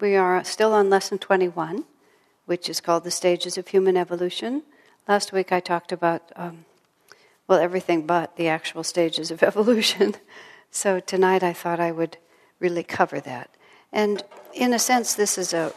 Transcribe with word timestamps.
We 0.00 0.14
are 0.14 0.44
still 0.44 0.74
on 0.74 0.90
lesson 0.90 1.16
21, 1.16 1.84
which 2.44 2.68
is 2.68 2.82
called 2.82 3.04
The 3.04 3.10
Stages 3.10 3.56
of 3.56 3.68
Human 3.68 3.96
Evolution. 3.96 4.62
Last 5.08 5.32
week 5.32 5.52
I 5.52 5.60
talked 5.60 5.90
about, 5.90 6.30
um, 6.36 6.66
well, 7.48 7.58
everything 7.58 8.04
but 8.04 8.36
the 8.36 8.48
actual 8.48 8.84
stages 8.84 9.30
of 9.30 9.42
evolution. 9.42 10.16
so 10.70 11.00
tonight 11.00 11.42
I 11.42 11.54
thought 11.54 11.80
I 11.80 11.92
would 11.92 12.18
really 12.58 12.82
cover 12.82 13.20
that. 13.20 13.48
And 13.90 14.22
in 14.52 14.74
a 14.74 14.78
sense, 14.78 15.14
this 15.14 15.38
is 15.38 15.54
a, 15.54 15.72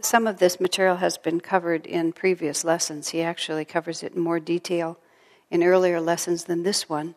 some 0.00 0.26
of 0.26 0.38
this 0.38 0.58
material 0.58 0.96
has 0.96 1.18
been 1.18 1.40
covered 1.40 1.84
in 1.84 2.14
previous 2.14 2.64
lessons. 2.64 3.10
He 3.10 3.20
actually 3.20 3.66
covers 3.66 4.02
it 4.02 4.14
in 4.14 4.22
more 4.22 4.40
detail 4.40 4.98
in 5.50 5.62
earlier 5.62 6.00
lessons 6.00 6.44
than 6.44 6.62
this 6.62 6.88
one. 6.88 7.14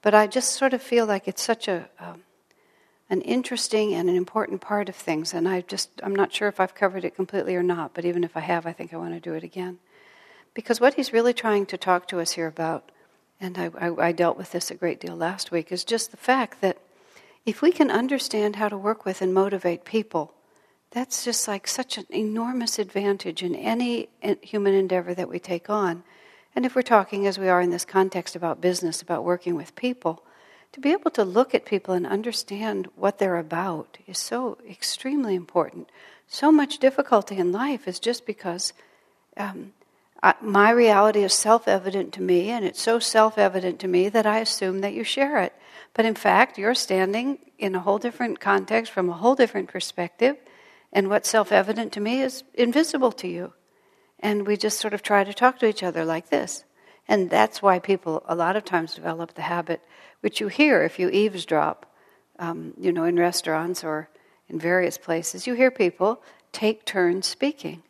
But 0.00 0.14
I 0.14 0.26
just 0.26 0.54
sort 0.54 0.72
of 0.72 0.80
feel 0.80 1.04
like 1.04 1.28
it's 1.28 1.42
such 1.42 1.68
a, 1.68 1.90
um, 1.98 2.22
an 3.12 3.20
interesting 3.20 3.92
and 3.92 4.08
an 4.08 4.16
important 4.16 4.62
part 4.62 4.88
of 4.88 4.96
things, 4.96 5.34
and 5.34 5.46
I 5.46 5.60
just 5.60 5.90
I'm 6.02 6.16
not 6.16 6.32
sure 6.32 6.48
if 6.48 6.58
I've 6.58 6.74
covered 6.74 7.04
it 7.04 7.14
completely 7.14 7.54
or 7.54 7.62
not. 7.62 7.92
But 7.92 8.06
even 8.06 8.24
if 8.24 8.38
I 8.38 8.40
have, 8.40 8.64
I 8.64 8.72
think 8.72 8.94
I 8.94 8.96
want 8.96 9.12
to 9.12 9.20
do 9.20 9.34
it 9.34 9.44
again, 9.44 9.78
because 10.54 10.80
what 10.80 10.94
he's 10.94 11.12
really 11.12 11.34
trying 11.34 11.66
to 11.66 11.76
talk 11.76 12.08
to 12.08 12.20
us 12.20 12.32
here 12.32 12.46
about, 12.46 12.90
and 13.38 13.58
I, 13.58 13.70
I, 13.78 14.08
I 14.08 14.12
dealt 14.12 14.38
with 14.38 14.52
this 14.52 14.70
a 14.70 14.74
great 14.74 14.98
deal 14.98 15.14
last 15.14 15.50
week, 15.50 15.70
is 15.70 15.84
just 15.84 16.10
the 16.10 16.16
fact 16.16 16.62
that 16.62 16.78
if 17.44 17.60
we 17.60 17.70
can 17.70 17.90
understand 17.90 18.56
how 18.56 18.70
to 18.70 18.78
work 18.78 19.04
with 19.04 19.20
and 19.20 19.34
motivate 19.34 19.84
people, 19.84 20.32
that's 20.90 21.22
just 21.22 21.46
like 21.46 21.68
such 21.68 21.98
an 21.98 22.06
enormous 22.08 22.78
advantage 22.78 23.42
in 23.42 23.54
any 23.54 24.08
eh, 24.22 24.36
human 24.40 24.72
endeavor 24.72 25.12
that 25.12 25.28
we 25.28 25.38
take 25.38 25.68
on. 25.68 26.02
And 26.56 26.64
if 26.64 26.74
we're 26.74 26.80
talking, 26.80 27.26
as 27.26 27.38
we 27.38 27.48
are 27.50 27.60
in 27.60 27.68
this 27.68 27.84
context, 27.84 28.36
about 28.36 28.62
business, 28.62 29.02
about 29.02 29.22
working 29.22 29.54
with 29.54 29.76
people, 29.76 30.24
to 30.72 30.80
be 30.80 30.92
able 30.92 31.10
to 31.12 31.24
look 31.24 31.54
at 31.54 31.66
people 31.66 31.94
and 31.94 32.06
understand 32.06 32.88
what 32.96 33.18
they're 33.18 33.36
about 33.36 33.98
is 34.06 34.18
so 34.18 34.58
extremely 34.68 35.34
important. 35.34 35.90
So 36.26 36.50
much 36.50 36.78
difficulty 36.78 37.36
in 37.36 37.52
life 37.52 37.86
is 37.86 37.98
just 37.98 38.24
because 38.24 38.72
um, 39.36 39.72
I, 40.22 40.34
my 40.40 40.70
reality 40.70 41.22
is 41.22 41.34
self 41.34 41.68
evident 41.68 42.14
to 42.14 42.22
me, 42.22 42.50
and 42.50 42.64
it's 42.64 42.80
so 42.80 42.98
self 42.98 43.36
evident 43.36 43.80
to 43.80 43.88
me 43.88 44.08
that 44.08 44.26
I 44.26 44.38
assume 44.38 44.80
that 44.80 44.94
you 44.94 45.04
share 45.04 45.38
it. 45.42 45.52
But 45.94 46.06
in 46.06 46.14
fact, 46.14 46.58
you're 46.58 46.74
standing 46.74 47.38
in 47.58 47.74
a 47.74 47.80
whole 47.80 47.98
different 47.98 48.40
context 48.40 48.92
from 48.92 49.10
a 49.10 49.14
whole 49.14 49.34
different 49.34 49.68
perspective, 49.68 50.36
and 50.92 51.08
what's 51.08 51.28
self 51.28 51.52
evident 51.52 51.92
to 51.92 52.00
me 52.00 52.22
is 52.22 52.44
invisible 52.54 53.12
to 53.12 53.28
you. 53.28 53.52
And 54.20 54.46
we 54.46 54.56
just 54.56 54.78
sort 54.78 54.94
of 54.94 55.02
try 55.02 55.24
to 55.24 55.34
talk 55.34 55.58
to 55.58 55.66
each 55.66 55.82
other 55.82 56.04
like 56.04 56.30
this. 56.30 56.64
And 57.08 57.28
that's 57.28 57.60
why 57.60 57.80
people 57.80 58.22
a 58.26 58.36
lot 58.36 58.54
of 58.54 58.64
times 58.64 58.94
develop 58.94 59.34
the 59.34 59.42
habit, 59.42 59.82
which 60.22 60.40
you 60.40 60.48
hear 60.48 60.82
if 60.82 60.98
you 60.98 61.10
eavesdrop, 61.10 61.86
um, 62.38 62.72
you 62.80 62.90
know, 62.90 63.04
in 63.04 63.16
restaurants 63.16 63.84
or 63.84 64.08
in 64.48 64.58
various 64.58 64.96
places. 64.96 65.46
You 65.46 65.54
hear 65.54 65.70
people 65.70 66.22
take 66.52 66.84
turns 66.84 67.26
speaking. 67.26 67.82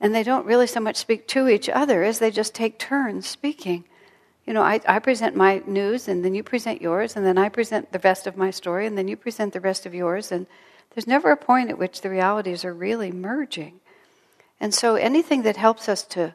And 0.00 0.14
they 0.14 0.22
don't 0.22 0.46
really 0.46 0.66
so 0.66 0.80
much 0.80 0.96
speak 0.96 1.28
to 1.28 1.48
each 1.48 1.68
other 1.68 2.02
as 2.02 2.18
they 2.18 2.30
just 2.30 2.54
take 2.54 2.78
turns 2.78 3.26
speaking. 3.26 3.84
You 4.46 4.52
know, 4.52 4.62
I, 4.62 4.80
I 4.86 4.98
present 4.98 5.36
my 5.36 5.62
news, 5.66 6.08
and 6.08 6.24
then 6.24 6.34
you 6.34 6.42
present 6.42 6.82
yours, 6.82 7.14
and 7.16 7.24
then 7.24 7.38
I 7.38 7.48
present 7.48 7.92
the 7.92 8.00
rest 8.00 8.26
of 8.26 8.36
my 8.36 8.50
story, 8.50 8.86
and 8.86 8.98
then 8.98 9.06
you 9.06 9.16
present 9.16 9.52
the 9.52 9.60
rest 9.60 9.86
of 9.86 9.94
yours. 9.94 10.32
And 10.32 10.46
there's 10.90 11.06
never 11.06 11.30
a 11.30 11.36
point 11.36 11.70
at 11.70 11.78
which 11.78 12.00
the 12.00 12.10
realities 12.10 12.64
are 12.64 12.74
really 12.74 13.12
merging. 13.12 13.80
And 14.60 14.74
so 14.74 14.96
anything 14.96 15.42
that 15.42 15.56
helps 15.56 15.88
us 15.88 16.02
to 16.08 16.34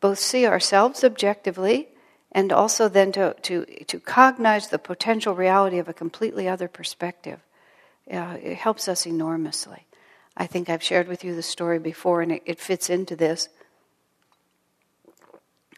both 0.00 0.18
see 0.20 0.46
ourselves 0.46 1.02
objectively 1.02 1.88
and 2.32 2.52
also 2.52 2.88
then 2.88 3.12
to, 3.12 3.34
to, 3.42 3.64
to 3.86 4.00
cognize 4.00 4.68
the 4.68 4.78
potential 4.78 5.34
reality 5.34 5.78
of 5.78 5.88
a 5.88 5.94
completely 5.94 6.48
other 6.48 6.68
perspective, 6.68 7.40
uh, 8.12 8.36
it 8.42 8.56
helps 8.56 8.88
us 8.88 9.06
enormously. 9.06 9.86
I 10.36 10.46
think 10.46 10.68
I've 10.68 10.82
shared 10.82 11.08
with 11.08 11.24
you 11.24 11.34
the 11.34 11.42
story 11.42 11.78
before, 11.78 12.22
and 12.22 12.32
it, 12.32 12.42
it 12.46 12.60
fits 12.60 12.90
into 12.90 13.16
this. 13.16 13.48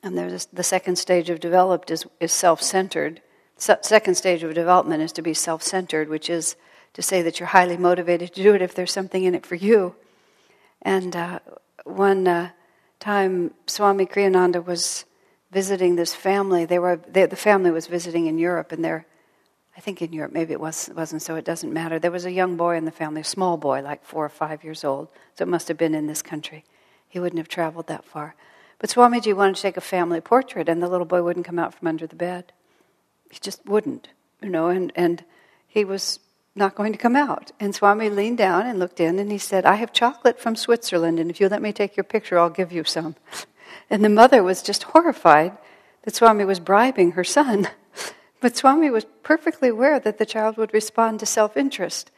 And 0.03 0.17
there's 0.17 0.47
the 0.47 0.63
second 0.63 0.97
stage 0.97 1.31
of 1.31 1.41
developed 1.41 1.91
is, 1.91 2.07
is 2.21 2.33
self-centered. 2.33 3.21
Se- 3.57 3.79
second 3.83 4.15
stage 4.17 4.43
of 4.43 4.55
development 4.55 5.03
is 5.03 5.13
to 5.13 5.23
be 5.23 5.35
self-centered, 5.35 6.09
which 6.09 6.31
is 6.31 6.57
to 6.95 7.03
say 7.03 7.23
that 7.23 7.39
you're 7.39 7.49
highly 7.49 7.77
motivated 7.77 8.35
to 8.35 8.43
do 8.43 8.55
it 8.55 8.63
if 8.63 8.75
there's 8.75 8.93
something 8.93 9.25
in 9.25 9.35
it 9.35 9.47
for 9.47 9.55
you. 9.55 9.95
And 10.83 11.15
uh, 11.15 11.39
one 11.85 12.27
uh, 12.27 12.51
time, 12.99 13.53
Swami 13.67 14.07
Kriyananda 14.07 14.65
was 14.65 15.05
visiting 15.51 15.97
this 15.97 16.15
family. 16.15 16.65
They 16.65 16.79
were 16.79 16.97
they, 16.97 17.27
the 17.27 17.37
family 17.37 17.71
was 17.71 17.87
visiting 17.87 18.27
in 18.27 18.39
Europe, 18.39 18.73
and 18.73 18.85
they're 18.85 19.07
I 19.77 19.81
think 19.81 20.03
in 20.03 20.13
Europe 20.13 20.33
maybe 20.33 20.53
it 20.53 20.61
was 20.61 20.91
wasn't 20.95 21.23
so. 21.23 21.37
It 21.37 21.45
doesn't 21.45 21.73
matter. 21.73 21.99
There 21.99 22.11
was 22.11 22.25
a 22.25 22.33
young 22.33 22.57
boy 22.57 22.77
in 22.77 22.85
the 22.85 22.91
family, 22.91 23.23
a 23.23 23.25
small 23.25 23.57
boy, 23.57 23.83
like 23.83 24.05
four 24.05 24.25
or 24.25 24.31
five 24.31 24.65
years 24.65 24.85
old. 24.85 25.09
So 25.37 25.43
it 25.43 25.49
must 25.49 25.69
have 25.69 25.79
been 25.79 25.95
in 25.95 26.07
this 26.07 26.23
country. 26.23 26.65
He 27.09 27.19
wouldn't 27.19 27.39
have 27.39 27.49
traveled 27.49 27.87
that 27.89 28.05
far. 28.05 28.35
But 28.79 28.91
Swamiji 28.91 29.35
wanted 29.35 29.57
to 29.57 29.63
take 29.63 29.77
a 29.77 29.83
family 29.83 30.21
portrait, 30.21 30.69
and 30.69 30.83
the 30.83 30.89
little 30.89 31.07
boy 31.07 31.23
wouldn't 31.23 31.47
come 31.47 31.59
out 31.59 31.75
from 31.75 31.89
under 31.89 32.07
the 32.07 32.17
bed. 32.17 32.53
He 33.31 33.39
just 33.41 33.65
wouldn't, 33.67 34.09
you 34.43 34.49
know. 34.49 34.69
And 34.69 34.93
and 34.97 35.25
he 35.67 35.85
was 35.85 36.21
not 36.55 36.75
going 36.75 36.93
to 36.93 36.99
come 36.99 37.17
out. 37.17 37.53
And 37.61 37.75
Swami 37.75 38.11
leaned 38.11 38.39
down 38.39 38.67
and 38.67 38.79
looked 38.79 39.01
in 39.01 39.19
and 39.19 39.31
he 39.31 39.39
said, 39.39 39.65
I 39.65 39.77
have 39.77 39.93
chocolate 39.93 40.41
from 40.41 40.57
Switzerland, 40.57 41.19
and 41.21 41.31
if 41.31 41.41
you 41.41 41.49
let 41.49 41.63
me 41.63 41.73
take 41.73 41.97
your 41.97 42.05
picture, 42.05 42.39
I'll 42.39 42.51
give 42.51 42.73
you 42.73 42.85
some. 42.85 43.17
And 43.89 44.05
the 44.05 44.09
mother 44.09 44.43
was 44.43 44.63
just 44.63 44.85
horrified 44.85 45.57
that 46.03 46.15
Swami 46.15 46.45
was 46.45 46.61
bribing 46.61 47.13
her 47.13 47.25
son. 47.25 47.69
But 48.41 48.57
Swami 48.57 48.89
was 48.89 49.05
perfectly 49.23 49.69
aware 49.69 50.01
that 50.01 50.17
the 50.17 50.25
child 50.25 50.57
would 50.57 50.73
respond 50.73 51.21
to 51.21 51.27
self 51.27 51.59
interest. 51.59 52.11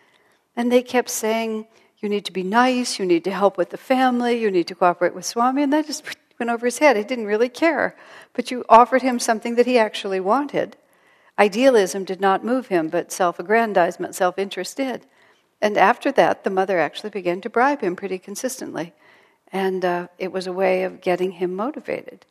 And 0.55 0.71
they 0.71 0.83
kept 0.83 1.11
saying, 1.11 1.67
You 1.99 2.09
need 2.09 2.25
to 2.27 2.33
be 2.33 2.45
nice, 2.45 2.99
you 2.99 3.07
need 3.07 3.25
to 3.25 3.33
help 3.33 3.59
with 3.59 3.71
the 3.71 3.77
family, 3.77 4.41
you 4.41 4.51
need 4.51 4.69
to 4.69 4.77
cooperate 4.77 5.17
with 5.17 5.25
Swami. 5.25 5.65
And 5.65 5.73
that 5.73 5.87
just 5.87 6.05
went 6.39 6.51
over 6.51 6.67
his 6.67 6.79
head. 6.79 6.97
He 6.97 7.03
didn't 7.03 7.27
really 7.27 7.49
care. 7.49 7.97
But 8.35 8.53
you 8.53 8.65
offered 8.69 9.03
him 9.03 9.19
something 9.19 9.57
that 9.57 9.67
he 9.67 9.79
actually 9.79 10.21
wanted. 10.21 10.77
Idealism 11.39 12.05
did 12.05 12.21
not 12.21 12.45
move 12.45 12.69
him, 12.69 12.89
but 12.89 13.11
self 13.11 13.41
aggrandizement, 13.41 14.15
self 14.15 14.39
interest 14.39 14.77
did. 14.77 15.07
And 15.61 15.77
after 15.77 16.13
that, 16.13 16.45
the 16.45 16.51
mother 16.51 16.79
actually 16.79 17.11
began 17.11 17.41
to 17.41 17.51
bribe 17.51 17.81
him 17.81 17.97
pretty 17.97 18.19
consistently. 18.19 18.93
And 19.53 19.85
uh, 19.85 20.09
it 20.19 20.33
was 20.33 20.47
a 20.47 20.53
way 20.53 20.83
of 20.85 21.01
getting 21.01 21.33
him 21.33 21.55
motivated, 21.55 22.25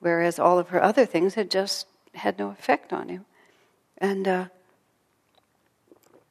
whereas 0.00 0.38
all 0.38 0.58
of 0.58 0.68
her 0.68 0.82
other 0.82 1.06
things 1.06 1.34
had 1.34 1.50
just 1.50 1.86
had 2.14 2.38
no 2.38 2.50
effect 2.50 2.92
on 2.92 3.08
him. 3.08 3.24
And 3.98 4.26
uh, 4.26 4.46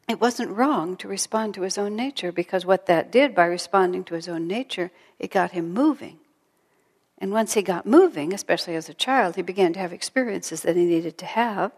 it 0.09 0.19
wasn't 0.19 0.51
wrong 0.51 0.97
to 0.97 1.07
respond 1.07 1.53
to 1.53 1.61
his 1.61 1.77
own 1.77 1.95
nature 1.95 2.31
because 2.31 2.65
what 2.65 2.85
that 2.87 3.11
did 3.11 3.33
by 3.33 3.45
responding 3.45 4.03
to 4.05 4.15
his 4.15 4.27
own 4.27 4.47
nature, 4.47 4.91
it 5.19 5.31
got 5.31 5.51
him 5.51 5.73
moving. 5.73 6.19
And 7.17 7.31
once 7.31 7.53
he 7.53 7.61
got 7.61 7.85
moving, 7.85 8.33
especially 8.33 8.75
as 8.75 8.89
a 8.89 8.93
child, 8.93 9.35
he 9.35 9.41
began 9.41 9.71
to 9.73 9.79
have 9.79 9.93
experiences 9.93 10.61
that 10.63 10.75
he 10.75 10.85
needed 10.85 11.17
to 11.19 11.25
have 11.25 11.71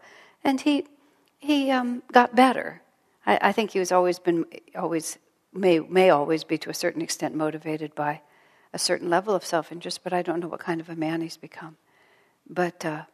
and 0.44 0.62
he 0.62 0.86
he 1.40 1.70
um, 1.70 2.02
got 2.12 2.36
better. 2.36 2.82
I, 3.26 3.38
I, 3.42 3.52
think 3.52 3.72
he 3.72 3.80
was 3.80 3.92
always 3.92 4.18
been 4.18 4.46
always 4.76 5.20
may 5.54 5.80
may 5.80 6.10
always 6.10 6.44
be 6.44 6.58
to 6.60 6.70
a 6.70 6.74
certain 6.74 7.02
extent 7.02 7.36
motivated 7.36 7.94
by 7.94 8.22
a 8.78 8.80
certain 8.80 9.10
level 9.10 9.34
of 9.34 9.44
self 9.44 9.72
interest, 9.72 10.04
but 10.04 10.14
I 10.14 10.22
don't 10.22 10.40
know 10.40 10.48
what 10.48 10.60
kind 10.60 10.80
of 10.80 10.88
a 10.88 10.96
man 10.96 11.22
he's 11.22 11.36
become. 11.36 11.78
But 12.48 12.86
uh, 12.86 13.06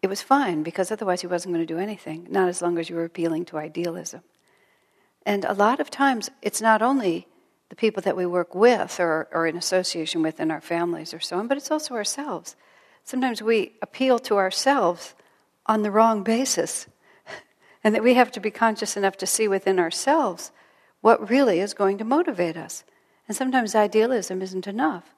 it 0.00 0.06
was 0.06 0.22
fine 0.22 0.62
because 0.62 0.90
otherwise 0.90 1.20
he 1.20 1.26
wasn't 1.26 1.54
going 1.54 1.66
to 1.66 1.74
do 1.74 1.78
anything. 1.78 2.26
Not 2.30 2.48
as 2.48 2.62
long 2.62 2.78
as 2.78 2.88
you 2.88 2.96
were 2.96 3.04
appealing 3.04 3.44
to 3.46 3.58
idealism. 3.58 4.22
And 5.26 5.44
a 5.44 5.52
lot 5.52 5.78
of 5.78 5.90
times, 5.90 6.30
it's 6.40 6.62
not 6.62 6.80
only 6.80 7.28
the 7.68 7.76
people 7.76 8.02
that 8.04 8.16
we 8.16 8.24
work 8.24 8.54
with 8.54 8.98
or, 8.98 9.28
or 9.30 9.46
in 9.46 9.58
association 9.58 10.22
with 10.22 10.40
in 10.40 10.50
our 10.50 10.62
families 10.62 11.12
or 11.12 11.20
so 11.20 11.38
on, 11.38 11.48
but 11.48 11.58
it's 11.58 11.70
also 11.70 11.94
ourselves. 11.94 12.56
Sometimes 13.04 13.42
we 13.42 13.72
appeal 13.82 14.18
to 14.20 14.38
ourselves 14.38 15.14
on 15.66 15.82
the 15.82 15.90
wrong 15.90 16.22
basis. 16.22 16.86
and 17.84 17.94
that 17.94 18.02
we 18.02 18.14
have 18.14 18.32
to 18.32 18.40
be 18.40 18.50
conscious 18.50 18.96
enough 18.96 19.18
to 19.18 19.26
see 19.26 19.48
within 19.48 19.78
ourselves 19.78 20.50
what 21.02 21.28
really 21.28 21.60
is 21.60 21.74
going 21.74 21.98
to 21.98 22.04
motivate 22.04 22.56
us. 22.56 22.84
And 23.28 23.36
sometimes 23.36 23.74
idealism 23.74 24.42
isn't 24.42 24.66
enough. 24.66 25.14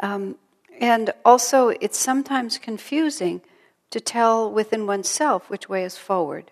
Um, 0.00 0.36
and 0.80 1.12
also, 1.24 1.68
it's 1.68 1.98
sometimes 1.98 2.56
confusing 2.56 3.42
to 3.90 4.00
tell 4.00 4.50
within 4.50 4.86
oneself 4.86 5.50
which 5.50 5.68
way 5.68 5.84
is 5.84 5.98
forward. 5.98 6.50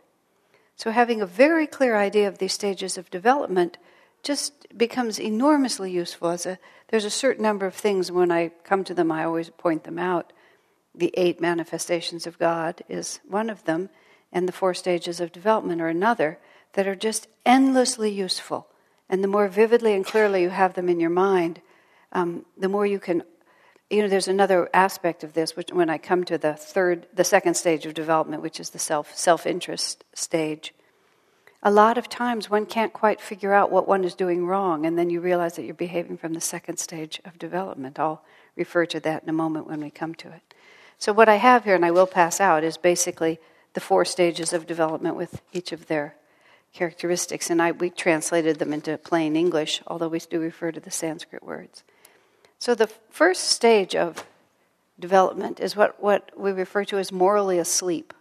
So, 0.76 0.91
having 0.91 1.23
a 1.23 1.26
very 1.26 1.67
clear 1.67 1.97
idea 1.97 2.29
of 2.29 2.38
these 2.38 2.53
stages 2.53 2.99
of 2.99 3.11
development 3.11 3.79
just 4.23 4.67
becomes 4.76 5.19
enormously 5.19 5.91
useful. 5.91 6.29
As 6.29 6.44
a, 6.44 6.59
there's 6.88 7.06
a 7.06 7.11
certain 7.11 7.43
number 7.43 7.67
of 7.67 7.75
things, 7.75 8.12
when 8.12 8.31
I 8.31 8.50
come 8.64 8.85
to 8.85 8.94
them, 8.94 9.11
I 9.11 9.25
always 9.25 9.49
point 9.50 9.85
them 9.85 9.99
out 9.99 10.32
the 10.94 11.14
eight 11.17 11.41
manifestations 11.41 12.26
of 12.26 12.38
God 12.38 12.82
is 12.88 13.20
one 13.26 13.50
of 13.50 13.64
them, 13.64 13.91
and 14.32 14.49
the 14.49 14.53
four 14.53 14.75
stages 14.75 15.20
of 15.20 15.32
development 15.32 15.81
are 15.81 15.88
another, 15.88 16.38
that 16.75 16.87
are 16.87 16.94
just 16.94 17.29
endlessly 17.47 18.11
useful. 18.11 18.67
And 19.11 19.25
the 19.25 19.29
more 19.29 19.49
vividly 19.49 19.93
and 19.95 20.07
clearly 20.07 20.43
you 20.43 20.51
have 20.51 20.75
them 20.75 20.89
in 20.89 21.01
your 21.01 21.11
mind, 21.11 21.61
um, 22.12 22.47
the 22.57 22.69
more 22.69 22.87
you 22.87 22.99
can. 22.99 23.25
You 23.91 24.03
know, 24.03 24.09
there's 24.09 24.29
another 24.29 24.71
aspect 24.73 25.25
of 25.25 25.33
this, 25.33 25.57
which 25.57 25.73
when 25.73 25.91
I 25.91 25.99
come 25.99 26.23
to 26.25 26.39
the 26.39 26.55
third, 26.55 27.09
the 27.12 27.25
second 27.25 27.55
stage 27.55 27.87
of 27.87 27.93
development, 27.93 28.41
which 28.41 28.61
is 28.61 28.71
the 28.71 28.79
self 28.79 29.17
self 29.17 29.47
interest 29.47 30.05
stage, 30.15 30.73
a 31.61 31.73
lot 31.73 31.99
of 31.99 32.09
times 32.09 32.49
one 32.49 32.67
can't 32.67 32.93
quite 32.93 33.21
figure 33.21 33.53
out 33.53 33.73
what 33.73 33.89
one 33.89 34.05
is 34.05 34.15
doing 34.15 34.47
wrong, 34.47 34.87
and 34.87 34.97
then 34.97 35.11
you 35.11 35.21
realize 35.21 35.57
that 35.57 35.65
you're 35.65 35.75
behaving 35.75 36.17
from 36.17 36.33
the 36.33 36.41
second 36.41 36.79
stage 36.79 37.21
of 37.25 37.37
development. 37.37 37.99
I'll 37.99 38.25
refer 38.55 38.87
to 38.87 39.01
that 39.01 39.25
in 39.25 39.29
a 39.29 39.33
moment 39.33 39.67
when 39.67 39.81
we 39.81 39.91
come 39.91 40.15
to 40.17 40.29
it. 40.29 40.55
So, 40.99 41.12
what 41.12 41.29
I 41.29 41.37
have 41.37 41.65
here, 41.65 41.75
and 41.75 41.85
I 41.85 41.91
will 41.91 42.07
pass 42.07 42.41
out, 42.41 42.62
is 42.62 42.77
basically 42.77 43.41
the 43.75 43.81
four 43.81 44.05
stages 44.05 44.53
of 44.53 44.69
development 44.69 45.17
with 45.17 45.43
each 45.53 45.73
of 45.73 45.89
their 45.89 46.15
characteristics. 46.72 47.50
And 47.50 47.61
I, 47.61 47.72
we 47.72 47.90
translated 47.90 48.58
them 48.58 48.72
into 48.72 48.96
plain 48.99 49.37
English, 49.37 49.82
although 49.87 50.08
we 50.08 50.19
do 50.20 50.40
refer 50.40 50.72
to 50.72 50.81
the 50.81 50.90
Sanskrit 50.90 51.43
words. 51.43 51.84
So, 52.58 52.75
the 52.75 52.88
first 53.11 53.44
stage 53.44 53.96
of 53.96 54.25
development 54.99 55.61
is 55.61 55.75
what, 55.75 56.00
what 56.02 56.31
we 56.38 56.52
refer 56.52 56.84
to 56.84 56.99
as 56.99 57.11
morally 57.11 57.58
asleep. 57.58 58.12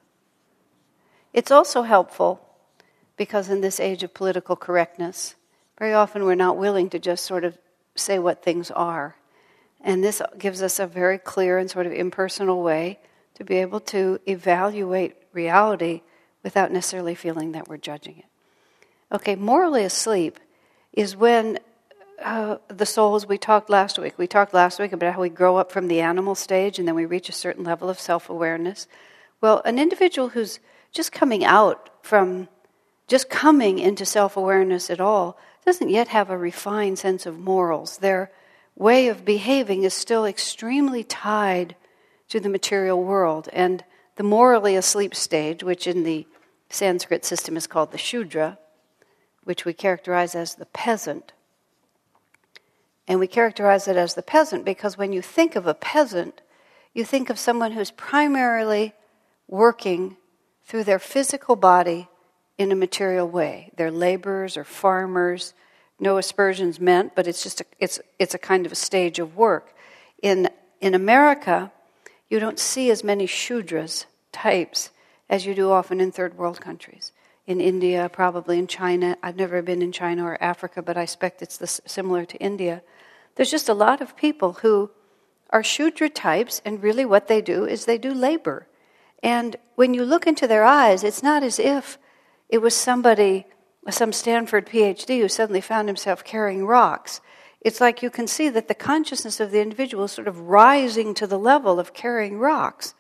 It's 1.34 1.52
also 1.52 1.84
helpful 1.84 2.42
because 3.18 3.50
in 3.50 3.62
this 3.62 3.80
age 3.80 4.02
of 4.02 4.14
political 4.14 4.56
correctness, 4.56 5.36
very 5.78 5.94
often 5.94 6.24
we're 6.24 6.36
not 6.36 6.58
willing 6.58 6.90
to 6.90 7.00
just 7.00 7.26
sort 7.26 7.44
of 7.44 7.58
say 7.96 8.18
what 8.18 8.44
things 8.44 8.72
are. 8.72 9.16
And 9.82 10.04
this 10.04 10.22
gives 10.38 10.62
us 10.62 10.80
a 10.80 10.88
very 10.88 11.18
clear 11.18 11.58
and 11.58 11.70
sort 11.70 11.86
of 11.86 11.94
impersonal 11.94 12.64
way 12.64 13.00
to 13.36 13.44
be 13.44 13.58
able 13.58 13.80
to 13.82 14.20
evaluate 14.26 15.16
reality 15.32 16.02
without 16.44 16.72
necessarily 16.72 17.16
feeling 17.16 17.52
that 17.54 17.68
we're 17.68 17.78
judging 17.78 18.18
it. 18.20 18.29
Okay, 19.12 19.36
morally 19.36 19.84
asleep 19.84 20.40
is 20.94 21.16
when 21.16 21.58
uh, 22.24 22.58
the 22.68 22.86
souls, 22.86 23.26
we 23.26 23.40
talked 23.40 23.68
last 23.68 23.98
week, 23.98 24.20
we 24.20 24.28
talked 24.28 24.54
last 24.54 24.80
week 24.80 24.92
about 24.92 25.16
how 25.16 25.22
we 25.22 25.30
grow 25.30 25.58
up 25.58 25.72
from 25.72 25.88
the 25.88 26.00
animal 26.00 26.36
stage 26.36 26.78
and 26.78 26.88
then 26.88 26.94
we 26.94 27.06
reach 27.06 27.28
a 27.28 27.34
certain 27.34 27.64
level 27.64 27.90
of 27.90 28.00
self 28.00 28.30
awareness. 28.30 28.88
Well, 29.42 29.64
an 29.66 29.80
individual 29.80 30.30
who's 30.30 30.60
just 30.92 31.12
coming 31.12 31.44
out 31.44 31.90
from 32.04 32.50
just 33.08 33.32
coming 33.32 33.80
into 33.80 34.06
self 34.06 34.38
awareness 34.38 34.92
at 34.92 35.02
all 35.02 35.40
doesn't 35.66 35.90
yet 35.90 36.10
have 36.10 36.30
a 36.30 36.38
refined 36.38 37.00
sense 37.00 37.26
of 37.26 37.40
morals. 37.40 37.98
Their 37.98 38.32
way 38.76 39.08
of 39.08 39.26
behaving 39.26 39.84
is 39.84 39.94
still 39.96 40.26
extremely 40.26 41.04
tied 41.04 41.76
to 42.28 42.40
the 42.40 42.50
material 42.50 43.04
world. 43.04 43.50
And 43.54 43.84
the 44.18 44.24
morally 44.24 44.76
asleep 44.76 45.16
stage, 45.16 45.64
which 45.64 45.88
in 45.88 46.04
the 46.04 46.28
Sanskrit 46.70 47.26
system 47.26 47.58
is 47.58 47.66
called 47.66 47.92
the 47.92 47.98
Shudra, 47.98 48.60
which 49.44 49.66
we 49.66 49.74
characterize 49.74 50.36
as 50.36 50.56
the 50.56 50.66
peasant. 50.68 51.34
And 53.08 53.20
we 53.20 53.28
characterize 53.28 53.88
it 53.88 53.98
as 53.98 54.14
the 54.14 54.22
peasant 54.22 54.66
because 54.66 54.98
when 54.98 55.14
you 55.14 55.22
think 55.22 55.56
of 55.56 55.66
a 55.66 55.74
peasant, 55.74 56.42
you 56.94 57.04
think 57.04 57.30
of 57.30 57.40
someone 57.40 57.72
who's 57.72 57.92
primarily 57.92 58.94
working 59.48 60.18
through 60.66 60.84
their 60.84 61.00
physical 61.00 61.56
body 61.56 62.08
in 62.58 62.72
a 62.72 62.76
material 62.76 63.28
way. 63.28 63.72
They're 63.76 63.90
laborers 63.90 64.58
or 64.58 64.64
farmers. 64.64 65.54
No 66.00 66.18
aspersions 66.18 66.80
meant, 66.80 67.16
but 67.16 67.28
it's 67.28 67.42
just 67.42 67.62
a, 67.62 67.66
it's, 67.80 68.00
it's 68.20 68.36
a 68.36 68.38
kind 68.38 68.66
of 68.66 68.72
a 68.72 68.76
stage 68.76 69.18
of 69.18 69.36
work. 69.36 69.74
In, 70.22 70.50
in 70.80 70.94
America, 70.94 71.72
you 72.30 72.40
don't 72.40 72.60
see 72.60 72.92
as 72.92 73.04
many 73.04 73.26
Shudras 73.26 74.06
types 74.32 74.92
as 75.30 75.46
you 75.46 75.56
do 75.56 75.72
often 75.72 76.00
in 76.00 76.12
third 76.12 76.38
world 76.38 76.62
countries. 76.62 77.12
In 77.50 77.60
India, 77.60 78.08
probably 78.14 78.60
in 78.60 78.68
China. 78.68 79.18
I've 79.24 79.36
never 79.36 79.64
been 79.64 79.82
in 79.82 79.92
China 79.92 80.24
or 80.24 80.38
Africa, 80.40 80.84
but 80.84 80.98
I 80.98 81.02
expect 81.02 81.42
it's 81.42 81.58
this, 81.58 81.82
similar 81.84 82.24
to 82.24 82.38
India. 82.38 82.84
There's 83.34 83.50
just 83.50 83.68
a 83.68 83.74
lot 83.74 84.02
of 84.02 84.16
people 84.16 84.54
who 84.62 84.92
are 85.50 85.64
Shudra 85.64 86.10
types, 86.10 86.62
and 86.64 86.84
really 86.84 87.06
what 87.06 87.28
they 87.28 87.42
do 87.42 87.66
is 87.66 87.86
they 87.86 87.98
do 87.98 88.14
labor. 88.14 88.68
And 89.24 89.56
when 89.74 89.96
you 89.96 90.06
look 90.06 90.28
into 90.28 90.46
their 90.46 90.64
eyes, 90.64 91.04
it's 91.04 91.24
not 91.24 91.42
as 91.42 91.58
if 91.58 91.98
it 92.50 92.60
was 92.60 92.76
somebody, 92.76 93.48
some 93.90 94.14
Stanford 94.14 94.68
PhD, 94.68 95.20
who 95.20 95.28
suddenly 95.28 95.62
found 95.62 95.90
himself 95.90 96.24
carrying 96.24 96.68
rocks. 96.68 97.20
It's 97.62 97.82
like 97.82 98.04
you 98.04 98.12
can 98.12 98.28
see 98.28 98.50
that 98.50 98.68
the 98.68 98.76
consciousness 98.76 99.40
of 99.40 99.50
the 99.50 99.60
individual 99.60 100.04
is 100.04 100.12
sort 100.12 100.28
of 100.28 100.40
rising 100.40 101.16
to 101.16 101.26
the 101.26 101.40
level 101.40 101.80
of 101.80 101.96
carrying 101.96 102.38
rocks 102.38 102.94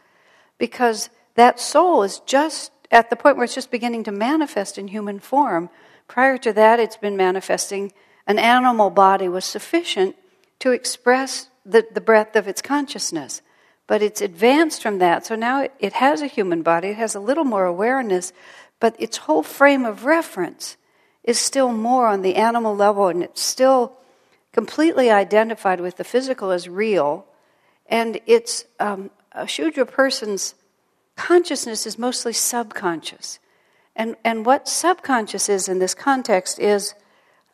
because 0.57 1.12
that 1.36 1.60
soul 1.60 2.02
is 2.02 2.19
just 2.22 2.72
at 2.92 3.10
the 3.10 3.16
point 3.16 3.38
where 3.38 3.44
it's 3.44 3.56
just 3.56 3.72
beginning 3.72 4.04
to 4.04 4.12
manifest 4.12 4.78
in 4.78 4.88
human 4.88 5.20
form. 5.20 5.70
Prior 6.08 6.38
to 6.40 6.54
that, 6.54 6.80
it's 6.80 6.98
been 6.98 7.18
manifesting. 7.18 7.94
An 8.26 8.40
animal 8.40 8.90
body 8.90 9.28
was 9.28 9.46
sufficient 9.46 10.16
to 10.60 10.72
express 10.72 11.50
the, 11.66 11.86
the 11.94 12.02
breadth 12.02 12.36
of 12.36 12.48
its 12.48 12.62
consciousness. 12.62 13.42
But 13.88 14.02
it's 14.02 14.22
advanced 14.22 14.84
from 14.84 15.00
that, 15.00 15.26
so 15.26 15.36
now 15.36 15.64
it, 15.64 15.74
it 15.80 15.94
has 15.94 16.22
a 16.22 16.28
human 16.28 16.62
body, 16.62 16.90
it 16.90 16.98
has 16.98 17.16
a 17.16 17.20
little 17.20 17.44
more 17.44 17.66
awareness, 17.66 18.34
but 18.80 18.96
its 19.00 19.18
whole 19.18 19.44
frame 19.44 19.86
of 19.86 20.06
reference 20.06 20.78
is 21.24 21.40
still 21.40 21.72
more 21.72 22.08
on 22.08 22.22
the 22.22 22.36
animal 22.36 22.76
level 22.76 23.08
and 23.08 23.24
it's 23.24 23.42
still 23.42 23.98
completely 24.54 25.10
identified 25.12 25.80
with 25.80 25.98
the 25.98 26.04
physical 26.04 26.52
as 26.52 26.68
real. 26.68 27.26
And 27.88 28.20
it's 28.26 28.66
um, 28.80 29.10
a 29.32 29.48
Shudra 29.48 29.86
person's 29.86 30.56
consciousness 31.19 31.86
is 31.86 32.00
mostly 32.00 32.33
subconscious. 32.33 33.39
And, 33.95 34.16
and 34.24 34.45
what 34.45 34.68
subconscious 34.68 35.50
is 35.50 35.68
in 35.68 35.80
this 35.80 35.94
context 35.94 36.60
is 36.60 36.95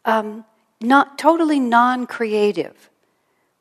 um, 0.05 0.45
not 0.79 1.17
totally 1.17 1.59
non 1.59 2.05
creative. 2.05 2.89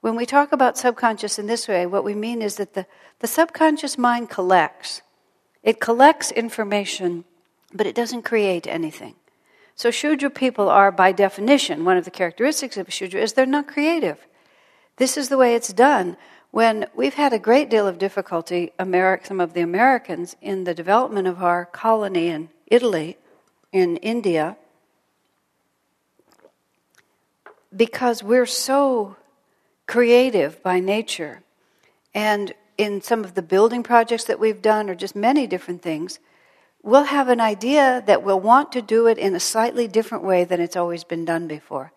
When 0.02 0.16
we 0.16 0.26
talk 0.26 0.52
about 0.52 0.76
subconscious 0.76 1.38
in 1.38 1.46
this 1.46 1.66
way, 1.66 1.86
what 1.86 2.04
we 2.04 2.14
mean 2.14 2.42
is 2.42 2.56
that 2.56 2.74
the, 2.74 2.86
the 3.20 3.26
subconscious 3.26 3.96
mind 3.96 4.28
collects. 4.28 5.00
It 5.62 5.80
collects 5.80 6.30
information 6.30 7.24
but 7.74 7.86
it 7.86 7.94
doesn't 7.94 8.22
create 8.22 8.66
anything. 8.66 9.16
So 9.74 9.90
Shudra 9.90 10.30
people 10.30 10.68
are, 10.68 10.92
by 10.92 11.10
definition, 11.10 11.84
one 11.84 11.96
of 11.96 12.04
the 12.04 12.10
characteristics 12.10 12.76
of 12.76 12.88
a 12.88 12.90
Shudra 12.92 13.20
is 13.20 13.32
they're 13.32 13.44
not 13.44 13.66
creative. 13.66 14.24
This 14.96 15.16
is 15.16 15.28
the 15.28 15.36
way 15.36 15.56
it's 15.56 15.72
done. 15.72 16.16
When 16.54 16.86
we've 16.94 17.14
had 17.14 17.32
a 17.32 17.38
great 17.40 17.68
deal 17.68 17.88
of 17.88 17.98
difficulty, 17.98 18.70
some 18.78 19.40
of 19.40 19.54
the 19.54 19.60
Americans, 19.60 20.36
in 20.40 20.62
the 20.62 20.72
development 20.72 21.26
of 21.26 21.42
our 21.42 21.66
colony 21.66 22.28
in 22.28 22.48
Italy, 22.68 23.18
in 23.72 23.96
India, 23.96 24.56
because 27.76 28.22
we're 28.22 28.46
so 28.46 29.16
creative 29.88 30.62
by 30.62 30.78
nature. 30.78 31.42
And 32.14 32.54
in 32.78 33.02
some 33.02 33.24
of 33.24 33.34
the 33.34 33.42
building 33.42 33.82
projects 33.82 34.22
that 34.26 34.38
we've 34.38 34.62
done, 34.62 34.88
or 34.88 34.94
just 34.94 35.16
many 35.16 35.48
different 35.48 35.82
things, 35.82 36.20
we'll 36.84 37.02
have 37.02 37.28
an 37.28 37.40
idea 37.40 38.04
that 38.06 38.22
we'll 38.22 38.38
want 38.38 38.70
to 38.74 38.80
do 38.80 39.08
it 39.08 39.18
in 39.18 39.34
a 39.34 39.40
slightly 39.40 39.88
different 39.88 40.22
way 40.22 40.44
than 40.44 40.60
it's 40.60 40.76
always 40.76 41.02
been 41.02 41.24
done 41.24 41.48
before. 41.48 41.90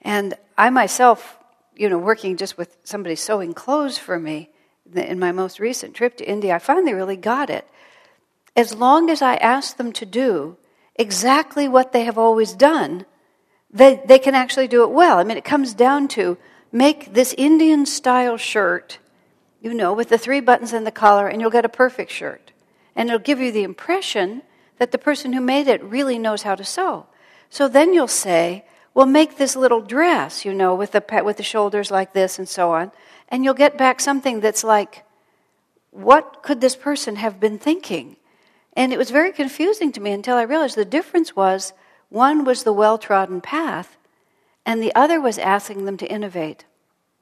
And 0.00 0.34
I 0.58 0.70
myself, 0.70 1.38
you 1.74 1.88
know, 1.88 1.98
working 1.98 2.36
just 2.36 2.58
with 2.58 2.76
somebody 2.84 3.14
sewing 3.14 3.54
clothes 3.54 3.98
for 3.98 4.18
me 4.18 4.50
in 4.94 5.18
my 5.18 5.32
most 5.32 5.58
recent 5.58 5.94
trip 5.94 6.16
to 6.18 6.28
India, 6.28 6.54
I 6.54 6.58
finally 6.58 6.92
really 6.92 7.16
got 7.16 7.50
it. 7.50 7.66
As 8.54 8.74
long 8.74 9.08
as 9.10 9.22
I 9.22 9.36
ask 9.36 9.76
them 9.76 9.92
to 9.94 10.06
do 10.06 10.56
exactly 10.96 11.68
what 11.68 11.92
they 11.92 12.04
have 12.04 12.18
always 12.18 12.52
done, 12.52 13.06
they, 13.70 14.02
they 14.04 14.18
can 14.18 14.34
actually 14.34 14.68
do 14.68 14.82
it 14.82 14.90
well. 14.90 15.18
I 15.18 15.24
mean, 15.24 15.38
it 15.38 15.44
comes 15.44 15.72
down 15.72 16.08
to 16.08 16.36
make 16.70 17.14
this 17.14 17.34
Indian 17.38 17.86
style 17.86 18.36
shirt, 18.36 18.98
you 19.60 19.72
know, 19.72 19.92
with 19.94 20.10
the 20.10 20.18
three 20.18 20.40
buttons 20.40 20.72
and 20.72 20.86
the 20.86 20.90
collar, 20.90 21.28
and 21.28 21.40
you'll 21.40 21.50
get 21.50 21.64
a 21.64 21.70
perfect 21.70 22.10
shirt. 22.10 22.52
And 22.94 23.08
it'll 23.08 23.20
give 23.20 23.40
you 23.40 23.52
the 23.52 23.62
impression 23.62 24.42
that 24.78 24.90
the 24.90 24.98
person 24.98 25.32
who 25.32 25.40
made 25.40 25.68
it 25.68 25.82
really 25.82 26.18
knows 26.18 26.42
how 26.42 26.54
to 26.54 26.64
sew. 26.64 27.06
So 27.48 27.68
then 27.68 27.94
you'll 27.94 28.08
say, 28.08 28.64
well, 28.94 29.06
make 29.06 29.36
this 29.36 29.56
little 29.56 29.80
dress, 29.80 30.44
you 30.44 30.52
know, 30.52 30.74
with 30.74 30.92
the, 30.92 31.22
with 31.24 31.36
the 31.36 31.42
shoulders 31.42 31.90
like 31.90 32.12
this 32.12 32.38
and 32.38 32.48
so 32.48 32.72
on. 32.72 32.92
And 33.28 33.44
you'll 33.44 33.54
get 33.54 33.78
back 33.78 34.00
something 34.00 34.40
that's 34.40 34.62
like, 34.62 35.04
what 35.90 36.42
could 36.42 36.60
this 36.60 36.76
person 36.76 37.16
have 37.16 37.40
been 37.40 37.58
thinking? 37.58 38.16
And 38.74 38.92
it 38.92 38.98
was 38.98 39.10
very 39.10 39.32
confusing 39.32 39.92
to 39.92 40.00
me 40.00 40.12
until 40.12 40.36
I 40.36 40.42
realized 40.42 40.76
the 40.76 40.84
difference 40.84 41.36
was 41.36 41.72
one 42.08 42.44
was 42.44 42.64
the 42.64 42.72
well 42.72 42.98
trodden 42.98 43.40
path, 43.40 43.96
and 44.66 44.82
the 44.82 44.94
other 44.94 45.20
was 45.20 45.38
asking 45.38 45.84
them 45.84 45.96
to 45.98 46.06
innovate 46.06 46.64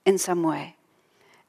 in 0.05 0.19
some 0.19 0.43
way. 0.43 0.77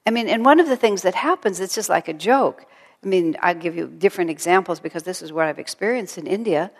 I 0.05 0.11
mean, 0.11 0.27
and 0.27 0.45
one 0.45 0.59
of 0.59 0.67
the 0.67 0.77
things 0.77 1.01
that 1.03 1.15
happens, 1.15 1.59
it's 1.59 1.75
just 1.75 1.89
like 1.89 2.07
a 2.07 2.13
joke, 2.13 2.65
I 3.03 3.07
mean, 3.07 3.35
I'll 3.41 3.55
give 3.55 3.75
you 3.75 3.87
different 3.87 4.29
examples 4.29 4.79
because 4.79 5.03
this 5.03 5.21
is 5.21 5.33
what 5.33 5.47
I've 5.47 5.59
experienced 5.59 6.17
in 6.17 6.27
India. 6.27 6.71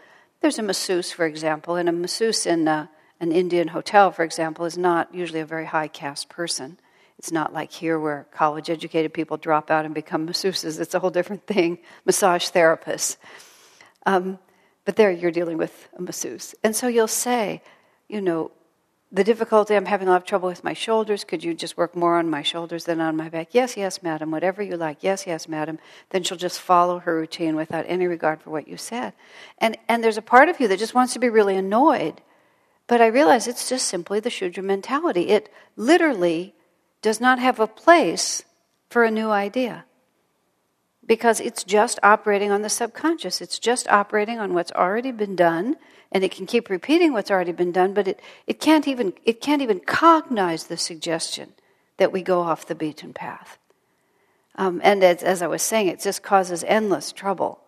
There's 0.42 0.60
a 0.60 0.64
masseuse, 0.64 1.12
for 1.12 1.26
example, 1.26 1.76
and 1.76 1.90
a 1.90 1.92
masseuse 1.92 2.46
in 2.46 2.68
uh, 2.68 2.88
an 3.22 3.32
Indian 3.32 3.70
hotel, 3.70 4.12
for 4.12 4.24
example, 4.24 4.66
is 4.66 4.78
not 4.78 5.14
usually 5.14 5.40
a 5.40 5.46
very 5.46 5.66
high 5.66 5.88
caste 5.88 6.28
person. 6.28 6.80
It's 7.20 7.32
not 7.32 7.54
like 7.54 7.72
here 7.72 8.00
where 8.00 8.26
college 8.32 8.68
educated 8.68 9.14
people 9.14 9.38
drop 9.38 9.70
out 9.70 9.86
and 9.86 9.94
become 9.94 10.28
masseuses. 10.28 10.80
It's 10.80 10.96
a 10.96 11.00
whole 11.00 11.12
different 11.12 11.46
thing, 11.46 11.78
massage 12.04 12.50
therapists. 12.50 13.18
Um, 14.08 14.40
but 14.86 14.96
there 14.96 15.12
you're 15.12 15.30
dealing 15.30 15.60
with 15.60 15.88
a 16.00 16.02
masseuse. 16.02 16.56
And 16.64 16.76
so 16.76 16.88
you'll 16.88 17.08
say, 17.08 17.62
you 18.10 18.22
know, 18.22 18.50
the 19.12 19.24
difficulty, 19.24 19.76
I'm 19.76 19.86
having 19.86 20.08
a 20.08 20.12
lot 20.12 20.22
of 20.22 20.26
trouble 20.26 20.50
with 20.50 20.64
my 20.64 20.74
shoulders. 20.74 21.24
Could 21.24 21.44
you 21.44 21.54
just 21.54 21.78
work 21.78 21.96
more 21.96 22.18
on 22.18 22.28
my 22.28 22.42
shoulders 22.42 22.86
than 22.86 23.00
on 23.00 23.16
my 23.16 23.30
back? 23.30 23.50
Yes, 23.52 23.78
yes, 23.78 24.02
madam. 24.02 24.32
Whatever 24.32 24.64
you 24.64 24.78
like. 24.78 25.04
Yes, 25.04 25.28
yes, 25.28 25.48
madam. 25.48 25.78
Then 26.10 26.24
she'll 26.24 26.38
just 26.38 26.60
follow 26.60 26.98
her 27.00 27.18
routine 27.18 27.56
without 27.56 27.86
any 27.88 28.08
regard 28.08 28.42
for 28.42 28.50
what 28.50 28.68
you 28.68 28.78
said. 28.78 29.14
And, 29.60 29.78
and 29.88 30.04
there's 30.04 30.18
a 30.18 30.24
part 30.24 30.50
of 30.50 30.60
you 30.60 30.68
that 30.70 30.80
just 30.80 30.96
wants 30.96 31.14
to 31.14 31.20
be 31.20 31.30
really 31.30 31.56
annoyed. 31.56 32.20
But 32.92 33.00
I 33.00 33.08
realize 33.08 33.48
it's 33.48 33.70
just 33.70 33.88
simply 33.88 34.20
the 34.20 34.30
Shudra 34.30 34.62
mentality. 34.62 35.30
It 35.30 35.50
literally 35.78 36.54
does 37.02 37.22
not 37.22 37.40
have 37.40 37.58
a 37.58 37.66
place 37.66 38.44
for 38.90 39.06
a 39.06 39.10
new 39.10 39.30
idea 39.30 39.86
because 41.06 41.40
it's 41.40 41.64
just 41.64 42.00
operating 42.04 42.52
on 42.52 42.64
the 42.64 42.70
subconscious. 42.70 43.40
It's 43.40 43.60
just 43.60 43.88
operating 43.88 44.40
on 44.40 44.54
what's 44.54 44.74
already 44.74 45.14
been 45.14 45.38
done 45.38 45.78
and 46.12 46.22
it 46.26 46.32
can 46.32 46.46
keep 46.46 46.70
repeating 46.70 47.14
what's 47.14 47.32
already 47.32 47.54
been 47.54 47.72
done, 47.72 47.94
but 47.94 48.10
it, 48.10 48.20
it, 48.46 48.60
can't 48.60 48.86
even, 48.90 49.14
it 49.24 49.40
can't 49.40 49.62
even 49.62 49.80
cognize 49.80 50.66
the 50.66 50.76
suggestion 50.76 51.54
that 51.96 52.12
we 52.12 52.22
go 52.22 52.42
off 52.42 52.68
the 52.68 52.76
beaten 52.76 53.14
path. 53.14 53.58
Um, 54.56 54.82
and 54.84 55.02
as, 55.02 55.24
as 55.24 55.42
I 55.42 55.48
was 55.48 55.62
saying, 55.62 55.88
it 55.88 56.02
just 56.02 56.24
causes 56.24 56.62
endless 56.68 57.14
trouble 57.14 57.61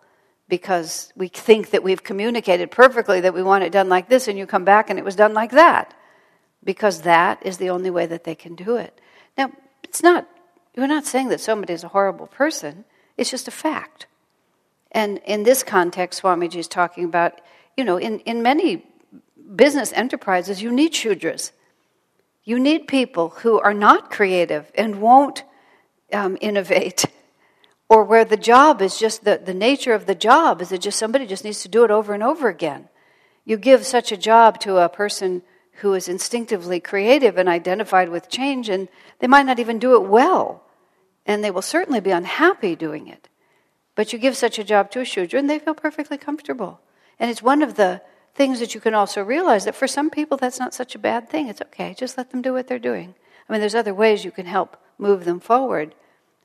because 0.56 1.12
we 1.16 1.28
think 1.28 1.70
that 1.70 1.82
we've 1.82 2.02
communicated 2.02 2.70
perfectly 2.70 3.20
that 3.20 3.34
we 3.34 3.42
want 3.42 3.64
it 3.64 3.72
done 3.72 3.88
like 3.88 4.08
this, 4.08 4.28
and 4.28 4.38
you 4.38 4.46
come 4.46 4.64
back 4.64 4.90
and 4.90 4.98
it 4.98 5.04
was 5.04 5.16
done 5.16 5.34
like 5.34 5.50
that 5.50 5.94
because 6.62 7.02
that 7.02 7.44
is 7.44 7.58
the 7.58 7.70
only 7.70 7.90
way 7.90 8.06
that 8.06 8.24
they 8.24 8.34
can 8.34 8.54
do 8.54 8.76
it. 8.76 9.00
Now, 9.36 9.52
it's 9.82 10.02
not, 10.02 10.26
we're 10.76 10.86
not 10.86 11.04
saying 11.04 11.28
that 11.28 11.40
somebody 11.40 11.72
is 11.72 11.84
a 11.84 11.88
horrible 11.88 12.26
person, 12.26 12.84
it's 13.16 13.30
just 13.30 13.48
a 13.48 13.50
fact. 13.50 14.06
And 14.92 15.20
in 15.26 15.42
this 15.42 15.62
context, 15.62 16.22
Swamiji 16.22 16.56
is 16.56 16.68
talking 16.68 17.04
about 17.04 17.40
you 17.76 17.84
know, 17.84 17.96
in, 17.96 18.20
in 18.20 18.42
many 18.42 18.84
business 19.54 19.92
enterprises, 19.92 20.62
you 20.62 20.72
need 20.72 20.92
Shudras. 20.92 21.52
You 22.44 22.58
need 22.58 22.86
people 22.86 23.30
who 23.30 23.58
are 23.58 23.74
not 23.74 24.10
creative 24.10 24.70
and 24.74 25.00
won't 25.00 25.44
um, 26.12 26.36
innovate, 26.40 27.06
or 27.88 28.04
where 28.04 28.24
the 28.24 28.36
job 28.36 28.80
is 28.80 28.98
just 28.98 29.24
the, 29.24 29.40
the 29.44 29.54
nature 29.54 29.92
of 29.92 30.06
the 30.06 30.14
job 30.14 30.62
is 30.62 30.70
that 30.70 30.80
just 30.80 30.98
somebody 30.98 31.26
just 31.26 31.44
needs 31.44 31.62
to 31.62 31.68
do 31.68 31.84
it 31.84 31.90
over 31.90 32.14
and 32.14 32.22
over 32.22 32.48
again. 32.48 32.88
You 33.44 33.56
give 33.56 33.84
such 33.84 34.10
a 34.10 34.16
job 34.16 34.58
to 34.60 34.78
a 34.78 34.88
person 34.88 35.42
who 35.78 35.94
is 35.94 36.08
instinctively 36.08 36.80
creative 36.80 37.36
and 37.36 37.48
identified 37.48 38.08
with 38.08 38.30
change, 38.30 38.68
and 38.68 38.88
they 39.18 39.26
might 39.26 39.46
not 39.46 39.58
even 39.58 39.78
do 39.78 39.94
it 39.94 40.08
well, 40.08 40.62
and 41.26 41.42
they 41.42 41.50
will 41.50 41.62
certainly 41.62 42.00
be 42.00 42.10
unhappy 42.10 42.76
doing 42.76 43.08
it. 43.08 43.28
But 43.94 44.12
you 44.12 44.18
give 44.18 44.36
such 44.36 44.58
a 44.58 44.64
job 44.64 44.90
to 44.92 45.00
a 45.00 45.04
Shudra, 45.04 45.38
and 45.38 45.50
they 45.50 45.58
feel 45.58 45.74
perfectly 45.74 46.16
comfortable. 46.16 46.80
And 47.18 47.30
it's 47.30 47.42
one 47.42 47.62
of 47.62 47.74
the 47.74 48.02
things 48.34 48.60
that 48.60 48.74
you 48.74 48.80
can 48.80 48.94
also 48.94 49.22
realize 49.22 49.64
that 49.64 49.74
for 49.74 49.86
some 49.86 50.10
people 50.10 50.36
that's 50.36 50.58
not 50.58 50.74
such 50.74 50.94
a 50.94 50.98
bad 50.98 51.28
thing. 51.28 51.48
It's 51.48 51.62
okay, 51.62 51.94
just 51.96 52.18
let 52.18 52.30
them 52.30 52.42
do 52.42 52.52
what 52.52 52.66
they're 52.66 52.78
doing. 52.78 53.14
I 53.48 53.52
mean, 53.52 53.60
there's 53.60 53.74
other 53.74 53.94
ways 53.94 54.24
you 54.24 54.30
can 54.30 54.46
help 54.46 54.76
move 54.98 55.24
them 55.24 55.40
forward, 55.40 55.94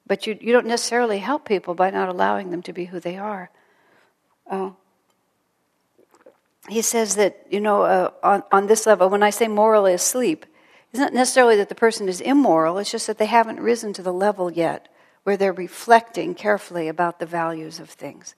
but 0.10 0.25
you, 0.25 0.36
you 0.42 0.51
don't 0.51 0.66
necessarily 0.66 1.20
help 1.20 1.46
people 1.46 1.75
by 1.75 1.92
not 1.92 2.10
allowing 2.10 2.50
them 2.50 2.63
to 2.63 2.74
be 2.74 2.86
who 2.86 3.00
they 3.00 3.16
are. 3.16 3.51
Uh, 4.50 4.72
he 6.68 6.82
says 6.82 7.16
that, 7.16 7.46
you 7.50 7.60
know, 7.62 7.84
uh, 7.84 8.10
on, 8.24 8.44
on 8.51 8.66
this 8.66 8.88
level, 8.88 9.08
when 9.08 9.22
I 9.22 9.30
say 9.30 9.48
morally 9.48 9.94
asleep, 9.94 10.48
it's 10.89 11.00
not 11.00 11.13
necessarily 11.13 11.56
that 11.58 11.70
the 11.70 11.75
person 11.75 12.10
is 12.10 12.22
immoral, 12.22 12.80
it's 12.80 12.92
just 12.92 13.06
that 13.06 13.20
they 13.20 13.28
haven't 13.28 13.60
risen 13.60 13.94
to 13.94 14.01
the 14.01 14.12
level 14.12 14.51
yet 14.51 14.89
where 15.24 15.38
they're 15.38 15.54
reflecting 15.54 16.34
carefully 16.34 16.88
about 16.88 17.20
the 17.20 17.25
values 17.28 17.80
of 17.80 17.89
things. 17.92 18.34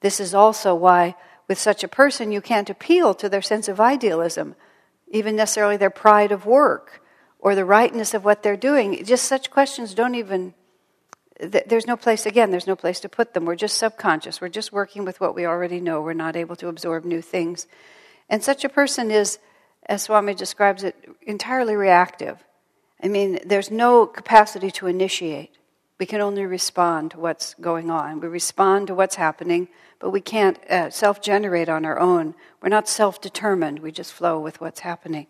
This 0.00 0.20
is 0.20 0.34
also 0.34 0.74
why 0.74 1.14
with 1.48 1.58
such 1.58 1.82
a 1.82 1.88
person, 1.88 2.32
you 2.32 2.42
can't 2.42 2.68
appeal 2.68 3.14
to 3.14 3.30
their 3.30 3.40
sense 3.40 3.66
of 3.66 3.80
idealism, 3.80 4.56
even 5.08 5.36
necessarily 5.36 5.78
their 5.78 5.88
pride 5.88 6.32
of 6.32 6.44
work 6.44 7.02
or 7.38 7.54
the 7.54 7.64
rightness 7.64 8.12
of 8.12 8.26
what 8.26 8.42
they're 8.42 8.56
doing. 8.58 9.02
Just 9.04 9.24
such 9.24 9.50
questions 9.50 9.94
don't 9.94 10.14
even, 10.14 10.52
there's 11.40 11.86
no 11.86 11.96
place, 11.96 12.26
again, 12.26 12.50
there's 12.50 12.66
no 12.66 12.76
place 12.76 13.00
to 13.00 13.08
put 13.08 13.34
them. 13.34 13.44
We're 13.44 13.56
just 13.56 13.78
subconscious. 13.78 14.40
We're 14.40 14.48
just 14.48 14.72
working 14.72 15.04
with 15.04 15.20
what 15.20 15.34
we 15.34 15.46
already 15.46 15.80
know. 15.80 16.00
We're 16.00 16.12
not 16.12 16.36
able 16.36 16.56
to 16.56 16.68
absorb 16.68 17.04
new 17.04 17.20
things. 17.20 17.66
And 18.28 18.42
such 18.42 18.64
a 18.64 18.68
person 18.68 19.10
is, 19.10 19.38
as 19.86 20.02
Swami 20.02 20.34
describes 20.34 20.84
it, 20.84 20.96
entirely 21.22 21.74
reactive. 21.74 22.38
I 23.02 23.08
mean, 23.08 23.40
there's 23.44 23.70
no 23.70 24.06
capacity 24.06 24.70
to 24.72 24.86
initiate. 24.86 25.58
We 25.98 26.06
can 26.06 26.20
only 26.20 26.44
respond 26.44 27.12
to 27.12 27.18
what's 27.18 27.54
going 27.54 27.90
on. 27.90 28.20
We 28.20 28.28
respond 28.28 28.86
to 28.86 28.94
what's 28.94 29.16
happening 29.16 29.68
but 30.04 30.10
we 30.10 30.20
can't 30.20 30.58
uh, 30.70 30.90
self 30.90 31.22
generate 31.22 31.70
on 31.70 31.86
our 31.86 31.98
own. 31.98 32.34
We're 32.60 32.68
not 32.68 32.88
self 32.88 33.22
determined, 33.22 33.78
we 33.78 33.90
just 33.90 34.12
flow 34.12 34.38
with 34.38 34.60
what's 34.60 34.80
happening. 34.80 35.26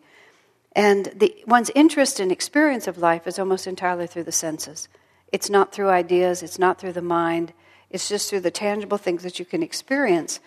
And 0.72 1.12
the, 1.14 1.32
one's 1.46 1.70
interest 1.76 2.18
and 2.18 2.32
experience 2.32 2.88
of 2.88 2.98
life 2.98 3.28
is 3.28 3.38
almost 3.38 3.68
entirely 3.68 4.08
through 4.08 4.24
the 4.24 4.32
senses. 4.32 4.88
It's 5.34 5.50
not 5.50 5.72
through 5.72 5.88
ideas, 5.88 6.44
it's 6.44 6.60
not 6.60 6.78
through 6.78 6.92
the 6.92 7.02
mind, 7.02 7.52
it's 7.90 8.08
just 8.08 8.30
through 8.30 8.42
the 8.42 8.52
tangible 8.52 8.98
things 8.98 9.24
that 9.24 9.40
you 9.40 9.44
can 9.44 9.64
experience. 9.64 10.38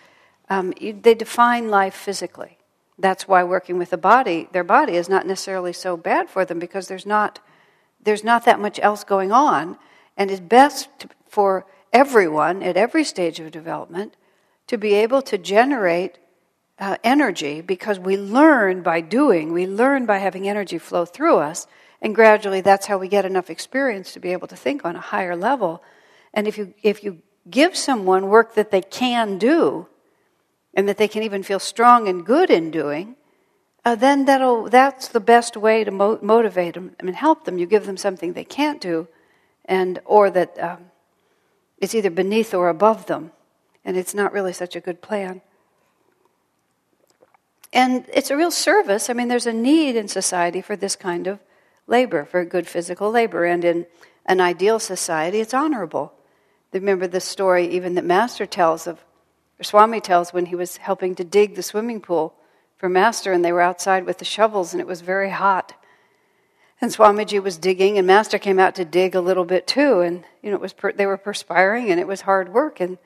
Um, 0.48 0.72
you, 0.80 0.94
they 0.94 1.14
define 1.14 1.68
life 1.68 1.92
physically. 1.92 2.56
That's 2.98 3.28
why 3.28 3.44
working 3.44 3.76
with 3.76 3.90
the 3.90 3.98
body, 3.98 4.48
their 4.52 4.64
body, 4.64 4.94
is 4.94 5.06
not 5.06 5.26
necessarily 5.26 5.74
so 5.74 5.98
bad 5.98 6.30
for 6.30 6.46
them 6.46 6.58
because 6.58 6.88
there's 6.88 7.04
not, 7.04 7.38
there's 8.02 8.24
not 8.24 8.46
that 8.46 8.60
much 8.60 8.80
else 8.82 9.04
going 9.04 9.30
on, 9.30 9.76
and 10.16 10.30
it's 10.30 10.40
best 10.40 10.88
to, 11.00 11.08
for 11.28 11.66
everyone 11.92 12.62
at 12.62 12.78
every 12.78 13.04
stage 13.04 13.38
of 13.40 13.50
development 13.50 14.16
to 14.68 14.78
be 14.78 14.94
able 14.94 15.20
to 15.20 15.36
generate 15.36 16.16
uh, 16.78 16.96
energy 17.04 17.60
because 17.60 17.98
we 17.98 18.16
learn 18.16 18.80
by 18.82 19.02
doing, 19.02 19.52
we 19.52 19.66
learn 19.66 20.06
by 20.06 20.16
having 20.16 20.48
energy 20.48 20.78
flow 20.78 21.04
through 21.04 21.36
us, 21.36 21.66
and 22.00 22.14
gradually 22.14 22.60
that's 22.60 22.86
how 22.86 22.98
we 22.98 23.08
get 23.08 23.24
enough 23.24 23.50
experience 23.50 24.12
to 24.12 24.20
be 24.20 24.32
able 24.32 24.48
to 24.48 24.56
think 24.56 24.84
on 24.84 24.96
a 24.96 25.00
higher 25.00 25.36
level. 25.36 25.82
And 26.32 26.46
if 26.46 26.58
you, 26.58 26.74
if 26.82 27.02
you 27.02 27.22
give 27.48 27.76
someone 27.76 28.28
work 28.28 28.54
that 28.54 28.70
they 28.70 28.82
can 28.82 29.38
do, 29.38 29.86
and 30.74 30.88
that 30.88 30.96
they 30.96 31.08
can 31.08 31.24
even 31.24 31.42
feel 31.42 31.58
strong 31.58 32.06
and 32.06 32.24
good 32.24 32.50
in 32.50 32.70
doing, 32.70 33.16
uh, 33.84 33.96
then 33.96 34.26
that'll, 34.26 34.68
that's 34.68 35.08
the 35.08 35.18
best 35.18 35.56
way 35.56 35.82
to 35.82 35.90
mo- 35.90 36.20
motivate 36.22 36.74
them 36.74 36.94
and 37.00 37.16
help 37.16 37.44
them. 37.44 37.58
You 37.58 37.66
give 37.66 37.84
them 37.84 37.96
something 37.96 38.32
they 38.32 38.44
can't 38.44 38.80
do, 38.80 39.08
and 39.64 39.98
or 40.04 40.30
that 40.30 40.56
um, 40.60 40.84
it's 41.78 41.96
either 41.96 42.10
beneath 42.10 42.54
or 42.54 42.68
above 42.68 43.06
them, 43.06 43.32
and 43.84 43.96
it's 43.96 44.14
not 44.14 44.32
really 44.32 44.52
such 44.52 44.76
a 44.76 44.80
good 44.80 45.02
plan. 45.02 45.40
And 47.72 48.04
it's 48.12 48.30
a 48.30 48.36
real 48.36 48.50
service. 48.50 49.10
I 49.10 49.14
mean, 49.14 49.28
there's 49.28 49.46
a 49.46 49.52
need 49.52 49.96
in 49.96 50.06
society 50.06 50.60
for 50.60 50.76
this 50.76 50.94
kind 50.94 51.26
of 51.26 51.40
labor, 51.88 52.24
for 52.24 52.44
good 52.44 52.68
physical 52.68 53.10
labor. 53.10 53.44
And 53.44 53.64
in 53.64 53.86
an 54.26 54.40
ideal 54.40 54.78
society, 54.78 55.40
it's 55.40 55.54
honorable. 55.54 56.12
Remember 56.72 57.06
the 57.06 57.20
story 57.20 57.66
even 57.68 57.94
that 57.94 58.04
Master 58.04 58.46
tells 58.46 58.86
of, 58.86 59.04
or 59.58 59.64
Swami 59.64 60.00
tells 60.00 60.32
when 60.32 60.46
he 60.46 60.54
was 60.54 60.76
helping 60.76 61.14
to 61.16 61.24
dig 61.24 61.54
the 61.54 61.62
swimming 61.62 62.00
pool 62.00 62.34
for 62.76 62.88
Master, 62.88 63.32
and 63.32 63.44
they 63.44 63.52
were 63.52 63.60
outside 63.60 64.06
with 64.06 64.18
the 64.18 64.24
shovels, 64.24 64.72
and 64.72 64.80
it 64.80 64.86
was 64.86 65.00
very 65.00 65.30
hot. 65.30 65.74
And 66.80 66.92
Swamiji 66.92 67.42
was 67.42 67.56
digging, 67.56 67.98
and 67.98 68.06
Master 68.06 68.38
came 68.38 68.60
out 68.60 68.76
to 68.76 68.84
dig 68.84 69.16
a 69.16 69.20
little 69.20 69.44
bit 69.44 69.66
too. 69.66 70.00
And 70.00 70.24
you 70.42 70.50
know, 70.50 70.56
it 70.56 70.62
was 70.62 70.72
per- 70.72 70.92
they 70.92 71.06
were 71.06 71.16
perspiring, 71.16 71.90
and 71.90 71.98
it 71.98 72.06
was 72.06 72.20
hard 72.20 72.52
work. 72.52 72.78
And 72.80 72.98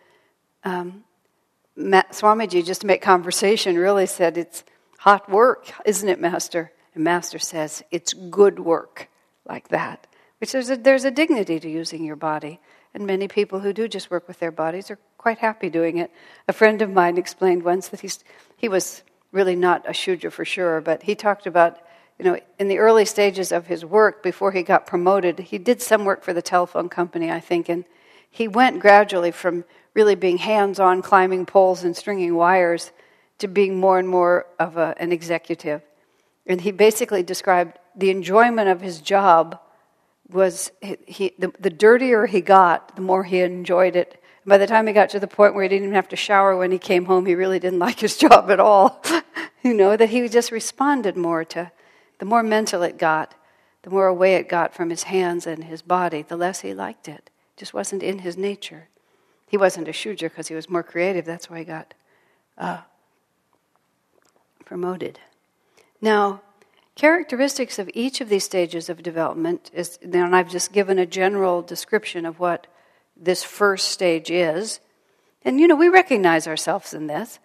um, 0.64 1.04
Ma- 1.74 2.02
Swamiji, 2.10 2.64
just 2.64 2.82
to 2.82 2.86
make 2.86 3.00
conversation, 3.00 3.76
really 3.78 4.04
said, 4.04 4.36
"It's 4.36 4.62
hot 4.98 5.30
work, 5.30 5.72
isn't 5.86 6.08
it, 6.08 6.20
Master?" 6.20 6.70
And 6.94 7.04
Master 7.04 7.38
says, 7.38 7.82
"It's 7.90 8.12
good 8.12 8.58
work, 8.58 9.08
like 9.46 9.68
that." 9.68 10.06
Which 10.38 10.52
there's 10.52 10.70
a, 10.70 10.76
there's 10.76 11.04
a 11.04 11.10
dignity 11.10 11.60
to 11.60 11.68
using 11.68 12.04
your 12.04 12.16
body, 12.16 12.60
and 12.94 13.06
many 13.06 13.28
people 13.28 13.60
who 13.60 13.72
do 13.72 13.86
just 13.88 14.10
work 14.10 14.26
with 14.26 14.40
their 14.40 14.50
bodies 14.50 14.90
are 14.90 14.98
quite 15.16 15.38
happy 15.38 15.70
doing 15.70 15.98
it. 15.98 16.10
A 16.48 16.52
friend 16.52 16.82
of 16.82 16.90
mine 16.90 17.16
explained 17.16 17.62
once 17.62 17.88
that 17.88 18.00
he's 18.00 18.24
he 18.56 18.68
was 18.68 19.02
really 19.30 19.56
not 19.56 19.88
a 19.88 19.92
shudra 19.92 20.30
for 20.30 20.44
sure, 20.44 20.80
but 20.80 21.04
he 21.04 21.14
talked 21.14 21.46
about 21.46 21.78
you 22.18 22.30
know, 22.30 22.38
in 22.58 22.68
the 22.68 22.78
early 22.78 23.04
stages 23.04 23.50
of 23.50 23.66
his 23.66 23.84
work 23.84 24.22
before 24.22 24.52
he 24.52 24.62
got 24.62 24.86
promoted, 24.86 25.38
he 25.40 25.58
did 25.58 25.82
some 25.82 26.04
work 26.04 26.22
for 26.22 26.32
the 26.32 26.42
telephone 26.42 26.88
company, 26.88 27.32
I 27.32 27.40
think, 27.40 27.68
and 27.68 27.84
he 28.30 28.46
went 28.46 28.80
gradually 28.80 29.30
from 29.30 29.64
really 29.94 30.14
being 30.14 30.38
hands 30.38 30.78
on 30.78 31.02
climbing 31.02 31.46
poles 31.46 31.82
and 31.82 31.96
stringing 31.96 32.34
wires 32.34 32.92
to 33.38 33.48
being 33.48 33.78
more 33.78 33.98
and 33.98 34.08
more 34.08 34.46
of 34.58 34.76
a, 34.76 34.94
an 34.98 35.10
executive. 35.10 35.82
And 36.46 36.60
he 36.60 36.72
basically 36.72 37.22
described 37.22 37.78
the 37.94 38.10
enjoyment 38.10 38.68
of 38.68 38.80
his 38.80 39.00
job 39.00 39.58
was 40.30 40.70
he, 40.80 40.96
he 41.06 41.32
the, 41.38 41.52
the 41.60 41.70
dirtier 41.70 42.26
he 42.26 42.40
got, 42.40 42.96
the 42.96 43.02
more 43.02 43.24
he 43.24 43.40
enjoyed 43.40 43.96
it. 43.96 44.22
by 44.46 44.58
the 44.58 44.66
time 44.66 44.86
he 44.86 44.92
got 44.92 45.10
to 45.10 45.20
the 45.20 45.26
point 45.26 45.54
where 45.54 45.62
he 45.62 45.68
didn't 45.68 45.84
even 45.84 45.94
have 45.94 46.08
to 46.08 46.16
shower 46.16 46.56
when 46.56 46.72
he 46.72 46.78
came 46.78 47.04
home, 47.04 47.26
he 47.26 47.34
really 47.34 47.58
didn't 47.58 47.78
like 47.86 48.00
his 48.00 48.16
job 48.16 48.50
at 48.50 48.60
all. 48.60 49.02
you 49.62 49.74
know, 49.74 49.96
that 49.96 50.10
he 50.10 50.28
just 50.28 50.50
responded 50.50 51.16
more 51.16 51.44
to 51.44 51.70
the 52.18 52.24
more 52.24 52.42
mental 52.42 52.82
it 52.82 52.98
got, 52.98 53.34
the 53.82 53.90
more 53.90 54.06
away 54.06 54.36
it 54.36 54.48
got 54.48 54.74
from 54.74 54.90
his 54.90 55.04
hands 55.04 55.46
and 55.46 55.64
his 55.64 55.82
body, 55.82 56.22
the 56.22 56.36
less 56.36 56.60
he 56.60 56.72
liked 56.72 57.08
it. 57.08 57.30
It 57.56 57.56
just 57.56 57.74
wasn't 57.74 58.02
in 58.02 58.20
his 58.20 58.36
nature. 58.36 58.88
He 59.48 59.56
wasn't 59.56 59.88
a 59.88 59.92
Shudra 59.92 60.28
because 60.28 60.48
he 60.48 60.54
was 60.54 60.70
more 60.70 60.84
creative. 60.84 61.24
That's 61.24 61.50
why 61.50 61.58
he 61.58 61.64
got 61.64 61.94
uh, 62.56 62.82
promoted. 64.64 65.18
Now, 66.02 66.42
characteristics 66.96 67.78
of 67.78 67.88
each 67.94 68.20
of 68.20 68.28
these 68.28 68.44
stages 68.44 68.90
of 68.90 69.02
development 69.02 69.70
is, 69.72 69.98
and 70.02 70.36
I've 70.36 70.50
just 70.50 70.72
given 70.72 70.98
a 70.98 71.06
general 71.06 71.62
description 71.62 72.26
of 72.26 72.40
what 72.40 72.66
this 73.16 73.44
first 73.44 73.88
stage 73.88 74.30
is. 74.30 74.80
And, 75.42 75.60
you 75.60 75.68
know, 75.68 75.76
we 75.76 75.88
recognize 75.88 76.48
ourselves 76.48 76.92
in 76.92 77.06
this. 77.06 77.38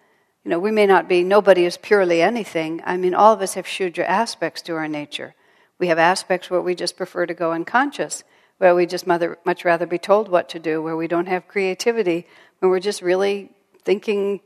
You 0.43 0.49
know, 0.49 0.59
we 0.59 0.71
may 0.71 0.87
not 0.87 1.07
be, 1.07 1.23
nobody 1.23 1.65
is 1.65 1.77
purely 1.77 2.21
anything. 2.21 2.81
I 2.83 2.97
mean, 2.97 3.13
all 3.13 3.31
of 3.31 3.41
us 3.41 3.53
have 3.53 3.67
Shudra 3.67 4.05
aspects 4.05 4.61
to 4.63 4.73
our 4.73 4.87
nature. 4.87 5.35
We 5.77 5.87
have 5.87 5.99
aspects 5.99 6.49
where 6.49 6.61
we 6.61 6.73
just 6.73 6.97
prefer 6.97 7.27
to 7.27 7.33
go 7.35 7.51
unconscious, 7.51 8.23
where 8.57 8.73
we 8.73 8.87
just 8.87 9.05
much 9.05 9.65
rather 9.65 9.85
be 9.85 9.99
told 9.99 10.29
what 10.29 10.49
to 10.49 10.59
do, 10.59 10.81
where 10.81 10.97
we 10.97 11.07
don't 11.07 11.27
have 11.27 11.47
creativity, 11.47 12.25
when 12.57 12.71
we're 12.71 12.79
just 12.79 13.03
really 13.03 13.51
thinking 13.83 14.39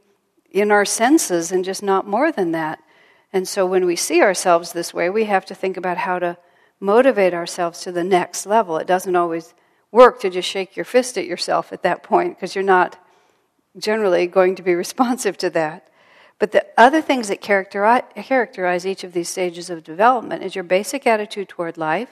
in 0.49 0.69
our 0.69 0.83
senses 0.83 1.51
and 1.51 1.63
just 1.63 1.81
not 1.81 2.05
more 2.05 2.29
than 2.29 2.51
that. 2.51 2.79
And 3.33 3.47
so 3.47 3.65
when 3.65 3.85
we 3.85 3.95
see 3.95 4.21
ourselves 4.21 4.73
this 4.73 4.93
way, 4.93 5.09
we 5.09 5.25
have 5.25 5.45
to 5.45 5.55
think 5.55 5.77
about 5.77 5.97
how 5.97 6.19
to 6.19 6.37
motivate 6.79 7.33
ourselves 7.33 7.81
to 7.81 7.91
the 7.91 8.03
next 8.03 8.45
level. 8.45 8.77
It 8.77 8.87
doesn't 8.87 9.15
always 9.15 9.53
work 9.91 10.19
to 10.21 10.29
just 10.29 10.49
shake 10.49 10.75
your 10.75 10.85
fist 10.85 11.17
at 11.17 11.25
yourself 11.25 11.71
at 11.71 11.83
that 11.83 12.03
point 12.03 12.35
because 12.35 12.55
you're 12.55 12.63
not 12.63 12.97
generally 13.77 14.27
going 14.27 14.55
to 14.55 14.63
be 14.63 14.73
responsive 14.85 15.37
to 15.37 15.49
that. 15.51 15.87
But 16.39 16.51
the 16.53 16.65
other 16.75 17.01
things 17.01 17.27
that 17.27 17.39
characterize, 17.39 18.01
characterize 18.15 18.85
each 18.85 19.03
of 19.03 19.13
these 19.13 19.29
stages 19.29 19.69
of 19.69 19.83
development 19.83 20.43
is 20.43 20.55
your 20.55 20.63
basic 20.63 21.05
attitude 21.05 21.49
toward 21.49 21.77
life, 21.77 22.09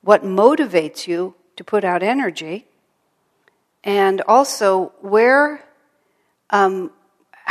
what 0.00 0.24
motivates 0.24 1.06
you 1.06 1.34
to 1.56 1.62
put 1.62 1.84
out 1.84 2.02
energy, 2.02 2.66
and 3.84 4.22
also 4.22 4.94
where, 5.00 5.62
um, 6.48 6.90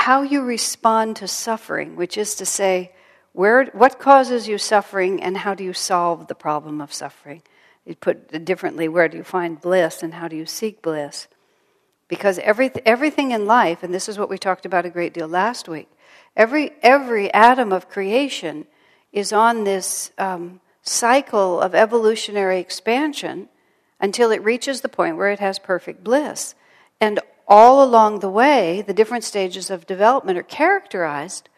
how 0.02 0.24
you 0.24 0.42
respond 0.42 1.16
to 1.16 1.28
suffering, 1.28 1.96
which 1.96 2.18
is 2.18 2.34
to 2.34 2.44
say, 2.44 2.92
where, 3.34 3.66
what 3.66 4.00
causes 4.00 4.48
you 4.48 4.58
suffering 4.58 5.22
and 5.22 5.38
how 5.38 5.54
do 5.54 5.64
you 5.64 5.74
solve 5.74 6.26
the 6.26 6.34
problem 6.34 6.82
of 6.82 6.92
suffering? 6.92 7.44
You 7.86 7.94
put 7.94 8.44
differently, 8.44 8.88
where 8.88 9.08
do 9.08 9.18
you 9.18 9.24
find 9.24 9.62
bliss 9.62 10.02
and 10.02 10.16
how 10.16 10.28
do 10.28 10.36
you 10.36 10.48
seek 10.48 10.82
bliss? 10.82 11.28
Because 12.08 12.40
every, 12.40 12.72
everything 12.84 13.30
in 13.30 13.46
life, 13.46 13.84
and 13.84 13.94
this 13.94 14.10
is 14.10 14.18
what 14.18 14.28
we 14.28 14.40
talked 14.40 14.66
about 14.66 14.88
a 14.88 14.90
great 14.90 15.14
deal 15.14 15.28
last 15.28 15.70
week, 15.70 15.88
every, 16.36 16.72
every 16.82 17.32
atom 17.32 17.72
of 17.72 17.88
creation 17.88 18.66
is 19.14 19.32
on 19.32 19.66
this 19.66 20.12
um, 20.18 20.62
cycle 20.82 21.62
of 21.62 21.76
evolutionary 21.76 22.60
expansion 22.60 23.50
until 24.00 24.32
it 24.32 24.44
reaches 24.44 24.82
the 24.82 24.90
point 24.90 25.16
where 25.16 25.30
it 25.30 25.40
has 25.40 25.60
perfect 25.60 26.04
bliss. 26.04 26.56
And 27.00 27.20
all 27.52 27.84
along 27.84 28.20
the 28.20 28.30
way, 28.30 28.82
the 28.82 28.94
different 28.94 29.26
stages 29.26 29.70
of 29.70 29.86
development 29.86 30.38
are 30.38 30.44
characterized 30.44 31.50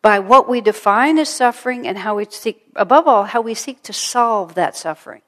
by 0.00 0.20
what 0.20 0.48
we 0.48 0.60
define 0.60 1.18
as 1.18 1.28
suffering 1.28 1.84
and 1.84 1.98
how 1.98 2.14
we 2.14 2.26
seek, 2.26 2.62
above 2.76 3.08
all, 3.08 3.24
how 3.24 3.40
we 3.40 3.52
seek 3.52 3.82
to 3.82 3.92
solve 3.92 4.54
that 4.54 4.76
suffering. 4.76 5.20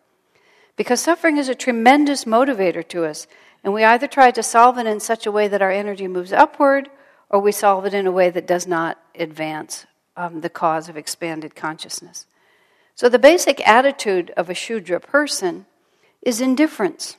Because 0.76 1.00
suffering 1.00 1.36
is 1.36 1.48
a 1.48 1.54
tremendous 1.54 2.26
motivator 2.26 2.86
to 2.90 3.04
us. 3.04 3.26
And 3.64 3.74
we 3.74 3.82
either 3.82 4.06
try 4.06 4.30
to 4.30 4.42
solve 4.42 4.78
it 4.78 4.86
in 4.86 5.00
such 5.00 5.26
a 5.26 5.32
way 5.32 5.48
that 5.48 5.62
our 5.62 5.72
energy 5.72 6.06
moves 6.06 6.32
upward, 6.32 6.90
or 7.28 7.40
we 7.40 7.50
solve 7.50 7.84
it 7.84 7.92
in 7.92 8.06
a 8.06 8.12
way 8.12 8.30
that 8.30 8.46
does 8.46 8.68
not 8.68 9.00
advance 9.16 9.84
um, 10.16 10.42
the 10.42 10.48
cause 10.48 10.88
of 10.88 10.96
expanded 10.96 11.56
consciousness. 11.56 12.26
So, 12.94 13.08
the 13.08 13.18
basic 13.18 13.66
attitude 13.66 14.32
of 14.36 14.48
a 14.48 14.54
Shudra 14.54 15.00
person 15.00 15.66
is 16.22 16.40
indifference. 16.40 17.16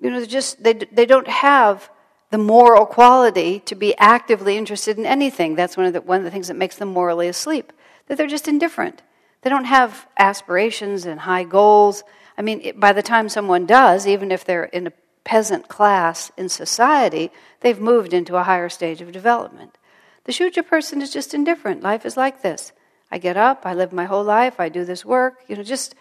You 0.00 0.10
know, 0.10 0.24
just 0.24 0.62
they, 0.62 0.74
they 0.74 1.06
don't 1.06 1.28
have 1.28 1.90
the 2.30 2.38
moral 2.38 2.86
quality 2.86 3.60
to 3.60 3.74
be 3.74 3.96
actively 3.96 4.56
interested 4.56 4.98
in 4.98 5.06
anything. 5.06 5.54
That's 5.54 5.76
one 5.76 5.86
of 5.86 5.92
the, 5.92 6.00
one 6.00 6.18
of 6.18 6.24
the 6.24 6.30
things 6.30 6.48
that 6.48 6.56
makes 6.56 6.76
them 6.76 6.88
morally 6.88 7.28
asleep, 7.28 7.72
that 8.06 8.18
they're 8.18 8.26
just 8.26 8.48
indifferent. 8.48 9.02
They 9.42 9.50
don't 9.50 9.64
have 9.64 10.06
aspirations 10.18 11.06
and 11.06 11.20
high 11.20 11.44
goals. 11.44 12.04
I 12.36 12.42
mean, 12.42 12.78
by 12.78 12.92
the 12.92 13.02
time 13.02 13.28
someone 13.28 13.66
does, 13.66 14.06
even 14.06 14.30
if 14.30 14.44
they're 14.44 14.64
in 14.64 14.86
a 14.86 14.92
peasant 15.24 15.68
class 15.68 16.30
in 16.36 16.48
society, 16.48 17.30
they've 17.60 17.80
moved 17.80 18.12
into 18.12 18.36
a 18.36 18.44
higher 18.44 18.68
stage 18.68 19.00
of 19.00 19.12
development. 19.12 19.76
The 20.24 20.32
Shudra 20.32 20.62
person 20.62 21.00
is 21.00 21.12
just 21.12 21.34
indifferent. 21.34 21.82
Life 21.82 22.04
is 22.04 22.16
like 22.16 22.42
this. 22.42 22.72
I 23.10 23.18
get 23.18 23.36
up, 23.36 23.64
I 23.64 23.74
live 23.74 23.92
my 23.92 24.04
whole 24.04 24.24
life, 24.24 24.60
I 24.60 24.68
do 24.68 24.84
this 24.84 25.04
work, 25.04 25.42
you 25.48 25.56
know, 25.56 25.62
just 25.62 25.94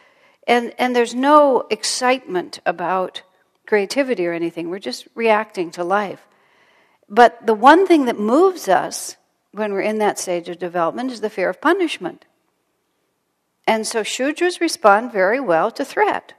and 0.46 0.74
and 0.78 0.96
there's 0.96 1.16
no 1.16 1.66
excitement 1.70 2.60
about 2.66 3.22
creativity 3.68 4.26
or 4.26 4.34
anything. 4.34 4.70
We're 4.70 4.80
just 4.80 5.08
reacting 5.14 5.70
to 5.72 5.84
life. 5.84 6.26
But 7.08 7.46
the 7.46 7.54
one 7.54 7.86
thing 7.86 8.06
that 8.06 8.20
moves 8.20 8.68
us 8.68 9.18
when 9.52 9.72
we're 9.74 9.82
in 9.82 10.00
that 10.00 10.18
stage 10.18 10.50
of 10.50 10.58
development 10.58 11.12
is 11.12 11.22
the 11.22 11.30
fear 11.30 11.50
of 11.50 11.62
punishment. 11.62 12.26
And 13.68 13.86
so 13.86 14.02
Shudras 14.02 14.60
respond 14.60 15.12
very 15.12 15.40
well 15.40 15.70
to 15.72 15.86
threat. 15.86 16.34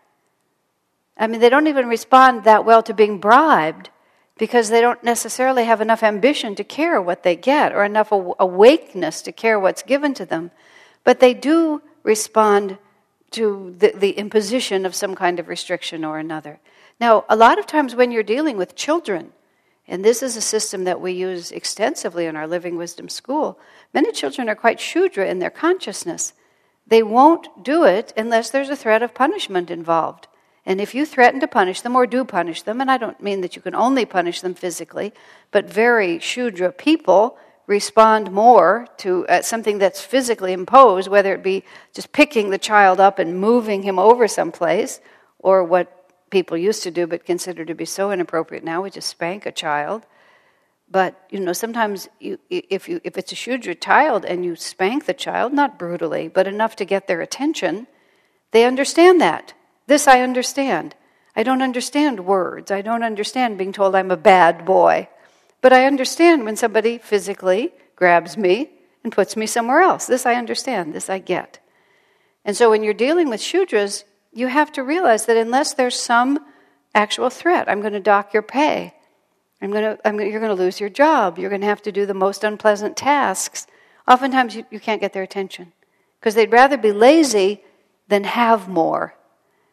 I 1.17 1.27
mean, 1.27 1.41
they 1.41 1.49
don't 1.49 1.67
even 1.67 1.87
respond 1.87 2.45
that 2.45 2.65
well 2.65 2.83
to 2.83 2.95
being 2.95 3.19
bribed 3.19 3.91
because 4.39 4.69
they 4.69 4.81
don't 4.81 5.03
necessarily 5.03 5.65
have 5.65 5.81
enough 5.81 6.03
ambition 6.03 6.55
to 6.55 6.65
care 6.65 7.03
what 7.03 7.25
they 7.25 7.37
get 7.37 7.73
or 7.73 7.85
enough 7.85 8.13
awakeness 8.13 9.21
to 9.23 9.33
care 9.33 9.59
what's 9.59 9.83
given 9.83 10.15
to 10.15 10.25
them. 10.25 10.51
But 11.05 11.21
they 11.21 11.35
do 11.35 11.83
respond 12.05 12.79
to 13.33 13.75
the, 13.79 13.93
the 13.95 14.13
imposition 14.13 14.87
of 14.87 14.95
some 14.95 15.15
kind 15.15 15.39
of 15.39 15.49
restriction 15.49 16.05
or 16.05 16.19
another. 16.19 16.61
Now, 17.01 17.25
a 17.29 17.37
lot 17.37 17.59
of 17.59 17.67
times 17.67 17.95
when 17.95 18.11
you're 18.11 18.23
dealing 18.23 18.57
with 18.57 18.75
children, 18.75 19.33
and 19.87 20.05
this 20.05 20.23
is 20.23 20.37
a 20.37 20.41
system 20.41 20.85
that 20.85 21.01
we 21.01 21.13
use 21.13 21.53
extensively 21.53 22.27
in 22.27 22.37
our 22.37 22.47
Living 22.47 22.77
Wisdom 22.77 23.09
School, 23.09 23.59
many 23.95 24.13
children 24.13 24.49
are 24.49 24.55
quite 24.55 24.81
Shudra 24.81 25.27
in 25.27 25.39
their 25.39 25.51
consciousness. 25.51 26.35
They 26.87 27.03
won't 27.03 27.65
do 27.65 27.85
it 27.85 28.13
unless 28.17 28.51
there's 28.51 28.69
a 28.69 28.77
threat 28.77 29.03
of 29.03 29.15
punishment 29.15 29.71
involved. 29.71 30.27
And 30.67 30.81
if 30.81 30.95
you 30.95 31.07
threaten 31.07 31.41
to 31.41 31.49
punish 31.49 31.81
them 31.81 31.97
or 31.97 32.07
do 32.07 32.25
punish 32.25 32.63
them, 32.63 32.81
and 32.81 32.91
I 32.91 32.99
don't 32.99 33.23
mean 33.23 33.41
that 33.41 33.57
you 33.57 33.63
can 33.63 33.75
only 33.75 34.05
punish 34.05 34.43
them 34.43 34.55
physically, 34.55 35.15
but 35.51 35.71
very 35.71 36.19
Shudra 36.19 36.73
people 36.73 37.39
respond 37.67 38.31
more 38.33 38.87
to 38.99 39.27
uh, 39.29 39.43
something 39.43 39.79
that's 39.79 40.03
physically 40.03 40.53
imposed, 40.53 41.09
whether 41.09 41.33
it 41.33 41.43
be 41.43 41.65
just 41.95 42.13
picking 42.13 42.51
the 42.51 42.59
child 42.59 43.01
up 43.01 43.19
and 43.19 43.39
moving 43.39 43.83
him 43.83 43.99
over 43.99 44.29
someplace, 44.29 45.01
or 45.39 45.63
what 45.65 45.98
people 46.31 46.57
used 46.57 46.83
to 46.83 46.91
do 46.91 47.07
but 47.07 47.25
consider 47.25 47.65
to 47.65 47.75
be 47.75 47.85
so 47.85 48.11
inappropriate 48.11 48.65
now, 48.65 48.83
we 48.83 48.91
just 48.91 49.09
spank 49.09 49.47
a 49.47 49.53
child. 49.53 50.05
But 50.91 51.21
you 51.31 51.41
know, 51.41 51.53
sometimes 51.53 52.09
you, 52.19 52.39
if 52.49 52.89
you 52.89 53.01
if 53.05 53.19
it's 53.19 53.33
a 53.33 53.37
Shudra 53.37 53.75
child 53.75 54.25
and 54.25 54.45
you 54.45 54.57
spank 54.57 55.05
the 55.05 55.15
child, 55.15 55.53
not 55.53 55.79
brutally, 55.79 56.29
but 56.29 56.47
enough 56.47 56.77
to 56.77 56.85
get 56.85 57.07
their 57.07 57.21
attention, 57.21 57.87
they 58.53 58.65
understand 58.65 59.21
that. 59.21 59.53
This 59.87 60.09
I 60.09 60.21
understand. 60.21 60.95
I 61.37 61.43
don't 61.43 61.63
understand 61.63 62.27
words. 62.27 62.71
I 62.71 62.83
don't 62.83 63.03
understand 63.03 63.59
being 63.59 63.73
told 63.73 63.95
I'm 63.95 64.11
a 64.11 64.17
bad 64.17 64.65
boy. 64.65 65.09
But 65.61 65.73
I 65.73 65.87
understand 65.87 66.45
when 66.45 66.57
somebody 66.57 66.99
physically 66.99 67.73
grabs 67.97 68.37
me 68.37 68.71
and 69.05 69.13
puts 69.13 69.37
me 69.37 69.47
somewhere 69.47 69.81
else. 69.81 70.07
This 70.07 70.27
I 70.27 70.35
understand. 70.35 70.95
This 70.95 71.11
I 71.11 71.19
get. 71.19 71.59
And 72.45 72.57
so 72.57 72.71
when 72.71 72.83
you're 72.83 72.95
dealing 72.95 73.29
with 73.29 73.41
Shudras, 73.41 74.05
you 74.39 74.47
have 74.47 74.73
to 74.73 74.83
realize 74.83 75.27
that 75.27 75.37
unless 75.37 75.75
there's 75.75 75.99
some 75.99 76.39
actual 76.95 77.31
threat, 77.31 77.69
I'm 77.69 77.81
going 77.81 77.93
to 77.93 78.01
dock 78.01 78.33
your 78.33 78.43
pay. 78.43 78.95
I'm 79.61 79.73
going 79.73 79.83
to, 79.83 79.99
I'm, 80.07 80.21
you're 80.21 80.41
going 80.41 80.57
to 80.57 80.63
lose 80.63 80.79
your 80.79 80.89
job. 80.89 81.39
You're 81.39 81.51
going 81.51 81.63
to 81.63 81.67
have 81.67 81.83
to 81.83 81.93
do 81.93 82.07
the 82.07 82.15
most 82.15 82.45
unpleasant 82.45 82.97
tasks. 82.97 83.67
Oftentimes, 84.07 84.55
you, 84.55 84.65
you 84.71 84.79
can't 84.79 85.01
get 85.01 85.13
their 85.13 85.25
attention 85.25 85.73
because 86.21 86.35
they'd 86.35 86.53
rather 86.53 86.77
be 86.77 86.93
lazy 86.93 87.63
than 88.07 88.25
have 88.25 88.69
more. 88.69 89.15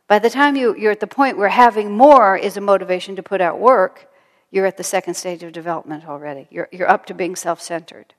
By 0.08 0.20
the 0.20 0.30
time 0.30 0.56
you, 0.56 0.76
you're 0.76 0.92
at 0.92 1.00
the 1.00 1.08
point 1.08 1.38
where 1.38 1.50
having 1.50 1.92
more 1.92 2.36
is 2.36 2.58
a 2.58 2.62
motivation 2.62 3.16
to 3.16 3.24
put 3.24 3.42
out 3.42 3.60
work, 3.60 4.10
you're 4.52 4.66
at 4.66 4.78
the 4.78 4.84
second 4.84 5.16
stage 5.16 5.44
of 5.44 5.52
development 5.52 6.08
already. 6.08 6.48
You're, 6.50 6.70
you're 6.72 6.90
up 6.90 7.06
to 7.08 7.14
being 7.14 7.36
self 7.36 7.62
centered. 7.62 8.14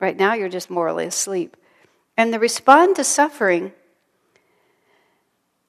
Right 0.00 0.16
now, 0.16 0.34
you're 0.34 0.48
just 0.48 0.70
morally 0.70 1.06
asleep. 1.06 1.56
And 2.16 2.32
the 2.32 2.38
respond 2.38 2.96
to 2.96 3.04
suffering 3.04 3.72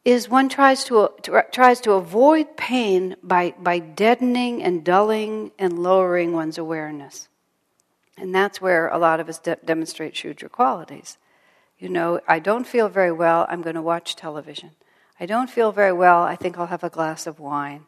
is 0.05 0.29
one 0.29 0.49
tries 0.49 0.83
to, 0.85 1.09
tries 1.51 1.81
to 1.81 1.91
avoid 1.93 2.57
pain 2.57 3.15
by, 3.21 3.53
by 3.59 3.79
deadening 3.79 4.63
and 4.63 4.83
dulling 4.83 5.51
and 5.59 5.79
lowering 5.79 6.33
one's 6.33 6.57
awareness. 6.57 7.27
And 8.17 8.33
that's 8.33 8.62
where 8.62 8.88
a 8.88 8.97
lot 8.97 9.19
of 9.19 9.29
us 9.29 9.39
de- 9.39 9.57
demonstrate 9.63 10.15
Shudra 10.15 10.49
qualities. 10.49 11.17
You 11.77 11.89
know, 11.89 12.19
I 12.27 12.39
don't 12.39 12.67
feel 12.67 12.89
very 12.89 13.12
well, 13.12 13.45
I'm 13.49 13.62
going 13.62 13.75
to 13.75 13.81
watch 13.81 14.15
television. 14.15 14.71
I 15.19 15.25
don't 15.25 15.49
feel 15.49 15.71
very 15.71 15.93
well, 15.93 16.23
I 16.23 16.35
think 16.35 16.57
I'll 16.57 16.67
have 16.67 16.83
a 16.83 16.89
glass 16.89 17.27
of 17.27 17.39
wine 17.39 17.85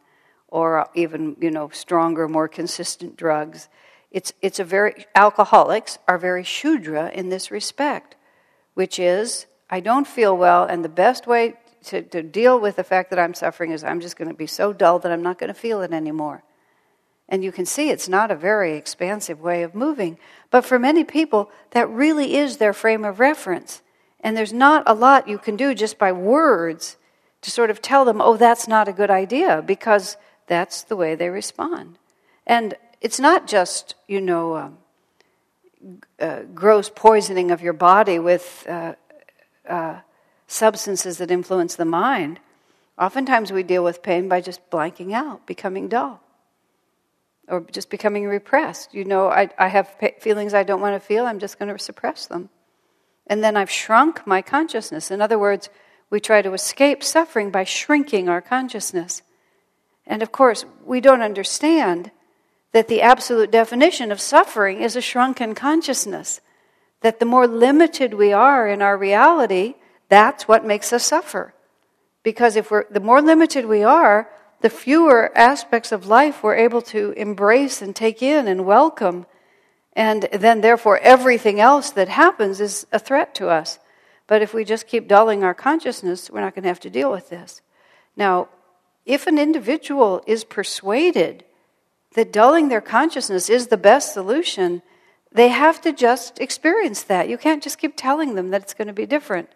or 0.48 0.86
even, 0.94 1.36
you 1.40 1.50
know, 1.50 1.70
stronger, 1.70 2.28
more 2.28 2.46
consistent 2.46 3.16
drugs. 3.16 3.68
It's, 4.10 4.34
it's 4.42 4.58
a 4.58 4.64
very, 4.64 5.06
alcoholics 5.14 5.98
are 6.06 6.18
very 6.18 6.44
Shudra 6.44 7.10
in 7.10 7.30
this 7.30 7.50
respect, 7.50 8.16
which 8.74 8.98
is, 8.98 9.46
I 9.70 9.80
don't 9.80 10.06
feel 10.06 10.36
well, 10.36 10.64
and 10.64 10.84
the 10.84 10.90
best 10.90 11.26
way 11.26 11.54
to, 11.84 12.02
to 12.02 12.22
deal 12.22 12.58
with 12.58 12.76
the 12.76 12.84
fact 12.84 13.10
that 13.10 13.18
I'm 13.18 13.34
suffering 13.34 13.72
is 13.72 13.84
I'm 13.84 14.00
just 14.00 14.16
going 14.16 14.28
to 14.28 14.34
be 14.34 14.46
so 14.46 14.72
dull 14.72 14.98
that 15.00 15.12
I'm 15.12 15.22
not 15.22 15.38
going 15.38 15.48
to 15.48 15.58
feel 15.58 15.82
it 15.82 15.92
anymore. 15.92 16.42
And 17.28 17.42
you 17.42 17.52
can 17.52 17.64
see 17.64 17.90
it's 17.90 18.08
not 18.08 18.30
a 18.30 18.36
very 18.36 18.76
expansive 18.76 19.40
way 19.40 19.62
of 19.62 19.74
moving. 19.74 20.18
But 20.50 20.64
for 20.64 20.78
many 20.78 21.04
people, 21.04 21.50
that 21.70 21.88
really 21.88 22.36
is 22.36 22.58
their 22.58 22.72
frame 22.72 23.04
of 23.04 23.20
reference. 23.20 23.80
And 24.20 24.36
there's 24.36 24.52
not 24.52 24.82
a 24.86 24.94
lot 24.94 25.28
you 25.28 25.38
can 25.38 25.56
do 25.56 25.74
just 25.74 25.98
by 25.98 26.12
words 26.12 26.96
to 27.40 27.50
sort 27.50 27.70
of 27.70 27.80
tell 27.80 28.04
them, 28.04 28.20
oh, 28.20 28.36
that's 28.36 28.68
not 28.68 28.86
a 28.86 28.92
good 28.92 29.10
idea, 29.10 29.62
because 29.66 30.16
that's 30.46 30.82
the 30.82 30.96
way 30.96 31.14
they 31.14 31.28
respond. 31.28 31.98
And 32.46 32.74
it's 33.00 33.18
not 33.18 33.46
just, 33.46 33.94
you 34.06 34.20
know, 34.20 34.56
um, 34.56 34.78
uh, 36.20 36.42
gross 36.54 36.90
poisoning 36.94 37.50
of 37.50 37.62
your 37.62 37.72
body 37.72 38.18
with 38.18 38.64
uh, 38.68 38.94
uh, 39.68 40.00
substances 40.52 41.18
that 41.18 41.30
influence 41.30 41.76
the 41.76 41.84
mind. 41.84 42.38
Oftentimes 42.98 43.50
we 43.50 43.62
deal 43.62 43.82
with 43.82 44.02
pain 44.02 44.28
by 44.28 44.40
just 44.40 44.68
blanking 44.70 45.12
out, 45.12 45.46
becoming 45.46 45.88
dull, 45.88 46.20
or 47.48 47.62
just 47.72 47.90
becoming 47.90 48.26
repressed. 48.26 48.94
You 48.94 49.04
know, 49.04 49.28
I, 49.28 49.48
I 49.58 49.68
have 49.68 49.94
feelings 50.20 50.54
I 50.54 50.62
don't 50.62 50.80
want 50.80 50.94
to 50.94 51.06
feel, 51.06 51.26
I'm 51.26 51.38
just 51.38 51.58
going 51.58 51.72
to 51.72 51.78
suppress 51.78 52.26
them. 52.26 52.50
And 53.26 53.42
then 53.42 53.56
I've 53.56 53.70
shrunk 53.70 54.26
my 54.26 54.42
consciousness. 54.42 55.10
In 55.10 55.22
other 55.22 55.38
words, 55.38 55.70
we 56.10 56.20
try 56.20 56.42
to 56.42 56.52
escape 56.52 57.02
suffering 57.02 57.50
by 57.50 57.64
shrinking 57.64 58.28
our 58.28 58.42
consciousness. 58.42 59.22
And 60.06 60.22
of 60.22 60.32
course, 60.32 60.64
we 60.84 61.00
don't 61.00 61.22
understand 61.22 62.10
that 62.72 62.88
the 62.88 63.00
absolute 63.00 63.50
definition 63.50 64.12
of 64.12 64.20
suffering 64.20 64.82
is 64.82 64.96
a 64.96 65.00
shrunken 65.00 65.54
consciousness. 65.54 66.40
That 67.00 67.20
the 67.20 67.26
more 67.26 67.46
limited 67.46 68.14
we 68.14 68.32
are 68.32 68.68
in 68.68 68.82
our 68.82 68.96
reality, 68.96 69.74
that's 70.12 70.46
what 70.46 70.62
makes 70.64 70.92
us 70.92 71.04
suffer. 71.04 71.54
Because 72.22 72.54
if 72.54 72.70
we're, 72.70 72.84
the 72.90 73.00
more 73.00 73.22
limited 73.22 73.64
we 73.64 73.82
are, 73.82 74.28
the 74.60 74.68
fewer 74.68 75.36
aspects 75.36 75.90
of 75.90 76.06
life 76.06 76.42
we're 76.42 76.54
able 76.54 76.82
to 76.82 77.12
embrace 77.12 77.80
and 77.80 77.96
take 77.96 78.22
in 78.22 78.46
and 78.46 78.66
welcome. 78.66 79.24
And 79.94 80.28
then, 80.30 80.60
therefore, 80.60 80.98
everything 80.98 81.60
else 81.60 81.90
that 81.92 82.08
happens 82.08 82.60
is 82.60 82.86
a 82.92 82.98
threat 82.98 83.34
to 83.36 83.48
us. 83.48 83.78
But 84.26 84.42
if 84.42 84.52
we 84.52 84.64
just 84.64 84.86
keep 84.86 85.08
dulling 85.08 85.42
our 85.42 85.54
consciousness, 85.54 86.30
we're 86.30 86.42
not 86.42 86.54
going 86.54 86.62
to 86.64 86.68
have 86.68 86.80
to 86.80 86.90
deal 86.90 87.10
with 87.10 87.30
this. 87.30 87.62
Now, 88.14 88.48
if 89.06 89.26
an 89.26 89.38
individual 89.38 90.22
is 90.26 90.44
persuaded 90.44 91.44
that 92.14 92.32
dulling 92.32 92.68
their 92.68 92.82
consciousness 92.82 93.48
is 93.48 93.68
the 93.68 93.76
best 93.78 94.12
solution, 94.12 94.82
they 95.32 95.48
have 95.48 95.80
to 95.80 95.92
just 95.92 96.38
experience 96.38 97.02
that. 97.04 97.30
You 97.30 97.38
can't 97.38 97.62
just 97.62 97.78
keep 97.78 97.94
telling 97.96 98.34
them 98.34 98.50
that 98.50 98.62
it's 98.62 98.74
going 98.74 98.88
to 98.88 98.94
be 98.94 99.06
different. 99.06 99.48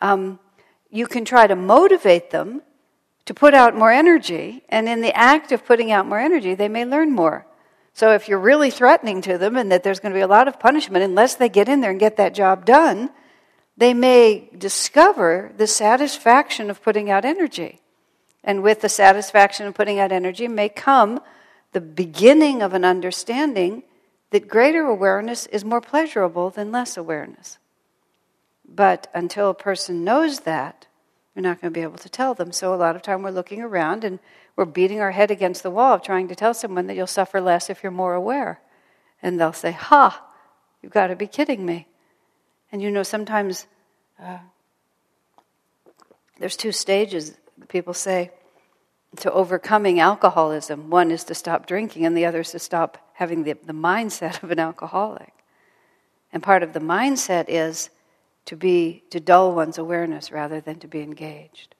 Um, 0.00 0.38
you 0.90 1.06
can 1.06 1.24
try 1.24 1.46
to 1.46 1.56
motivate 1.56 2.30
them 2.30 2.62
to 3.26 3.34
put 3.34 3.54
out 3.54 3.76
more 3.76 3.92
energy, 3.92 4.64
and 4.68 4.88
in 4.88 5.02
the 5.02 5.16
act 5.16 5.52
of 5.52 5.64
putting 5.64 5.92
out 5.92 6.06
more 6.06 6.18
energy, 6.18 6.54
they 6.54 6.68
may 6.68 6.84
learn 6.84 7.12
more. 7.12 7.46
So 7.92 8.12
if 8.12 8.28
you're 8.28 8.38
really 8.38 8.70
threatening 8.70 9.20
to 9.22 9.38
them 9.38 9.56
and 9.56 9.70
that 9.70 9.82
there's 9.82 10.00
going 10.00 10.12
to 10.12 10.18
be 10.18 10.22
a 10.22 10.26
lot 10.26 10.48
of 10.48 10.58
punishment 10.58 11.04
unless 11.04 11.34
they 11.34 11.48
get 11.48 11.68
in 11.68 11.80
there 11.80 11.90
and 11.90 12.00
get 12.00 12.16
that 12.16 12.34
job 12.34 12.64
done, 12.64 13.10
they 13.76 13.94
may 13.94 14.50
discover 14.56 15.52
the 15.56 15.66
satisfaction 15.66 16.70
of 16.70 16.82
putting 16.82 17.10
out 17.10 17.24
energy. 17.24 17.80
And 18.42 18.62
with 18.62 18.80
the 18.80 18.88
satisfaction 18.88 19.66
of 19.66 19.74
putting 19.74 19.98
out 19.98 20.12
energy 20.12 20.48
may 20.48 20.68
come 20.68 21.20
the 21.72 21.80
beginning 21.80 22.62
of 22.62 22.74
an 22.74 22.84
understanding 22.84 23.84
that 24.30 24.48
greater 24.48 24.82
awareness 24.82 25.46
is 25.46 25.64
more 25.64 25.80
pleasurable 25.80 26.50
than 26.50 26.72
less 26.72 26.96
awareness. 26.96 27.59
But 28.72 29.08
until 29.12 29.50
a 29.50 29.54
person 29.54 30.04
knows 30.04 30.40
that, 30.40 30.86
we're 31.34 31.42
not 31.42 31.60
going 31.60 31.72
to 31.72 31.78
be 31.78 31.82
able 31.82 31.98
to 31.98 32.08
tell 32.08 32.34
them. 32.34 32.52
So 32.52 32.72
a 32.72 32.76
lot 32.76 32.96
of 32.96 33.02
time 33.02 33.22
we're 33.22 33.30
looking 33.30 33.60
around 33.60 34.04
and 34.04 34.20
we're 34.56 34.64
beating 34.64 35.00
our 35.00 35.10
head 35.10 35.30
against 35.30 35.62
the 35.62 35.70
wall 35.70 35.98
trying 35.98 36.28
to 36.28 36.34
tell 36.34 36.54
someone 36.54 36.86
that 36.86 36.96
you'll 36.96 37.06
suffer 37.06 37.40
less 37.40 37.70
if 37.70 37.82
you're 37.82 37.92
more 37.92 38.14
aware. 38.14 38.60
And 39.22 39.38
they'll 39.38 39.52
say, 39.52 39.72
Ha, 39.72 40.24
you've 40.82 40.92
got 40.92 41.08
to 41.08 41.16
be 41.16 41.26
kidding 41.26 41.64
me. 41.66 41.86
And 42.72 42.80
you 42.80 42.90
know, 42.90 43.02
sometimes 43.02 43.66
uh, 44.22 44.38
there's 46.38 46.56
two 46.56 46.72
stages. 46.72 47.36
People 47.68 47.94
say, 47.94 48.30
to 49.16 49.32
overcoming 49.32 50.00
alcoholism. 50.00 50.90
One 50.90 51.10
is 51.10 51.24
to 51.24 51.34
stop 51.34 51.66
drinking, 51.66 52.06
and 52.06 52.16
the 52.16 52.26
other 52.26 52.40
is 52.40 52.52
to 52.52 52.58
stop 52.58 52.98
having 53.14 53.42
the, 53.42 53.54
the 53.64 53.72
mindset 53.72 54.42
of 54.42 54.50
an 54.50 54.58
alcoholic. 54.58 55.32
And 56.32 56.42
part 56.42 56.62
of 56.62 56.72
the 56.72 56.80
mindset 56.80 57.46
is 57.48 57.90
to 58.46 58.56
be 58.56 59.02
to 59.10 59.20
dull 59.20 59.54
one's 59.54 59.78
awareness 59.78 60.32
rather 60.32 60.60
than 60.60 60.78
to 60.80 60.88
be 60.88 61.00
engaged. 61.00 61.74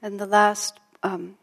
And 0.00 0.18
the 0.18 0.26
last, 0.26 0.80
um, 1.02 1.36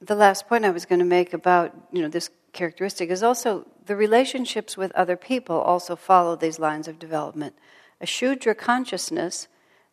the 0.00 0.14
last 0.14 0.48
point 0.48 0.64
I 0.64 0.70
was 0.70 0.86
going 0.86 0.98
to 0.98 1.04
make 1.04 1.32
about 1.32 1.74
you 1.92 2.02
know 2.02 2.08
this 2.08 2.30
characteristic 2.52 3.10
is 3.10 3.22
also 3.22 3.66
the 3.86 3.96
relationships 3.96 4.76
with 4.76 4.92
other 4.92 5.16
people 5.16 5.56
also 5.56 5.96
follow 5.96 6.36
these 6.36 6.58
lines 6.58 6.88
of 6.88 6.98
development. 6.98 7.54
A 8.00 8.06
Shudra 8.06 8.54
consciousness, 8.54 9.48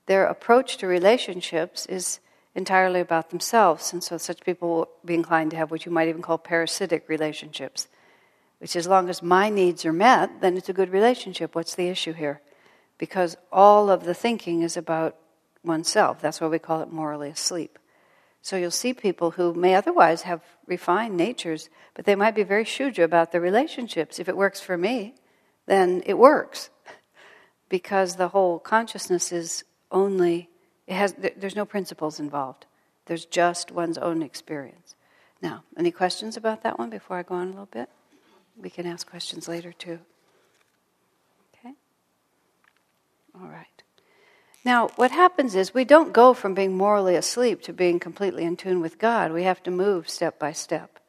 their 0.05 0.25
approach 0.25 0.77
to 0.77 0.87
relationships 0.87 1.85
is 1.85 2.19
entirely 2.55 3.01
about 3.01 3.29
themselves. 3.29 3.91
And 3.91 4.03
so 4.03 4.17
such 4.17 4.41
people 4.41 4.69
will 4.69 4.89
be 5.03 5.13
inclined 5.13 5.51
to 5.51 5.57
have 5.57 5.71
what 5.71 5.85
you 5.85 5.91
might 5.91 6.07
even 6.07 6.21
call 6.21 6.37
parasitic 6.37 7.07
relationships, 7.09 7.87
which, 8.59 8.75
as 8.75 8.87
long 8.87 9.09
as 9.09 9.21
my 9.21 9.49
needs 9.49 9.85
are 9.85 9.93
met, 9.93 10.41
then 10.41 10.57
it's 10.57 10.69
a 10.69 10.73
good 10.73 10.91
relationship. 10.91 11.55
What's 11.55 11.75
the 11.75 11.89
issue 11.89 12.13
here? 12.13 12.41
Because 12.97 13.35
all 13.51 13.89
of 13.89 14.05
the 14.05 14.13
thinking 14.13 14.61
is 14.61 14.77
about 14.77 15.15
oneself. 15.63 16.21
That's 16.21 16.39
why 16.39 16.47
we 16.47 16.59
call 16.59 16.81
it 16.81 16.91
morally 16.91 17.29
asleep. 17.29 17.77
So 18.41 18.57
you'll 18.57 18.71
see 18.71 18.93
people 18.93 19.31
who 19.31 19.53
may 19.53 19.75
otherwise 19.75 20.21
have 20.21 20.41
refined 20.67 21.17
natures, 21.17 21.69
but 21.95 22.05
they 22.05 22.15
might 22.15 22.35
be 22.35 22.43
very 22.43 22.63
shudra 22.63 23.03
about 23.03 23.31
their 23.31 23.41
relationships. 23.41 24.19
If 24.19 24.29
it 24.29 24.37
works 24.37 24.61
for 24.61 24.77
me, 24.77 25.15
then 25.65 26.03
it 26.05 26.17
works. 26.17 26.69
because 27.69 28.15
the 28.15 28.29
whole 28.29 28.59
consciousness 28.59 29.31
is 29.31 29.63
only 29.91 30.49
it 30.87 30.93
has, 30.93 31.15
there's 31.35 31.55
no 31.55 31.65
principles 31.65 32.19
involved. 32.19 32.65
There's 33.05 33.25
just 33.25 33.71
one's 33.71 33.97
own 33.97 34.21
experience. 34.21 34.95
Now, 35.41 35.63
any 35.77 35.91
questions 35.91 36.37
about 36.37 36.63
that 36.63 36.79
one 36.79 36.89
before 36.89 37.17
I 37.17 37.23
go 37.23 37.35
on 37.35 37.47
a 37.47 37.51
little 37.51 37.65
bit? 37.65 37.89
We 38.61 38.69
can 38.69 38.85
ask 38.85 39.09
questions 39.09 39.47
later 39.47 39.73
too. 39.73 39.99
Okay? 41.59 41.73
All 43.39 43.47
right. 43.47 43.67
Now, 44.63 44.87
what 44.95 45.11
happens 45.11 45.53
is 45.53 45.73
we 45.73 45.85
don't 45.85 46.11
go 46.11 46.33
from 46.33 46.55
being 46.55 46.75
morally 46.75 47.15
asleep 47.15 47.61
to 47.63 47.73
being 47.73 47.99
completely 47.99 48.43
in 48.43 48.57
tune 48.57 48.81
with 48.81 48.97
God. 48.97 49.31
We 49.31 49.43
have 49.43 49.61
to 49.63 49.71
move 49.71 50.09
step 50.09 50.39
by 50.39 50.53
step. 50.53 50.99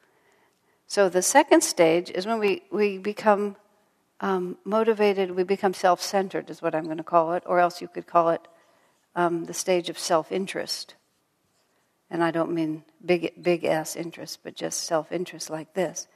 So 0.86 1.08
the 1.08 1.22
second 1.22 1.62
stage 1.62 2.10
is 2.10 2.26
when 2.26 2.38
we, 2.38 2.62
we 2.70 2.98
become 2.98 3.56
um, 4.20 4.58
motivated, 4.64 5.30
we 5.30 5.42
become 5.42 5.74
self 5.74 6.02
centered, 6.02 6.50
is 6.50 6.62
what 6.62 6.74
I'm 6.74 6.84
going 6.84 6.98
to 6.98 7.02
call 7.02 7.32
it, 7.32 7.42
or 7.46 7.58
else 7.58 7.80
you 7.80 7.88
could 7.88 8.06
call 8.06 8.30
it 8.30 8.42
um, 9.14 9.46
the 9.46 9.54
stage 9.54 9.88
of 9.88 9.98
self 9.98 10.30
interest. 10.30 10.94
And 12.10 12.22
I 12.22 12.30
don't 12.30 12.52
mean 12.52 12.84
big, 13.04 13.42
big 13.42 13.64
S 13.64 13.96
interest, 13.96 14.40
but 14.44 14.54
just 14.54 14.84
self 14.84 15.10
interest 15.10 15.50
like 15.50 15.74
this. 15.74 16.06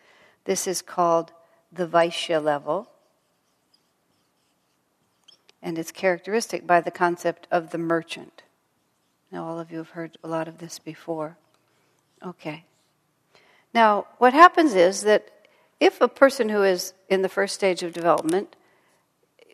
This 0.44 0.66
is 0.66 0.82
called 0.82 1.32
the 1.72 1.86
Vaishya 1.86 2.42
level. 2.42 2.88
And 5.62 5.78
it's 5.78 5.92
characteristic 5.92 6.66
by 6.66 6.80
the 6.80 6.90
concept 6.90 7.46
of 7.50 7.70
the 7.70 7.78
merchant. 7.78 8.42
Now, 9.30 9.46
all 9.46 9.60
of 9.60 9.70
you 9.70 9.78
have 9.78 9.90
heard 9.90 10.16
a 10.24 10.28
lot 10.28 10.48
of 10.48 10.58
this 10.58 10.78
before. 10.78 11.36
Okay. 12.24 12.64
Now, 13.72 14.06
what 14.18 14.32
happens 14.32 14.74
is 14.74 15.02
that 15.02 15.28
if 15.78 16.00
a 16.00 16.08
person 16.08 16.48
who 16.48 16.62
is 16.62 16.92
in 17.08 17.22
the 17.22 17.28
first 17.28 17.54
stage 17.54 17.82
of 17.82 17.92
development 17.92 18.56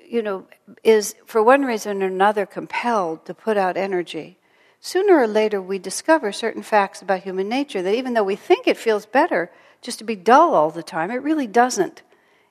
you 0.08 0.22
know, 0.22 0.46
is 0.84 1.14
for 1.26 1.42
one 1.42 1.64
reason 1.64 2.02
or 2.02 2.06
another 2.06 2.46
compelled 2.46 3.24
to 3.26 3.34
put 3.34 3.56
out 3.56 3.76
energy, 3.76 4.38
sooner 4.80 5.18
or 5.18 5.26
later 5.26 5.60
we 5.60 5.78
discover 5.78 6.32
certain 6.32 6.62
facts 6.62 7.02
about 7.02 7.22
human 7.22 7.48
nature 7.48 7.82
that 7.82 7.94
even 7.94 8.14
though 8.14 8.22
we 8.22 8.36
think 8.36 8.66
it 8.66 8.76
feels 8.76 9.06
better 9.06 9.50
just 9.86 10.00
to 10.00 10.04
be 10.04 10.16
dull 10.16 10.54
all 10.54 10.70
the 10.70 10.82
time, 10.82 11.10
it 11.10 11.22
really 11.22 11.46
doesn't. 11.46 12.02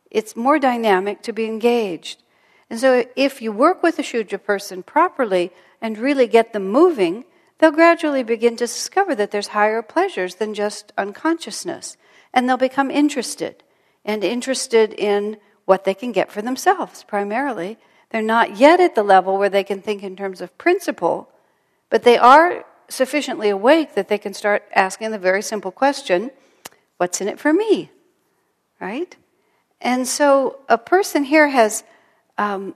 It's 0.10 0.38
more 0.38 0.58
dynamic 0.58 1.21
to 1.24 1.34
be 1.34 1.45
engaged. 1.45 2.24
And 2.69 2.80
so 2.80 3.06
if 3.15 3.41
you 3.41 3.52
work 3.52 3.84
with 3.84 4.00
a 4.00 4.04
Shudra 4.04 4.39
person 4.39 4.82
properly 4.82 5.52
and 5.82 5.98
really 5.98 6.28
get 6.28 6.54
them 6.54 6.71
moving, 6.71 7.26
they'll 7.60 7.71
gradually 7.71 8.24
begin 8.24 8.56
to 8.56 8.65
discover 8.65 9.13
that 9.15 9.32
there's 9.32 9.50
higher 9.50 9.82
pleasures 9.82 10.36
than 10.36 10.54
just 10.54 10.93
unconsciousness. 10.98 11.98
And 12.34 12.48
they'll 12.48 12.58
become 12.58 12.89
interested 12.89 13.63
and 14.06 14.24
interested 14.24 14.93
in 14.93 15.38
what 15.65 15.84
they 15.84 15.93
can 15.93 16.13
get 16.13 16.32
for 16.32 16.41
themselves 16.41 17.04
primarily. 17.04 17.78
They're 18.12 18.21
not 18.21 18.58
yet 18.58 18.80
at 18.80 18.95
the 18.95 19.04
level 19.04 19.38
where 19.38 19.50
they 19.50 19.63
can 19.65 19.82
think 19.82 20.04
in 20.04 20.15
terms 20.15 20.39
of 20.39 20.58
principle, 20.58 21.30
but 21.89 22.04
they 22.04 22.17
are 22.17 22.63
sufficiently 22.88 23.50
awake 23.50 23.95
that 23.95 24.08
they 24.08 24.17
can 24.17 24.34
start 24.34 24.63
asking 24.74 25.12
the 25.12 25.19
very 25.19 25.41
simple 25.41 25.71
question 25.71 26.32
what's 26.97 27.21
in 27.21 27.27
it 27.27 27.39
for 27.39 27.53
me? 27.53 27.91
Right? 28.79 29.15
And 29.81 30.08
so 30.08 30.60
a 30.67 30.77
person 30.77 31.23
here 31.23 31.47
has, 31.47 31.84
um, 32.38 32.75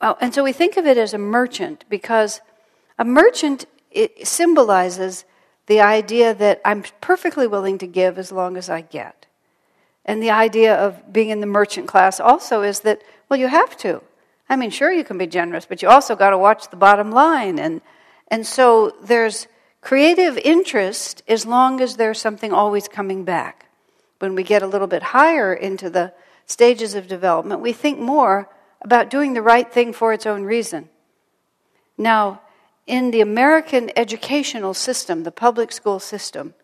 and 0.00 0.34
so 0.34 0.42
we 0.42 0.52
think 0.52 0.76
of 0.76 0.86
it 0.86 0.98
as 0.98 1.14
a 1.14 1.18
merchant 1.18 1.84
because 1.88 2.40
a 2.98 3.04
merchant 3.04 3.66
it 3.90 4.26
symbolizes 4.26 5.24
the 5.66 5.80
idea 5.80 6.34
that 6.34 6.60
I'm 6.64 6.84
perfectly 7.00 7.46
willing 7.46 7.78
to 7.78 7.86
give 7.86 8.18
as 8.18 8.30
long 8.30 8.56
as 8.56 8.68
I 8.70 8.82
get. 8.82 9.26
And 10.04 10.22
the 10.22 10.30
idea 10.30 10.74
of 10.74 11.12
being 11.12 11.30
in 11.30 11.40
the 11.40 11.46
merchant 11.46 11.88
class 11.88 12.20
also 12.20 12.62
is 12.62 12.80
that, 12.80 13.02
well, 13.28 13.38
you 13.38 13.48
have 13.48 13.76
to. 13.78 14.02
I 14.48 14.54
mean, 14.54 14.70
sure, 14.70 14.92
you 14.92 15.02
can 15.02 15.18
be 15.18 15.26
generous, 15.26 15.66
but 15.66 15.82
you 15.82 15.88
also 15.88 16.14
got 16.14 16.30
to 16.30 16.38
watch 16.38 16.70
the 16.70 16.76
bottom 16.76 17.10
line. 17.10 17.58
And, 17.58 17.80
and 18.28 18.46
so 18.46 18.94
there's 19.02 19.48
creative 19.86 20.36
interest 20.38 21.22
as 21.28 21.46
long 21.46 21.80
as 21.80 21.94
there's 21.94 22.20
something 22.20 22.52
always 22.52 22.88
coming 22.88 23.22
back. 23.22 23.66
When 24.18 24.34
we 24.34 24.42
get 24.42 24.64
a 24.64 24.66
little 24.66 24.88
bit 24.88 25.14
higher 25.14 25.54
into 25.54 25.88
the 25.88 26.12
stages 26.44 26.96
of 26.96 27.06
development, 27.06 27.60
we 27.60 27.72
think 27.72 28.00
more 28.00 28.48
about 28.82 29.10
doing 29.10 29.34
the 29.34 29.42
right 29.42 29.72
thing 29.72 29.92
for 29.92 30.12
its 30.12 30.26
own 30.26 30.42
reason. 30.42 30.88
Now, 31.96 32.40
in 32.88 33.12
the 33.12 33.20
American 33.20 33.92
educational 33.94 34.74
system, 34.74 35.22
the 35.22 35.30
public 35.30 35.70
school 35.70 36.00
system, 36.00 36.54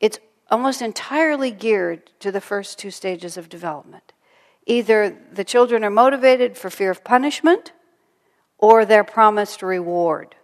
it's 0.00 0.18
almost 0.50 0.80
entirely 0.80 1.50
geared 1.50 2.10
to 2.20 2.32
the 2.32 2.40
first 2.40 2.78
two 2.78 2.90
stages 2.90 3.36
of 3.36 3.50
development. 3.50 4.14
Either 4.64 5.14
the 5.30 5.44
children 5.44 5.84
are 5.84 5.90
motivated 5.90 6.56
for 6.56 6.70
fear 6.70 6.90
of 6.90 7.04
punishment 7.04 7.72
or 8.56 8.86
they're 8.86 9.04
promised 9.04 9.62
reward. 9.62 10.36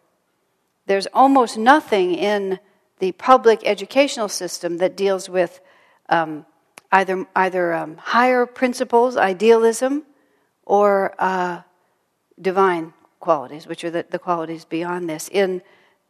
There's 0.89 1.07
almost 1.13 1.59
nothing 1.59 2.15
in 2.15 2.59
the 2.99 3.13
public 3.13 3.61
educational 3.67 4.31
system 4.31 4.79
that 4.79 4.97
deals 4.97 5.29
with 5.29 5.61
um, 6.09 6.47
either, 6.91 7.27
either 7.37 7.75
um, 7.75 7.99
higher 7.99 8.47
principles, 8.47 9.15
idealism, 9.15 10.05
or 10.65 11.15
uh, 11.19 11.61
divine 12.41 12.95
qualities, 13.21 13.67
which 13.67 13.85
are 13.85 13.91
the, 13.91 14.07
the 14.09 14.19
qualities 14.19 14.65
beyond 14.65 15.11
this. 15.11 15.29
In 15.29 15.61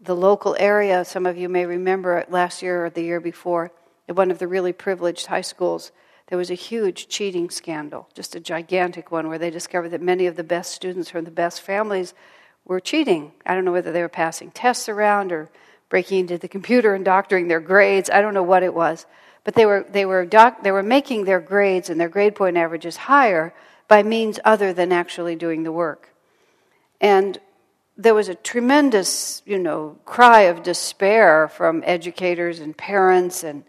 the 0.01 0.15
local 0.15 0.55
area, 0.61 1.05
some 1.05 1.27
of 1.27 1.37
you 1.37 1.49
may 1.49 1.67
remember 1.67 2.25
last 2.29 2.63
year 2.63 2.87
or 2.87 2.91
the 2.91 3.03
year 3.03 3.21
before, 3.21 3.73
at 4.09 4.15
one 4.15 4.31
of 4.31 4.39
the 4.39 4.47
really 4.47 4.73
privileged 4.73 5.27
high 5.27 5.41
schools, 5.41 5.91
there 6.29 6.39
was 6.39 6.53
a 6.53 6.55
huge 6.55 7.09
cheating 7.09 7.51
scandal, 7.51 8.09
just 8.15 8.37
a 8.37 8.41
gigantic 8.41 9.11
one, 9.11 9.29
where 9.29 9.39
they 9.39 9.51
discovered 9.51 9.89
that 9.89 10.03
many 10.03 10.27
of 10.27 10.37
the 10.37 10.45
best 10.45 10.73
students 10.73 11.11
from 11.11 11.25
the 11.25 11.33
best 11.33 11.63
families 11.63 12.15
were 12.69 12.81
cheating. 12.81 13.33
I 13.45 13.55
don't 13.55 13.65
know 13.65 13.73
whether 13.73 13.91
they 13.91 14.03
were 14.03 14.09
passing 14.09 14.53
tests 14.53 14.89
around 14.89 15.33
or 15.33 15.51
breaking 15.89 16.21
into 16.21 16.39
the 16.39 16.49
computer 16.49 16.95
and 16.95 17.05
doctoring 17.05 17.49
their 17.49 17.61
grades. 17.61 18.11
I 18.11 18.21
don't 18.21 18.35
know 18.35 18.43
what 18.43 18.63
it 18.63 18.75
was. 18.75 19.07
But 19.43 19.55
they 19.55 19.65
were, 19.65 19.87
they 19.91 20.05
were, 20.05 20.27
doc, 20.27 20.63
they 20.63 20.71
were 20.71 20.83
making 20.83 21.25
their 21.25 21.41
grades 21.41 21.89
and 21.89 21.99
their 21.99 22.11
grade 22.11 22.35
point 22.35 22.59
averages 22.59 22.97
higher 22.97 23.55
by 23.89 24.03
means 24.03 24.39
other 24.45 24.75
than 24.75 24.93
actually 24.93 25.35
doing 25.35 25.63
the 25.63 25.73
work. 25.73 26.11
And 27.01 27.39
there 27.97 28.15
was 28.15 28.29
a 28.29 28.35
tremendous, 28.35 29.43
you 29.47 29.59
know, 29.59 29.99
cry 30.05 30.43
of 30.43 30.63
despair 30.63 31.49
from 31.49 31.83
educators 31.87 32.61
and 32.61 32.77
parents, 32.77 33.43
and 33.43 33.65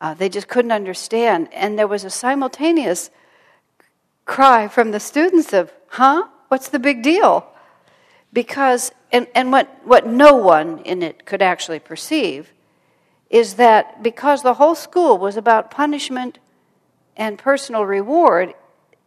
uh, 0.00 0.12
they 0.12 0.28
just 0.28 0.46
couldn't 0.46 0.72
understand. 0.72 1.48
And 1.52 1.78
there 1.78 1.88
was 1.88 2.04
a 2.04 2.10
simultaneous 2.10 3.10
cry 4.26 4.68
from 4.68 4.90
the 4.90 5.00
students 5.00 5.54
of, 5.54 5.72
huh? 5.88 6.24
What's 6.48 6.68
the 6.68 6.78
big 6.78 7.02
deal? 7.02 7.50
Because, 8.36 8.92
and, 9.12 9.26
and 9.34 9.50
what, 9.50 9.66
what 9.82 10.06
no 10.06 10.34
one 10.36 10.80
in 10.80 11.02
it 11.02 11.24
could 11.24 11.40
actually 11.40 11.78
perceive 11.78 12.52
is 13.30 13.54
that 13.54 14.02
because 14.02 14.42
the 14.42 14.52
whole 14.52 14.74
school 14.74 15.16
was 15.16 15.38
about 15.38 15.70
punishment 15.70 16.38
and 17.16 17.38
personal 17.38 17.86
reward, 17.86 18.52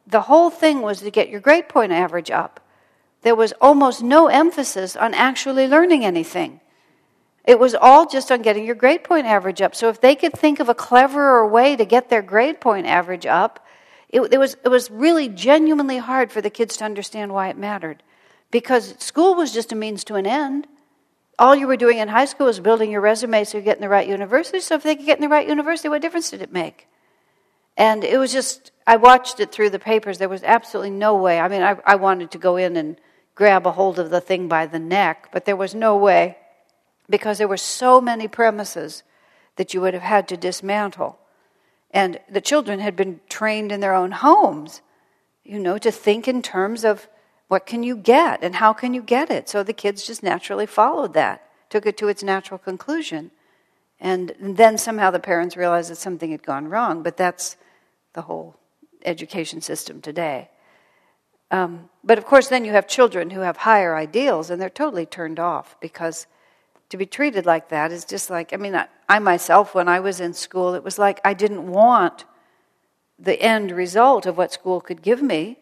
the 0.07 0.21
whole 0.21 0.49
thing 0.49 0.81
was 0.81 1.01
to 1.01 1.11
get 1.11 1.29
your 1.29 1.41
grade 1.41 1.69
point 1.69 1.91
average 1.91 2.31
up. 2.31 2.59
There 3.21 3.35
was 3.35 3.53
almost 3.61 4.01
no 4.01 4.29
emphasis 4.29 4.95
on 4.95 5.13
actually 5.13 5.67
learning 5.67 6.03
anything. 6.03 6.59
It 7.45 7.59
was 7.59 7.75
all 7.75 8.07
just 8.07 8.31
on 8.31 8.41
getting 8.41 8.65
your 8.65 8.73
grade 8.73 9.03
point 9.03 9.27
average 9.27 9.61
up. 9.61 9.75
So 9.75 9.89
if 9.89 10.01
they 10.01 10.15
could 10.15 10.33
think 10.33 10.59
of 10.59 10.69
a 10.69 10.73
cleverer 10.73 11.47
way 11.47 11.75
to 11.75 11.85
get 11.85 12.09
their 12.09 12.23
grade 12.23 12.59
point 12.59 12.87
average 12.87 13.27
up, 13.27 13.63
it, 14.09 14.21
it, 14.33 14.39
was, 14.39 14.57
it 14.65 14.69
was 14.69 14.89
really 14.89 15.29
genuinely 15.29 15.99
hard 15.99 16.31
for 16.31 16.41
the 16.41 16.49
kids 16.49 16.77
to 16.77 16.85
understand 16.85 17.31
why 17.31 17.49
it 17.49 17.57
mattered. 17.57 18.01
Because 18.51 18.95
school 18.99 19.35
was 19.35 19.53
just 19.53 19.71
a 19.71 19.75
means 19.75 20.03
to 20.05 20.15
an 20.15 20.25
end. 20.25 20.67
All 21.37 21.55
you 21.55 21.67
were 21.67 21.77
doing 21.77 21.99
in 21.99 22.07
high 22.07 22.25
school 22.25 22.47
was 22.47 22.59
building 22.59 22.91
your 22.91 23.01
resume 23.01 23.43
so 23.43 23.57
you 23.57 23.63
get 23.63 23.77
in 23.77 23.81
the 23.81 23.89
right 23.89 24.07
university. 24.07 24.59
So 24.59 24.75
if 24.75 24.83
they 24.83 24.95
could 24.95 25.05
get 25.05 25.17
in 25.17 25.21
the 25.21 25.29
right 25.29 25.47
university, 25.47 25.87
what 25.87 26.01
difference 26.01 26.31
did 26.31 26.41
it 26.41 26.51
make? 26.51 26.87
And 27.77 28.03
it 28.03 28.17
was 28.17 28.33
just, 28.33 28.71
I 28.85 28.97
watched 28.97 29.39
it 29.39 29.51
through 29.51 29.69
the 29.69 29.79
papers. 29.79 30.17
There 30.17 30.27
was 30.27 30.43
absolutely 30.43 30.89
no 30.89 31.15
way. 31.15 31.39
I 31.39 31.47
mean, 31.47 31.61
I, 31.61 31.77
I 31.85 31.95
wanted 31.95 32.31
to 32.31 32.37
go 32.37 32.57
in 32.57 32.75
and 32.75 32.97
grab 33.35 33.65
a 33.65 33.71
hold 33.71 33.99
of 33.99 34.09
the 34.09 34.19
thing 34.19 34.49
by 34.49 34.65
the 34.65 34.79
neck, 34.79 35.29
but 35.31 35.45
there 35.45 35.55
was 35.55 35.73
no 35.73 35.95
way 35.95 36.37
because 37.09 37.37
there 37.37 37.47
were 37.47 37.55
so 37.55 38.01
many 38.01 38.27
premises 38.27 39.03
that 39.55 39.73
you 39.73 39.79
would 39.79 39.93
have 39.93 40.03
had 40.03 40.27
to 40.27 40.37
dismantle. 40.37 41.17
And 41.91 42.19
the 42.29 42.41
children 42.41 42.79
had 42.79 42.95
been 42.95 43.21
trained 43.29 43.71
in 43.71 43.79
their 43.79 43.95
own 43.95 44.11
homes, 44.11 44.81
you 45.45 45.57
know, 45.57 45.77
to 45.77 45.91
think 45.91 46.27
in 46.27 46.41
terms 46.41 46.83
of 46.83 47.07
what 47.49 47.65
can 47.65 47.83
you 47.83 47.97
get 47.97 48.41
and 48.43 48.55
how 48.55 48.71
can 48.71 48.93
you 48.93 49.01
get 49.01 49.29
it. 49.29 49.49
So 49.49 49.63
the 49.63 49.73
kids 49.73 50.05
just 50.05 50.23
naturally 50.23 50.67
followed 50.67 51.13
that, 51.15 51.43
took 51.69 51.85
it 51.85 51.97
to 51.97 52.07
its 52.07 52.23
natural 52.23 52.59
conclusion. 52.59 53.31
And 53.99 54.33
then 54.39 54.77
somehow 54.77 55.11
the 55.11 55.19
parents 55.19 55.57
realized 55.57 55.91
that 55.91 55.97
something 55.97 56.31
had 56.31 56.43
gone 56.43 56.69
wrong, 56.69 57.03
but 57.03 57.17
that's 57.17 57.57
the 58.13 58.21
whole 58.21 58.55
education 59.03 59.61
system 59.61 59.99
today. 59.99 60.49
Um, 61.51 61.89
but 62.03 62.19
of 62.19 62.25
course, 62.25 62.47
then 62.47 62.63
you 62.63 62.71
have 62.71 62.87
children 62.87 63.31
who 63.31 63.39
have 63.39 63.57
higher 63.57 63.95
ideals 63.95 64.51
and 64.51 64.61
they're 64.61 64.69
totally 64.69 65.07
turned 65.07 65.39
off 65.39 65.75
because 65.81 66.27
to 66.89 66.97
be 66.97 67.07
treated 67.07 67.47
like 67.47 67.69
that 67.69 67.91
is 67.91 68.05
just 68.05 68.29
like, 68.29 68.53
I 68.53 68.57
mean, 68.57 68.75
I, 68.75 68.85
I 69.07 69.17
myself, 69.17 69.73
when 69.73 69.87
I 69.87 69.99
was 69.99 70.19
in 70.19 70.33
school, 70.33 70.75
it 70.75 70.83
was 70.83 70.99
like 70.99 71.19
I 71.25 71.33
didn't 71.33 71.67
want 71.67 72.25
the 73.17 73.41
end 73.41 73.71
result 73.71 74.27
of 74.27 74.37
what 74.37 74.53
school 74.53 74.79
could 74.79 75.01
give 75.01 75.23
me, 75.23 75.57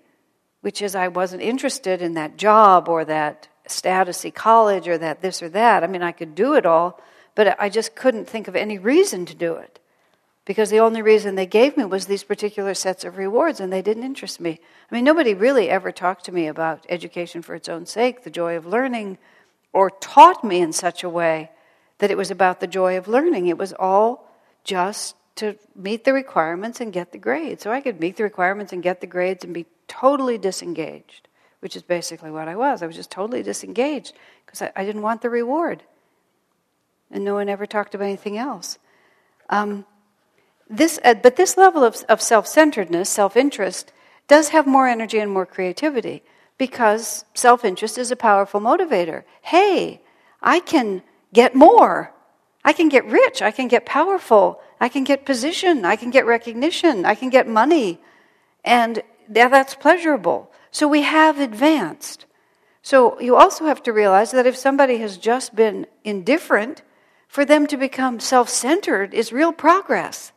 which 0.68 0.82
is 0.82 0.96
I 0.96 1.08
wasn't 1.08 1.42
interested 1.42 2.02
in 2.02 2.16
that 2.16 2.36
job 2.36 2.90
or 2.90 3.06
that 3.06 3.48
statusy 3.70 4.34
college 4.34 4.86
or 4.90 4.98
that 4.98 5.22
this 5.22 5.42
or 5.42 5.48
that. 5.48 5.82
I 5.82 5.88
mean, 5.88 6.04
I 6.04 6.12
could 6.12 6.36
do 6.36 6.56
it 6.56 6.66
all, 6.66 7.00
but 7.36 7.56
I 7.58 7.70
just 7.70 7.96
couldn't 7.96 8.28
think 8.28 8.50
of 8.50 8.56
any 8.58 8.78
reason 8.78 9.26
to 9.28 9.34
do 9.34 9.54
it 9.56 9.80
because 10.44 10.70
the 10.70 10.82
only 10.82 11.02
reason 11.02 11.36
they 11.36 11.46
gave 11.46 11.78
me 11.78 11.86
was 11.86 12.08
these 12.08 12.26
particular 12.26 12.74
sets 12.74 13.06
of 13.06 13.18
rewards 13.18 13.62
and 13.62 13.72
they 13.72 13.82
didn't 13.82 14.04
interest 14.04 14.42
me. 14.42 14.60
I 14.92 14.94
mean, 14.94 15.06
nobody 15.06 15.34
really 15.34 15.70
ever 15.70 15.94
talked 15.94 16.26
to 16.26 16.34
me 16.34 16.48
about 16.48 16.86
education 16.90 17.42
for 17.42 17.56
its 17.56 17.70
own 17.70 17.86
sake, 17.86 18.26
the 18.26 18.30
joy 18.30 18.58
of 18.58 18.66
learning, 18.66 19.20
or 19.72 19.90
taught 19.90 20.44
me 20.44 20.60
in 20.60 20.74
such 20.74 21.02
a 21.02 21.10
way 21.10 21.50
that 22.00 22.12
it 22.12 22.18
was 22.18 22.30
about 22.30 22.60
the 22.60 22.68
joy 22.68 22.98
of 22.98 23.08
learning. 23.08 23.48
It 23.48 23.58
was 23.58 23.72
all 23.72 24.30
just 24.66 25.16
to 25.36 25.56
meet 25.78 26.04
the 26.04 26.12
requirements 26.12 26.82
and 26.82 26.92
get 26.92 27.14
the 27.14 27.18
grades. 27.18 27.64
So 27.64 27.72
I 27.72 27.80
could 27.80 28.02
meet 28.02 28.18
the 28.18 28.24
requirements 28.24 28.74
and 28.74 28.84
get 28.84 29.00
the 29.00 29.08
grades 29.08 29.46
and 29.46 29.54
be 29.54 29.66
totally 29.88 30.38
disengaged, 30.38 31.28
which 31.60 31.76
is 31.76 31.82
basically 31.82 32.32
what 32.32 32.48
I 32.48 32.56
was. 32.56 32.82
I 32.82 32.88
was 32.88 32.96
just 32.96 33.12
totally 33.12 33.44
disengaged 33.44 34.14
because 34.46 34.62
I, 34.62 34.72
I, 34.76 34.86
didn't 34.86 35.02
want 35.02 35.22
the 35.22 35.30
reward. 35.30 35.84
And 37.12 37.24
no 37.24 37.36
one 37.36 37.50
ever 37.50 37.66
talked 37.66 37.96
about 37.96 38.06
anything 38.06 38.38
else. 38.38 38.80
Um, 39.50 39.86
this, 40.70 41.00
uh, 41.04 41.14
but 41.14 41.38
this 41.38 41.58
level 41.58 41.84
of, 41.84 42.04
of 42.10 42.22
self 42.22 42.48
centeredness, 42.48 43.10
self 43.10 43.38
interest, 43.38 43.94
does 44.28 44.50
have 44.50 44.68
more 44.68 44.88
energy 44.88 45.20
and 45.20 45.32
more 45.32 45.46
creativity 45.46 46.24
because 46.58 47.26
self 47.34 47.64
interest 47.64 47.98
is 47.98 48.12
a 48.12 48.16
powerful 48.16 48.60
motivator. 48.60 49.24
Hey, 49.42 50.02
I 50.42 50.60
can 50.60 51.02
get 51.34 51.56
more. 51.56 52.14
I 52.64 52.74
can 52.74 52.90
get 52.90 53.06
rich. 53.06 53.42
I 53.42 53.52
can 53.52 53.68
get 53.70 53.86
powerful. 53.86 54.60
I 54.80 54.90
can 54.90 55.04
get 55.04 55.26
position. 55.26 55.86
I 55.86 55.96
can 55.96 56.10
get 56.10 56.26
recognition. 56.26 57.06
I 57.06 57.16
can 57.16 57.30
get 57.30 57.48
money. 57.48 58.00
And 58.66 59.02
that's 59.30 59.76
pleasurable. 59.76 60.52
So 60.72 60.88
we 60.88 61.02
have 61.04 61.40
advanced. 61.40 62.26
So 62.82 63.20
you 63.20 63.36
also 63.36 63.66
have 63.66 63.84
to 63.84 63.94
realize 63.94 64.32
that 64.32 64.46
if 64.46 64.56
somebody 64.56 64.98
has 65.00 65.18
just 65.18 65.56
been 65.56 65.88
indifferent, 66.04 66.84
for 67.28 67.46
them 67.46 67.68
to 67.68 67.78
become 67.78 68.20
self 68.20 68.50
centered 68.50 69.14
is 69.14 69.34
real 69.34 69.52
progress. 69.52 70.32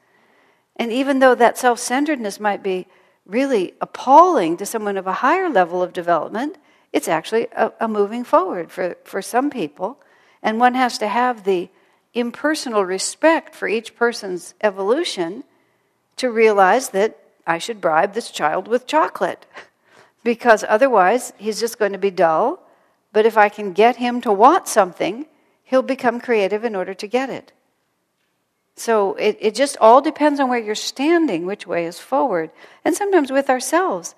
And 0.76 0.92
even 0.92 1.18
though 1.20 1.34
that 1.34 1.58
self 1.58 1.78
centeredness 1.78 2.40
might 2.40 2.62
be 2.62 2.86
really 3.24 3.74
appalling 3.80 4.56
to 4.56 4.66
someone 4.66 4.96
of 4.96 5.06
a 5.06 5.14
higher 5.14 5.48
level 5.48 5.82
of 5.82 5.92
development, 5.92 6.58
it's 6.92 7.08
actually 7.08 7.46
a, 7.54 7.72
a, 7.80 7.86
moving 7.86 8.24
forward 8.24 8.72
for, 8.72 8.96
for 9.04 9.22
some 9.22 9.50
people. 9.50 10.00
And 10.42 10.58
one 10.58 10.74
has 10.74 10.98
to 10.98 11.06
have 11.06 11.44
the 11.44 11.68
impersonal 12.12 12.84
respect 12.84 13.54
for 13.54 13.68
each 13.68 13.94
person's 13.94 14.54
evolution 14.60 15.44
to 16.16 16.30
realize 16.30 16.88
that 16.90 17.19
I 17.50 17.58
should 17.58 17.80
bribe 17.80 18.14
this 18.14 18.30
child 18.30 18.68
with 18.68 18.86
chocolate. 18.86 19.44
because 20.22 20.64
otherwise, 20.68 21.32
he's 21.36 21.58
just 21.58 21.80
going 21.80 21.90
to 21.92 21.98
be 21.98 22.12
dull. 22.12 22.60
But 23.12 23.26
if 23.26 23.36
I 23.36 23.48
can 23.48 23.72
get 23.72 23.96
him 23.96 24.20
to 24.20 24.32
want 24.32 24.68
something, 24.68 25.26
he'll 25.64 25.82
become 25.82 26.20
creative 26.20 26.64
in 26.64 26.76
order 26.76 26.94
to 26.94 27.08
get 27.08 27.28
it. 27.28 27.52
So 28.76 29.14
it, 29.14 29.36
it 29.40 29.54
just 29.56 29.76
all 29.80 30.00
depends 30.00 30.38
on 30.38 30.48
where 30.48 30.60
you're 30.60 30.76
standing, 30.76 31.44
which 31.44 31.66
way 31.66 31.86
is 31.86 31.98
forward. 31.98 32.50
And 32.84 32.94
sometimes 32.94 33.32
with 33.32 33.50
ourselves, 33.50 34.14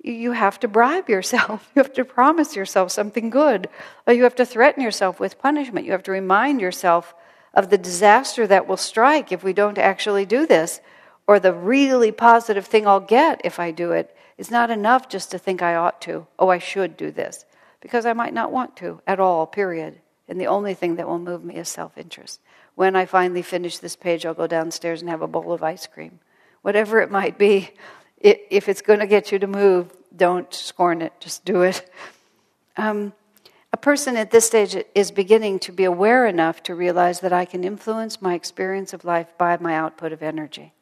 you 0.00 0.30
have 0.32 0.60
to 0.60 0.68
bribe 0.68 1.08
yourself. 1.08 1.68
You 1.74 1.82
have 1.82 1.92
to 1.94 2.04
promise 2.04 2.54
yourself 2.54 2.92
something 2.92 3.30
good. 3.30 3.68
Or 4.06 4.12
you 4.12 4.22
have 4.22 4.36
to 4.36 4.46
threaten 4.46 4.80
yourself 4.80 5.18
with 5.18 5.40
punishment. 5.40 5.86
You 5.86 5.92
have 5.92 6.04
to 6.04 6.12
remind 6.12 6.60
yourself 6.60 7.14
of 7.52 7.68
the 7.68 7.78
disaster 7.78 8.46
that 8.46 8.68
will 8.68 8.76
strike 8.76 9.32
if 9.32 9.42
we 9.42 9.52
don't 9.52 9.78
actually 9.78 10.24
do 10.24 10.46
this, 10.46 10.80
or 11.26 11.40
the 11.40 11.52
really 11.52 12.12
positive 12.12 12.66
thing 12.66 12.86
I'll 12.86 13.00
get 13.00 13.40
if 13.44 13.58
I 13.58 13.70
do. 13.70 13.92
It's 13.92 14.50
not 14.50 14.70
enough 14.70 15.08
just 15.08 15.30
to 15.30 15.38
think 15.38 15.62
I 15.62 15.74
ought 15.74 16.00
to, 16.02 16.26
oh, 16.38 16.48
I 16.48 16.58
should 16.58 16.96
do 16.96 17.10
this, 17.10 17.44
because 17.80 18.06
I 18.06 18.12
might 18.12 18.34
not 18.34 18.52
want 18.52 18.76
to 18.76 19.00
at 19.06 19.20
all, 19.20 19.46
period. 19.46 20.00
And 20.28 20.40
the 20.40 20.46
only 20.46 20.74
thing 20.74 20.96
that 20.96 21.08
will 21.08 21.18
move 21.18 21.44
me 21.44 21.56
is 21.56 21.68
self 21.68 21.96
interest. 21.96 22.40
When 22.74 22.96
I 22.96 23.06
finally 23.06 23.42
finish 23.42 23.78
this 23.78 23.96
page, 23.96 24.26
I'll 24.26 24.34
go 24.34 24.46
downstairs 24.46 25.00
and 25.00 25.08
have 25.08 25.22
a 25.22 25.28
bowl 25.28 25.52
of 25.52 25.62
ice 25.62 25.86
cream. 25.86 26.18
Whatever 26.62 27.00
it 27.00 27.10
might 27.10 27.38
be, 27.38 27.70
if 28.20 28.68
it's 28.68 28.82
going 28.82 28.98
to 28.98 29.06
get 29.06 29.30
you 29.30 29.38
to 29.38 29.46
move, 29.46 29.94
don't 30.14 30.52
scorn 30.52 31.00
it, 31.00 31.12
just 31.20 31.44
do 31.44 31.62
it. 31.62 31.88
Um, 32.76 33.12
a 33.72 33.76
person 33.76 34.16
at 34.16 34.30
this 34.30 34.46
stage 34.46 34.76
is 34.94 35.10
beginning 35.10 35.58
to 35.60 35.72
be 35.72 35.84
aware 35.84 36.26
enough 36.26 36.62
to 36.64 36.74
realize 36.74 37.20
that 37.20 37.32
I 37.32 37.44
can 37.44 37.64
influence 37.64 38.22
my 38.22 38.34
experience 38.34 38.92
of 38.92 39.04
life 39.04 39.28
by 39.38 39.56
my 39.58 39.74
output 39.74 40.12
of 40.12 40.22
energy. 40.22 40.72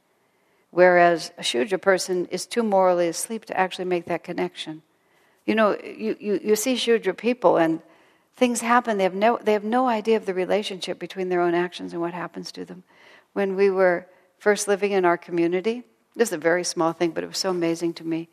Whereas 0.74 1.30
a 1.38 1.44
Shudra 1.44 1.78
person 1.78 2.26
is 2.32 2.46
too 2.46 2.64
morally 2.64 3.06
asleep 3.06 3.44
to 3.44 3.56
actually 3.56 3.84
make 3.84 4.06
that 4.06 4.24
connection. 4.24 4.82
You 5.46 5.54
know, 5.54 5.78
you, 5.78 6.16
you, 6.18 6.40
you 6.42 6.56
see 6.56 6.74
Shudra 6.74 7.14
people 7.14 7.58
and 7.58 7.80
things 8.34 8.60
happen, 8.60 8.98
they 8.98 9.04
have, 9.04 9.14
no, 9.14 9.38
they 9.40 9.52
have 9.52 9.62
no 9.62 9.86
idea 9.86 10.16
of 10.16 10.26
the 10.26 10.34
relationship 10.34 10.98
between 10.98 11.28
their 11.28 11.40
own 11.40 11.54
actions 11.54 11.92
and 11.92 12.02
what 12.02 12.12
happens 12.12 12.50
to 12.50 12.64
them. 12.64 12.82
When 13.34 13.54
we 13.54 13.70
were 13.70 14.08
first 14.38 14.66
living 14.66 14.90
in 14.90 15.04
our 15.04 15.16
community, 15.16 15.84
this 16.16 16.30
is 16.30 16.32
a 16.32 16.38
very 16.38 16.64
small 16.64 16.92
thing, 16.92 17.12
but 17.12 17.22
it 17.22 17.28
was 17.28 17.38
so 17.38 17.50
amazing 17.50 17.94
to 17.94 18.04
me. 18.04 18.28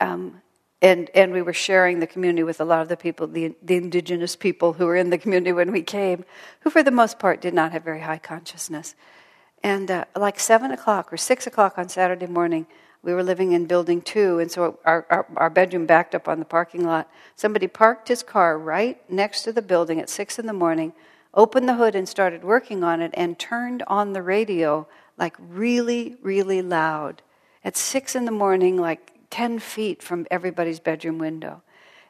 Um, 0.00 0.42
and, 0.82 1.10
and 1.14 1.30
we 1.32 1.42
were 1.42 1.52
sharing 1.52 2.00
the 2.00 2.08
community 2.08 2.42
with 2.42 2.60
a 2.60 2.64
lot 2.64 2.82
of 2.82 2.88
the 2.88 2.96
people, 2.96 3.28
the, 3.28 3.54
the 3.62 3.76
indigenous 3.76 4.34
people 4.34 4.72
who 4.72 4.86
were 4.86 4.96
in 4.96 5.10
the 5.10 5.18
community 5.18 5.52
when 5.52 5.70
we 5.70 5.82
came, 5.82 6.24
who 6.62 6.70
for 6.70 6.82
the 6.82 6.90
most 6.90 7.20
part 7.20 7.40
did 7.40 7.54
not 7.54 7.70
have 7.70 7.84
very 7.84 8.00
high 8.00 8.18
consciousness. 8.18 8.96
And 9.62 9.90
uh, 9.90 10.04
like 10.16 10.38
7 10.38 10.70
o'clock 10.70 11.12
or 11.12 11.16
6 11.16 11.46
o'clock 11.46 11.78
on 11.78 11.88
Saturday 11.88 12.26
morning, 12.26 12.66
we 13.02 13.14
were 13.14 13.22
living 13.22 13.52
in 13.52 13.66
building 13.66 14.02
two, 14.02 14.38
and 14.38 14.50
so 14.50 14.78
our, 14.84 15.06
our, 15.08 15.26
our, 15.36 15.50
bedroom 15.50 15.86
backed 15.86 16.14
up 16.14 16.26
on 16.26 16.40
the 16.40 16.44
parking 16.44 16.84
lot. 16.84 17.08
Somebody 17.36 17.68
parked 17.68 18.08
his 18.08 18.24
car 18.24 18.58
right 18.58 19.00
next 19.10 19.42
to 19.42 19.52
the 19.52 19.62
building 19.62 20.00
at 20.00 20.10
6 20.10 20.38
in 20.38 20.46
the 20.46 20.52
morning, 20.52 20.92
opened 21.32 21.68
the 21.68 21.76
hood 21.76 21.94
and 21.94 22.08
started 22.08 22.42
working 22.42 22.82
on 22.82 23.00
it, 23.00 23.12
and 23.14 23.38
turned 23.38 23.84
on 23.86 24.12
the 24.12 24.22
radio 24.22 24.86
like 25.16 25.36
really, 25.38 26.16
really 26.22 26.60
loud 26.60 27.22
at 27.64 27.76
6 27.76 28.16
in 28.16 28.24
the 28.24 28.32
morning, 28.32 28.76
like 28.76 29.12
10 29.30 29.58
feet 29.58 30.02
from 30.02 30.26
everybody's 30.30 30.80
bedroom 30.80 31.18
window. 31.18 31.62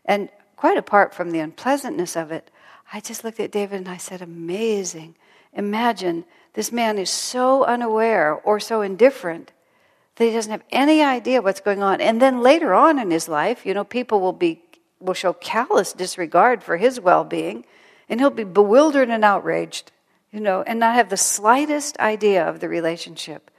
And 0.05 0.31
quite 0.57 0.79
apart 0.79 1.15
from 1.15 1.31
the 1.31 1.41
unpleasantness 1.41 2.17
of 2.17 2.31
it, 2.31 2.51
I 2.93 3.01
just 3.01 3.25
looked 3.25 3.41
at 3.41 3.53
David 3.53 3.77
and 3.81 3.89
I 3.89 3.99
said, 3.99 4.23
Amazing. 4.23 5.17
Imagine 5.53 6.25
this 6.55 6.73
man 6.73 6.99
is 6.99 7.11
so 7.11 7.65
unaware 7.65 8.35
or 8.35 8.59
so 8.61 8.81
indifferent 8.81 9.53
that 10.17 10.25
he 10.25 10.33
doesn't 10.33 10.51
have 10.51 10.65
any 10.71 11.03
idea 11.03 11.43
what's 11.43 11.61
going 11.61 11.83
on. 11.83 12.01
And 12.01 12.21
then 12.21 12.41
later 12.41 12.75
on 12.75 12.99
in 12.99 13.11
his 13.11 13.29
life, 13.29 13.65
you 13.65 13.75
know, 13.75 13.85
people 13.85 14.21
will 14.21 14.33
be 14.33 14.63
will 15.01 15.15
show 15.15 15.33
callous 15.33 15.93
disregard 15.93 16.63
for 16.63 16.77
his 16.77 17.01
well-being, 17.01 17.65
and 18.09 18.19
he'll 18.19 18.31
be 18.31 18.43
bewildered 18.43 19.09
and 19.09 19.25
outraged, 19.25 19.93
you 20.33 20.41
know, 20.41 20.63
and 20.63 20.81
not 20.81 20.95
have 20.95 21.09
the 21.09 21.17
slightest 21.17 21.97
idea 22.01 22.45
of 22.45 22.59
the 22.59 22.69
relationship 22.69 23.51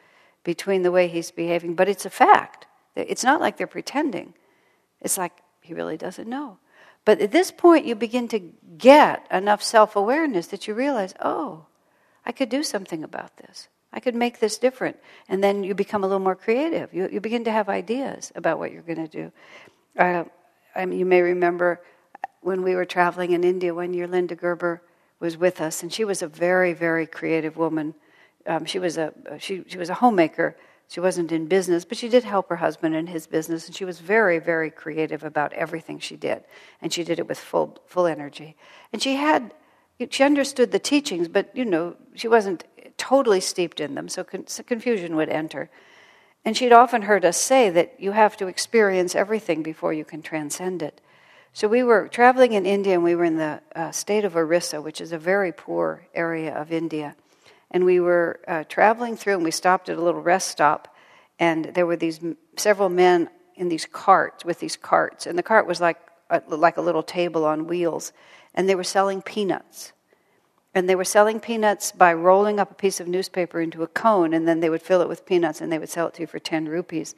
between 0.43 0.81
the 0.81 0.91
way 0.91 1.07
he's 1.07 1.31
behaving. 1.31 1.75
But 1.75 1.87
it's 1.87 2.05
a 2.05 2.09
fact. 2.09 2.65
It's 2.95 3.23
not 3.23 3.39
like 3.39 3.55
they're 3.55 3.67
pretending. 3.67 4.33
It's 4.99 5.17
like 5.17 5.31
he 5.61 5.73
really 5.73 5.95
doesn't 5.95 6.27
know. 6.27 6.57
But 7.05 7.21
at 7.21 7.31
this 7.31 7.51
point, 7.51 7.85
you 7.85 7.95
begin 7.95 8.27
to 8.29 8.39
get 8.77 9.25
enough 9.31 9.63
self 9.63 9.95
awareness 9.95 10.47
that 10.47 10.67
you 10.67 10.73
realize, 10.73 11.13
oh, 11.23 11.65
I 12.29 12.31
could 12.31 12.49
do 12.49 12.61
something 12.61 13.03
about 13.03 13.37
this. 13.37 13.69
I 13.91 13.99
could 13.99 14.13
make 14.13 14.37
this 14.37 14.59
different. 14.59 14.97
And 15.29 15.43
then 15.43 15.63
you 15.63 15.73
become 15.73 16.03
a 16.03 16.07
little 16.07 16.19
more 16.19 16.35
creative. 16.35 16.93
You, 16.93 17.09
you 17.11 17.19
begin 17.19 17.43
to 17.45 17.51
have 17.51 17.69
ideas 17.69 18.31
about 18.35 18.59
what 18.59 18.71
you're 18.71 18.83
going 18.83 19.07
to 19.07 19.07
do. 19.07 19.31
Uh, 19.97 20.25
I 20.75 20.85
mean, 20.85 20.99
you 20.99 21.07
may 21.07 21.23
remember 21.23 21.81
when 22.41 22.61
we 22.61 22.75
were 22.75 22.85
traveling 22.85 23.31
in 23.31 23.43
India 23.43 23.73
one 23.73 23.95
year, 23.95 24.05
Linda 24.05 24.35
Gerber 24.35 24.83
was 25.19 25.37
with 25.37 25.59
us, 25.59 25.81
and 25.81 25.91
she 25.91 26.05
was 26.05 26.21
a 26.21 26.27
very, 26.27 26.73
very 26.73 27.07
creative 27.07 27.57
woman. 27.57 27.95
Um, 28.45 28.63
she, 28.65 28.77
was 28.77 28.99
a, 28.99 29.11
she, 29.39 29.63
she 29.65 29.79
was 29.79 29.89
a 29.89 29.95
homemaker. 29.95 30.55
She 30.87 30.99
wasn't 30.99 31.31
in 31.31 31.47
business, 31.47 31.83
but 31.83 31.97
she 31.97 32.09
did 32.09 32.23
help 32.23 32.47
her 32.49 32.57
husband 32.57 32.95
in 32.95 33.07
his 33.07 33.25
business, 33.25 33.65
and 33.65 33.75
she 33.75 33.85
was 33.85 34.01
very, 34.01 34.37
very 34.37 34.69
creative 34.69 35.23
about 35.23 35.51
everything 35.53 35.97
she 35.97 36.15
did. 36.15 36.43
And 36.79 36.93
she 36.93 37.03
did 37.03 37.17
it 37.17 37.27
with 37.27 37.39
full, 37.39 37.79
full 37.87 38.05
energy. 38.05 38.55
And 38.93 39.01
she 39.01 39.15
had 39.15 39.51
she 40.09 40.23
understood 40.23 40.71
the 40.71 40.79
teachings, 40.79 41.27
but 41.27 41.55
you 41.55 41.65
know, 41.65 41.95
she 42.15 42.27
wasn't 42.27 42.63
totally 42.97 43.39
steeped 43.39 43.79
in 43.79 43.95
them, 43.95 44.09
so, 44.09 44.23
con- 44.23 44.47
so 44.47 44.63
confusion 44.63 45.15
would 45.15 45.29
enter. 45.29 45.69
And 46.45 46.55
she'd 46.55 46.71
often 46.71 47.03
heard 47.03 47.25
us 47.25 47.37
say 47.37 47.69
that 47.69 47.99
you 47.99 48.11
have 48.11 48.37
to 48.37 48.47
experience 48.47 49.15
everything 49.15 49.61
before 49.61 49.91
you 49.93 50.05
can 50.05 50.21
transcend 50.21 50.81
it. 50.81 51.01
So 51.51 51.67
we 51.67 51.83
were 51.83 52.07
traveling 52.07 52.53
in 52.53 52.65
India, 52.65 52.93
and 52.93 53.03
we 53.03 53.15
were 53.15 53.25
in 53.25 53.37
the 53.37 53.61
uh, 53.75 53.91
state 53.91 54.23
of 54.23 54.35
Orissa, 54.35 54.81
which 54.81 55.01
is 55.01 55.11
a 55.11 55.17
very 55.17 55.51
poor 55.51 56.07
area 56.13 56.53
of 56.55 56.71
India. 56.71 57.15
And 57.71 57.83
we 57.83 57.99
were 57.99 58.39
uh, 58.47 58.63
traveling 58.65 59.17
through, 59.17 59.35
and 59.35 59.43
we 59.43 59.51
stopped 59.51 59.89
at 59.89 59.97
a 59.97 60.01
little 60.01 60.21
rest 60.21 60.49
stop, 60.49 60.95
and 61.39 61.65
there 61.65 61.85
were 61.85 61.97
these 61.97 62.19
several 62.55 62.89
men 62.89 63.29
in 63.55 63.67
these 63.67 63.85
carts 63.85 64.45
with 64.45 64.59
these 64.59 64.77
carts, 64.77 65.25
and 65.25 65.37
the 65.37 65.43
cart 65.43 65.67
was 65.67 65.81
like 65.81 65.97
a, 66.29 66.41
like 66.47 66.77
a 66.77 66.81
little 66.81 67.03
table 67.03 67.45
on 67.45 67.67
wheels 67.67 68.13
and 68.59 68.67
they 68.67 68.75
were 68.75 68.83
selling 68.83 69.21
peanuts. 69.21 69.93
And 70.75 70.89
they 70.89 70.95
were 70.95 71.05
selling 71.05 71.39
peanuts 71.39 71.93
by 71.93 72.11
rolling 72.11 72.59
up 72.59 72.71
a 72.71 72.73
piece 72.73 72.99
of 72.99 73.07
newspaper 73.07 73.61
into 73.61 73.83
a 73.83 73.87
cone, 73.87 74.33
and 74.33 74.45
then 74.45 74.59
they 74.59 74.69
would 74.69 74.81
fill 74.81 74.99
it 74.99 75.07
with 75.07 75.25
peanuts 75.25 75.61
and 75.61 75.71
they 75.71 75.79
would 75.79 75.87
sell 75.87 76.07
it 76.07 76.15
to 76.15 76.23
you 76.23 76.27
for 76.27 76.39
10 76.39 76.67
rupees. 76.67 77.15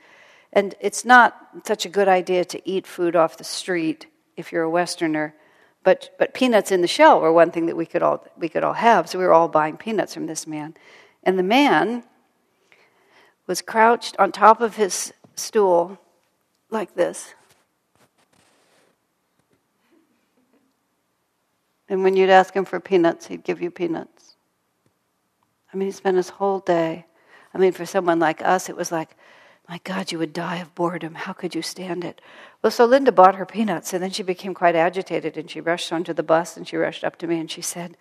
And 0.54 0.76
it's 0.80 1.04
not 1.04 1.36
such 1.66 1.84
a 1.84 1.90
good 1.90 2.08
idea 2.08 2.46
to 2.46 2.70
eat 2.70 2.86
food 2.86 3.16
off 3.16 3.38
the 3.38 3.44
street 3.44 4.06
if 4.38 4.52
you're 4.52 4.62
a 4.62 4.70
Westerner. 4.70 5.34
But, 5.84 6.12
but 6.20 6.36
peanuts 6.36 6.72
in 6.72 6.82
the 6.82 6.88
shell 6.88 7.20
were 7.20 7.34
one 7.34 7.50
thing 7.50 7.66
that 7.66 7.76
we 7.76 7.88
could, 7.88 8.04
all, 8.04 8.24
we 8.38 8.48
could 8.48 8.64
all 8.64 8.74
have. 8.74 9.10
So 9.10 9.18
we 9.18 9.26
were 9.26 9.34
all 9.34 9.48
buying 9.48 9.78
peanuts 9.78 10.14
from 10.14 10.28
this 10.28 10.46
man. 10.46 10.76
And 11.24 11.40
the 11.40 11.44
man 11.44 12.04
was 13.48 13.64
crouched 13.64 14.16
on 14.20 14.32
top 14.32 14.62
of 14.62 14.76
his 14.76 15.12
stool 15.34 15.98
like 16.70 16.94
this. 16.94 17.34
And 21.92 22.04
when 22.04 22.16
you'd 22.16 22.30
ask 22.30 22.54
him 22.54 22.64
for 22.64 22.80
peanuts, 22.80 23.28
he'd 23.28 23.44
give 23.44 23.62
you 23.62 23.70
peanuts. 23.70 24.38
I 25.74 25.78
mean, 25.78 25.90
he 25.90 25.92
spent 25.92 26.16
his 26.16 26.30
whole 26.30 26.60
day. 26.60 27.06
I 27.54 27.58
mean, 27.58 27.74
for 27.74 27.86
someone 27.86 28.18
like 28.18 28.42
us, 28.42 28.70
it 28.70 28.78
was 28.78 28.94
like, 28.94 29.18
my 29.68 29.82
God, 29.84 30.10
you 30.10 30.18
would 30.18 30.32
die 30.32 30.60
of 30.60 30.74
boredom. 30.74 31.16
How 31.16 31.34
could 31.34 31.54
you 31.54 31.62
stand 31.62 32.06
it? 32.06 32.22
Well, 32.62 32.72
so 32.72 32.86
Linda 32.86 33.12
bought 33.12 33.36
her 33.36 33.46
peanuts, 33.46 33.92
and 33.92 34.02
then 34.02 34.10
she 34.10 34.24
became 34.24 34.54
quite 34.54 34.74
agitated, 34.74 35.36
and 35.36 35.52
she 35.52 35.60
rushed 35.60 35.92
onto 35.92 36.14
the 36.14 36.24
bus, 36.24 36.56
and 36.56 36.66
she 36.66 36.78
rushed 36.78 37.04
up 37.04 37.18
to 37.18 37.28
me, 37.28 37.42
and 37.42 37.52
she 37.52 37.62
said, 37.62 37.98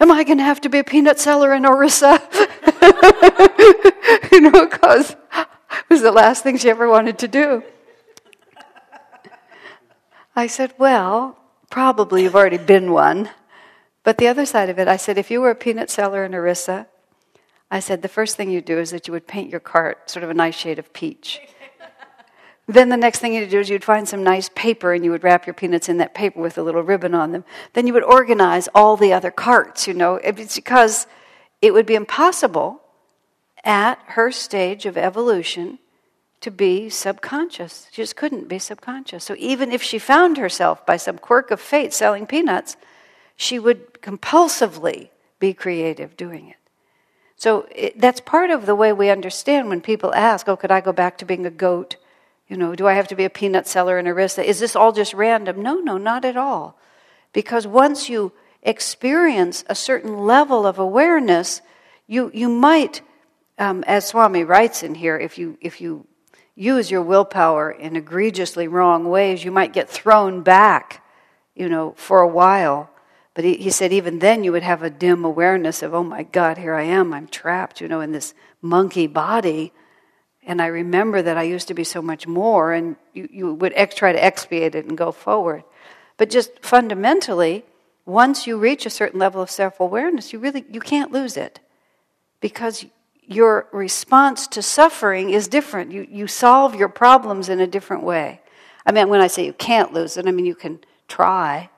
Am 0.00 0.10
I 0.10 0.24
going 0.24 0.38
to 0.38 0.44
have 0.44 0.62
to 0.62 0.70
be 0.70 0.78
a 0.78 0.84
peanut 0.84 1.18
seller 1.18 1.52
in 1.52 1.66
Orissa? 1.66 2.26
you 4.32 4.40
know, 4.40 4.64
because 4.64 5.10
it 5.10 5.90
was 5.90 6.00
the 6.00 6.12
last 6.12 6.42
thing 6.42 6.56
she 6.56 6.70
ever 6.70 6.88
wanted 6.88 7.18
to 7.18 7.28
do. 7.28 7.62
I 10.34 10.46
said, 10.46 10.72
Well, 10.78 11.38
Probably 11.70 12.22
you've 12.22 12.36
already 12.36 12.58
been 12.58 12.92
one. 12.92 13.30
But 14.02 14.18
the 14.18 14.28
other 14.28 14.46
side 14.46 14.70
of 14.70 14.78
it, 14.78 14.88
I 14.88 14.96
said, 14.96 15.18
if 15.18 15.30
you 15.30 15.40
were 15.40 15.50
a 15.50 15.54
peanut 15.54 15.90
seller 15.90 16.24
in 16.24 16.34
Orissa, 16.34 16.86
I 17.70 17.80
said, 17.80 18.00
the 18.00 18.08
first 18.08 18.36
thing 18.36 18.50
you'd 18.50 18.64
do 18.64 18.78
is 18.78 18.90
that 18.90 19.06
you 19.06 19.12
would 19.12 19.26
paint 19.26 19.50
your 19.50 19.60
cart 19.60 20.08
sort 20.08 20.24
of 20.24 20.30
a 20.30 20.34
nice 20.34 20.56
shade 20.56 20.78
of 20.78 20.92
peach. 20.94 21.40
then 22.66 22.88
the 22.88 22.96
next 22.96 23.18
thing 23.18 23.34
you'd 23.34 23.50
do 23.50 23.60
is 23.60 23.68
you'd 23.68 23.84
find 23.84 24.08
some 24.08 24.24
nice 24.24 24.48
paper 24.54 24.94
and 24.94 25.04
you 25.04 25.10
would 25.10 25.24
wrap 25.24 25.46
your 25.46 25.52
peanuts 25.52 25.90
in 25.90 25.98
that 25.98 26.14
paper 26.14 26.40
with 26.40 26.56
a 26.56 26.62
little 26.62 26.82
ribbon 26.82 27.14
on 27.14 27.32
them. 27.32 27.44
Then 27.74 27.86
you 27.86 27.92
would 27.92 28.04
organize 28.04 28.68
all 28.74 28.96
the 28.96 29.12
other 29.12 29.30
carts, 29.30 29.86
you 29.86 29.92
know. 29.92 30.14
It's 30.16 30.56
because 30.56 31.06
it 31.60 31.74
would 31.74 31.86
be 31.86 31.94
impossible 31.94 32.80
at 33.64 33.98
her 34.06 34.32
stage 34.32 34.86
of 34.86 34.96
evolution 34.96 35.78
to 36.40 36.50
be 36.50 36.88
subconscious. 36.88 37.88
She 37.90 38.02
just 38.02 38.16
couldn't 38.16 38.48
be 38.48 38.58
subconscious. 38.58 39.24
So 39.24 39.34
even 39.38 39.72
if 39.72 39.82
she 39.82 39.98
found 39.98 40.36
herself 40.36 40.86
by 40.86 40.96
some 40.96 41.18
quirk 41.18 41.50
of 41.50 41.60
fate 41.60 41.92
selling 41.92 42.26
peanuts, 42.26 42.76
she 43.36 43.58
would 43.58 44.00
compulsively 44.00 45.10
be 45.38 45.52
creative 45.52 46.16
doing 46.16 46.48
it. 46.48 46.56
So 47.36 47.66
it, 47.74 48.00
that's 48.00 48.20
part 48.20 48.50
of 48.50 48.66
the 48.66 48.74
way 48.74 48.92
we 48.92 49.10
understand 49.10 49.68
when 49.68 49.80
people 49.80 50.14
ask, 50.14 50.48
"Oh, 50.48 50.56
could 50.56 50.72
I 50.72 50.80
go 50.80 50.92
back 50.92 51.18
to 51.18 51.24
being 51.24 51.46
a 51.46 51.50
goat? 51.50 51.96
You 52.48 52.56
know, 52.56 52.74
do 52.74 52.86
I 52.86 52.94
have 52.94 53.08
to 53.08 53.14
be 53.14 53.24
a 53.24 53.30
peanut 53.30 53.68
seller 53.68 53.98
in 53.98 54.08
Orissa? 54.08 54.42
Is 54.42 54.58
this 54.58 54.74
all 54.74 54.92
just 54.92 55.14
random?" 55.14 55.62
No, 55.62 55.76
no, 55.76 55.98
not 55.98 56.24
at 56.24 56.36
all. 56.36 56.76
Because 57.32 57.66
once 57.66 58.08
you 58.08 58.32
experience 58.62 59.64
a 59.68 59.74
certain 59.74 60.18
level 60.26 60.66
of 60.66 60.78
awareness, 60.78 61.62
you 62.08 62.30
you 62.34 62.48
might, 62.48 63.02
um, 63.56 63.84
as 63.86 64.06
Swami 64.08 64.42
writes 64.42 64.82
in 64.82 64.96
here, 64.96 65.16
if 65.16 65.38
you 65.38 65.58
if 65.60 65.80
you 65.80 66.06
use 66.58 66.90
your 66.90 67.02
willpower 67.02 67.70
in 67.70 67.94
egregiously 67.94 68.66
wrong 68.66 69.08
ways, 69.08 69.44
you 69.44 69.52
might 69.52 69.72
get 69.72 69.88
thrown 69.88 70.42
back, 70.42 71.04
you 71.54 71.68
know, 71.68 71.94
for 71.96 72.20
a 72.20 72.26
while. 72.26 72.90
But 73.34 73.44
he, 73.44 73.54
he, 73.54 73.70
said 73.70 73.92
even 73.92 74.18
then 74.18 74.42
you 74.42 74.50
would 74.50 74.64
have 74.64 74.82
a 74.82 74.90
dim 74.90 75.24
awareness 75.24 75.84
of, 75.84 75.94
oh 75.94 76.02
my 76.02 76.24
God, 76.24 76.58
here 76.58 76.74
I 76.74 76.82
am, 76.82 77.14
I'm 77.14 77.28
trapped, 77.28 77.80
you 77.80 77.86
know, 77.86 78.00
in 78.00 78.10
this 78.10 78.34
monkey 78.60 79.06
body. 79.06 79.72
And 80.42 80.60
I 80.60 80.66
remember 80.66 81.22
that 81.22 81.38
I 81.38 81.44
used 81.44 81.68
to 81.68 81.74
be 81.74 81.84
so 81.84 82.02
much 82.02 82.26
more, 82.26 82.72
and 82.72 82.96
you, 83.12 83.28
you 83.30 83.54
would 83.54 83.72
ex- 83.76 83.94
try 83.94 84.12
to 84.12 84.22
expiate 84.22 84.74
it 84.74 84.86
and 84.86 84.98
go 84.98 85.12
forward. 85.12 85.62
But 86.16 86.28
just 86.28 86.50
fundamentally, 86.62 87.64
once 88.04 88.48
you 88.48 88.58
reach 88.58 88.84
a 88.84 88.90
certain 88.90 89.20
level 89.20 89.40
of 89.40 89.50
self-awareness, 89.50 90.32
you 90.32 90.40
really 90.40 90.64
you 90.68 90.80
can't 90.80 91.12
lose 91.12 91.36
it. 91.36 91.60
Because 92.40 92.84
your 93.28 93.68
response 93.72 94.46
to 94.48 94.62
suffering 94.62 95.30
is 95.30 95.48
different. 95.48 95.92
You, 95.92 96.06
you 96.10 96.26
solve 96.26 96.74
your 96.74 96.88
problems 96.88 97.50
in 97.50 97.60
a 97.60 97.66
different 97.66 98.02
way. 98.02 98.40
I 98.86 98.92
mean, 98.92 99.10
when 99.10 99.20
I 99.20 99.26
say 99.26 99.44
you 99.44 99.52
can't 99.52 99.92
lose 99.92 100.16
it, 100.16 100.26
I 100.26 100.30
mean 100.30 100.46
you 100.46 100.54
can 100.54 100.80
try. 101.08 101.68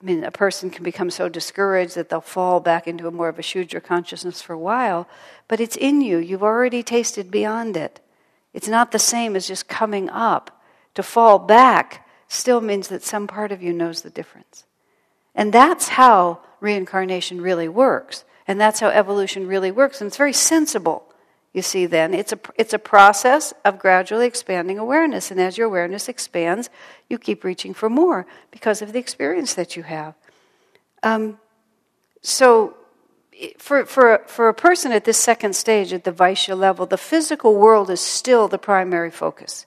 I 0.00 0.04
mean, 0.04 0.22
a 0.22 0.30
person 0.30 0.70
can 0.70 0.84
become 0.84 1.10
so 1.10 1.28
discouraged 1.28 1.96
that 1.96 2.08
they'll 2.08 2.20
fall 2.20 2.60
back 2.60 2.86
into 2.86 3.08
a 3.08 3.10
more 3.10 3.28
of 3.28 3.38
a 3.38 3.42
Shudra 3.42 3.80
consciousness 3.80 4.40
for 4.40 4.52
a 4.52 4.58
while, 4.58 5.08
but 5.48 5.58
it's 5.58 5.76
in 5.76 6.02
you. 6.02 6.18
You've 6.18 6.44
already 6.44 6.84
tasted 6.84 7.32
beyond 7.32 7.76
it. 7.76 8.00
It's 8.54 8.68
not 8.68 8.92
the 8.92 9.00
same 9.00 9.34
as 9.34 9.48
just 9.48 9.68
coming 9.68 10.08
up. 10.10 10.62
To 10.94 11.02
fall 11.02 11.40
back 11.40 12.06
still 12.28 12.60
means 12.60 12.88
that 12.88 13.02
some 13.02 13.26
part 13.26 13.50
of 13.50 13.60
you 13.60 13.72
knows 13.72 14.02
the 14.02 14.10
difference. 14.10 14.64
And 15.34 15.52
that's 15.52 15.88
how 15.88 16.40
reincarnation 16.60 17.40
really 17.40 17.68
works. 17.68 18.24
And 18.48 18.60
that's 18.60 18.80
how 18.80 18.88
evolution 18.88 19.46
really 19.46 19.70
works. 19.70 20.00
And 20.00 20.08
it's 20.08 20.16
very 20.16 20.32
sensible, 20.32 21.04
you 21.52 21.62
see, 21.62 21.86
then. 21.86 22.14
It's 22.14 22.32
a, 22.32 22.38
it's 22.56 22.72
a 22.72 22.78
process 22.78 23.52
of 23.64 23.78
gradually 23.78 24.26
expanding 24.26 24.78
awareness. 24.78 25.30
And 25.30 25.40
as 25.40 25.58
your 25.58 25.66
awareness 25.66 26.08
expands, 26.08 26.70
you 27.08 27.18
keep 27.18 27.42
reaching 27.42 27.74
for 27.74 27.90
more 27.90 28.26
because 28.50 28.82
of 28.82 28.92
the 28.92 28.98
experience 28.98 29.54
that 29.54 29.76
you 29.76 29.82
have. 29.82 30.14
Um, 31.02 31.38
so, 32.22 32.76
for, 33.58 33.84
for, 33.84 34.22
for 34.26 34.48
a 34.48 34.54
person 34.54 34.92
at 34.92 35.04
this 35.04 35.18
second 35.18 35.54
stage, 35.54 35.92
at 35.92 36.04
the 36.04 36.12
Vaishya 36.12 36.56
level, 36.56 36.86
the 36.86 36.96
physical 36.96 37.54
world 37.54 37.90
is 37.90 38.00
still 38.00 38.48
the 38.48 38.58
primary 38.58 39.10
focus. 39.10 39.66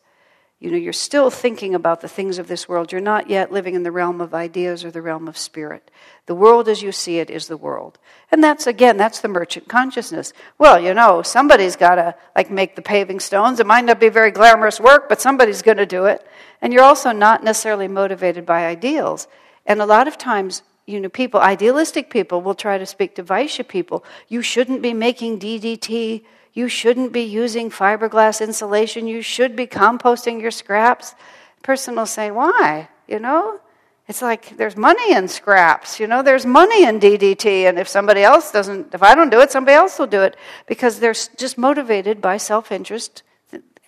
You 0.60 0.72
know, 0.72 0.78
you're 0.78 0.91
still 0.91 1.30
thinking 1.30 1.74
about 1.74 2.01
the 2.01 2.10
things 2.10 2.38
of 2.38 2.49
this 2.49 2.68
world. 2.68 2.91
You're 2.91 2.99
not 2.99 3.30
yet 3.30 3.49
living 3.49 3.76
in 3.76 3.84
the 3.84 3.93
realm 3.93 4.20
of 4.20 4.34
ideas 4.34 4.84
or 4.84 4.91
the 4.91 5.01
realm 5.01 5.30
of 5.30 5.38
spirit. 5.38 5.89
The 6.26 6.36
world 6.36 6.68
as 6.68 6.82
you 6.82 6.91
see 6.91 7.20
it 7.20 7.30
is 7.30 7.47
the 7.47 7.55
world. 7.55 7.97
And 8.30 8.43
that's, 8.43 8.68
again, 8.68 8.97
that's 8.97 9.22
the 9.22 9.30
merchant 9.30 9.70
consciousness. 9.70 10.34
Well, 10.57 10.78
you 10.78 10.93
know, 10.93 11.22
somebody's 11.22 11.78
got 11.78 11.95
to, 11.95 12.14
like, 12.36 12.51
make 12.51 12.76
the 12.76 12.82
paving 12.82 13.22
stones. 13.22 13.62
It 13.62 13.68
might 13.68 13.86
not 13.86 14.01
be 14.01 14.10
very 14.10 14.32
glamorous 14.32 14.82
work, 14.82 15.07
but 15.07 15.22
somebody's 15.22 15.62
going 15.62 15.78
to 15.78 15.86
do 15.86 16.05
it. 16.05 16.28
And 16.62 16.74
you're 16.74 16.84
also 16.84 17.14
not 17.14 17.41
necessarily 17.41 17.88
motivated 17.88 18.45
by 18.45 18.66
ideals. 18.66 19.30
And 19.66 19.82
a 19.82 19.86
lot 19.86 20.10
of 20.10 20.18
times, 20.18 20.62
you 20.86 20.99
know, 20.99 21.07
people, 21.07 21.39
idealistic 21.39 22.10
people, 22.10 22.41
will 22.41 22.53
try 22.53 22.78
to 22.78 22.86
speak 22.86 23.16
to 23.16 23.24
Vaishya 23.24 23.66
people. 23.66 24.03
You 24.28 24.41
shouldn't 24.41 24.82
be 24.82 24.93
making 24.93 25.39
DDT 25.39 26.26
you 26.60 26.68
shouldn't 26.68 27.14
be 27.14 27.22
using 27.22 27.70
fiberglass 27.70 28.41
insulation. 28.41 29.07
You 29.07 29.22
should 29.22 29.55
be 29.55 29.66
composting 29.66 30.41
your 30.41 30.51
scraps. 30.51 31.16
Person 31.64 31.95
will 31.95 32.05
say, 32.05 32.32
Why? 32.32 32.89
You 33.07 33.20
know? 33.20 33.62
It's 34.10 34.22
like 34.24 34.57
there's 34.57 34.76
money 34.76 35.14
in 35.14 35.28
scraps, 35.28 35.99
you 35.99 36.07
know, 36.07 36.24
there's 36.24 36.43
money 36.43 36.84
in 36.84 36.99
DDT, 36.99 37.70
and 37.70 37.78
if 37.78 37.88
somebody 37.88 38.24
else 38.24 38.51
doesn't, 38.51 38.91
if 38.91 39.03
I 39.03 39.14
don't 39.14 39.30
do 39.30 39.39
it, 39.39 39.51
somebody 39.51 39.76
else 39.76 39.99
will 39.99 40.07
do 40.07 40.24
it 40.24 40.36
because 40.66 40.99
they're 40.99 41.14
just 41.14 41.60
motivated 41.60 42.20
by 42.20 42.38
self 42.38 42.72
interest, 42.72 43.22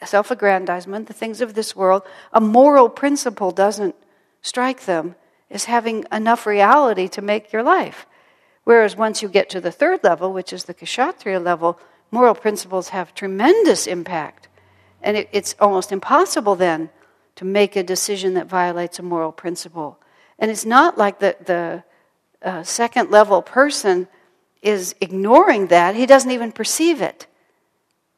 self 0.05 0.29
aggrandizement, 0.29 1.07
the 1.07 1.13
things 1.21 1.41
of 1.41 1.55
this 1.55 1.75
world. 1.75 2.03
A 2.33 2.39
moral 2.39 2.87
principle 2.87 3.49
doesn't 3.51 3.95
strike 4.43 4.81
them 4.85 5.15
as 5.49 5.65
having 5.65 6.05
enough 6.11 6.45
reality 6.45 7.07
to 7.09 7.21
make 7.21 7.51
your 7.51 7.63
life. 7.63 8.05
Whereas 8.63 8.95
once 8.95 9.23
you 9.23 9.27
get 9.27 9.49
to 9.49 9.59
the 9.59 9.71
third 9.71 10.03
level, 10.03 10.31
which 10.31 10.53
is 10.53 10.65
the 10.65 10.75
Kshatriya 10.75 11.39
level, 11.39 11.79
moral 12.11 12.35
principles 12.35 12.89
have 12.89 13.15
tremendous 13.15 13.87
impact. 13.87 14.47
And 15.01 15.17
it, 15.17 15.29
it's 15.31 15.55
almost 15.59 15.91
impossible 15.91 16.55
then 16.55 16.89
to 17.35 17.45
make 17.45 17.75
a 17.75 17.83
decision 17.83 18.33
that 18.35 18.47
violates 18.47 18.99
a 18.99 19.03
moral 19.03 19.31
principle. 19.31 19.97
And 20.37 20.51
it's 20.51 20.65
not 20.65 20.97
like 20.97 21.19
the, 21.19 21.35
the 21.43 21.83
uh, 22.43 22.63
second 22.63 23.09
level 23.09 23.41
person 23.41 24.07
is 24.61 24.93
ignoring 25.01 25.67
that, 25.67 25.95
he 25.95 26.05
doesn't 26.05 26.31
even 26.31 26.51
perceive 26.51 27.01
it. 27.01 27.25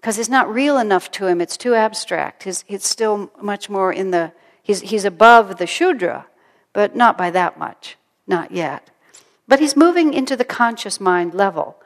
Because 0.02 0.20
it's 0.20 0.30
not 0.30 0.54
real 0.54 0.78
enough 0.78 1.10
to 1.12 1.28
him, 1.28 1.40
it's 1.40 1.56
too 1.56 1.74
abstract. 1.74 2.44
He's, 2.44 2.66
he's 2.68 2.84
still 2.84 3.32
much 3.42 3.70
more 3.70 3.94
in 3.94 4.12
the, 4.12 4.34
he's, 4.62 4.82
he's 4.82 5.06
above 5.06 5.58
the 5.58 5.68
Shudra, 5.68 6.26
but 6.74 6.96
not 6.96 7.18
by 7.18 7.32
that 7.32 7.58
much, 7.58 7.98
not 8.28 8.52
yet. 8.52 8.90
But 9.48 9.60
he's 9.60 9.78
moving 9.78 10.14
into 10.14 10.36
the 10.36 10.44
conscious 10.44 11.00
mind 11.00 11.34
level 11.34 11.78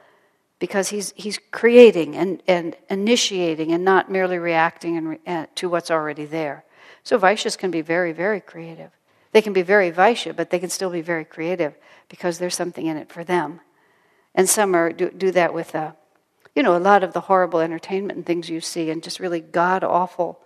because 0.59 0.89
he's, 0.89 1.13
he's 1.15 1.39
creating 1.51 2.15
and, 2.15 2.41
and 2.47 2.75
initiating 2.89 3.71
and 3.71 3.83
not 3.83 4.11
merely 4.11 4.37
reacting 4.37 4.97
and 4.97 5.19
uh, 5.27 5.45
to 5.55 5.69
what's 5.69 5.91
already 5.91 6.25
there. 6.25 6.63
So 7.03 7.19
Vaishyas 7.19 7.57
can 7.57 7.71
be 7.71 7.81
very, 7.81 8.11
very 8.11 8.41
creative. 8.41 8.91
They 9.31 9.41
can 9.41 9.53
be 9.53 9.61
very 9.61 9.91
Vaishya, 9.91 10.35
but 10.35 10.49
they 10.49 10.59
can 10.59 10.69
still 10.69 10.89
be 10.89 11.01
very 11.01 11.25
creative 11.25 11.75
because 12.09 12.39
there's 12.39 12.55
something 12.55 12.85
in 12.85 12.97
it 12.97 13.11
for 13.11 13.23
them. 13.23 13.59
And 14.33 14.49
some 14.49 14.75
are, 14.75 14.91
do, 14.91 15.09
do 15.09 15.31
that 15.31 15.53
with, 15.53 15.75
uh, 15.75 15.91
you 16.55 16.63
know, 16.63 16.75
a 16.75 16.79
lot 16.79 17.03
of 17.03 17.13
the 17.13 17.21
horrible 17.21 17.59
entertainment 17.59 18.17
and 18.17 18.25
things 18.25 18.49
you 18.49 18.61
see 18.61 18.89
and 18.89 19.03
just 19.03 19.19
really 19.19 19.41
god 19.41 19.83
awful, 19.83 20.39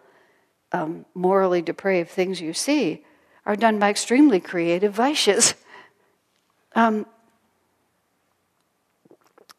um, 0.72 1.06
morally 1.14 1.62
depraved 1.62 2.10
things 2.10 2.42
you 2.42 2.54
see 2.54 3.06
are 3.46 3.56
done 3.56 3.80
by 3.80 3.90
extremely 3.90 4.40
creative 4.40 4.96
Vaishyas. 4.96 5.54
Um, 6.74 7.06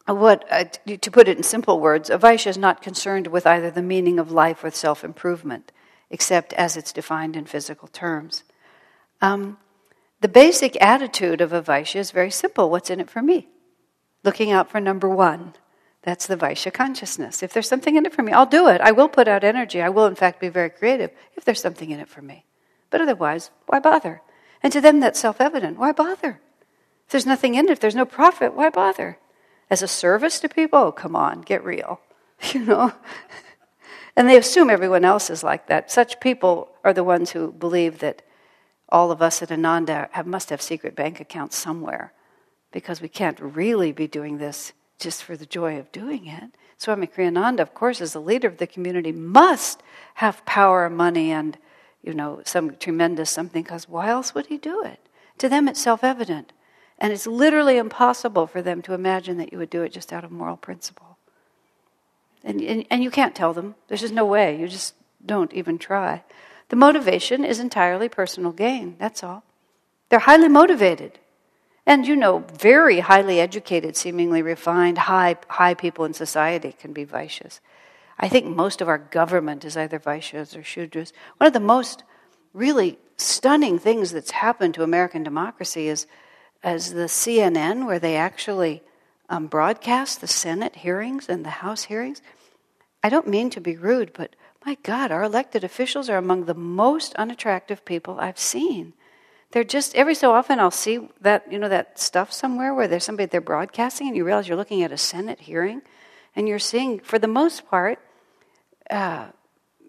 what, 0.07 0.45
uh, 0.51 0.65
to 0.87 1.11
put 1.11 1.29
it 1.29 1.37
in 1.37 1.43
simple 1.43 1.79
words, 1.81 2.11
a 2.11 2.19
Vaishya 2.19 2.49
is 2.49 2.59
not 2.59 2.83
concerned 2.83 3.29
with 3.29 3.47
either 3.47 3.71
the 3.71 3.83
meaning 3.83 4.19
of 4.19 4.33
life 4.33 4.65
or 4.65 4.71
self 4.71 5.05
improvement, 5.05 5.71
except 6.11 6.53
as 6.55 6.77
it's 6.77 6.93
defined 6.93 7.37
in 7.37 7.45
physical 7.45 7.89
terms. 7.89 8.43
Um, 9.21 9.59
the 10.21 10.29
basic 10.29 10.81
attitude 10.81 11.41
of 11.41 11.53
a 11.53 11.63
Vaishya 11.63 12.01
is 12.01 12.11
very 12.11 12.31
simple 12.31 12.71
what's 12.71 12.91
in 12.91 13.01
it 13.01 13.11
for 13.11 13.23
me? 13.23 13.49
Looking 14.25 14.51
out 14.51 14.71
for 14.71 14.81
number 14.81 15.09
one. 15.09 15.55
That's 16.03 16.27
the 16.27 16.37
Vaishya 16.37 16.73
consciousness. 16.73 17.45
If 17.45 17.53
there's 17.53 17.69
something 17.69 17.95
in 17.95 18.07
it 18.07 18.13
for 18.13 18.23
me, 18.23 18.33
I'll 18.33 18.47
do 18.47 18.67
it. 18.69 18.81
I 18.81 18.91
will 18.91 19.09
put 19.09 19.29
out 19.29 19.45
energy. 19.45 19.81
I 19.81 19.89
will, 19.89 20.07
in 20.07 20.17
fact, 20.17 20.41
be 20.41 20.49
very 20.49 20.71
creative 20.71 21.11
if 21.37 21.45
there's 21.45 21.61
something 21.61 21.91
in 21.91 22.01
it 22.01 22.09
for 22.09 22.23
me. 22.23 22.45
But 22.91 23.01
otherwise, 23.01 23.51
why 23.67 23.79
bother? 23.79 24.21
And 24.63 24.73
to 24.73 24.81
them, 24.81 24.99
that's 25.01 25.21
self 25.21 25.41
evident. 25.41 25.79
Why 25.79 25.93
bother? 25.93 26.41
If 27.07 27.13
there's 27.13 27.27
nothing 27.27 27.55
in 27.55 27.67
it, 27.67 27.71
if 27.71 27.81
there's 27.81 27.95
no 27.95 28.05
profit, 28.05 28.55
why 28.55 28.71
bother? 28.71 29.19
As 29.73 29.81
a 29.81 29.89
service 29.89 30.39
to 30.39 30.51
people? 30.51 30.79
Oh, 30.79 30.93
come 30.93 31.17
on, 31.17 31.41
get 31.41 31.65
real. 31.65 32.01
You 32.53 32.61
know? 32.61 32.93
and 34.17 34.29
they 34.29 34.37
assume 34.37 34.69
everyone 34.69 35.05
else 35.05 35.31
is 35.31 35.43
like 35.43 35.69
that. 35.69 35.91
Such 35.91 36.21
people 36.21 36.69
are 36.85 36.93
the 36.93 37.05
ones 37.05 37.31
who 37.31 37.53
believe 37.53 38.01
that 38.01 38.21
all 38.89 39.13
of 39.13 39.23
us 39.23 39.43
at 39.43 39.53
Ananda 39.53 40.09
have, 40.11 40.27
must 40.27 40.51
have 40.51 40.61
secret 40.61 40.97
bank 40.97 41.21
accounts 41.21 41.57
somewhere 41.57 42.13
because 42.73 43.01
we 43.01 43.09
can't 43.09 43.39
really 43.41 43.93
be 43.93 44.09
doing 44.09 44.39
this 44.39 44.73
just 44.99 45.23
for 45.23 45.37
the 45.37 45.47
joy 45.47 45.79
of 45.79 45.91
doing 45.93 46.27
it. 46.27 46.51
Swami 46.77 47.07
Kriyananda, 47.07 47.61
of 47.61 47.75
course, 47.75 48.01
as 48.01 48.13
the 48.13 48.21
leader 48.21 48.49
of 48.49 48.59
the 48.59 48.67
community, 48.67 49.13
must 49.13 49.83
have 50.15 50.45
power, 50.45 50.91
money, 50.91 51.31
and 51.31 51.57
you 52.03 52.13
know 52.13 52.43
some 52.45 52.77
tremendous 52.77 53.31
something. 53.31 53.63
Because 53.63 53.89
why 53.89 54.09
else 54.09 54.35
would 54.35 54.47
he 54.47 54.59
do 54.59 54.83
it? 54.83 54.99
To 55.39 55.49
them, 55.49 55.69
it's 55.69 55.81
self-evident. 55.81 56.53
And 57.03 57.13
it's 57.13 57.27
literally 57.27 57.79
impossible 57.79 58.47
for 58.47 58.63
them 58.63 58.81
to 58.83 58.95
imagine 58.95 59.37
that 59.39 59.51
you 59.51 59.59
would 59.59 59.71
do 59.71 59.83
it 59.83 59.91
just 59.91 60.13
out 60.13 60.23
of 60.23 60.31
moral 60.31 60.57
principle. 60.57 61.19
And, 62.45 62.61
and, 62.61 62.87
and 62.91 63.03
you 63.03 63.11
can't 63.11 63.35
tell 63.35 63.53
them. 63.53 63.75
There's 63.89 64.03
just 64.03 64.15
no 64.15 64.25
way. 64.25 64.57
You 64.57 64.69
just 64.69 64.95
don't 65.27 65.53
even 65.53 65.79
try. 65.79 66.23
The 66.69 66.77
motivation 66.77 67.45
is 67.45 67.59
entirely 67.59 68.09
personal 68.09 68.53
gain. 68.53 68.95
That's 69.01 69.25
all. 69.25 69.43
They're 70.11 70.21
highly 70.21 70.47
motivated. 70.47 71.19
And 71.85 72.07
you 72.07 72.15
know, 72.15 72.45
very 72.55 73.01
highly 73.01 73.41
educated, 73.41 73.97
seemingly 73.97 74.41
refined, 74.41 74.99
high, 74.99 75.35
high 75.49 75.75
people 75.75 76.05
in 76.05 76.15
society 76.15 76.71
can 76.79 76.93
be 76.93 77.05
Vaishyas. 77.05 77.59
I 78.17 78.29
think 78.29 78.47
most 78.47 78.81
of 78.81 78.87
our 78.89 78.99
government 78.99 79.65
is 79.65 79.77
either 79.77 79.99
Vaishyas 79.99 80.57
or 80.57 80.63
Shudras. 80.63 81.13
One 81.39 81.49
of 81.49 81.53
the 81.53 81.59
most 81.59 82.05
really 82.55 83.01
stunning 83.17 83.81
things 83.81 84.13
that's 84.13 84.31
happened 84.31 84.75
to 84.75 84.85
American 84.85 85.25
democracy 85.25 85.89
is 85.89 86.07
as 86.63 86.93
the 86.93 87.07
CNN, 87.07 87.87
where 87.87 87.99
they 87.99 88.17
actually 88.17 88.83
um, 89.29 89.47
broadcast 89.47 90.21
the 90.21 90.27
Senate 90.27 90.77
hearings 90.77 91.29
and 91.29 91.45
the 91.45 91.51
House 91.51 91.85
hearings. 91.85 92.23
I 93.03 93.09
don't 93.09 93.27
mean 93.27 93.51
to 93.51 93.61
be 93.61 93.77
rude, 93.77 94.13
but 94.13 94.37
my 94.65 94.77
God, 94.83 95.11
our 95.11 95.25
elected 95.25 95.65
officials 95.65 96.09
are 96.09 96.19
among 96.19 96.45
the 96.45 96.55
most 96.55 97.15
unattractive 97.15 97.85
people 97.85 98.21
I've 98.21 98.39
seen. 98.39 98.93
They're 99.51 99.65
just 99.65 99.95
every 99.95 100.15
so 100.15 100.33
often 100.33 100.59
I'll 100.59 100.71
see 100.71 101.09
that 101.21 101.51
you 101.51 101.59
know 101.59 101.69
that 101.69 101.99
stuff 101.99 102.33
somewhere 102.33 102.73
where 102.73 102.89
there's 102.89 103.05
somebody 103.05 103.27
they're 103.27 103.41
broadcasting, 103.41 104.07
and 104.07 104.17
you 104.17 104.25
realize 104.25 104.49
you're 104.49 104.57
looking 104.57 104.83
at 104.83 104.93
a 104.93 104.99
Senate 104.99 105.41
hearing, 105.41 105.83
and 106.35 106.49
you're 106.49 106.59
seeing, 106.59 107.01
for 107.01 107.19
the 107.19 107.29
most 107.29 107.69
part, 107.69 107.99
uh, 108.91 109.27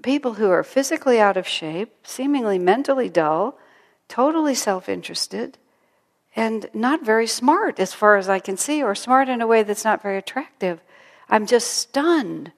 people 0.01 0.33
who 0.33 0.49
are 0.49 0.63
physically 0.63 1.19
out 1.19 1.37
of 1.37 1.47
shape, 1.47 1.93
seemingly 2.05 2.59
mentally 2.59 3.09
dull, 3.09 3.57
totally 4.09 4.55
self-interested, 4.55 5.57
and 6.35 6.69
not 6.73 7.05
very 7.05 7.27
smart 7.27 7.79
as 7.79 7.93
far 7.93 8.17
as 8.17 8.27
I 8.27 8.39
can 8.39 8.57
see, 8.57 8.81
or 8.81 8.95
smart 8.95 9.29
in 9.29 9.41
a 9.41 9.47
way 9.47 9.63
that's 9.63 9.85
not 9.85 10.01
very 10.01 10.17
attractive. 10.17 10.81
I'm 11.29 11.45
just 11.45 11.71
stunned 11.71 12.51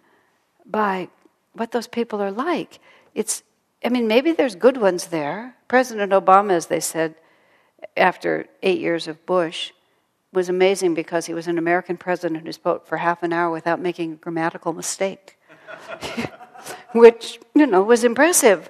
by 0.66 1.10
what 1.54 1.72
those 1.72 1.88
people 1.88 2.22
are 2.22 2.32
like. 2.32 2.80
It's, 3.14 3.44
I 3.84 3.90
mean, 3.90 4.08
maybe 4.08 4.32
there's 4.32 4.56
good 4.56 4.78
ones 4.78 5.08
there. 5.08 5.56
President 5.68 6.12
Obama, 6.12 6.52
as 6.52 6.68
they 6.68 6.80
said, 6.80 7.16
after 7.98 8.48
eight 8.64 8.80
years 8.80 9.08
of 9.08 9.26
Bush, 9.26 9.72
was 10.34 10.50
amazing 10.50 10.94
because 10.94 11.26
he 11.26 11.34
was 11.34 11.48
an 11.48 11.58
American 11.58 11.98
president 11.98 12.46
who 12.46 12.52
spoke 12.52 12.86
for 12.86 12.98
half 12.98 13.24
an 13.24 13.32
hour 13.32 13.50
without 13.52 13.80
making 13.80 14.14
a 14.14 14.16
grammatical 14.16 14.74
mistake, 14.74 15.38
which, 16.94 17.40
you 17.54 17.66
know, 17.66 17.82
was 17.82 18.04
impressive. 18.04 18.70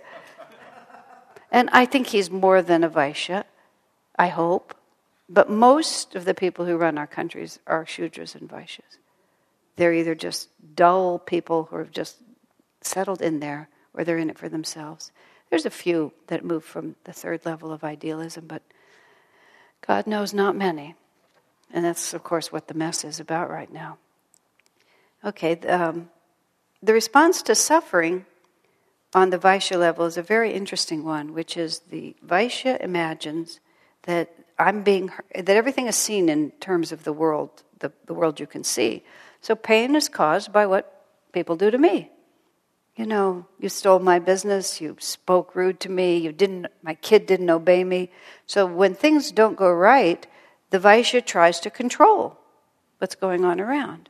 And 1.51 1.69
I 1.71 1.85
think 1.85 2.07
he's 2.07 2.29
more 2.29 2.61
than 2.61 2.83
a 2.83 2.89
Vaishya, 2.89 3.45
I 4.17 4.27
hope. 4.27 4.75
But 5.27 5.49
most 5.49 6.15
of 6.15 6.25
the 6.25 6.33
people 6.33 6.65
who 6.65 6.77
run 6.77 6.97
our 6.97 7.07
countries 7.07 7.59
are 7.65 7.85
Shudras 7.85 8.35
and 8.35 8.49
Vaishyas. 8.49 8.97
They're 9.75 9.93
either 9.93 10.15
just 10.15 10.49
dull 10.75 11.19
people 11.19 11.63
who 11.65 11.77
have 11.77 11.91
just 11.91 12.17
settled 12.81 13.21
in 13.21 13.39
there 13.39 13.69
or 13.93 14.03
they're 14.03 14.17
in 14.17 14.29
it 14.29 14.37
for 14.37 14.49
themselves. 14.49 15.11
There's 15.49 15.65
a 15.65 15.71
few 15.71 16.13
that 16.27 16.45
move 16.45 16.63
from 16.63 16.95
the 17.03 17.13
third 17.13 17.45
level 17.45 17.71
of 17.71 17.83
idealism, 17.83 18.45
but 18.47 18.61
God 19.85 20.07
knows 20.07 20.33
not 20.33 20.55
many. 20.55 20.95
And 21.71 21.83
that's, 21.83 22.13
of 22.13 22.23
course, 22.23 22.51
what 22.51 22.67
the 22.67 22.73
mess 22.73 23.03
is 23.03 23.19
about 23.19 23.49
right 23.49 23.71
now. 23.71 23.97
Okay, 25.23 25.59
um, 25.61 26.09
the 26.81 26.93
response 26.93 27.41
to 27.43 27.55
suffering 27.55 28.25
on 29.13 29.29
the 29.29 29.39
Vaishya 29.39 29.77
level 29.77 30.05
is 30.05 30.17
a 30.17 30.21
very 30.21 30.53
interesting 30.53 31.03
one, 31.03 31.33
which 31.33 31.57
is 31.57 31.79
the 31.89 32.15
Vaishya 32.25 32.79
imagines 32.81 33.59
that 34.03 34.44
I'm 34.57 34.83
being 34.83 35.11
that 35.33 35.49
everything 35.49 35.87
is 35.87 35.95
seen 35.95 36.29
in 36.29 36.51
terms 36.59 36.91
of 36.91 37.03
the 37.03 37.13
world, 37.13 37.63
the, 37.79 37.91
the 38.05 38.13
world 38.13 38.39
you 38.39 38.47
can 38.47 38.63
see. 38.63 39.03
So 39.41 39.55
pain 39.55 39.95
is 39.95 40.09
caused 40.09 40.51
by 40.51 40.65
what 40.65 41.03
people 41.33 41.55
do 41.55 41.69
to 41.69 41.77
me. 41.77 42.09
You 42.95 43.05
know, 43.05 43.45
you 43.59 43.67
stole 43.67 43.99
my 43.99 44.19
business, 44.19 44.79
you 44.79 44.95
spoke 44.99 45.53
rude 45.53 45.81
to 45.81 45.89
me, 45.89 46.17
you 46.17 46.31
didn't 46.31 46.67
my 46.81 46.95
kid 46.95 47.25
didn't 47.25 47.49
obey 47.49 47.83
me. 47.83 48.09
So 48.45 48.65
when 48.65 48.95
things 48.95 49.31
don't 49.31 49.57
go 49.57 49.71
right, 49.71 50.25
the 50.69 50.79
Vaishya 50.79 51.25
tries 51.25 51.59
to 51.61 51.69
control 51.69 52.37
what's 52.99 53.15
going 53.15 53.43
on 53.43 53.59
around. 53.59 54.09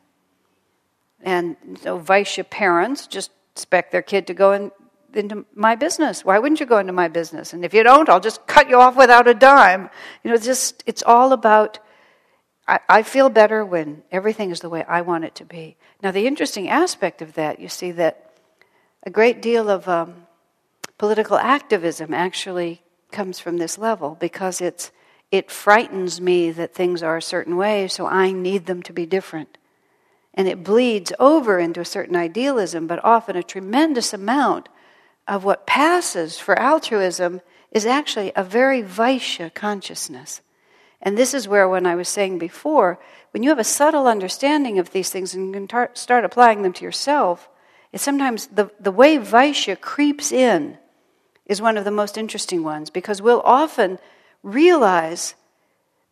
And 1.21 1.55
so 1.81 1.99
Vaishya 1.99 2.47
parents 2.47 3.07
just 3.07 3.31
expect 3.53 3.91
their 3.91 4.03
kid 4.03 4.27
to 4.27 4.35
go 4.35 4.51
in, 4.51 4.71
into 5.15 5.45
my 5.53 5.75
business. 5.75 6.25
Why 6.25 6.39
wouldn't 6.39 6.59
you 6.59 6.65
go 6.65 6.77
into 6.77 6.93
my 6.93 7.07
business? 7.07 7.53
And 7.53 7.63
if 7.63 7.73
you 7.73 7.83
don't, 7.83 8.09
I'll 8.09 8.19
just 8.19 8.45
cut 8.47 8.69
you 8.69 8.79
off 8.79 8.95
without 8.95 9.27
a 9.27 9.33
dime. 9.33 9.89
You 10.23 10.29
know, 10.29 10.35
it's 10.35 10.45
just 10.45 10.83
it's 10.85 11.03
all 11.03 11.33
about 11.33 11.79
I, 12.67 12.79
I 12.89 13.03
feel 13.03 13.29
better 13.29 13.63
when 13.63 14.03
everything 14.11 14.51
is 14.51 14.59
the 14.59 14.69
way 14.69 14.83
I 14.87 15.01
want 15.01 15.23
it 15.23 15.35
to 15.35 15.45
be. 15.45 15.77
Now 16.01 16.11
the 16.11 16.27
interesting 16.27 16.69
aspect 16.69 17.21
of 17.21 17.33
that, 17.33 17.59
you 17.59 17.69
see 17.69 17.91
that 17.91 18.33
a 19.03 19.09
great 19.09 19.41
deal 19.41 19.69
of 19.69 19.87
um, 19.87 20.25
political 20.97 21.37
activism 21.37 22.13
actually 22.13 22.81
comes 23.11 23.39
from 23.39 23.57
this 23.57 23.77
level 23.77 24.17
because 24.19 24.61
it's 24.61 24.91
it 25.31 25.51
frightens 25.51 26.21
me 26.21 26.51
that 26.51 26.73
things 26.73 27.01
are 27.03 27.17
a 27.17 27.21
certain 27.21 27.57
way, 27.57 27.87
so 27.87 28.05
I 28.05 28.31
need 28.31 28.67
them 28.67 28.83
to 28.83 28.93
be 28.93 29.05
different. 29.05 29.57
And 30.33 30.47
it 30.47 30.63
bleeds 30.63 31.11
over 31.19 31.59
into 31.59 31.81
a 31.81 31.85
certain 31.85 32.15
idealism, 32.15 32.87
but 32.87 33.03
often 33.03 33.35
a 33.35 33.43
tremendous 33.43 34.13
amount 34.13 34.69
of 35.27 35.43
what 35.43 35.67
passes 35.67 36.37
for 36.37 36.57
altruism 36.57 37.41
is 37.71 37.85
actually 37.85 38.31
a 38.35 38.43
very 38.43 38.81
Vaishya 38.81 39.53
consciousness. 39.53 40.41
And 41.01 41.17
this 41.17 41.33
is 41.33 41.47
where, 41.47 41.67
when 41.67 41.85
I 41.85 41.95
was 41.95 42.07
saying 42.07 42.39
before, 42.39 42.99
when 43.31 43.43
you 43.43 43.49
have 43.49 43.59
a 43.59 43.63
subtle 43.63 44.07
understanding 44.07 44.79
of 44.79 44.91
these 44.91 45.09
things 45.09 45.33
and 45.33 45.47
you 45.47 45.53
can 45.53 45.67
tar- 45.67 45.91
start 45.93 46.25
applying 46.25 46.61
them 46.61 46.73
to 46.73 46.85
yourself, 46.85 47.49
it's 47.91 48.03
sometimes 48.03 48.47
the, 48.47 48.71
the 48.79 48.91
way 48.91 49.17
Vaishya 49.17 49.79
creeps 49.79 50.31
in 50.31 50.77
is 51.45 51.61
one 51.61 51.77
of 51.77 51.85
the 51.85 51.91
most 51.91 52.17
interesting 52.17 52.63
ones 52.63 52.89
because 52.89 53.21
we'll 53.21 53.41
often 53.41 53.99
realize 54.41 55.35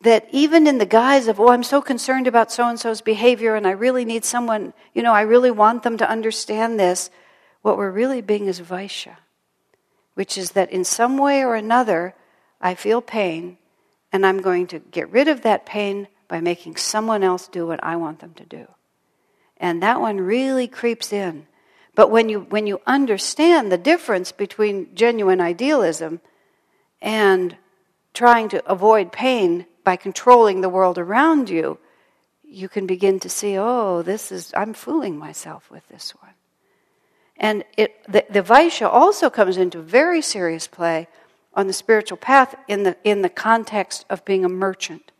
that 0.01 0.27
even 0.31 0.67
in 0.67 0.77
the 0.77 0.85
guise 0.85 1.27
of, 1.27 1.39
oh, 1.39 1.49
I'm 1.49 1.63
so 1.63 1.81
concerned 1.81 2.27
about 2.27 2.51
so 2.51 2.67
and 2.67 2.79
so's 2.79 3.01
behavior 3.01 3.55
and 3.55 3.65
I 3.65 3.71
really 3.71 4.05
need 4.05 4.25
someone, 4.25 4.73
you 4.93 5.01
know, 5.01 5.13
I 5.13 5.21
really 5.21 5.51
want 5.51 5.83
them 5.83 5.97
to 5.97 6.09
understand 6.09 6.79
this, 6.79 7.09
what 7.63 7.77
we're 7.77 7.89
really 7.89 8.21
being 8.21 8.45
is 8.45 8.61
Vaishya, 8.61 9.15
which 10.13 10.37
is 10.37 10.51
that 10.51 10.69
in 10.69 10.83
some 10.83 11.17
way 11.17 11.43
or 11.43 11.55
another, 11.55 12.13
I 12.61 12.75
feel 12.75 13.01
pain 13.01 13.57
and 14.11 14.25
I'm 14.25 14.41
going 14.41 14.67
to 14.67 14.79
get 14.79 15.09
rid 15.09 15.27
of 15.27 15.41
that 15.41 15.65
pain 15.65 16.07
by 16.27 16.39
making 16.39 16.75
someone 16.75 17.23
else 17.23 17.47
do 17.47 17.65
what 17.65 17.83
I 17.83 17.95
want 17.95 18.19
them 18.19 18.33
to 18.35 18.45
do. 18.45 18.67
And 19.57 19.81
that 19.81 19.99
one 19.99 20.21
really 20.21 20.67
creeps 20.67 21.11
in. 21.11 21.47
But 21.95 22.11
when 22.11 22.29
you, 22.29 22.41
when 22.41 22.67
you 22.67 22.81
understand 22.85 23.71
the 23.71 23.77
difference 23.77 24.31
between 24.31 24.93
genuine 24.93 25.39
idealism 25.39 26.21
and 27.01 27.55
trying 28.13 28.49
to 28.49 28.65
avoid 28.69 29.11
pain 29.11 29.65
by 29.83 29.95
controlling 29.95 30.61
the 30.61 30.69
world 30.69 30.97
around 30.97 31.49
you, 31.49 31.77
you 32.43 32.67
can 32.67 32.85
begin 32.85 33.19
to 33.21 33.29
see, 33.29 33.57
oh, 33.57 34.01
this 34.01 34.31
is, 34.31 34.53
I'm 34.55 34.73
fooling 34.73 35.17
myself 35.17 35.71
with 35.71 35.87
this 35.87 36.11
one. 36.21 36.33
And 37.37 37.63
it, 37.77 38.03
the, 38.11 38.25
the 38.29 38.41
Vaishya 38.41 38.87
also 38.87 39.29
comes 39.29 39.57
into 39.57 39.81
very 39.81 40.21
serious 40.21 40.67
play 40.67 41.07
on 41.53 41.67
the 41.67 41.73
spiritual 41.73 42.17
path 42.17 42.55
in 42.67 42.83
the, 42.83 42.97
in 43.03 43.21
the 43.21 43.29
context 43.29 44.05
of 44.09 44.25
being 44.25 44.45
a 44.45 44.49
merchant. 44.49 45.11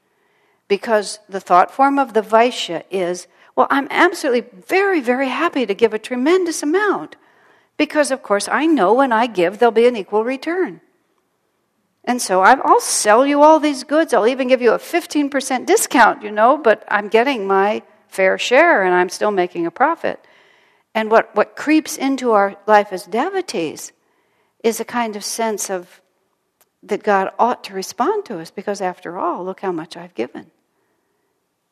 Because 0.68 1.20
the 1.28 1.40
thought 1.40 1.72
form 1.72 2.00
of 2.00 2.14
the 2.14 2.22
Vaishya 2.22 2.84
is, 2.90 3.28
well, 3.56 3.68
I'm 3.70 3.88
absolutely 3.92 4.62
very, 4.68 5.00
very 5.00 5.30
happy 5.30 5.66
to 5.66 5.74
give 5.74 5.94
a 5.94 6.00
tremendous 6.00 6.64
amount. 6.64 7.16
Because, 7.78 8.12
of 8.12 8.24
course, 8.24 8.48
I 8.48 8.66
know 8.66 8.94
when 8.94 9.12
I 9.12 9.28
give, 9.28 9.60
there'll 9.60 9.72
be 9.72 9.88
an 9.88 9.98
equal 9.98 10.24
return. 10.24 10.82
And 12.06 12.22
so 12.22 12.42
I'll 12.42 12.82
sell 12.82 13.26
you 13.26 13.42
all 13.42 13.60
these 13.60 13.84
goods. 13.84 14.14
I'll 14.14 14.28
even 14.28 14.48
give 14.48 14.62
you 14.62 14.74
a 14.74 14.78
15% 14.78 15.66
discount, 15.66 16.22
you 16.22 16.32
know, 16.32 16.58
but 16.58 16.84
I'm 16.90 17.08
getting 17.08 17.48
my 17.48 17.82
fair 18.08 18.38
share 18.38 18.84
and 18.84 18.94
I'm 18.94 19.10
still 19.10 19.32
making 19.32 19.66
a 19.66 19.72
profit. 19.72 20.20
And 20.96 21.10
what, 21.10 21.36
what 21.36 21.56
creeps 21.56 21.98
into 21.98 22.32
our 22.32 22.56
life 22.68 22.92
as 22.92 23.06
devotees 23.06 23.92
is 24.64 24.80
a 24.80 24.86
kind 24.86 25.16
of 25.16 25.24
sense 25.24 25.70
of 25.70 26.02
that 26.84 27.04
God 27.04 27.32
ought 27.40 27.64
to 27.66 27.74
respond 27.74 28.26
to 28.26 28.40
us 28.40 28.52
because, 28.52 28.82
after 28.82 29.18
all, 29.18 29.44
look 29.44 29.62
how 29.62 29.72
much 29.72 29.96
I've 29.98 30.14
given. 30.14 30.52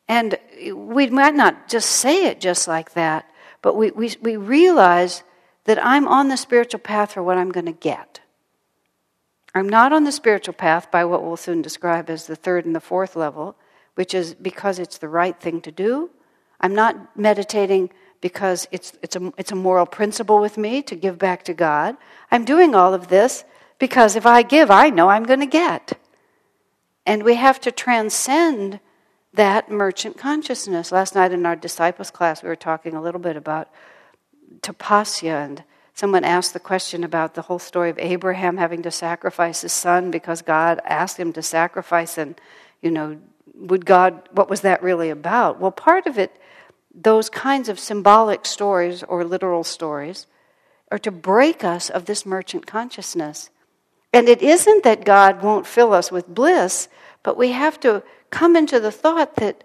And 0.07 0.38
we 0.74 1.09
might 1.09 1.36
not 1.36 1.67
just 1.69 1.89
say 1.89 2.26
it 2.26 2.41
just 2.41 2.67
like 2.67 2.93
that, 2.93 3.30
but 3.61 3.76
we, 3.76 3.91
we, 3.91 4.15
we 4.22 4.38
realize 4.38 5.24
that 5.65 5.84
I'm 5.86 6.07
on 6.07 6.28
the 6.28 6.38
spiritual 6.38 6.80
path 6.80 7.13
for 7.13 7.24
what 7.24 7.38
I'm 7.38 7.51
going 7.51 7.67
to 7.67 7.72
get. 7.72 8.19
I'm 9.53 9.69
not 9.69 9.93
on 9.93 10.05
the 10.05 10.11
spiritual 10.11 10.53
path 10.53 10.89
by 10.91 11.05
what 11.05 11.24
we'll 11.24 11.38
soon 11.38 11.61
describe 11.61 12.09
as 12.09 12.26
the 12.26 12.36
third 12.36 12.65
and 12.65 12.76
the 12.76 12.80
fourth 12.80 13.15
level, 13.15 13.55
which 13.95 14.13
is 14.13 14.34
because 14.34 14.80
it's 14.80 14.97
the 14.97 15.09
right 15.09 15.38
thing 15.39 15.61
to 15.61 15.72
do. 15.72 16.09
I'm 16.59 16.74
not 16.74 17.17
meditating 17.17 17.91
because 18.22 18.67
it's, 18.72 18.93
it's, 19.01 19.15
a, 19.15 19.34
it's 19.38 19.51
a 19.51 19.55
moral 19.55 19.86
principle 19.86 20.39
with 20.39 20.57
me 20.57 20.82
to 20.84 20.95
give 20.95 21.17
back 21.17 21.43
to 21.43 21.53
God. 21.53 21.97
I'm 22.32 22.45
doing 22.45 22.76
all 22.76 22.93
of 22.93 23.07
this 23.07 23.43
because 23.80 24.15
if 24.15 24.26
I 24.26 24.43
give, 24.43 24.72
I 24.72 24.89
know 24.89 25.09
I'm 25.09 25.24
going 25.24 25.39
to 25.39 25.45
get. 25.45 25.99
And 27.05 27.24
we 27.24 27.36
have 27.36 27.59
to 27.61 27.72
transcend 27.72 28.80
that 29.34 29.72
merchant 29.72 30.17
consciousness. 30.17 30.91
Last 30.91 31.15
night 31.15 31.32
in 31.32 31.45
our 31.45 31.55
disciples 31.55 32.11
class, 32.11 32.43
we 32.43 32.49
were 32.49 32.55
talking 32.55 32.95
a 32.95 33.01
little 33.01 33.22
bit 33.22 33.36
about 33.36 33.69
tapasya 34.61 35.45
and 35.45 35.63
Someone 35.93 36.24
asked 36.24 36.53
the 36.53 36.59
question 36.59 37.03
about 37.03 37.34
the 37.34 37.43
whole 37.43 37.59
story 37.59 37.89
of 37.89 37.99
Abraham 37.99 38.57
having 38.57 38.82
to 38.84 38.91
sacrifice 38.91 39.61
his 39.61 39.74
son 39.74 40.09
because 40.09 40.41
God 40.41 40.80
asked 40.86 41.17
him 41.17 41.34
to 41.34 41.43
sacrifice, 41.43 42.17
and, 42.17 42.39
you 42.82 42.91
know, 42.91 43.19
would 43.53 43.86
God, 43.86 44.28
what 44.32 44.49
was 44.49 44.61
that 44.61 44.82
really 44.82 45.09
about? 45.09 45.59
Well, 45.59 45.72
part 45.72 46.07
of 46.07 46.17
it, 46.17 46.36
those 46.93 47.29
kinds 47.29 47.69
of 47.69 47.79
symbolic 47.79 48.45
stories 48.45 49.03
or 49.03 49.23
literal 49.23 49.63
stories, 49.63 50.27
are 50.91 50.99
to 50.99 51.11
break 51.11 51.63
us 51.63 51.89
of 51.89 52.05
this 52.05 52.25
merchant 52.25 52.67
consciousness. 52.67 53.49
And 54.13 54.27
it 54.27 54.41
isn't 54.41 54.83
that 54.83 55.05
God 55.05 55.41
won't 55.41 55.65
fill 55.65 55.93
us 55.93 56.11
with 56.11 56.27
bliss, 56.27 56.89
but 57.23 57.37
we 57.37 57.51
have 57.51 57.79
to 57.81 58.03
come 58.29 58.55
into 58.55 58.79
the 58.79 58.91
thought 58.91 59.35
that 59.35 59.63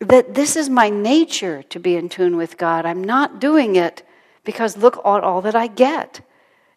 that 0.00 0.34
this 0.34 0.56
is 0.56 0.68
my 0.68 0.90
nature 0.90 1.62
to 1.64 1.80
be 1.80 1.96
in 1.96 2.08
tune 2.08 2.36
with 2.36 2.58
God. 2.58 2.84
I'm 2.84 3.02
not 3.02 3.40
doing 3.40 3.76
it 3.76 4.02
because 4.44 4.76
look 4.76 4.98
at 4.98 5.04
all 5.04 5.40
that 5.40 5.54
I 5.54 5.68
get. 5.68 6.20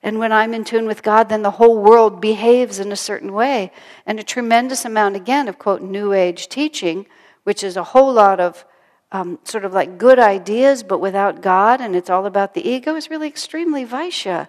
And 0.02 0.20
when 0.20 0.32
I'm 0.32 0.54
in 0.54 0.64
tune 0.64 0.86
with 0.86 1.04
God, 1.04 1.28
then 1.28 1.42
the 1.42 1.52
whole 1.52 1.78
world 1.78 2.22
behaves 2.22 2.80
in 2.80 2.92
a 2.92 2.96
certain 2.96 3.34
way. 3.34 3.74
And 4.06 4.20
a 4.20 4.24
tremendous 4.24 4.86
amount, 4.86 5.18
again, 5.18 5.50
of 5.50 5.60
quote, 5.60 5.82
New 5.82 6.14
Age 6.14 6.48
teaching, 6.48 7.06
which 7.44 7.62
is 7.62 7.76
a 7.76 7.84
whole 7.84 8.14
lot 8.14 8.40
of 8.40 8.64
um, 9.12 9.40
sort 9.44 9.66
of 9.66 9.74
like 9.74 9.98
good 9.98 10.20
ideas, 10.20 10.84
but 10.84 11.00
without 11.00 11.42
God, 11.42 11.82
and 11.82 11.96
it's 11.96 12.10
all 12.10 12.26
about 12.26 12.54
the 12.54 12.68
ego, 12.68 12.96
is 12.96 13.10
really 13.10 13.28
extremely 13.28 13.86
Vaishya. 13.86 14.48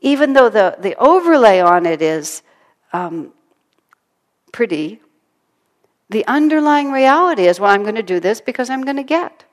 Even 0.00 0.34
though 0.34 0.48
the, 0.48 0.76
the 0.78 0.94
overlay 0.96 1.60
on 1.60 1.86
it 1.86 2.02
is 2.02 2.42
um, 2.92 3.32
pretty, 4.52 5.00
the 6.10 6.26
underlying 6.26 6.92
reality 6.92 7.46
is, 7.46 7.58
well, 7.58 7.70
I'm 7.70 7.82
going 7.82 7.94
to 7.94 8.02
do 8.02 8.20
this 8.20 8.40
because 8.40 8.70
I'm 8.70 8.82
going 8.82 8.96
to 8.96 9.02
get. 9.02 9.44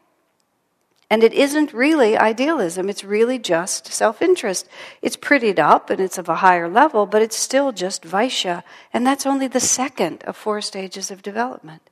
And 1.10 1.24
it 1.24 1.34
isn't 1.34 1.72
really 1.72 2.18
idealism, 2.18 2.90
it's 2.90 3.04
really 3.04 3.38
just 3.38 3.88
self 3.88 4.22
interest. 4.22 4.68
It's 5.02 5.16
prettied 5.16 5.60
up 5.60 5.90
and 5.90 6.00
it's 6.00 6.18
of 6.18 6.28
a 6.28 6.36
higher 6.36 6.68
level, 6.68 7.06
but 7.06 7.22
it's 7.22 7.36
still 7.36 7.72
just 7.72 8.04
Vaishya. 8.04 8.64
And 8.92 9.06
that's 9.06 9.26
only 9.26 9.48
the 9.48 9.60
second 9.60 10.24
of 10.24 10.36
four 10.36 10.62
stages 10.62 11.12
of 11.12 11.22
development. 11.22 11.84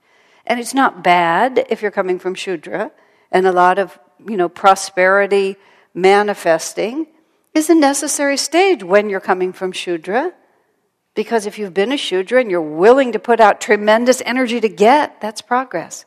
And 0.45 0.59
it's 0.59 0.73
not 0.73 1.03
bad 1.03 1.65
if 1.69 1.81
you're 1.81 1.91
coming 1.91 2.19
from 2.19 2.35
Shudra, 2.35 2.91
and 3.31 3.47
a 3.47 3.51
lot 3.51 3.79
of, 3.79 3.97
you 4.27 4.37
know, 4.37 4.49
prosperity 4.49 5.55
manifesting 5.93 7.07
is 7.53 7.69
a 7.69 7.75
necessary 7.75 8.37
stage 8.37 8.83
when 8.83 9.09
you're 9.09 9.19
coming 9.19 9.53
from 9.53 9.71
Shudra. 9.71 10.33
Because 11.15 11.45
if 11.45 11.59
you've 11.59 11.73
been 11.73 11.91
a 11.91 11.97
Shudra 11.97 12.41
and 12.41 12.49
you're 12.49 12.61
willing 12.61 13.11
to 13.11 13.19
put 13.19 13.39
out 13.39 13.61
tremendous 13.61 14.21
energy 14.25 14.59
to 14.59 14.69
get, 14.69 15.21
that's 15.21 15.41
progress. 15.41 16.05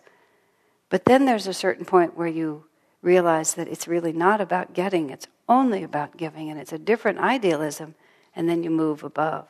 But 0.88 1.04
then 1.04 1.24
there's 1.24 1.46
a 1.46 1.54
certain 1.54 1.84
point 1.84 2.16
where 2.16 2.28
you 2.28 2.64
realize 3.02 3.54
that 3.54 3.68
it's 3.68 3.86
really 3.86 4.12
not 4.12 4.40
about 4.40 4.74
getting, 4.74 5.10
it's 5.10 5.28
only 5.48 5.84
about 5.84 6.16
giving, 6.16 6.50
and 6.50 6.58
it's 6.58 6.72
a 6.72 6.78
different 6.78 7.18
idealism, 7.18 7.94
and 8.34 8.48
then 8.48 8.64
you 8.64 8.70
move 8.70 9.04
above, 9.04 9.46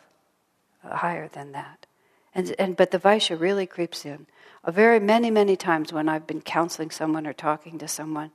uh, 0.84 0.96
higher 0.96 1.28
than 1.28 1.52
that. 1.52 1.86
And, 2.34 2.54
and, 2.58 2.76
but 2.76 2.90
the 2.90 2.98
Vaishya 2.98 3.40
really 3.40 3.66
creeps 3.66 4.04
in. 4.04 4.26
A 4.66 4.72
very 4.72 4.98
many, 4.98 5.30
many 5.30 5.54
times 5.54 5.92
when 5.92 6.08
I've 6.08 6.26
been 6.26 6.40
counseling 6.40 6.90
someone 6.90 7.24
or 7.24 7.32
talking 7.32 7.78
to 7.78 7.86
someone, 7.86 8.32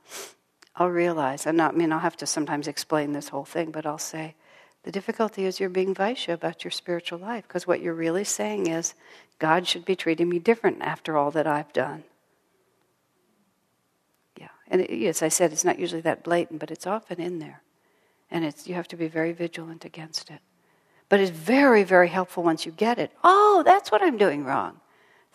I'll 0.74 0.88
realize, 0.88 1.44
and 1.44 1.58
not, 1.58 1.74
I 1.74 1.76
mean, 1.76 1.92
I'll 1.92 1.98
have 1.98 2.16
to 2.16 2.26
sometimes 2.26 2.66
explain 2.66 3.12
this 3.12 3.28
whole 3.28 3.44
thing, 3.44 3.70
but 3.70 3.84
I'll 3.84 3.98
say, 3.98 4.34
the 4.84 4.90
difficulty 4.90 5.44
is 5.44 5.60
you're 5.60 5.68
being 5.68 5.94
Vaishya 5.94 6.32
about 6.32 6.64
your 6.64 6.70
spiritual 6.70 7.18
life, 7.18 7.46
because 7.46 7.66
what 7.66 7.82
you're 7.82 7.92
really 7.92 8.24
saying 8.24 8.66
is, 8.66 8.94
God 9.38 9.68
should 9.68 9.84
be 9.84 9.94
treating 9.94 10.30
me 10.30 10.38
different 10.38 10.80
after 10.80 11.18
all 11.18 11.30
that 11.32 11.46
I've 11.46 11.72
done. 11.74 12.04
Yeah, 14.38 14.48
and 14.68 14.80
it, 14.80 15.06
as 15.06 15.22
I 15.22 15.28
said, 15.28 15.52
it's 15.52 15.66
not 15.66 15.78
usually 15.78 16.00
that 16.00 16.24
blatant, 16.24 16.60
but 16.60 16.70
it's 16.70 16.86
often 16.86 17.20
in 17.20 17.40
there. 17.40 17.60
And 18.30 18.42
it's, 18.42 18.66
you 18.66 18.74
have 18.74 18.88
to 18.88 18.96
be 18.96 19.06
very 19.06 19.32
vigilant 19.32 19.84
against 19.84 20.30
it. 20.30 20.40
But 21.10 21.20
it's 21.20 21.30
very, 21.30 21.82
very 21.82 22.08
helpful 22.08 22.42
once 22.42 22.64
you 22.64 22.72
get 22.72 22.98
it. 22.98 23.12
Oh, 23.22 23.62
that's 23.66 23.92
what 23.92 24.02
I'm 24.02 24.16
doing 24.16 24.44
wrong. 24.44 24.80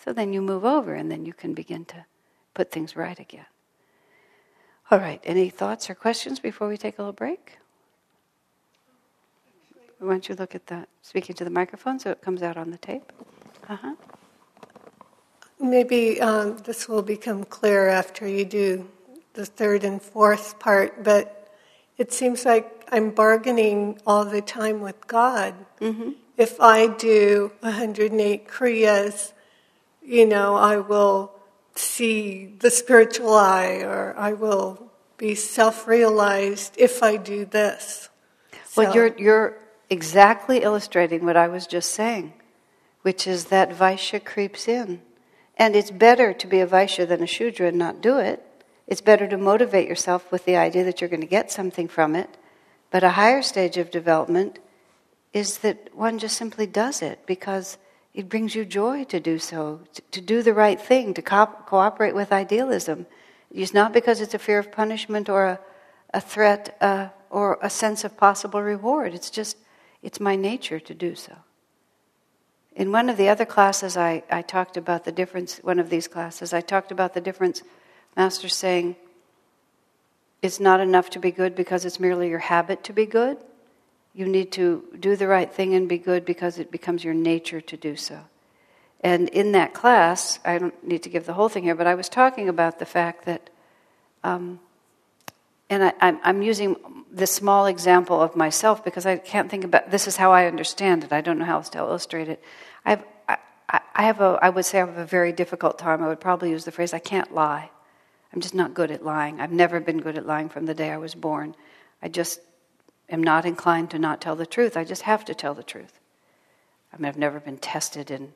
So 0.04 0.14
then 0.14 0.34
you 0.34 0.42
move 0.42 0.64
over 0.64 0.94
and 0.94 1.12
then 1.12 1.26
you 1.26 1.34
can 1.34 1.54
begin 1.54 1.86
to 1.86 2.06
put 2.54 2.72
things 2.72 2.96
right 2.96 3.20
again. 3.20 3.46
All 4.90 5.00
right, 5.00 5.22
any 5.26 5.50
thoughts 5.50 5.90
or 5.90 5.96
questions 5.96 6.40
before 6.40 6.68
we 6.68 6.78
take 6.78 6.98
a 6.98 7.02
little 7.02 7.14
break? 7.14 7.58
Why 10.00 10.10
don't 10.10 10.30
you 10.30 10.36
look 10.36 10.56
at 10.56 10.68
that, 10.68 10.88
speaking 11.02 11.36
to 11.36 11.44
the 11.44 11.50
microphone 11.50 12.00
so 12.00 12.12
it 12.12 12.22
comes 12.22 12.42
out 12.42 12.56
on 12.56 12.72
the 12.72 12.78
tape? 12.78 13.12
Uh-huh. 13.68 13.96
Maybe 15.60 16.22
um, 16.22 16.58
this 16.58 16.88
will 16.88 17.02
become 17.02 17.44
clear 17.44 17.88
after 17.90 18.28
you 18.28 18.46
do 18.46 18.88
the 19.34 19.46
third 19.46 19.84
and 19.84 20.02
fourth 20.02 20.60
part, 20.60 21.04
but 21.04 21.52
it 21.98 22.14
seems 22.14 22.46
like 22.46 22.88
I'm 22.92 23.10
bargaining 23.10 24.00
all 24.06 24.24
the 24.24 24.42
time 24.42 24.82
with 24.82 25.08
God. 25.08 25.54
Mm-hmm. 25.82 26.12
If 26.38 26.62
I 26.62 26.88
do 26.88 27.52
108 27.62 28.48
Kriyas, 28.48 29.34
you 30.08 30.26
know, 30.26 30.56
I 30.56 30.78
will 30.78 31.34
see 31.76 32.56
the 32.60 32.72
spiritual 32.72 33.34
eye 33.34 33.82
or 33.84 34.16
I 34.18 34.34
will 34.34 34.90
be 35.18 35.36
self 35.36 35.86
realized 35.86 36.76
if 36.78 37.04
I 37.04 37.18
do 37.18 37.44
this. 37.44 38.10
Well, 38.76 38.88
so. 38.88 38.96
you're, 38.96 39.18
you're 39.18 39.58
exactly 39.90 40.64
illustrating 40.64 41.26
what 41.26 41.36
I 41.36 41.50
was 41.50 41.68
just 41.68 41.92
saying, 41.92 42.34
which 43.02 43.28
is 43.28 43.46
that 43.46 43.72
Vaishya 43.72 44.24
creeps 44.24 44.68
in. 44.68 45.02
And 45.58 45.76
it's 45.76 45.92
better 45.92 46.34
to 46.34 46.48
be 46.48 46.62
a 46.62 46.68
Vaishya 46.68 47.08
than 47.08 47.22
a 47.22 47.28
Shudra 47.28 47.68
and 47.68 47.78
not 47.78 48.02
do 48.02 48.18
it. 48.18 48.44
It's 48.88 49.02
better 49.02 49.28
to 49.28 49.38
motivate 49.38 49.90
yourself 49.90 50.32
with 50.32 50.46
the 50.46 50.56
idea 50.56 50.86
that 50.86 51.02
you're 51.02 51.10
going 51.10 51.22
to 51.22 51.28
get 51.28 51.52
something 51.52 51.90
from 51.90 52.16
it. 52.16 52.30
But 52.92 53.04
a 53.04 53.10
higher 53.12 53.42
stage 53.42 53.76
of 53.76 53.92
development 53.92 54.60
is 55.34 55.58
that 55.60 55.94
one 55.94 56.18
just 56.18 56.38
simply 56.38 56.66
does 56.66 57.02
it 57.02 57.20
because 57.26 57.78
it 58.18 58.30
brings 58.30 58.56
you 58.56 58.66
joy 58.66 59.04
to 59.04 59.20
do 59.20 59.38
so, 59.38 59.80
to, 59.94 60.02
to 60.10 60.22
do 60.22 60.42
the 60.42 60.52
right 60.52 60.82
thing, 60.82 61.14
to 61.14 61.22
co- 61.22 61.56
cooperate 61.68 62.16
with 62.16 62.32
idealism. 62.32 63.06
It's 63.52 63.76
not 63.76 63.94
because 63.94 64.22
it's 64.22 64.34
a 64.34 64.40
fear 64.40 64.58
of 64.58 64.72
punishment 64.72 65.30
or 65.30 65.46
a, 65.46 65.60
a 66.16 66.20
threat 66.20 66.76
uh, 66.82 67.10
or 67.30 67.60
a 67.62 67.70
sense 67.70 68.04
of 68.04 68.18
possible 68.18 68.64
reward. 68.64 69.14
It's 69.14 69.30
just, 69.30 69.56
it's 70.02 70.20
my 70.20 70.36
nature 70.36 70.80
to 70.80 70.96
do 70.96 71.14
so. 71.14 71.36
In 72.76 72.92
one 72.92 73.08
of 73.08 73.18
the 73.18 73.30
other 73.30 73.46
classes, 73.46 73.96
I, 73.96 74.24
I 74.32 74.42
talked 74.42 74.78
about 74.78 75.06
the 75.06 75.12
difference, 75.12 75.60
one 75.60 75.78
of 75.78 75.92
these 75.92 76.08
classes, 76.08 76.54
I 76.54 76.62
talked 76.62 76.92
about 76.92 77.14
the 77.14 77.22
difference, 77.22 77.62
Master 78.16 78.50
saying, 78.50 78.96
it's 80.42 80.60
not 80.60 80.80
enough 80.80 81.12
to 81.12 81.20
be 81.20 81.30
good 81.30 81.54
because 81.56 81.86
it's 81.86 82.00
merely 82.00 82.30
your 82.30 82.40
habit 82.40 82.84
to 82.86 82.94
be 82.94 83.06
good. 83.06 83.38
You 84.18 84.28
need 84.28 84.52
to 84.54 84.84
do 85.00 85.16
the 85.16 85.28
right 85.28 85.54
thing 85.54 85.76
and 85.76 85.88
be 85.88 86.00
good 86.00 86.26
because 86.26 86.58
it 86.58 86.72
becomes 86.72 87.04
your 87.04 87.14
nature 87.14 87.62
to 87.62 87.78
do 87.78 87.96
so. 87.96 88.20
And 89.02 89.30
in 89.30 89.52
that 89.52 89.76
class, 89.76 90.40
I 90.44 90.58
don't 90.58 90.84
need 90.84 91.04
to 91.04 91.10
give 91.10 91.28
the 91.28 91.34
whole 91.34 91.50
thing 91.50 91.66
here, 91.66 91.76
but 91.76 91.86
I 91.86 91.94
was 91.94 92.10
talking 92.10 92.50
about 92.50 92.80
the 92.80 92.86
fact 92.88 93.26
that, 93.26 93.52
um, 94.24 94.60
and 95.70 95.84
I, 95.84 95.94
I'm 96.02 96.42
using 96.42 96.78
this 97.12 97.30
small 97.30 97.68
example 97.68 98.20
of 98.20 98.36
myself 98.36 98.84
because 98.84 99.06
I 99.06 99.18
can't 99.18 99.52
think 99.52 99.64
about 99.64 99.92
this 99.92 100.08
is 100.08 100.18
how 100.18 100.32
I 100.32 100.48
understand 100.48 101.04
it. 101.04 101.14
I 101.14 101.22
don't 101.22 101.38
know 101.38 101.46
how 101.46 101.58
else 101.58 101.70
to 101.70 101.78
illustrate 101.78 102.28
it. 102.28 102.42
I 102.86 102.90
have, 102.90 103.06
I, 103.30 103.38
I 103.70 104.02
have 104.02 104.20
a, 104.20 104.40
I 104.42 104.50
would 104.50 104.66
say 104.66 104.82
I 104.82 104.88
have 104.88 104.98
a 104.98 105.06
very 105.06 105.32
difficult 105.32 105.78
time. 105.78 106.04
I 106.04 106.08
would 106.08 106.20
probably 106.20 106.50
use 106.50 106.66
the 106.66 106.72
phrase, 106.72 106.92
I 106.92 106.98
can't 107.00 107.36
lie. 107.36 107.70
I'm 108.34 108.42
just 108.42 108.56
not 108.56 108.74
good 108.74 108.90
at 108.90 109.06
lying. 109.06 109.40
I've 109.40 109.52
never 109.52 109.80
been 109.80 110.02
good 110.02 110.18
at 110.18 110.26
lying 110.26 110.50
from 110.50 110.66
the 110.66 110.74
day 110.74 110.90
I 110.90 110.98
was 110.98 111.14
born. 111.14 111.54
I 112.02 112.08
just 112.08 112.40
am 113.10 113.24
not 113.24 113.46
inclined 113.46 113.92
to 113.92 114.00
not 114.00 114.22
tell 114.22 114.36
the 114.36 114.46
truth. 114.46 114.76
I 114.76 114.84
just 114.84 115.04
have 115.04 115.24
to 115.26 115.36
tell 115.36 115.54
the 115.54 115.64
truth. 115.64 116.00
I 116.94 116.98
mean, 116.98 117.06
I've 117.06 117.18
never 117.18 117.40
been 117.40 117.58
tested 117.58 118.12
in 118.12 118.34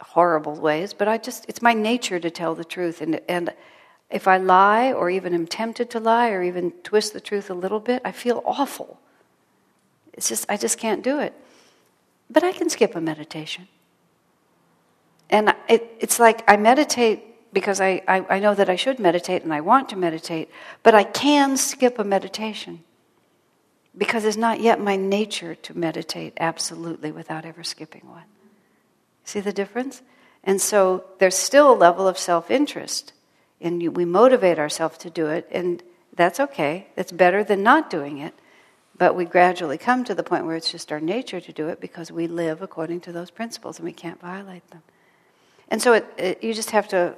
horrible 0.00 0.54
ways, 0.54 0.94
but 0.94 1.08
I 1.08 1.18
just, 1.18 1.44
it's 1.48 1.62
my 1.62 1.74
nature 1.74 2.18
to 2.18 2.30
tell 2.30 2.54
the 2.54 2.64
truth. 2.64 3.00
And, 3.00 3.20
and 3.28 3.52
if 4.10 4.28
I 4.28 4.36
lie 4.36 4.92
or 4.92 5.10
even 5.10 5.34
am 5.34 5.46
tempted 5.46 5.90
to 5.90 6.00
lie 6.00 6.30
or 6.30 6.42
even 6.42 6.72
twist 6.82 7.12
the 7.12 7.20
truth 7.20 7.50
a 7.50 7.54
little 7.54 7.80
bit, 7.80 8.02
I 8.04 8.12
feel 8.12 8.42
awful. 8.44 9.00
It's 10.12 10.28
just, 10.28 10.46
I 10.48 10.56
just 10.56 10.78
can't 10.78 11.02
do 11.02 11.18
it. 11.20 11.34
But 12.30 12.44
I 12.44 12.52
can 12.52 12.68
skip 12.68 12.94
a 12.94 13.00
meditation. 13.00 13.68
And 15.30 15.54
it, 15.68 15.96
it's 15.98 16.18
like 16.18 16.44
I 16.48 16.56
meditate 16.56 17.52
because 17.52 17.80
I, 17.80 18.02
I, 18.06 18.24
I 18.28 18.38
know 18.38 18.54
that 18.54 18.68
I 18.68 18.76
should 18.76 18.98
meditate 18.98 19.42
and 19.44 19.52
I 19.52 19.60
want 19.60 19.88
to 19.90 19.96
meditate, 19.96 20.50
but 20.82 20.94
I 20.94 21.04
can 21.04 21.56
skip 21.56 21.98
a 21.98 22.04
meditation 22.04 22.84
because 23.96 24.24
it's 24.24 24.36
not 24.36 24.60
yet 24.60 24.80
my 24.80 24.96
nature 24.96 25.54
to 25.54 25.76
meditate 25.76 26.32
absolutely 26.38 27.12
without 27.12 27.44
ever 27.44 27.62
skipping 27.62 28.02
one. 28.06 28.24
See 29.24 29.40
the 29.40 29.52
difference? 29.52 30.02
And 30.44 30.60
so 30.60 31.04
there's 31.18 31.36
still 31.36 31.72
a 31.72 31.74
level 31.74 32.08
of 32.08 32.18
self 32.18 32.50
interest, 32.50 33.12
and 33.60 33.96
we 33.96 34.04
motivate 34.04 34.58
ourselves 34.58 34.98
to 34.98 35.10
do 35.10 35.26
it, 35.26 35.46
and 35.50 35.82
that's 36.14 36.40
okay. 36.40 36.88
That's 36.96 37.12
better 37.12 37.44
than 37.44 37.62
not 37.62 37.90
doing 37.90 38.18
it. 38.18 38.34
But 38.98 39.14
we 39.14 39.24
gradually 39.24 39.78
come 39.78 40.04
to 40.04 40.14
the 40.14 40.22
point 40.22 40.44
where 40.44 40.56
it's 40.56 40.70
just 40.70 40.92
our 40.92 41.00
nature 41.00 41.40
to 41.40 41.52
do 41.52 41.68
it 41.68 41.80
because 41.80 42.12
we 42.12 42.26
live 42.26 42.62
according 42.62 43.00
to 43.00 43.12
those 43.12 43.30
principles 43.30 43.78
and 43.78 43.86
we 43.86 43.92
can't 43.92 44.20
violate 44.20 44.68
them. 44.70 44.82
And 45.68 45.80
so 45.80 45.94
it, 45.94 46.06
it, 46.18 46.44
you 46.44 46.52
just 46.52 46.70
have 46.70 46.86
to 46.88 47.16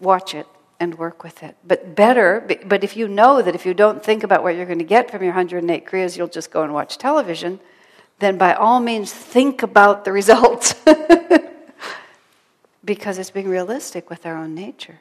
watch 0.00 0.34
it 0.34 0.46
and 0.80 0.96
work 0.96 1.24
with 1.24 1.42
it. 1.42 1.56
But 1.64 1.94
better, 1.94 2.46
but 2.64 2.84
if 2.84 2.96
you 2.96 3.08
know 3.08 3.42
that 3.42 3.54
if 3.54 3.66
you 3.66 3.74
don't 3.74 4.02
think 4.02 4.22
about 4.22 4.42
what 4.42 4.56
you're 4.56 4.66
going 4.66 4.78
to 4.78 4.84
get 4.84 5.10
from 5.10 5.22
your 5.22 5.32
108 5.32 5.86
Kriyas, 5.86 6.16
you'll 6.16 6.28
just 6.28 6.50
go 6.50 6.62
and 6.62 6.72
watch 6.72 6.98
television, 6.98 7.60
then 8.20 8.38
by 8.38 8.54
all 8.54 8.80
means 8.80 9.12
think 9.12 9.62
about 9.62 10.04
the 10.04 10.12
results. 10.20 10.74
because 12.84 13.18
it's 13.18 13.30
being 13.30 13.48
realistic 13.48 14.08
with 14.08 14.24
our 14.24 14.36
own 14.36 14.54
nature. 14.54 15.00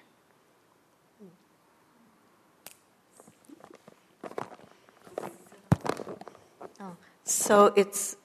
Oh, 6.82 6.97
so 7.23 7.71
it's 7.75 8.17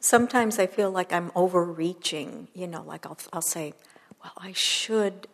sometimes 0.00 0.58
I 0.58 0.66
feel 0.66 0.90
like 0.90 1.12
I'm 1.12 1.30
overreaching. 1.36 2.48
You 2.54 2.66
know, 2.66 2.82
like 2.82 3.06
I'll 3.06 3.18
I'll 3.32 3.40
say, 3.40 3.74
well, 4.22 4.32
I 4.36 4.52
should 4.52 5.28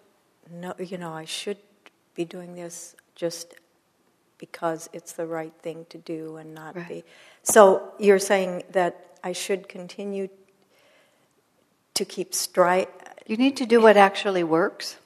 know. 0.50 0.74
You 0.78 0.98
know, 0.98 1.12
I 1.12 1.24
should 1.24 1.58
be 2.14 2.24
doing 2.24 2.54
this 2.54 2.94
just 3.14 3.54
because 4.38 4.88
it's 4.92 5.12
the 5.12 5.26
right 5.26 5.52
thing 5.60 5.86
to 5.90 5.98
do 5.98 6.36
and 6.36 6.54
not 6.54 6.76
right. 6.76 6.88
be. 6.88 7.04
So 7.42 7.92
you're 7.98 8.18
saying 8.18 8.64
that 8.72 9.18
I 9.22 9.32
should 9.32 9.68
continue 9.68 10.28
to 11.94 12.04
keep 12.04 12.34
stride. 12.34 12.88
You 13.26 13.36
need 13.36 13.56
to 13.58 13.66
do 13.66 13.80
what 13.80 13.96
actually 13.96 14.44
works. 14.44 14.96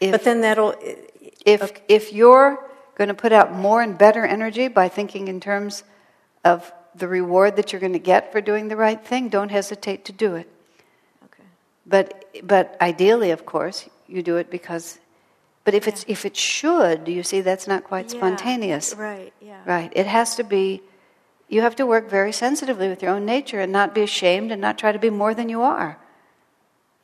If, 0.00 0.12
but 0.12 0.24
then 0.24 0.40
that'll. 0.40 0.74
If 1.44 1.62
okay. 1.62 1.82
if 1.88 2.12
you're 2.12 2.58
going 2.96 3.08
to 3.08 3.14
put 3.14 3.32
out 3.32 3.52
more 3.52 3.82
and 3.82 3.96
better 3.96 4.24
energy 4.24 4.68
by 4.68 4.88
thinking 4.88 5.28
in 5.28 5.38
terms 5.38 5.84
of 6.44 6.72
the 6.94 7.06
reward 7.06 7.56
that 7.56 7.72
you're 7.72 7.80
going 7.80 7.92
to 7.92 7.98
get 7.98 8.32
for 8.32 8.40
doing 8.40 8.68
the 8.68 8.76
right 8.76 9.04
thing, 9.04 9.28
don't 9.28 9.50
hesitate 9.50 10.04
to 10.06 10.12
do 10.12 10.34
it. 10.34 10.48
Okay. 11.24 11.42
But, 11.86 12.24
but 12.42 12.76
ideally, 12.80 13.30
of 13.30 13.44
course, 13.44 13.88
you 14.08 14.22
do 14.22 14.36
it 14.36 14.50
because 14.50 14.98
But 15.66 15.74
if 15.74 15.88
it's 15.88 16.04
if 16.06 16.24
it 16.24 16.36
should, 16.36 17.08
you 17.08 17.24
see, 17.24 17.40
that's 17.40 17.66
not 17.66 17.82
quite 17.82 18.06
Yeah, 18.06 18.18
spontaneous. 18.18 18.94
Right, 18.94 19.32
yeah. 19.40 19.62
Right. 19.66 19.90
It 19.96 20.06
has 20.06 20.36
to 20.36 20.44
be. 20.44 20.80
You 21.48 21.60
have 21.62 21.74
to 21.76 21.86
work 21.86 22.08
very 22.08 22.32
sensitively 22.32 22.88
with 22.88 23.02
your 23.02 23.12
own 23.12 23.24
nature 23.26 23.60
and 23.60 23.72
not 23.72 23.94
be 23.94 24.02
ashamed 24.02 24.50
and 24.52 24.60
not 24.60 24.78
try 24.78 24.92
to 24.92 24.98
be 24.98 25.10
more 25.10 25.34
than 25.34 25.48
you 25.48 25.62
are. 25.62 25.98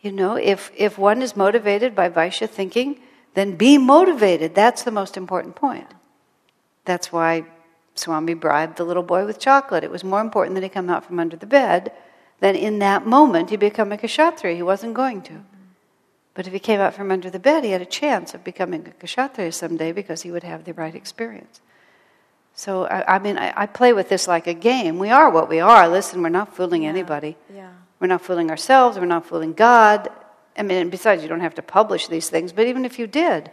You 0.00 0.12
know, 0.12 0.36
if 0.36 0.70
if 0.76 0.96
one 0.96 1.22
is 1.22 1.36
motivated 1.36 1.94
by 1.94 2.08
Vaishya 2.08 2.48
thinking, 2.48 3.00
then 3.34 3.56
be 3.56 3.78
motivated. 3.78 4.54
That's 4.54 4.82
the 4.84 4.90
most 4.90 5.16
important 5.16 5.54
point. 5.56 5.90
That's 6.84 7.12
why 7.12 7.44
Swami 7.94 8.34
bribed 8.34 8.76
the 8.76 8.84
little 8.84 9.02
boy 9.02 9.26
with 9.26 9.38
chocolate. 9.38 9.84
It 9.84 9.90
was 9.90 10.04
more 10.04 10.20
important 10.20 10.54
that 10.54 10.62
he 10.62 10.68
come 10.68 10.90
out 10.90 11.04
from 11.04 11.18
under 11.18 11.36
the 11.36 11.46
bed 11.46 11.92
than 12.40 12.54
in 12.56 12.78
that 12.78 13.06
moment 13.06 13.50
he 13.50 13.56
become 13.56 13.92
a 13.92 13.98
kshatriya. 13.98 14.56
He 14.56 14.62
wasn't 14.62 14.94
going 14.94 15.22
to. 15.22 15.44
But 16.34 16.46
if 16.46 16.52
he 16.52 16.58
came 16.58 16.80
out 16.80 16.94
from 16.94 17.10
under 17.10 17.28
the 17.28 17.38
bed, 17.38 17.64
he 17.64 17.70
had 17.70 17.82
a 17.82 17.86
chance 17.86 18.32
of 18.34 18.42
becoming 18.42 18.86
a 18.86 19.06
kshatriya 19.06 19.52
someday 19.52 19.92
because 19.92 20.22
he 20.22 20.30
would 20.30 20.44
have 20.44 20.64
the 20.64 20.72
right 20.72 20.94
experience. 20.94 21.60
So, 22.54 22.84
I, 22.86 23.16
I 23.16 23.18
mean, 23.18 23.38
I, 23.38 23.52
I 23.56 23.66
play 23.66 23.92
with 23.92 24.08
this 24.08 24.28
like 24.28 24.46
a 24.46 24.54
game. 24.54 24.98
We 24.98 25.10
are 25.10 25.30
what 25.30 25.48
we 25.48 25.60
are. 25.60 25.88
Listen, 25.88 26.22
we're 26.22 26.28
not 26.28 26.54
fooling 26.54 26.82
Yeah, 26.82 26.90
anybody. 26.90 27.36
Yeah. 27.54 27.72
We're 28.00 28.08
not 28.08 28.22
fooling 28.22 28.50
ourselves. 28.50 28.98
We're 28.98 29.06
not 29.06 29.26
fooling 29.26 29.52
God. 29.52 30.10
I 30.56 30.62
mean, 30.62 30.78
and 30.78 30.90
besides, 30.90 31.22
you 31.22 31.28
don't 31.28 31.40
have 31.40 31.54
to 31.54 31.62
publish 31.62 32.08
these 32.08 32.28
things, 32.28 32.52
but 32.52 32.66
even 32.66 32.84
if 32.84 32.98
you 32.98 33.06
did, 33.06 33.50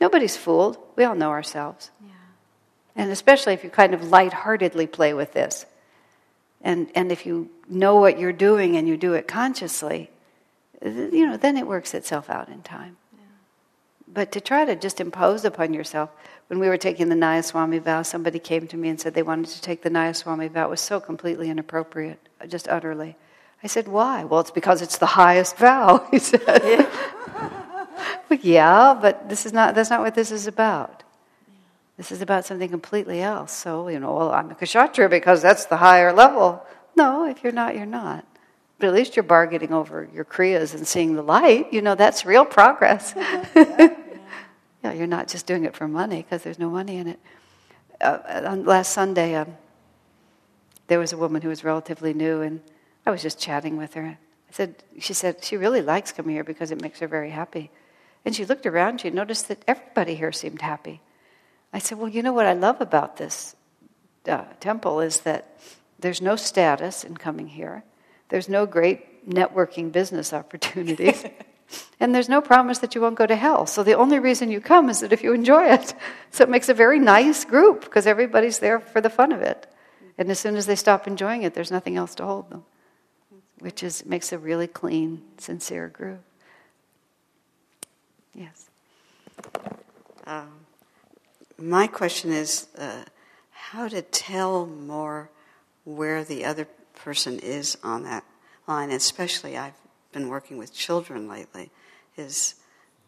nobody's 0.00 0.36
fooled. 0.36 0.78
We 0.96 1.04
all 1.04 1.14
know 1.14 1.30
ourselves. 1.30 1.90
Yeah. 2.04 2.12
And 2.96 3.10
especially 3.10 3.54
if 3.54 3.62
you 3.62 3.70
kind 3.70 3.94
of 3.94 4.08
lightheartedly 4.08 4.88
play 4.88 5.14
with 5.14 5.32
this. 5.32 5.66
And, 6.62 6.90
and 6.94 7.12
if 7.12 7.24
you 7.24 7.50
know 7.68 7.96
what 7.96 8.18
you're 8.18 8.32
doing 8.32 8.76
and 8.76 8.88
you 8.88 8.96
do 8.96 9.14
it 9.14 9.28
consciously, 9.28 10.10
you 10.82 11.26
know, 11.26 11.36
then 11.36 11.56
it 11.56 11.66
works 11.66 11.94
itself 11.94 12.30
out 12.30 12.48
in 12.48 12.62
time. 12.62 12.96
But 14.12 14.32
to 14.32 14.40
try 14.40 14.64
to 14.64 14.74
just 14.74 15.00
impose 15.00 15.44
upon 15.44 15.72
yourself, 15.72 16.10
when 16.48 16.58
we 16.58 16.68
were 16.68 16.76
taking 16.76 17.08
the 17.08 17.14
Nayaswami 17.14 17.80
vow, 17.80 18.02
somebody 18.02 18.40
came 18.40 18.66
to 18.66 18.76
me 18.76 18.88
and 18.88 19.00
said 19.00 19.14
they 19.14 19.22
wanted 19.22 19.46
to 19.46 19.60
take 19.60 19.82
the 19.82 19.90
Nayaswami 19.90 20.50
vow. 20.50 20.66
It 20.66 20.70
was 20.70 20.80
so 20.80 20.98
completely 20.98 21.48
inappropriate, 21.48 22.18
just 22.48 22.66
utterly. 22.66 23.16
I 23.62 23.68
said, 23.68 23.86
why? 23.86 24.24
Well, 24.24 24.40
it's 24.40 24.50
because 24.50 24.82
it's 24.82 24.98
the 24.98 25.06
highest 25.06 25.56
vow, 25.58 26.08
he 26.10 26.18
said. 26.18 26.42
well, 28.28 28.38
yeah, 28.40 28.98
but 29.00 29.28
this 29.28 29.46
is 29.46 29.52
not, 29.52 29.74
that's 29.74 29.90
not 29.90 30.00
what 30.00 30.14
this 30.14 30.32
is 30.32 30.46
about. 30.46 31.04
This 31.96 32.10
is 32.10 32.22
about 32.22 32.46
something 32.46 32.70
completely 32.70 33.20
else. 33.20 33.52
So, 33.52 33.88
you 33.88 34.00
know, 34.00 34.14
well, 34.14 34.32
I'm 34.32 34.50
a 34.50 34.54
kshatriya 34.54 35.08
because 35.08 35.42
that's 35.42 35.66
the 35.66 35.76
higher 35.76 36.12
level. 36.12 36.64
No, 36.96 37.26
if 37.26 37.44
you're 37.44 37.52
not, 37.52 37.76
you're 37.76 37.86
not. 37.86 38.24
But 38.80 38.88
at 38.88 38.94
least 38.94 39.14
you're 39.14 39.22
bargaining 39.22 39.72
over 39.72 40.08
your 40.12 40.24
kriyas 40.24 40.74
and 40.74 40.86
seeing 40.86 41.14
the 41.14 41.22
light. 41.22 41.72
You 41.72 41.82
know, 41.82 41.94
that's 41.94 42.24
real 42.24 42.46
progress. 42.46 43.14
yeah, 43.54 44.92
you're 44.92 45.06
not 45.06 45.28
just 45.28 45.46
doing 45.46 45.64
it 45.64 45.76
for 45.76 45.86
money 45.86 46.22
because 46.22 46.42
there's 46.42 46.58
no 46.58 46.70
money 46.70 46.96
in 46.96 47.06
it. 47.08 47.20
Uh, 48.00 48.18
on 48.46 48.64
last 48.64 48.92
Sunday, 48.92 49.34
um, 49.34 49.54
there 50.86 50.98
was 50.98 51.12
a 51.12 51.16
woman 51.16 51.42
who 51.42 51.50
was 51.50 51.62
relatively 51.62 52.14
new, 52.14 52.40
and 52.40 52.60
I 53.06 53.10
was 53.10 53.22
just 53.22 53.38
chatting 53.38 53.76
with 53.76 53.94
her. 53.94 54.02
I 54.48 54.52
said, 54.52 54.82
she 54.98 55.12
said 55.12 55.44
she 55.44 55.56
really 55.56 55.82
likes 55.82 56.10
coming 56.10 56.34
here 56.34 56.42
because 56.42 56.70
it 56.70 56.80
makes 56.80 56.98
her 57.00 57.06
very 57.06 57.30
happy. 57.30 57.70
And 58.24 58.34
she 58.34 58.44
looked 58.44 58.66
around, 58.66 59.00
she 59.00 59.10
noticed 59.10 59.48
that 59.48 59.62
everybody 59.68 60.14
here 60.14 60.32
seemed 60.32 60.62
happy. 60.62 61.00
I 61.72 61.78
said, 61.78 61.98
Well, 61.98 62.08
you 62.08 62.22
know 62.22 62.32
what 62.32 62.46
I 62.46 62.54
love 62.54 62.80
about 62.80 63.16
this 63.16 63.54
uh, 64.26 64.44
temple 64.58 65.00
is 65.00 65.20
that 65.20 65.58
there's 65.98 66.20
no 66.20 66.36
status 66.36 67.04
in 67.04 67.16
coming 67.16 67.48
here, 67.48 67.84
there's 68.30 68.48
no 68.48 68.66
great 68.66 69.28
networking 69.28 69.92
business 69.92 70.32
opportunities, 70.40 71.24
and 72.00 72.14
there's 72.14 72.28
no 72.28 72.40
promise 72.40 72.78
that 72.78 72.94
you 72.94 73.00
won't 73.00 73.16
go 73.16 73.26
to 73.26 73.36
hell. 73.36 73.66
So 73.66 73.82
the 73.82 73.94
only 73.94 74.18
reason 74.18 74.50
you 74.50 74.60
come 74.60 74.88
is 74.88 75.00
that 75.00 75.12
if 75.12 75.22
you 75.22 75.32
enjoy 75.32 75.64
it. 75.64 75.94
So 76.32 76.44
it 76.44 76.48
makes 76.48 76.68
a 76.68 76.74
very 76.74 77.00
nice 77.00 77.44
group 77.44 77.80
because 77.80 78.06
everybody's 78.06 78.60
there 78.60 78.78
for 78.78 79.00
the 79.00 79.10
fun 79.10 79.32
of 79.32 79.42
it. 79.42 79.66
And 80.16 80.30
as 80.30 80.38
soon 80.38 80.54
as 80.54 80.66
they 80.66 80.76
stop 80.76 81.08
enjoying 81.08 81.42
it, 81.42 81.54
there's 81.54 81.72
nothing 81.72 81.96
else 81.96 82.14
to 82.16 82.24
hold 82.24 82.50
them, 82.50 82.64
which 83.58 83.82
is 83.82 84.06
makes 84.06 84.32
a 84.32 84.38
really 84.38 84.68
clean, 84.68 85.22
sincere 85.38 85.88
group. 85.88 86.20
Yes. 88.32 88.70
Um, 90.24 90.52
my 91.58 91.88
question 91.88 92.30
is 92.30 92.68
uh, 92.78 93.04
how 93.50 93.88
to 93.88 94.02
tell 94.02 94.66
more 94.66 95.30
where 95.84 96.22
the 96.22 96.44
other 96.44 96.68
person 97.04 97.38
is 97.38 97.76
on 97.82 98.04
that 98.04 98.24
line, 98.66 98.90
especially 98.90 99.56
I've 99.56 99.74
been 100.12 100.28
working 100.28 100.58
with 100.58 100.72
children 100.72 101.28
lately, 101.28 101.70
is 102.16 102.54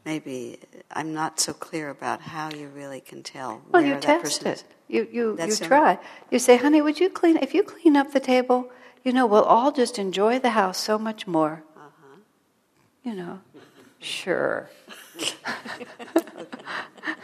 maybe 0.04 0.58
I'm 0.90 1.12
not 1.14 1.40
so 1.40 1.52
clear 1.52 1.90
about 1.90 2.20
how 2.20 2.50
you 2.50 2.68
really 2.68 3.00
can 3.00 3.22
tell 3.22 3.62
Well, 3.70 3.82
you 3.82 3.94
that 3.94 4.02
test 4.02 4.22
person 4.24 4.46
it. 4.48 4.52
is. 4.52 4.64
You 4.88 5.08
you 5.10 5.30
you 5.30 5.36
That's 5.36 5.58
the- 5.58 5.66
try. 5.66 5.98
You 6.30 6.38
say, 6.38 6.56
"Honey, 6.56 6.82
would 6.82 7.00
you 7.00 7.08
clean? 7.10 7.36
If 7.38 7.54
you 7.54 7.62
clean 7.62 7.96
up 7.96 8.12
the 8.12 8.20
table, 8.20 8.70
you 9.04 9.12
know, 9.12 9.26
we'll 9.26 9.44
all 9.44 9.72
just 9.72 9.98
enjoy 9.98 10.38
the 10.38 10.50
house 10.50 10.78
so 10.78 10.98
much 10.98 11.26
more." 11.26 11.62
Uh-huh. 11.76 12.16
You 13.04 13.14
know, 13.14 13.40
sure. 14.00 14.70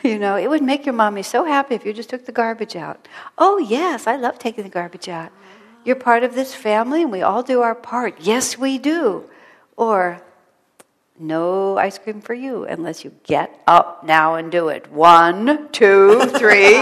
you 0.02 0.18
know, 0.18 0.36
it 0.36 0.48
would 0.48 0.62
make 0.62 0.86
your 0.86 0.94
mommy 0.94 1.22
so 1.22 1.44
happy 1.44 1.74
if 1.74 1.84
you 1.84 1.92
just 1.92 2.08
took 2.10 2.26
the 2.26 2.32
garbage 2.32 2.76
out. 2.76 3.06
Oh 3.36 3.58
yes, 3.58 4.06
I 4.06 4.16
love 4.16 4.38
taking 4.38 4.64
the 4.64 4.70
garbage 4.70 5.08
out. 5.08 5.30
You're 5.84 5.96
part 5.96 6.24
of 6.24 6.34
this 6.34 6.54
family, 6.54 7.02
and 7.02 7.12
we 7.12 7.22
all 7.22 7.42
do 7.42 7.62
our 7.62 7.74
part. 7.74 8.20
Yes, 8.20 8.58
we 8.58 8.78
do. 8.78 9.24
Or 9.76 10.22
no 11.18 11.76
ice 11.78 11.98
cream 11.98 12.20
for 12.20 12.34
you 12.34 12.64
unless 12.64 13.04
you 13.04 13.12
get 13.24 13.60
up 13.66 14.04
now 14.04 14.36
and 14.36 14.52
do 14.52 14.68
it. 14.68 14.90
One, 14.90 15.68
two, 15.72 16.20
three. 16.26 16.76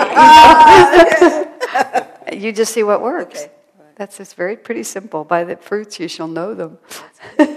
you 2.33 2.53
just 2.53 2.73
see 2.75 2.83
what 2.83 3.01
works. 3.01 3.43
Okay. 3.43 3.53
That's 3.97 4.19
just 4.19 4.37
very 4.37 4.57
pretty 4.57 4.83
simple. 4.83 5.25
By 5.25 5.45
the 5.45 5.57
fruits 5.57 5.99
you 5.99 6.09
shall 6.09 6.29
know 6.29 6.55
them. 6.55 6.79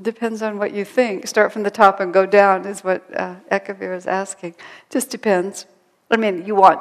Depends 0.00 0.42
on 0.42 0.58
what 0.58 0.72
you 0.72 0.84
think. 0.84 1.26
Start 1.26 1.52
from 1.52 1.62
the 1.62 1.70
top 1.70 2.00
and 2.00 2.12
go 2.12 2.26
down 2.26 2.66
is 2.66 2.82
what 2.84 3.04
uh, 3.16 3.36
Ekavir 3.50 3.96
is 3.96 4.06
asking. 4.06 4.54
Just 4.90 5.10
depends. 5.10 5.66
I 6.10 6.16
mean, 6.16 6.46
you 6.46 6.54
want. 6.54 6.80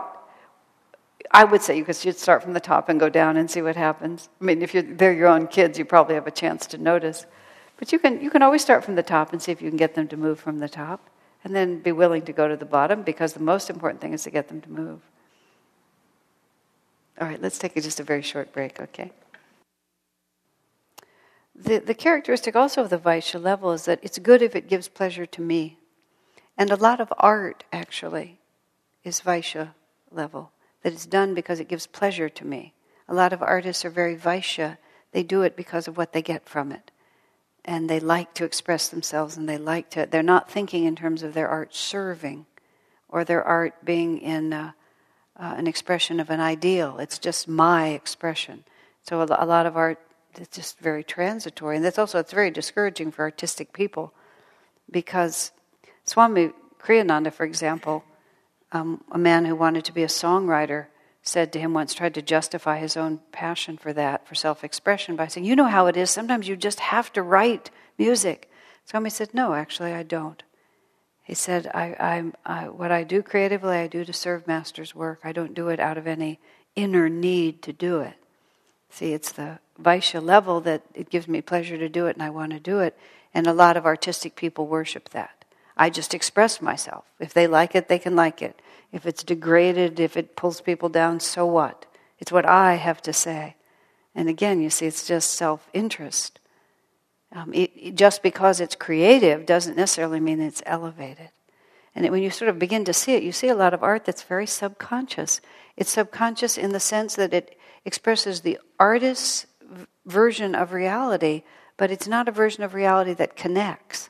I 1.32 1.44
would 1.44 1.62
say 1.62 1.80
because 1.80 2.04
you 2.06 2.12
could 2.12 2.16
should 2.16 2.22
start 2.22 2.44
from 2.44 2.54
the 2.54 2.60
top 2.60 2.90
and 2.90 3.00
go 3.00 3.10
down 3.10 3.38
and 3.38 3.50
see 3.50 3.62
what 3.62 3.76
happens. 3.76 4.30
I 4.42 4.46
mean, 4.46 4.62
if 4.62 4.74
you're, 4.74 4.84
they're 4.84 5.14
your 5.14 5.28
own 5.28 5.48
kids, 5.48 5.78
you 5.78 5.86
probably 5.86 6.16
have 6.16 6.28
a 6.28 6.32
chance 6.32 6.66
to 6.68 6.78
notice. 6.78 7.26
But 7.78 7.92
you 7.92 8.00
can, 8.00 8.22
you 8.22 8.30
can 8.30 8.42
always 8.42 8.62
start 8.62 8.84
from 8.84 8.96
the 8.96 9.04
top 9.04 9.34
and 9.34 9.42
see 9.42 9.52
if 9.52 9.62
you 9.62 9.70
can 9.70 9.78
get 9.78 9.94
them 9.96 10.08
to 10.08 10.18
move 10.18 10.40
from 10.40 10.60
the 10.60 10.70
top. 10.70 11.10
And 11.44 11.56
then 11.56 11.80
be 11.80 11.92
willing 11.92 12.24
to 12.24 12.34
go 12.34 12.48
to 12.48 12.58
the 12.58 12.66
bottom 12.66 13.04
because 13.04 13.34
the 13.34 13.40
most 13.40 13.70
important 13.70 14.02
thing 14.02 14.14
is 14.14 14.24
to 14.24 14.32
get 14.32 14.48
them 14.48 14.60
to 14.62 14.70
move. 14.70 15.02
All 17.20 17.28
right, 17.28 17.42
let's 17.42 17.58
take 17.58 17.76
just 17.76 18.00
a 18.00 18.04
very 18.04 18.22
short 18.22 18.52
break, 18.54 18.80
okay? 18.80 19.12
The, 21.56 21.80
the 21.80 21.96
characteristic 21.96 22.56
also 22.56 22.84
of 22.84 22.90
the 22.90 22.98
Vaishya 22.98 23.42
level 23.42 23.72
is 23.72 23.86
that 23.86 24.00
it's 24.04 24.20
good 24.20 24.42
if 24.42 24.56
it 24.56 24.68
gives 24.68 24.88
pleasure 24.88 25.26
to 25.26 25.42
me. 25.42 25.78
And 26.58 26.70
a 26.72 26.76
lot 26.76 27.00
of 27.00 27.12
art, 27.18 27.64
actually, 27.72 28.40
is 29.04 29.22
Vaishya 29.22 29.70
level, 30.12 30.52
that 30.88 30.94
it's 30.94 31.06
done 31.06 31.34
because 31.34 31.60
it 31.60 31.68
gives 31.68 31.86
pleasure 31.86 32.30
to 32.30 32.48
me. 32.48 32.74
A 33.10 33.14
lot 33.14 33.34
of 33.34 33.42
artists 33.42 33.84
are 33.84 33.90
very 33.90 34.16
Vaishya, 34.16 34.78
they 35.12 35.22
do 35.22 35.42
it 35.42 35.58
because 35.58 35.86
of 35.86 35.98
what 35.98 36.14
they 36.14 36.22
get 36.22 36.48
from 36.48 36.72
it. 36.72 36.92
And 37.66 37.90
they 37.90 38.00
like 38.00 38.34
to 38.36 38.46
express 38.46 38.88
themselves 38.88 39.36
and 39.36 39.50
they 39.50 39.58
like 39.58 39.90
to, 39.90 40.08
they're 40.10 40.24
not 40.24 40.50
thinking 40.50 40.86
in 40.86 40.96
terms 40.96 41.24
of 41.24 41.34
their 41.34 41.50
art 41.50 41.76
serving 41.76 42.46
or 43.10 43.26
their 43.26 43.44
art 43.44 43.84
being 43.84 44.20
in 44.20 44.54
uh, 44.54 44.72
uh, 45.36 45.56
an 45.58 45.68
expression 45.68 46.22
of 46.22 46.30
an 46.30 46.40
ideal. 46.40 47.00
It's 47.00 47.20
just 47.20 47.50
my 47.50 47.90
expression. 47.90 48.64
So 49.04 49.20
a, 49.20 49.26
a 49.26 49.46
lot 49.46 49.66
of 49.66 49.76
art 49.76 50.00
is 50.40 50.48
just 50.48 50.80
very 50.80 51.04
transitory, 51.04 51.76
and 51.76 51.84
that's 51.84 52.00
also 52.00 52.20
it's 52.20 52.32
very 52.32 52.50
discouraging 52.50 53.12
for 53.12 53.24
artistic 53.24 53.74
people 53.74 54.14
because 54.90 55.52
Swami 56.06 56.52
Kriyananda, 56.80 57.34
for 57.34 57.46
example, 57.46 58.06
um, 58.72 59.04
a 59.12 59.18
man 59.18 59.46
who 59.46 59.56
wanted 59.56 59.86
to 59.86 59.94
be 59.94 60.04
a 60.04 60.08
songwriter, 60.08 60.88
said 61.22 61.52
to 61.54 61.60
him 61.60 61.74
once, 61.74 61.94
tried 61.94 62.14
to 62.14 62.22
justify 62.22 62.78
his 62.80 62.96
own 62.96 63.20
passion 63.32 63.78
for 63.78 63.94
that, 63.94 64.28
for 64.28 64.36
self 64.36 64.64
expression, 64.64 65.16
by 65.16 65.28
saying, 65.28 65.46
You 65.46 65.56
know 65.56 65.66
how 65.68 65.88
it 65.88 65.98
is, 65.98 66.10
sometimes 66.10 66.48
you 66.48 66.56
just 66.56 66.80
have 66.80 67.12
to 67.14 67.22
write 67.22 67.70
music. 67.98 68.50
Swami 68.86 69.10
said, 69.10 69.34
No, 69.34 69.54
actually, 69.54 69.94
I 69.94 70.04
don't. 70.04 70.42
He 71.24 71.34
said, 71.34 71.70
I, 71.74 71.96
I'm, 72.00 72.34
I, 72.46 72.70
What 72.70 72.92
I 72.92 73.04
do 73.04 73.22
creatively, 73.22 73.78
I 73.78 73.88
do 73.88 74.06
to 74.06 74.14
serve 74.14 74.48
Master's 74.48 74.96
work. 74.96 75.20
I 75.24 75.34
don't 75.34 75.54
do 75.54 75.70
it 75.70 75.80
out 75.80 75.98
of 75.98 76.08
any 76.08 76.40
inner 76.76 77.10
need 77.10 77.62
to 77.64 77.74
do 77.74 78.00
it. 78.00 78.16
See, 78.90 79.12
it's 79.12 79.32
the 79.32 79.60
Vaishya 79.82 80.24
level 80.24 80.62
that 80.62 80.84
it 80.94 81.10
gives 81.10 81.28
me 81.28 81.42
pleasure 81.42 81.78
to 81.78 81.90
do 81.90 82.08
it 82.08 82.16
and 82.16 82.24
I 82.24 82.30
want 82.30 82.54
to 82.54 82.60
do 82.60 82.80
it. 82.80 82.98
And 83.34 83.46
a 83.46 83.54
lot 83.54 83.76
of 83.78 83.86
artistic 83.86 84.36
people 84.36 84.68
worship 84.68 85.10
that. 85.10 85.37
I 85.78 85.90
just 85.90 86.14
express 86.14 86.62
myself. 86.62 87.06
If 87.20 87.34
they 87.34 87.48
like 87.48 87.76
it, 87.76 87.88
they 87.88 88.00
can 88.00 88.16
like 88.16 88.42
it. 88.42 88.60
If 88.92 89.06
it's 89.06 89.24
degraded, 89.24 90.00
if 90.00 90.18
it 90.18 90.36
pulls 90.36 90.62
people 90.62 90.90
down, 90.90 91.20
so 91.20 91.46
what? 91.46 91.86
It's 92.20 92.32
what 92.32 92.46
I 92.46 92.76
have 92.76 93.02
to 93.04 93.14
say. 93.14 93.56
And 94.16 94.28
again, 94.28 94.62
you 94.62 94.70
see, 94.70 94.88
it's 94.88 95.08
just 95.08 95.34
self 95.34 95.70
interest. 95.74 96.40
Um, 97.34 97.54
just 97.94 98.24
because 98.24 98.60
it's 98.60 98.76
creative 98.76 99.46
doesn't 99.46 99.76
necessarily 99.76 100.20
mean 100.20 100.42
it's 100.42 100.64
elevated. 100.66 101.30
And 101.94 102.06
it, 102.06 102.12
when 102.12 102.24
you 102.24 102.30
sort 102.30 102.50
of 102.50 102.58
begin 102.58 102.86
to 102.86 102.94
see 102.94 103.14
it, 103.14 103.24
you 103.24 103.32
see 103.32 103.50
a 103.50 103.56
lot 103.56 103.74
of 103.74 103.84
art 103.84 104.06
that's 104.06 104.24
very 104.24 104.48
subconscious. 104.48 105.42
It's 105.76 105.92
subconscious 105.92 106.58
in 106.58 106.72
the 106.72 106.80
sense 106.80 107.16
that 107.16 107.34
it 107.34 107.58
expresses 107.86 108.42
the 108.42 108.60
artist's 108.80 109.46
v- 109.62 109.86
version 110.06 110.56
of 110.56 110.74
reality, 110.74 111.44
but 111.76 111.92
it's 111.92 112.08
not 112.08 112.28
a 112.28 112.32
version 112.32 112.64
of 112.64 112.74
reality 112.74 113.14
that 113.14 113.36
connects. 113.36 114.10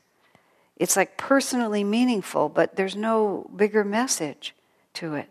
It's 0.77 0.95
like 0.95 1.17
personally 1.17 1.83
meaningful, 1.83 2.49
but 2.49 2.75
there's 2.75 2.95
no 2.95 3.49
bigger 3.55 3.83
message 3.83 4.55
to 4.95 5.15
it. 5.15 5.29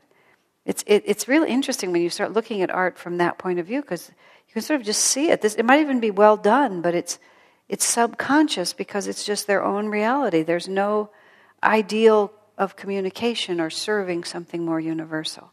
It's, 0.64 0.82
it, 0.86 1.04
it's 1.06 1.28
really 1.28 1.50
interesting 1.50 1.92
when 1.92 2.02
you 2.02 2.10
start 2.10 2.32
looking 2.32 2.62
at 2.62 2.70
art 2.70 2.98
from 2.98 3.18
that 3.18 3.38
point 3.38 3.60
of 3.60 3.66
view 3.66 3.80
because 3.80 4.10
you 4.48 4.52
can 4.52 4.62
sort 4.62 4.80
of 4.80 4.86
just 4.86 5.02
see 5.02 5.30
it. 5.30 5.40
This, 5.40 5.54
it 5.54 5.64
might 5.64 5.80
even 5.80 6.00
be 6.00 6.10
well 6.10 6.36
done, 6.36 6.82
but 6.82 6.94
it's, 6.94 7.20
it's 7.68 7.84
subconscious 7.84 8.72
because 8.72 9.06
it's 9.06 9.24
just 9.24 9.46
their 9.46 9.62
own 9.62 9.86
reality. 9.88 10.42
There's 10.42 10.68
no 10.68 11.10
ideal 11.62 12.32
of 12.58 12.74
communication 12.74 13.60
or 13.60 13.70
serving 13.70 14.24
something 14.24 14.64
more 14.64 14.80
universal. 14.80 15.52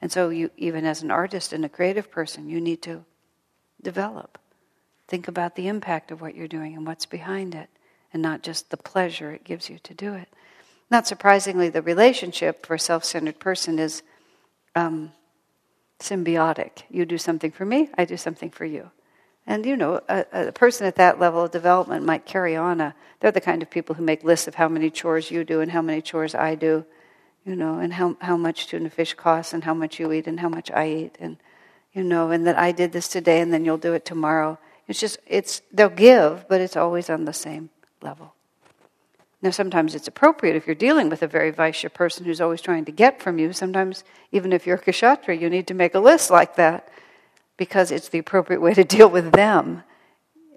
And 0.00 0.10
so, 0.10 0.30
you, 0.30 0.50
even 0.56 0.84
as 0.84 1.02
an 1.02 1.10
artist 1.10 1.52
and 1.52 1.64
a 1.64 1.68
creative 1.68 2.10
person, 2.10 2.48
you 2.48 2.60
need 2.60 2.82
to 2.82 3.04
develop. 3.80 4.38
Think 5.06 5.28
about 5.28 5.54
the 5.54 5.68
impact 5.68 6.10
of 6.10 6.20
what 6.20 6.34
you're 6.34 6.48
doing 6.48 6.74
and 6.74 6.86
what's 6.86 7.06
behind 7.06 7.54
it, 7.54 7.68
and 8.12 8.22
not 8.22 8.42
just 8.42 8.70
the 8.70 8.76
pleasure 8.76 9.32
it 9.32 9.44
gives 9.44 9.70
you 9.70 9.78
to 9.80 9.94
do 9.94 10.14
it. 10.14 10.28
Not 10.90 11.06
surprisingly, 11.06 11.70
the 11.70 11.82
relationship 11.82 12.66
for 12.66 12.74
a 12.74 12.78
self 12.78 13.04
centered 13.04 13.38
person 13.38 13.78
is 13.78 14.02
um, 14.74 15.12
symbiotic. 15.98 16.82
You 16.90 17.06
do 17.06 17.18
something 17.18 17.50
for 17.50 17.64
me, 17.64 17.88
I 17.96 18.04
do 18.04 18.16
something 18.16 18.50
for 18.50 18.64
you. 18.64 18.90
And 19.46 19.66
you 19.66 19.76
know, 19.76 20.00
a, 20.08 20.26
a, 20.32 20.52
person 20.52 20.86
at 20.86 20.96
that 20.96 21.18
level 21.18 21.44
of 21.44 21.50
development 21.50 22.04
might 22.04 22.26
carry 22.26 22.54
on 22.54 22.80
a. 22.80 22.94
They're 23.20 23.32
the 23.32 23.40
kind 23.40 23.62
of 23.62 23.70
people 23.70 23.94
who 23.94 24.04
make 24.04 24.22
lists 24.22 24.46
of 24.46 24.54
how 24.54 24.68
many 24.68 24.90
chores 24.90 25.30
you 25.30 25.44
do 25.44 25.60
and 25.60 25.70
how 25.70 25.82
many 25.82 26.00
chores 26.00 26.34
I 26.34 26.54
do, 26.54 26.84
you 27.44 27.56
know, 27.56 27.78
and 27.78 27.92
how 27.94 28.16
how 28.20 28.36
much 28.36 28.66
tuna 28.66 28.90
fish 28.90 29.14
costs 29.14 29.52
and 29.52 29.64
how 29.64 29.74
much 29.74 29.98
you 29.98 30.12
eat 30.12 30.26
and 30.26 30.38
how 30.38 30.48
much 30.48 30.70
I 30.70 30.88
eat, 30.88 31.16
and 31.18 31.38
you 31.92 32.04
know, 32.04 32.30
and 32.30 32.46
that 32.46 32.58
I 32.58 32.70
did 32.70 32.92
this 32.92 33.08
today 33.08 33.40
and 33.40 33.52
then 33.52 33.64
you'll 33.64 33.78
do 33.78 33.94
it 33.94 34.04
tomorrow. 34.04 34.58
It's 34.86 35.00
just 35.00 35.18
it's 35.26 35.62
they'll 35.72 35.88
give, 35.88 36.46
but 36.48 36.60
it's 36.60 36.76
always 36.76 37.10
on 37.10 37.24
the 37.24 37.32
same 37.32 37.70
level. 38.02 38.34
Now, 39.42 39.50
sometimes 39.50 39.96
it's 39.96 40.06
appropriate 40.06 40.54
if 40.54 40.66
you're 40.66 40.76
dealing 40.76 41.08
with 41.08 41.22
a 41.22 41.26
very 41.26 41.52
Vaishya 41.52 41.92
person 41.92 42.24
who's 42.24 42.40
always 42.40 42.60
trying 42.60 42.84
to 42.84 42.92
get 42.92 43.20
from 43.20 43.40
you. 43.40 43.52
Sometimes, 43.52 44.04
even 44.30 44.52
if 44.52 44.66
you're 44.66 44.80
a 44.86 45.32
you 45.32 45.50
need 45.50 45.66
to 45.66 45.74
make 45.74 45.96
a 45.96 46.00
list 46.00 46.30
like 46.30 46.54
that 46.56 46.88
because 47.56 47.90
it's 47.90 48.08
the 48.08 48.18
appropriate 48.18 48.60
way 48.60 48.72
to 48.74 48.84
deal 48.84 49.08
with 49.08 49.32
them. 49.32 49.82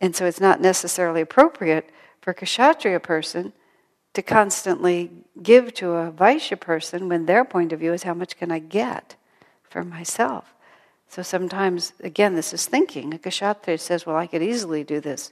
And 0.02 0.16
so 0.16 0.26
it's 0.26 0.40
not 0.40 0.62
necessarily 0.62 1.22
appropriate 1.22 1.90
for 2.22 2.32
a 2.32 2.34
Kshatriya 2.36 3.00
person 3.00 3.54
to 4.14 4.22
constantly 4.22 5.12
give 5.42 5.74
to 5.76 5.92
a 5.92 6.12
Vaishya 6.12 6.60
person 6.60 7.10
when 7.10 7.26
their 7.26 7.44
point 7.44 7.74
of 7.74 7.80
view 7.80 7.92
is 7.92 8.04
how 8.04 8.14
much 8.14 8.38
can 8.38 8.52
I 8.52 8.60
get 8.60 9.16
for 9.64 9.84
myself. 9.84 10.54
So 11.08 11.22
sometimes, 11.22 11.94
again, 12.02 12.36
this 12.36 12.54
is 12.54 12.66
thinking. 12.66 13.14
A 13.14 13.18
Kshatriya 13.18 13.80
says, 13.80 14.06
well, 14.06 14.16
I 14.16 14.28
could 14.28 14.44
easily 14.44 14.84
do 14.84 15.00
this 15.00 15.32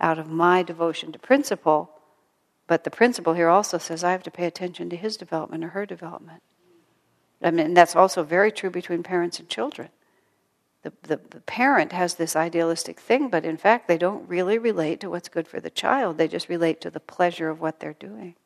out 0.00 0.18
of 0.18 0.28
my 0.28 0.62
devotion 0.62 1.12
to 1.12 1.18
principle 1.18 1.90
but 2.68 2.84
the 2.84 2.90
principle 2.90 3.32
here 3.32 3.48
also 3.48 3.78
says 3.78 4.04
I 4.04 4.12
have 4.12 4.22
to 4.24 4.30
pay 4.30 4.44
attention 4.44 4.90
to 4.90 4.96
his 4.96 5.16
development 5.16 5.64
or 5.64 5.68
her 5.68 5.86
development. 5.86 6.42
I 7.42 7.50
mean, 7.50 7.72
that's 7.72 7.96
also 7.96 8.22
very 8.22 8.52
true 8.52 8.70
between 8.70 9.02
parents 9.02 9.40
and 9.40 9.48
children. 9.48 9.88
The, 10.82 10.92
the, 11.02 11.20
the, 11.30 11.40
parent 11.40 11.92
has 11.92 12.14
this 12.14 12.36
idealistic 12.36 13.00
thing, 13.00 13.30
but 13.30 13.44
in 13.44 13.56
fact, 13.56 13.88
they 13.88 13.98
don't 13.98 14.28
really 14.28 14.58
relate 14.58 15.00
to 15.00 15.10
what's 15.10 15.28
good 15.28 15.48
for 15.48 15.60
the 15.60 15.70
child. 15.70 16.18
They 16.18 16.28
just 16.28 16.48
relate 16.48 16.80
to 16.82 16.90
the 16.90 17.00
pleasure 17.00 17.48
of 17.48 17.60
what 17.60 17.80
they're 17.80 17.94
doing. 17.94 18.36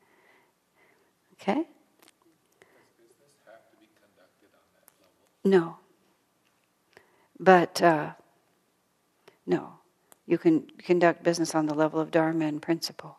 Okay? 1.34 1.66
No. 5.44 5.76
But, 7.38 7.82
uh, 7.82 8.12
no. 9.46 9.74
You 10.26 10.38
can 10.38 10.66
conduct 10.78 11.22
business 11.22 11.54
on 11.54 11.66
the 11.66 11.74
level 11.74 12.00
of 12.00 12.10
Dharma 12.10 12.46
and 12.46 12.62
principle. 12.62 13.18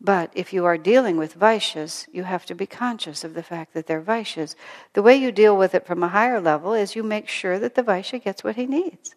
But 0.00 0.32
if 0.34 0.52
you 0.52 0.64
are 0.64 0.76
dealing 0.76 1.16
with 1.16 1.38
Vaishyas, 1.38 2.08
you 2.12 2.24
have 2.24 2.44
to 2.46 2.56
be 2.56 2.66
conscious 2.66 3.22
of 3.22 3.34
the 3.34 3.42
fact 3.42 3.72
that 3.74 3.86
they're 3.86 4.02
Vaishyas. 4.02 4.56
The 4.94 5.02
way 5.02 5.14
you 5.14 5.30
deal 5.30 5.56
with 5.56 5.76
it 5.76 5.86
from 5.86 6.02
a 6.02 6.08
higher 6.08 6.40
level 6.40 6.74
is 6.74 6.96
you 6.96 7.04
make 7.04 7.28
sure 7.28 7.58
that 7.60 7.76
the 7.76 7.84
Vaishya 7.84 8.24
gets 8.24 8.42
what 8.42 8.56
he 8.56 8.66
needs. 8.66 9.14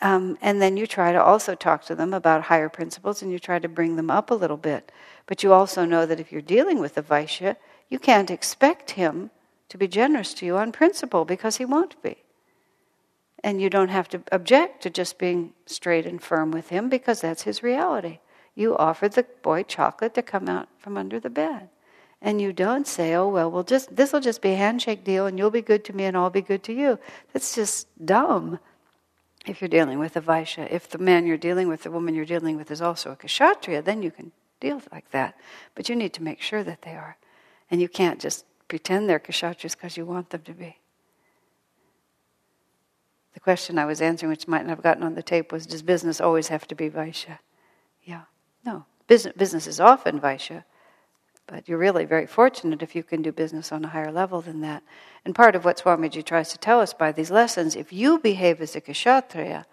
Um, 0.00 0.38
and 0.40 0.62
then 0.62 0.76
you 0.76 0.86
try 0.86 1.12
to 1.12 1.22
also 1.22 1.54
talk 1.54 1.84
to 1.84 1.94
them 1.94 2.14
about 2.14 2.44
higher 2.44 2.68
principles 2.68 3.22
and 3.22 3.30
you 3.30 3.38
try 3.38 3.58
to 3.58 3.68
bring 3.68 3.96
them 3.96 4.10
up 4.10 4.30
a 4.30 4.34
little 4.34 4.56
bit. 4.56 4.90
But 5.26 5.42
you 5.42 5.52
also 5.52 5.84
know 5.84 6.06
that 6.06 6.20
if 6.20 6.32
you're 6.32 6.42
dealing 6.42 6.78
with 6.78 6.96
a 6.96 7.02
Vaishya, 7.02 7.56
you 7.88 7.98
can't 7.98 8.30
expect 8.30 8.92
him 8.92 9.30
to 9.68 9.78
be 9.78 9.88
generous 9.88 10.34
to 10.34 10.46
you 10.46 10.56
on 10.56 10.72
principle 10.72 11.24
because 11.24 11.56
he 11.56 11.64
won't 11.64 12.00
be. 12.02 12.23
And 13.44 13.60
you 13.60 13.70
don't 13.70 13.90
have 13.90 14.08
to 14.08 14.22
object 14.32 14.82
to 14.82 14.90
just 14.90 15.18
being 15.18 15.52
straight 15.66 16.06
and 16.06 16.20
firm 16.20 16.50
with 16.50 16.70
him 16.70 16.88
because 16.88 17.20
that's 17.20 17.42
his 17.42 17.62
reality 17.62 18.18
you 18.54 18.76
offered 18.76 19.12
the 19.12 19.24
boy 19.42 19.62
chocolate 19.62 20.14
to 20.14 20.22
come 20.22 20.48
out 20.48 20.68
from 20.78 20.96
under 20.96 21.18
the 21.18 21.30
bed. 21.30 21.68
And 22.22 22.40
you 22.40 22.52
don't 22.52 22.86
say, 22.86 23.14
oh, 23.14 23.28
well, 23.28 23.50
we'll 23.50 23.64
just, 23.64 23.94
this 23.94 24.12
will 24.12 24.20
just 24.20 24.40
be 24.40 24.52
a 24.52 24.56
handshake 24.56 25.04
deal 25.04 25.26
and 25.26 25.38
you'll 25.38 25.50
be 25.50 25.60
good 25.60 25.84
to 25.86 25.92
me 25.92 26.04
and 26.04 26.16
I'll 26.16 26.30
be 26.30 26.40
good 26.40 26.62
to 26.64 26.72
you. 26.72 26.98
That's 27.32 27.54
just 27.54 27.86
dumb 28.04 28.58
if 29.44 29.60
you're 29.60 29.68
dealing 29.68 29.98
with 29.98 30.16
a 30.16 30.22
Vaishya. 30.22 30.70
If 30.70 30.88
the 30.88 30.98
man 30.98 31.26
you're 31.26 31.36
dealing 31.36 31.68
with, 31.68 31.82
the 31.82 31.90
woman 31.90 32.14
you're 32.14 32.24
dealing 32.24 32.56
with 32.56 32.70
is 32.70 32.80
also 32.80 33.10
a 33.10 33.16
Kshatriya, 33.16 33.82
then 33.82 34.02
you 34.02 34.10
can 34.10 34.32
deal 34.60 34.80
like 34.90 35.10
that. 35.10 35.36
But 35.74 35.88
you 35.88 35.96
need 35.96 36.14
to 36.14 36.22
make 36.22 36.40
sure 36.40 36.64
that 36.64 36.82
they 36.82 36.92
are. 36.92 37.18
And 37.70 37.82
you 37.82 37.88
can't 37.88 38.20
just 38.20 38.46
pretend 38.68 39.08
they're 39.08 39.20
Kshatriyas 39.20 39.72
because 39.72 39.96
you 39.98 40.06
want 40.06 40.30
them 40.30 40.42
to 40.42 40.52
be. 40.52 40.78
The 43.34 43.40
question 43.40 43.78
I 43.78 43.84
was 43.84 44.00
answering, 44.00 44.30
which 44.30 44.48
might 44.48 44.62
not 44.62 44.70
have 44.70 44.82
gotten 44.82 45.02
on 45.02 45.14
the 45.14 45.22
tape, 45.22 45.52
was 45.52 45.66
Does 45.66 45.82
business 45.82 46.20
always 46.20 46.48
have 46.48 46.66
to 46.68 46.74
be 46.74 46.88
Vaishya? 46.88 47.38
Yeah. 48.04 48.22
No, 48.64 48.86
business, 49.06 49.34
business 49.36 49.66
is 49.66 49.80
often 49.80 50.20
Vaishya, 50.20 50.64
but 51.46 51.68
you're 51.68 51.78
really 51.78 52.04
very 52.04 52.26
fortunate 52.26 52.82
if 52.82 52.94
you 52.94 53.02
can 53.02 53.22
do 53.22 53.32
business 53.32 53.72
on 53.72 53.84
a 53.84 53.88
higher 53.88 54.12
level 54.12 54.40
than 54.40 54.60
that. 54.62 54.82
And 55.24 55.34
part 55.34 55.54
of 55.54 55.64
what 55.64 55.78
Swamiji 55.78 56.24
tries 56.24 56.50
to 56.50 56.58
tell 56.58 56.80
us 56.80 56.94
by 56.94 57.12
these 57.12 57.30
lessons, 57.30 57.76
if 57.76 57.92
you 57.92 58.18
behave 58.18 58.60
as 58.60 58.76
a 58.76 58.80
kshatriya, 58.80 59.66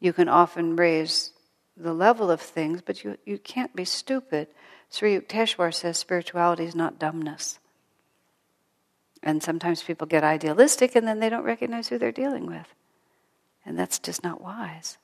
you 0.00 0.12
can 0.12 0.28
often 0.28 0.74
raise 0.74 1.32
the 1.76 1.92
level 1.92 2.30
of 2.30 2.40
things, 2.40 2.82
but 2.82 3.04
you, 3.04 3.16
you 3.24 3.38
can't 3.38 3.74
be 3.76 3.84
stupid. 3.84 4.48
Sri 4.90 5.18
Yukteswar 5.18 5.72
says 5.72 5.98
spirituality 5.98 6.64
is 6.64 6.74
not 6.74 6.98
dumbness. 6.98 7.58
And 9.22 9.42
sometimes 9.42 9.82
people 9.82 10.06
get 10.06 10.22
idealistic 10.22 10.94
and 10.94 11.06
then 11.06 11.20
they 11.20 11.28
don't 11.28 11.44
recognize 11.44 11.88
who 11.88 11.98
they're 11.98 12.12
dealing 12.12 12.46
with. 12.46 12.66
And 13.66 13.78
that's 13.78 13.98
just 13.98 14.22
not 14.22 14.40
wise. 14.40 14.98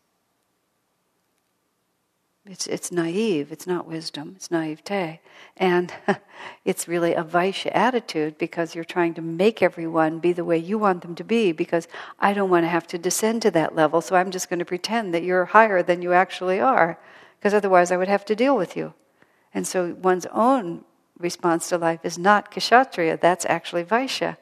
It's, 2.47 2.67
it's 2.67 2.91
naive, 2.91 3.53
it's 3.53 3.67
not 3.67 3.87
wisdom, 3.87 4.33
it's 4.35 4.51
naivete. 4.51 5.21
And 5.59 5.93
it's 6.65 6.89
really 6.89 7.13
a 7.13 7.23
Vaishya 7.23 7.71
attitude 7.75 8.39
because 8.39 8.75
you're 8.75 8.83
trying 8.83 9.15
to 9.15 9.23
make 9.23 9.63
everyone 9.63 10.21
be 10.21 10.33
the 10.33 10.45
way 10.45 10.57
you 10.57 10.79
want 10.79 11.03
them 11.03 11.15
to 11.17 11.25
be 11.25 11.53
because 11.53 11.87
I 12.19 12.33
don't 12.33 12.51
want 12.51 12.65
to 12.65 12.69
have 12.69 12.87
to 12.89 12.99
descend 12.99 13.43
to 13.43 13.51
that 13.53 13.77
level, 13.77 14.01
so 14.01 14.17
I'm 14.17 14.31
just 14.31 14.49
going 14.49 14.59
to 14.59 14.65
pretend 14.65 15.13
that 15.15 15.23
you're 15.23 15.45
higher 15.47 15.83
than 15.83 16.01
you 16.01 16.13
actually 16.13 16.61
are 16.61 16.99
because 17.39 17.53
otherwise 17.53 17.93
I 17.93 17.97
would 17.99 18.09
have 18.09 18.25
to 18.27 18.35
deal 18.35 18.57
with 18.57 18.77
you. 18.77 18.95
And 19.53 19.67
so 19.67 19.97
one's 20.01 20.27
own 20.33 20.85
response 21.19 21.69
to 21.69 21.79
life 21.79 22.01
is 22.05 22.19
not 22.19 22.51
kshatriya, 22.51 23.19
that's 23.19 23.45
actually 23.47 23.85
Vaishya. 23.85 24.39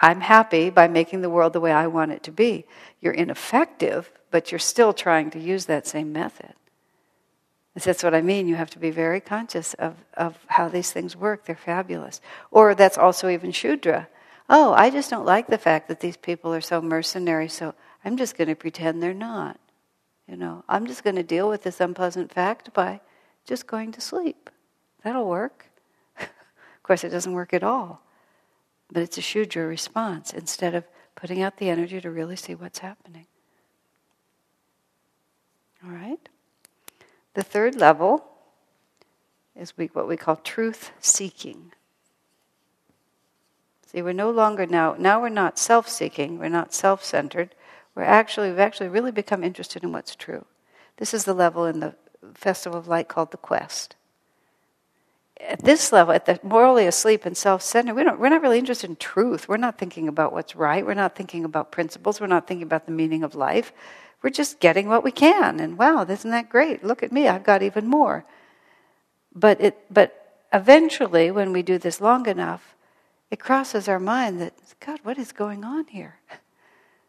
I'm 0.00 0.20
happy 0.20 0.70
by 0.70 0.88
making 0.88 1.22
the 1.22 1.30
world 1.30 1.52
the 1.52 1.60
way 1.60 1.72
I 1.72 1.86
want 1.86 2.12
it 2.12 2.22
to 2.24 2.32
be. 2.32 2.66
You're 3.00 3.12
ineffective, 3.12 4.12
but 4.30 4.52
you're 4.52 4.58
still 4.58 4.92
trying 4.92 5.30
to 5.30 5.40
use 5.40 5.66
that 5.66 5.86
same 5.86 6.12
method. 6.12 6.54
That's 7.74 8.02
what 8.02 8.14
I 8.14 8.22
mean. 8.22 8.48
You 8.48 8.56
have 8.56 8.70
to 8.70 8.78
be 8.78 8.90
very 8.90 9.20
conscious 9.20 9.74
of, 9.74 9.94
of 10.14 10.36
how 10.48 10.68
these 10.68 10.90
things 10.90 11.16
work. 11.16 11.44
They're 11.44 11.56
fabulous. 11.56 12.20
Or 12.50 12.74
that's 12.74 12.98
also 12.98 13.28
even 13.28 13.52
Shudra. 13.52 14.08
Oh, 14.48 14.72
I 14.72 14.90
just 14.90 15.10
don't 15.10 15.26
like 15.26 15.46
the 15.46 15.58
fact 15.58 15.88
that 15.88 16.00
these 16.00 16.16
people 16.16 16.52
are 16.54 16.60
so 16.60 16.80
mercenary, 16.80 17.48
so 17.48 17.74
I'm 18.04 18.16
just 18.16 18.36
going 18.36 18.48
to 18.48 18.54
pretend 18.54 19.02
they're 19.02 19.14
not. 19.14 19.60
You 20.26 20.36
know, 20.36 20.64
I'm 20.68 20.86
just 20.86 21.04
going 21.04 21.16
to 21.16 21.22
deal 21.22 21.48
with 21.48 21.62
this 21.62 21.80
unpleasant 21.80 22.32
fact 22.32 22.72
by 22.72 23.00
just 23.46 23.66
going 23.66 23.92
to 23.92 24.00
sleep. 24.00 24.50
That'll 25.02 25.28
work. 25.28 25.66
of 26.20 26.28
course, 26.82 27.04
it 27.04 27.10
doesn't 27.10 27.32
work 27.32 27.54
at 27.54 27.62
all. 27.62 28.02
But 28.92 29.02
it's 29.02 29.18
a 29.18 29.22
Shudra 29.22 29.66
response 29.66 30.32
instead 30.32 30.74
of 30.74 30.84
putting 31.14 31.42
out 31.42 31.58
the 31.58 31.68
energy 31.68 32.00
to 32.00 32.10
really 32.10 32.36
see 32.36 32.54
what's 32.54 32.78
happening. 32.78 33.26
All 35.84 35.90
right? 35.90 36.28
The 37.34 37.42
third 37.42 37.76
level 37.76 38.24
is 39.54 39.74
what 39.76 40.08
we 40.08 40.16
call 40.16 40.36
truth 40.36 40.92
seeking. 41.00 41.72
See, 43.86 44.02
we're 44.02 44.12
no 44.12 44.30
longer 44.30 44.66
now, 44.66 44.96
now 44.98 45.20
we're 45.20 45.28
not 45.28 45.58
self 45.58 45.88
seeking, 45.88 46.38
we're 46.38 46.48
not 46.48 46.74
self 46.74 47.02
centered. 47.02 47.54
We're 47.94 48.02
actually, 48.02 48.50
we've 48.50 48.58
actually 48.58 48.90
really 48.90 49.10
become 49.10 49.42
interested 49.42 49.82
in 49.82 49.92
what's 49.92 50.14
true. 50.14 50.44
This 50.98 51.14
is 51.14 51.24
the 51.24 51.34
level 51.34 51.64
in 51.64 51.80
the 51.80 51.96
Festival 52.34 52.78
of 52.78 52.86
Light 52.86 53.08
called 53.08 53.30
the 53.30 53.36
Quest. 53.36 53.96
At 55.40 55.62
this 55.62 55.92
level, 55.92 56.12
at 56.12 56.26
the 56.26 56.40
morally 56.42 56.86
asleep 56.86 57.24
and 57.24 57.36
self 57.36 57.62
centered, 57.62 57.94
we 57.94 58.04
don't, 58.04 58.18
we're 58.18 58.28
not 58.28 58.42
really 58.42 58.58
interested 58.58 58.90
in 58.90 58.96
truth. 58.96 59.48
We're 59.48 59.56
not 59.56 59.78
thinking 59.78 60.08
about 60.08 60.32
what's 60.32 60.56
right. 60.56 60.84
We're 60.84 60.94
not 60.94 61.14
thinking 61.14 61.44
about 61.44 61.70
principles. 61.70 62.20
We're 62.20 62.26
not 62.26 62.46
thinking 62.46 62.66
about 62.66 62.86
the 62.86 62.92
meaning 62.92 63.22
of 63.22 63.34
life. 63.34 63.72
We're 64.22 64.30
just 64.30 64.58
getting 64.58 64.88
what 64.88 65.04
we 65.04 65.12
can. 65.12 65.60
And 65.60 65.78
wow, 65.78 66.04
isn't 66.08 66.30
that 66.30 66.48
great? 66.48 66.82
Look 66.82 67.02
at 67.02 67.12
me, 67.12 67.28
I've 67.28 67.44
got 67.44 67.62
even 67.62 67.86
more. 67.86 68.24
But, 69.34 69.60
it, 69.60 69.78
but 69.92 70.42
eventually, 70.52 71.30
when 71.30 71.52
we 71.52 71.62
do 71.62 71.78
this 71.78 72.00
long 72.00 72.26
enough, 72.26 72.74
it 73.30 73.38
crosses 73.38 73.88
our 73.88 74.00
mind 74.00 74.40
that, 74.40 74.54
God, 74.80 75.00
what 75.02 75.18
is 75.18 75.32
going 75.32 75.64
on 75.64 75.86
here? 75.86 76.16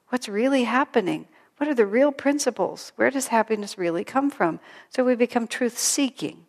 What's 0.10 0.30
really 0.30 0.66
happening? 0.66 1.28
What 1.58 1.70
are 1.70 1.76
the 1.76 1.86
real 1.86 2.12
principles? 2.12 2.92
Where 2.96 3.12
does 3.12 3.28
happiness 3.28 3.78
really 3.78 4.04
come 4.04 4.30
from? 4.30 4.60
So 4.90 5.04
we 5.04 5.16
become 5.16 5.48
truth 5.48 5.78
seeking. 5.78 6.46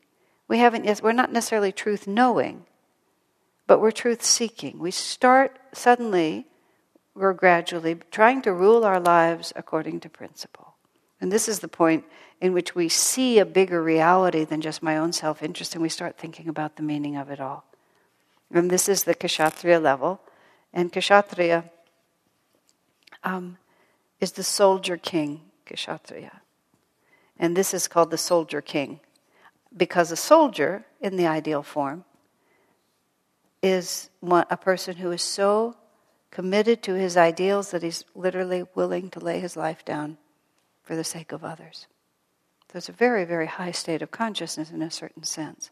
We 0.50 0.58
haven't, 0.58 0.84
yet 0.84 1.00
we're 1.00 1.12
not 1.12 1.30
necessarily 1.30 1.70
truth 1.70 2.08
knowing, 2.08 2.64
but 3.68 3.78
we're 3.78 3.92
truth 3.92 4.24
seeking. 4.24 4.80
We 4.80 4.90
start 4.90 5.56
suddenly, 5.72 6.48
or 7.14 7.32
gradually, 7.34 7.94
trying 8.10 8.42
to 8.42 8.52
rule 8.52 8.84
our 8.84 8.98
lives 8.98 9.52
according 9.54 10.00
to 10.00 10.08
principle. 10.08 10.74
And 11.20 11.30
this 11.30 11.48
is 11.48 11.60
the 11.60 11.68
point 11.68 12.04
in 12.40 12.52
which 12.52 12.74
we 12.74 12.88
see 12.88 13.38
a 13.38 13.46
bigger 13.46 13.80
reality 13.80 14.44
than 14.44 14.60
just 14.60 14.82
my 14.82 14.96
own 14.96 15.12
self 15.12 15.40
interest 15.40 15.76
and 15.76 15.82
we 15.82 15.88
start 15.88 16.18
thinking 16.18 16.48
about 16.48 16.74
the 16.74 16.82
meaning 16.82 17.16
of 17.16 17.30
it 17.30 17.38
all. 17.38 17.64
And 18.50 18.68
this 18.72 18.88
is 18.88 19.04
the 19.04 19.14
Kshatriya 19.14 19.78
level. 19.78 20.20
And 20.72 20.92
Kshatriya 20.92 21.70
um, 23.22 23.56
is 24.18 24.32
the 24.32 24.42
soldier 24.42 24.96
king, 24.96 25.42
Kshatriya. 25.66 26.40
And 27.38 27.56
this 27.56 27.72
is 27.72 27.86
called 27.86 28.10
the 28.10 28.18
soldier 28.18 28.60
king 28.60 28.98
because 29.76 30.10
a 30.10 30.16
soldier, 30.16 30.84
in 31.00 31.16
the 31.16 31.26
ideal 31.26 31.62
form, 31.62 32.04
is 33.62 34.10
a 34.22 34.56
person 34.56 34.96
who 34.96 35.10
is 35.10 35.22
so 35.22 35.76
committed 36.30 36.82
to 36.82 36.94
his 36.94 37.16
ideals 37.16 37.70
that 37.70 37.82
he's 37.82 38.04
literally 38.14 38.64
willing 38.74 39.10
to 39.10 39.20
lay 39.20 39.40
his 39.40 39.56
life 39.56 39.84
down 39.84 40.16
for 40.82 40.96
the 40.96 41.04
sake 41.04 41.32
of 41.32 41.44
others. 41.44 41.86
There's 42.72 42.88
a 42.88 42.92
very, 42.92 43.24
very 43.24 43.46
high 43.46 43.72
state 43.72 44.02
of 44.02 44.10
consciousness 44.10 44.70
in 44.70 44.80
a 44.82 44.90
certain 44.90 45.24
sense. 45.24 45.70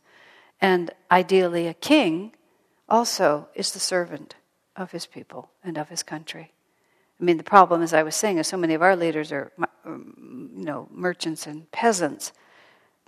And 0.61 0.91
ideally, 1.11 1.67
a 1.69 1.75
king 1.75 2.33
also 2.89 3.49
is 3.55 3.73
the 3.73 3.79
servant 3.79 4.35
of 4.77 4.91
his 4.91 5.07
people 5.07 5.51
and 5.63 5.79
of 5.79 5.89
his 5.89 6.03
country. 6.03 6.53
I 7.21 7.25
mean, 7.25 7.37
the 7.37 7.45
problem, 7.45 7.83
as 7.83 7.93
I 7.93 8.03
was 8.03 8.15
saying, 8.15 8.39
is 8.39 8.47
so 8.47 8.57
many 8.57 8.75
of 8.75 8.83
our 8.83 8.97
leaders 8.97 9.33
are, 9.33 9.53
um, 9.85 10.51
you 10.57 10.65
know, 10.65 10.89
merchants 10.91 11.47
and 11.47 11.71
peasants. 11.71 12.33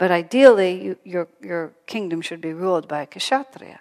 But 0.01 0.11
ideally, 0.11 0.82
you, 0.82 0.96
your, 1.05 1.28
your 1.42 1.74
kingdom 1.86 2.22
should 2.22 2.40
be 2.40 2.55
ruled 2.55 2.88
by 2.88 3.03
a 3.03 3.07
kshatriya. 3.07 3.80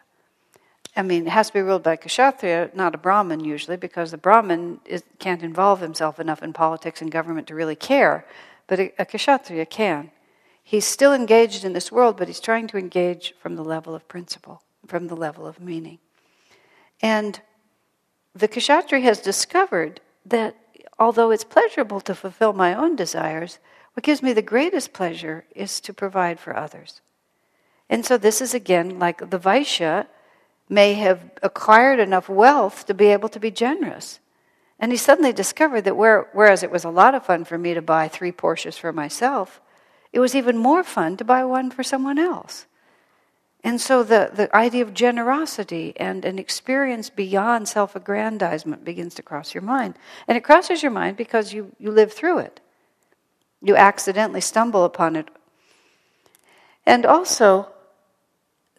I 0.93 1.01
mean, 1.01 1.26
it 1.26 1.30
has 1.30 1.47
to 1.47 1.53
be 1.53 1.61
ruled 1.61 1.84
by 1.84 1.93
a 1.93 1.97
kshatriya, 1.97 2.72
not 2.74 2.93
a 2.93 2.97
brahmin 2.97 3.45
usually, 3.45 3.78
because 3.78 4.11
the 4.11 4.17
brahmin 4.17 4.82
is, 4.84 5.01
can't 5.20 5.41
involve 5.41 5.80
himself 5.80 6.20
enough 6.20 6.43
in 6.43 6.51
politics 6.51 7.01
and 7.01 7.09
government 7.09 7.47
to 7.47 7.55
really 7.55 7.78
care. 7.78 8.26
But 8.67 8.82
a, 8.82 8.93
a 8.99 9.05
kshatriya 9.05 9.67
can. 9.67 10.11
He's 10.61 10.84
still 10.84 11.13
engaged 11.13 11.63
in 11.63 11.72
this 11.72 11.89
world, 11.89 12.17
but 12.17 12.28
he's 12.28 12.41
trying 12.41 12.67
to 12.67 12.78
engage 12.78 13.34
from 13.39 13.55
the 13.55 13.63
level 13.63 13.95
of 13.95 14.05
principle, 14.09 14.61
from 14.88 15.07
the 15.07 15.15
level 15.15 15.47
of 15.47 15.61
meaning. 15.61 15.99
And 17.01 17.39
the 18.36 18.49
kshatriya 18.49 19.05
has 19.05 19.22
discovered 19.22 20.01
that 20.26 20.57
although 20.99 21.32
it's 21.32 21.45
pleasurable 21.45 22.01
to 22.01 22.13
fulfill 22.13 22.51
my 22.51 22.74
own 22.74 22.97
desires, 22.97 23.59
what 24.00 24.06
gives 24.06 24.24
me 24.24 24.32
the 24.32 24.41
greatest 24.41 24.93
pleasure 24.93 25.43
is 25.54 25.82
to 25.82 25.93
provide 25.93 26.39
for 26.39 26.56
others. 26.56 27.02
And 27.89 28.06
so 28.06 28.18
this 28.18 28.39
is 28.39 28.54
again 28.54 28.97
like 28.97 29.30
the 29.30 29.38
Vaishya 29.38 30.08
may 30.70 30.93
have 30.93 31.30
acquired 31.43 32.00
enough 32.00 32.30
wealth 32.30 32.86
to 32.86 32.93
be 32.93 33.08
able 33.08 33.28
to 33.28 33.41
be 33.41 33.52
generous. 33.52 34.22
And 34.80 34.93
he 34.93 34.97
suddenly 34.97 35.34
discovered 35.34 35.82
that 35.82 35.97
where, 35.97 36.30
whereas 36.32 36.64
it 36.64 36.72
was 36.72 36.86
a 36.86 36.89
lot 36.89 37.14
of 37.14 37.26
fun 37.26 37.43
for 37.43 37.58
me 37.58 37.74
to 37.74 37.82
buy 37.82 38.08
three 38.08 38.32
Porsches 38.32 38.80
for 38.80 38.93
myself, 38.93 39.60
it 40.14 40.22
was 40.22 40.34
even 40.34 40.58
more 40.58 40.86
fun 40.86 41.18
to 41.18 41.26
buy 41.26 41.43
one 41.43 41.70
for 41.70 41.84
someone 41.84 42.18
else. 42.18 42.68
And 43.66 43.82
so 43.82 44.02
the, 44.02 44.32
the 44.34 44.56
idea 44.56 44.84
of 44.84 44.93
generosity 44.93 45.91
and 45.97 46.24
an 46.24 46.39
experience 46.39 47.10
beyond 47.10 47.68
self 47.68 47.97
aggrandizement 47.97 48.86
begins 48.86 49.14
to 49.16 49.24
cross 49.24 49.54
your 49.54 49.64
mind. 49.64 49.95
And 50.26 50.38
it 50.38 50.45
crosses 50.45 50.82
your 50.84 50.93
mind 50.93 51.18
because 51.18 51.52
you, 51.52 51.76
you 51.80 51.91
live 51.91 52.14
through 52.14 52.39
it. 52.39 52.62
You 53.62 53.76
accidentally 53.76 54.41
stumble 54.41 54.86
upon 54.86 55.16
it. 55.16 55.30
And 56.86 57.05
also, 57.05 57.70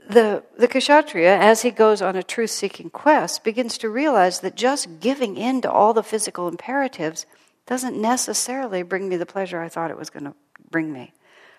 the, 0.08 0.42
the 0.58 0.66
Kshatriya, 0.66 1.36
as 1.38 1.62
he 1.62 1.70
goes 1.70 2.02
on 2.02 2.16
a 2.16 2.22
truth 2.22 2.50
seeking 2.50 2.90
quest, 2.90 3.44
begins 3.44 3.78
to 3.78 3.88
realize 3.88 4.40
that 4.40 4.56
just 4.56 5.00
giving 5.00 5.36
in 5.36 5.60
to 5.60 5.70
all 5.70 5.92
the 5.92 6.02
physical 6.02 6.48
imperatives 6.48 7.26
doesn't 7.66 8.00
necessarily 8.00 8.82
bring 8.82 9.08
me 9.08 9.16
the 9.16 9.26
pleasure 9.26 9.60
I 9.60 9.68
thought 9.68 9.90
it 9.90 9.96
was 9.96 10.10
going 10.10 10.24
to 10.24 10.34
bring 10.70 10.92
me. 10.92 11.12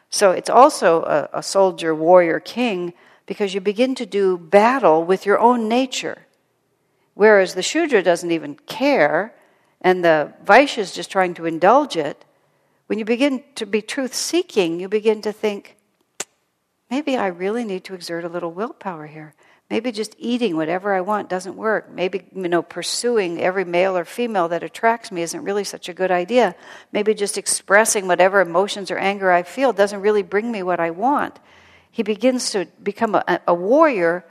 So 0.09 0.32
it's 0.32 0.49
also 0.49 1.03
a, 1.03 1.39
a 1.39 1.43
soldier, 1.43 1.95
warrior, 1.95 2.39
king 2.39 2.93
because 3.26 3.53
you 3.53 3.61
begin 3.61 3.95
to 3.95 4.05
do 4.05 4.38
battle 4.38 5.05
with 5.05 5.26
your 5.26 5.39
own 5.39 5.69
nature. 5.69 6.26
Whereas 7.13 7.53
the 7.53 7.63
Shudra 7.63 8.03
doesn't 8.03 8.32
even 8.32 8.55
care, 8.55 9.34
and 9.80 10.03
the 10.03 10.34
Vaishya 10.43 10.80
is 10.80 10.91
just 10.91 11.11
trying 11.11 11.34
to 11.36 11.45
indulge 11.45 11.95
it. 11.95 12.26
When 12.91 12.99
you 12.99 13.05
begin 13.05 13.41
to 13.55 13.65
be 13.65 13.81
truth 13.81 14.13
seeking, 14.13 14.81
you 14.81 14.89
begin 14.89 15.21
to 15.21 15.31
think, 15.31 15.77
maybe 16.89 17.15
I 17.15 17.27
really 17.27 17.63
need 17.63 17.85
to 17.85 17.93
exert 17.93 18.25
a 18.25 18.27
little 18.27 18.51
willpower 18.51 19.07
here. 19.07 19.33
Maybe 19.69 19.93
just 19.93 20.13
eating 20.19 20.57
whatever 20.57 20.93
I 20.93 20.99
want 20.99 21.29
doesn't 21.29 21.55
work. 21.55 21.89
Maybe 21.89 22.25
you 22.35 22.49
know 22.49 22.61
pursuing 22.61 23.39
every 23.39 23.63
male 23.63 23.95
or 23.95 24.03
female 24.03 24.49
that 24.49 24.61
attracts 24.61 25.09
me 25.09 25.21
isn't 25.21 25.41
really 25.41 25.63
such 25.63 25.87
a 25.87 25.93
good 25.93 26.11
idea. 26.11 26.53
Maybe 26.91 27.13
just 27.13 27.37
expressing 27.37 28.07
whatever 28.07 28.41
emotions 28.41 28.91
or 28.91 28.97
anger 28.97 29.31
I 29.31 29.43
feel 29.43 29.71
doesn't 29.71 30.01
really 30.01 30.21
bring 30.21 30.51
me 30.51 30.61
what 30.61 30.81
I 30.81 30.89
want 30.89 31.39
he 31.91 32.03
begins 32.03 32.49
to 32.51 32.65
become 32.83 33.15
a, 33.15 33.39
a 33.47 33.53
warrior 33.53 34.25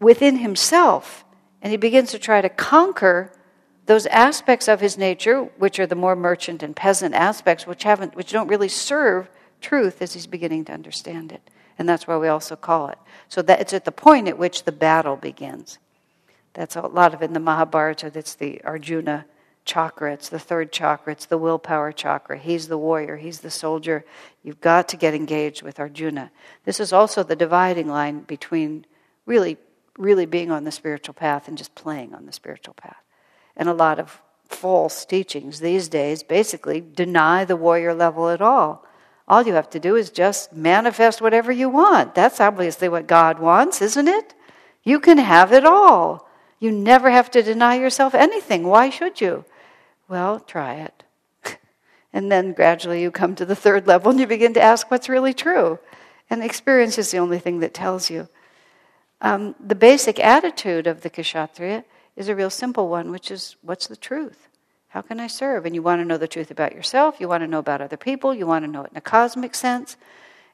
within 0.00 0.36
himself. 0.36 1.22
And 1.60 1.70
he 1.70 1.76
begins 1.76 2.12
to 2.12 2.18
try 2.18 2.40
to 2.40 2.48
conquer 2.48 3.30
those 3.86 4.06
aspects 4.06 4.68
of 4.68 4.80
his 4.80 4.96
nature, 4.96 5.42
which 5.58 5.78
are 5.80 5.86
the 5.86 5.94
more 5.94 6.16
merchant 6.16 6.62
and 6.62 6.76
peasant 6.76 7.14
aspects, 7.14 7.66
which 7.66 7.82
haven't, 7.82 8.14
which 8.14 8.32
don't 8.32 8.48
really 8.48 8.68
serve 8.68 9.28
truth 9.60 10.00
as 10.00 10.14
he's 10.14 10.26
beginning 10.26 10.64
to 10.66 10.72
understand 10.72 11.32
it. 11.32 11.42
And 11.78 11.88
that's 11.88 12.06
why 12.06 12.16
we 12.16 12.28
also 12.28 12.56
call 12.56 12.88
it. 12.88 12.98
So 13.28 13.42
that 13.42 13.60
it's 13.60 13.72
at 13.72 13.84
the 13.84 13.92
point 13.92 14.28
at 14.28 14.38
which 14.38 14.64
the 14.64 14.72
battle 14.72 15.16
begins. 15.16 15.78
That's 16.52 16.76
a 16.76 16.82
lot 16.82 17.14
of 17.14 17.22
it 17.22 17.26
in 17.26 17.32
the 17.32 17.40
Mahabharata. 17.40 18.10
That's 18.10 18.34
the 18.34 18.62
Arjuna 18.64 19.24
chakra. 19.64 20.12
It's 20.12 20.28
the 20.28 20.38
third 20.38 20.72
chakra. 20.72 21.12
It's 21.12 21.26
the 21.26 21.38
willpower 21.38 21.92
chakra. 21.92 22.38
He's 22.38 22.68
the 22.68 22.78
warrior. 22.78 23.16
He's 23.16 23.40
the 23.40 23.50
soldier. 23.50 24.04
You've 24.42 24.60
got 24.60 24.88
to 24.88 24.96
get 24.96 25.14
engaged 25.14 25.62
with 25.62 25.78
Arjuna. 25.78 26.30
This 26.64 26.80
is 26.80 26.92
also 26.92 27.22
the 27.22 27.36
dividing 27.36 27.88
line 27.88 28.20
between 28.20 28.84
really, 29.26 29.56
really 29.96 30.26
being 30.26 30.50
on 30.50 30.64
the 30.64 30.72
spiritual 30.72 31.14
path 31.14 31.48
and 31.48 31.56
just 31.56 31.74
playing 31.74 32.14
on 32.14 32.26
the 32.26 32.32
spiritual 32.32 32.74
path. 32.74 33.02
And 33.56 33.68
a 33.68 33.74
lot 33.74 33.98
of 33.98 34.20
false 34.48 35.04
teachings 35.04 35.60
these 35.60 35.88
days 35.88 36.22
basically 36.22 36.80
deny 36.80 37.44
the 37.44 37.56
warrior 37.56 37.94
level 37.94 38.28
at 38.28 38.42
all. 38.42 38.84
All 39.28 39.46
you 39.46 39.54
have 39.54 39.70
to 39.70 39.80
do 39.80 39.94
is 39.94 40.10
just 40.10 40.52
manifest 40.52 41.22
whatever 41.22 41.52
you 41.52 41.68
want. 41.68 42.14
That's 42.14 42.40
obviously 42.40 42.88
what 42.88 43.06
God 43.06 43.38
wants, 43.38 43.80
isn't 43.80 44.08
it? 44.08 44.34
You 44.82 44.98
can 44.98 45.18
have 45.18 45.52
it 45.52 45.64
all. 45.64 46.28
You 46.58 46.72
never 46.72 47.10
have 47.10 47.30
to 47.30 47.42
deny 47.42 47.76
yourself 47.76 48.14
anything. 48.14 48.64
Why 48.64 48.90
should 48.90 49.20
you? 49.20 49.44
Well, 50.08 50.40
try 50.40 50.74
it. 50.74 51.04
and 52.12 52.30
then 52.30 52.52
gradually 52.52 53.02
you 53.02 53.12
come 53.12 53.36
to 53.36 53.46
the 53.46 53.54
third 53.54 53.86
level 53.86 54.10
and 54.10 54.18
you 54.18 54.26
begin 54.26 54.52
to 54.54 54.60
ask 54.60 54.90
what's 54.90 55.08
really 55.08 55.32
true. 55.32 55.78
And 56.28 56.42
experience 56.42 56.98
is 56.98 57.12
the 57.12 57.18
only 57.18 57.38
thing 57.38 57.60
that 57.60 57.72
tells 57.72 58.10
you. 58.10 58.28
Um, 59.20 59.54
the 59.60 59.74
basic 59.74 60.18
attitude 60.18 60.86
of 60.86 61.02
the 61.02 61.10
Kshatriya 61.10 61.84
is 62.20 62.28
a 62.28 62.36
real 62.36 62.50
simple 62.50 62.88
one, 62.88 63.10
which 63.10 63.30
is 63.30 63.56
what's 63.62 63.86
the 63.86 63.96
truth? 63.96 64.48
How 64.88 65.00
can 65.00 65.18
I 65.18 65.26
serve? 65.26 65.64
And 65.64 65.74
you 65.74 65.80
want 65.80 66.02
to 66.02 66.04
know 66.04 66.18
the 66.18 66.28
truth 66.28 66.50
about 66.50 66.74
yourself, 66.74 67.18
you 67.18 67.26
want 67.28 67.42
to 67.42 67.48
know 67.48 67.60
about 67.60 67.80
other 67.80 67.96
people, 67.96 68.34
you 68.34 68.46
want 68.46 68.62
to 68.64 68.70
know 68.70 68.84
it 68.84 68.90
in 68.90 68.98
a 68.98 69.00
cosmic 69.00 69.54
sense. 69.54 69.96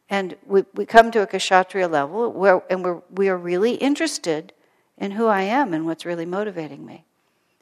And 0.09 0.37
we, 0.47 0.63
we 0.75 0.87
come 0.87 1.11
to 1.11 1.23
a 1.23 1.27
Kshatriya 1.27 1.89
level 1.89 2.33
where, 2.33 2.63
and 2.71 2.85
we're, 2.85 3.03
we 3.11 3.29
are 3.29 3.37
really 3.37 3.75
interested 3.75 4.53
in 4.97 5.11
who 5.11 5.27
I 5.27 5.43
am 5.43 5.75
and 5.75 5.87
what's 5.87 6.07
really 6.07 6.25
motivating 6.25 6.87
me. 6.87 7.05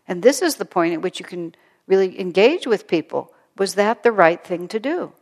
And 0.07 0.23
this 0.23 0.43
is 0.43 0.57
the 0.57 0.67
point 0.67 0.93
at 0.93 1.01
which 1.01 1.19
you 1.19 1.25
can 1.25 1.55
really 1.87 2.21
engage 2.21 2.67
with 2.67 2.87
people. 2.87 3.33
Was 3.57 3.75
that 3.77 4.03
the 4.03 4.13
right 4.13 4.45
thing 4.45 4.69
to 4.69 4.79
do? 4.79 5.13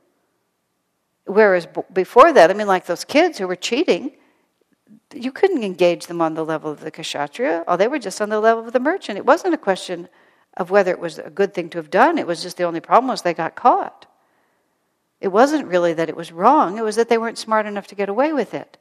Whereas 1.26 1.66
b- 1.66 1.82
before 1.92 2.32
that, 2.32 2.50
I 2.50 2.54
mean, 2.54 2.66
like 2.66 2.86
those 2.86 3.04
kids 3.04 3.38
who 3.38 3.46
were 3.46 3.54
cheating, 3.54 4.10
you 5.14 5.32
couldn't 5.32 5.64
engage 5.64 6.06
them 6.06 6.20
on 6.20 6.34
the 6.34 6.44
level 6.44 6.70
of 6.70 6.80
the 6.80 6.90
kshatriya, 6.90 7.64
or 7.66 7.76
they 7.76 7.88
were 7.88 7.98
just 7.98 8.20
on 8.20 8.28
the 8.28 8.40
level 8.40 8.66
of 8.66 8.72
the 8.72 8.80
merchant. 8.80 9.18
It 9.18 9.26
wasn't 9.26 9.54
a 9.54 9.58
question 9.58 10.08
of 10.56 10.70
whether 10.70 10.90
it 10.90 10.98
was 10.98 11.18
a 11.18 11.30
good 11.30 11.54
thing 11.54 11.70
to 11.70 11.78
have 11.78 11.90
done, 11.90 12.18
it 12.18 12.26
was 12.26 12.42
just 12.42 12.56
the 12.56 12.64
only 12.64 12.80
problem 12.80 13.08
was 13.08 13.22
they 13.22 13.34
got 13.34 13.54
caught. 13.54 14.06
It 15.20 15.28
wasn't 15.28 15.66
really 15.66 15.94
that 15.94 16.08
it 16.08 16.16
was 16.16 16.32
wrong, 16.32 16.78
it 16.78 16.84
was 16.84 16.96
that 16.96 17.08
they 17.08 17.18
weren't 17.18 17.38
smart 17.38 17.66
enough 17.66 17.86
to 17.88 17.94
get 17.94 18.08
away 18.08 18.32
with 18.32 18.54
it. 18.54 18.76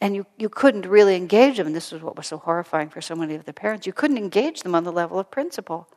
And 0.00 0.14
you, 0.16 0.26
you 0.36 0.48
couldn't 0.48 0.86
really 0.86 1.16
engage 1.16 1.56
them. 1.56 1.68
And 1.68 1.76
this 1.76 1.92
was 1.92 2.02
what 2.02 2.16
was 2.16 2.26
so 2.26 2.36
horrifying 2.36 2.90
for 2.90 3.00
so 3.00 3.14
many 3.14 3.36
of 3.36 3.44
the 3.44 3.52
parents. 3.52 3.86
You 3.86 3.92
couldn't 3.92 4.18
engage 4.18 4.62
them 4.62 4.74
on 4.74 4.84
the 4.84 4.92
level 4.92 5.18
of 5.18 5.30
principle 5.30 5.88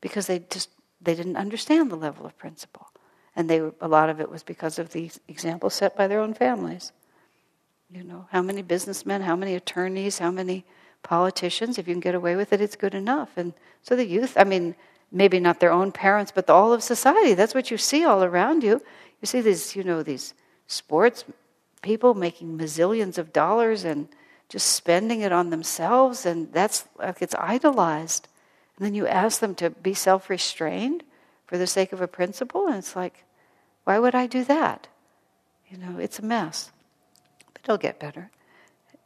because 0.00 0.26
they 0.26 0.40
just 0.50 0.70
they 1.00 1.14
didn't 1.14 1.36
understand 1.36 1.90
the 1.90 1.96
level 1.96 2.26
of 2.26 2.36
principle. 2.38 2.88
And 3.36 3.50
they, 3.50 3.58
a 3.58 3.88
lot 3.88 4.08
of 4.08 4.20
it 4.20 4.30
was 4.30 4.42
because 4.42 4.78
of 4.78 4.90
the 4.90 5.10
examples 5.28 5.74
set 5.74 5.96
by 5.96 6.08
their 6.08 6.20
own 6.20 6.32
families. 6.32 6.92
You 7.90 8.02
know, 8.02 8.26
how 8.30 8.42
many 8.42 8.62
businessmen, 8.62 9.22
how 9.22 9.36
many 9.36 9.54
attorneys, 9.54 10.18
how 10.18 10.30
many 10.30 10.64
politicians, 11.02 11.78
if 11.78 11.86
you 11.86 11.94
can 11.94 12.00
get 12.00 12.14
away 12.14 12.34
with 12.34 12.52
it, 12.52 12.60
it's 12.60 12.76
good 12.76 12.94
enough. 12.94 13.36
And 13.36 13.54
so 13.82 13.94
the 13.94 14.06
youth, 14.06 14.36
I 14.36 14.44
mean, 14.44 14.74
maybe 15.12 15.38
not 15.38 15.60
their 15.60 15.70
own 15.70 15.92
parents, 15.92 16.32
but 16.34 16.46
the, 16.46 16.52
all 16.52 16.72
of 16.72 16.82
society, 16.82 17.34
that's 17.34 17.54
what 17.54 17.70
you 17.70 17.78
see 17.78 18.04
all 18.04 18.24
around 18.24 18.64
you. 18.64 18.82
You 19.20 19.26
see 19.26 19.40
these, 19.40 19.76
you 19.76 19.84
know, 19.84 20.02
these 20.02 20.34
sports 20.66 21.24
people 21.80 22.14
making 22.14 22.58
mazillions 22.58 23.18
of 23.18 23.32
dollars 23.32 23.84
and 23.84 24.08
just 24.48 24.72
spending 24.72 25.20
it 25.20 25.32
on 25.32 25.50
themselves, 25.50 26.26
and 26.26 26.52
that's 26.52 26.86
like 26.98 27.22
it's 27.22 27.34
idolized. 27.34 28.28
And 28.76 28.86
then 28.86 28.94
you 28.94 29.06
ask 29.06 29.40
them 29.40 29.54
to 29.56 29.70
be 29.70 29.94
self 29.94 30.28
restrained 30.30 31.02
for 31.46 31.58
the 31.58 31.66
sake 31.66 31.92
of 31.92 32.00
a 32.00 32.08
principle, 32.08 32.66
and 32.66 32.76
it's 32.76 32.96
like, 32.96 33.24
why 33.84 33.98
would 33.98 34.14
I 34.14 34.26
do 34.26 34.44
that? 34.44 34.88
You 35.68 35.78
know, 35.78 35.98
it's 35.98 36.18
a 36.18 36.24
mess. 36.24 36.70
It'll 37.66 37.78
get 37.78 37.98
better. 37.98 38.30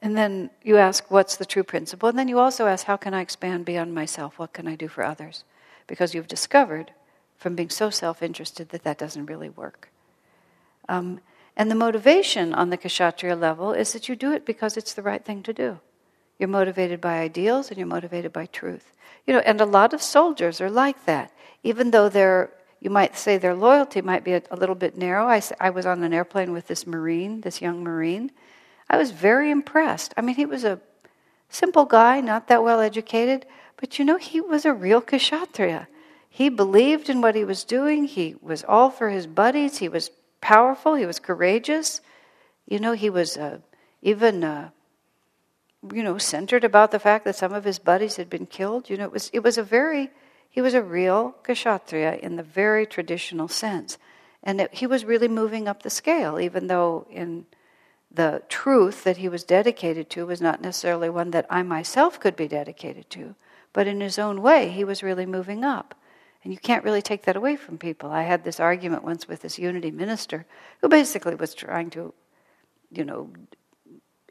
And 0.03 0.17
then 0.17 0.51
you 0.63 0.77
ask, 0.77 1.11
what's 1.11 1.37
the 1.37 1.45
true 1.45 1.63
principle? 1.63 2.09
And 2.09 2.19
then 2.19 2.29
you 2.29 2.39
also 2.39 2.67
ask, 2.67 2.87
how 2.87 2.97
can 2.97 3.15
I 3.15 3.21
expand 3.21 3.65
beyond 3.65 3.95
myself? 3.95 4.39
What 4.39 4.53
can 4.53 4.69
I 4.69 4.75
do 4.77 4.87
for 4.87 5.03
others? 5.03 5.45
Because 5.87 6.15
you've 6.15 6.29
discovered 6.29 6.93
from 7.37 7.55
being 7.55 7.71
so 7.71 7.91
self 7.91 8.23
interested 8.23 8.69
that 8.69 8.85
that 8.85 8.99
doesn't 8.99 9.27
really 9.27 9.49
work. 9.49 9.89
Um, 10.89 11.21
and 11.57 11.71
the 11.71 11.75
motivation 11.75 12.55
on 12.55 12.71
the 12.71 12.77
Kshatriya 12.77 13.37
level 13.37 13.73
is 13.73 13.93
that 13.93 14.09
you 14.09 14.17
do 14.17 14.33
it 14.33 14.45
because 14.45 14.77
it's 14.77 14.93
the 14.93 15.03
right 15.03 15.25
thing 15.25 15.43
to 15.45 15.53
do. 15.53 15.79
You're 16.39 16.49
motivated 16.49 17.01
by 17.01 17.19
ideals 17.19 17.69
and 17.69 17.79
you're 17.79 17.87
motivated 17.87 18.33
by 18.33 18.47
truth. 18.47 18.93
You 19.27 19.35
know, 19.35 19.41
and 19.41 19.61
a 19.61 19.67
lot 19.67 19.93
of 19.93 20.03
soldiers 20.03 20.61
are 20.61 20.71
like 20.71 21.05
that. 21.05 21.33
Even 21.63 21.91
though 21.91 22.09
they're, 22.09 22.51
you 22.81 22.89
might 22.89 23.17
say 23.17 23.37
their 23.37 23.55
loyalty 23.55 24.01
might 24.01 24.25
be 24.25 24.33
a, 24.33 24.43
a 24.51 24.57
little 24.57 24.75
bit 24.75 24.97
narrow. 24.97 25.27
I, 25.27 25.43
I 25.61 25.69
was 25.71 25.85
on 25.85 26.03
an 26.03 26.15
airplane 26.15 26.53
with 26.53 26.67
this 26.67 26.87
Marine, 26.87 27.43
this 27.43 27.61
young 27.61 27.83
Marine. 27.85 28.33
I 28.91 28.97
was 28.97 29.13
very 29.13 29.53
impressed. 29.53 30.13
I 30.17 30.21
mean, 30.21 30.35
he 30.35 30.47
was 30.47 30.65
a 30.65 30.81
simple 31.49 31.85
guy, 31.85 32.21
not 32.21 32.49
that 32.49 32.65
well 32.65 32.81
educated, 32.81 33.47
but 33.77 33.99
you 33.99 34.05
know, 34.05 34.17
he 34.17 34.41
was 34.41 34.65
a 34.65 34.75
real 34.75 35.01
Kshatriya. 35.01 35.87
He 36.29 36.49
believed 36.49 37.09
in 37.09 37.21
what 37.21 37.37
he 37.37 37.45
was 37.45 37.63
doing. 37.63 38.05
He 38.05 38.35
was 38.43 38.65
all 38.65 38.91
for 38.91 39.09
his 39.09 39.29
buddies. 39.29 39.79
He 39.79 39.89
was 39.89 40.11
powerful, 40.41 40.95
he 40.97 41.07
was 41.07 41.21
courageous. 41.21 42.01
You 42.67 42.81
know, 42.81 42.93
he 42.93 43.11
was 43.11 43.37
uh, 43.37 43.59
even, 44.03 44.43
uh, 44.43 44.71
you 45.93 46.03
know, 46.03 46.19
centered 46.19 46.65
about 46.65 46.91
the 46.91 46.99
fact 46.99 47.25
that 47.25 47.37
some 47.37 47.53
of 47.53 47.65
his 47.65 47.79
buddies 47.79 48.17
had 48.17 48.29
been 48.29 48.47
killed. 48.47 48.91
You 48.91 48.97
know, 48.97 49.05
it 49.05 49.13
was, 49.13 49.31
it 49.33 49.41
was 49.41 49.57
a 49.57 49.63
very, 49.63 50.11
he 50.49 50.61
was 50.61 50.75
a 50.75 50.83
real 50.83 51.37
kshatriya 51.45 52.19
in 52.23 52.35
the 52.37 52.43
very 52.43 52.87
traditional 52.87 53.47
sense. 53.47 53.99
And 54.43 54.61
it, 54.63 54.75
he 54.75 54.87
was 54.87 55.05
really 55.05 55.29
moving 55.29 55.69
up 55.69 55.83
the 55.83 55.91
scale, 55.91 56.41
even 56.41 56.67
though 56.67 57.07
in 57.11 57.47
the 58.13 58.43
truth 58.49 59.05
that 59.05 59.19
he 59.19 59.29
was 59.29 59.45
dedicated 59.45 60.11
to 60.11 60.27
was 60.27 60.41
not 60.41 60.61
necessarily 60.61 61.09
one 61.09 61.31
that 61.31 61.47
I 61.49 61.63
myself 61.63 62.19
could 62.19 62.35
be 62.35 62.49
dedicated 62.49 63.09
to, 63.11 63.37
but 63.73 63.87
in 63.87 64.01
his 64.01 64.19
own 64.19 64.43
way, 64.43 64.69
he 64.69 64.85
was 64.85 65.03
really 65.03 65.27
moving 65.27 65.65
up. 65.65 65.95
And 66.43 66.53
you 66.53 66.59
can't 66.59 66.85
really 66.85 67.03
take 67.03 67.25
that 67.25 67.37
away 67.37 67.57
from 67.57 67.79
people. 67.79 68.11
I 68.11 68.23
had 68.23 68.45
this 68.45 68.59
argument 68.59 69.05
once 69.05 69.29
with 69.29 69.43
this 69.43 69.59
unity 69.59 69.91
minister 69.91 70.47
who 70.81 70.89
basically 70.89 71.35
was 71.35 71.55
trying 71.55 71.91
to, 71.91 72.15
you 72.91 73.05
know, 73.05 73.31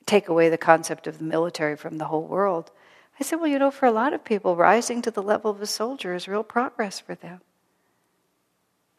take 0.06 0.28
away 0.28 0.50
the 0.50 0.58
concept 0.58 1.06
of 1.06 1.20
the 1.20 1.24
military 1.24 1.76
from 1.78 1.98
the 1.98 2.06
whole 2.06 2.26
world. 2.26 2.72
I 3.20 3.24
said, 3.24 3.36
well, 3.36 3.48
you 3.48 3.60
know, 3.60 3.70
for 3.70 3.86
a 3.86 3.92
lot 3.92 4.14
of 4.14 4.24
people, 4.24 4.56
rising 4.56 5.02
to 5.04 5.12
the 5.12 5.22
level 5.22 5.52
of 5.52 5.62
a 5.62 5.68
soldier 5.68 6.16
is 6.16 6.28
real 6.28 6.44
progress 6.44 7.00
for 7.00 7.16
them. 7.16 7.42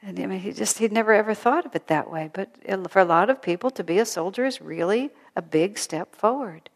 And 0.02 0.18
I 0.18 0.26
mean, 0.26 0.40
he 0.40 0.52
just, 0.52 0.78
he'd 0.78 0.92
never 0.92 1.12
ever 1.12 1.34
thought 1.34 1.66
of 1.66 1.74
it 1.74 1.88
that 1.88 2.10
way. 2.10 2.30
But 2.32 2.48
for 2.90 3.00
a 3.00 3.04
lot 3.04 3.28
of 3.28 3.42
people, 3.42 3.70
to 3.72 3.84
be 3.84 3.98
a 3.98 4.06
soldier 4.06 4.46
is 4.46 4.60
really 4.60 5.10
a 5.36 5.42
big 5.42 5.78
step 5.78 6.14
forward. 6.14 6.70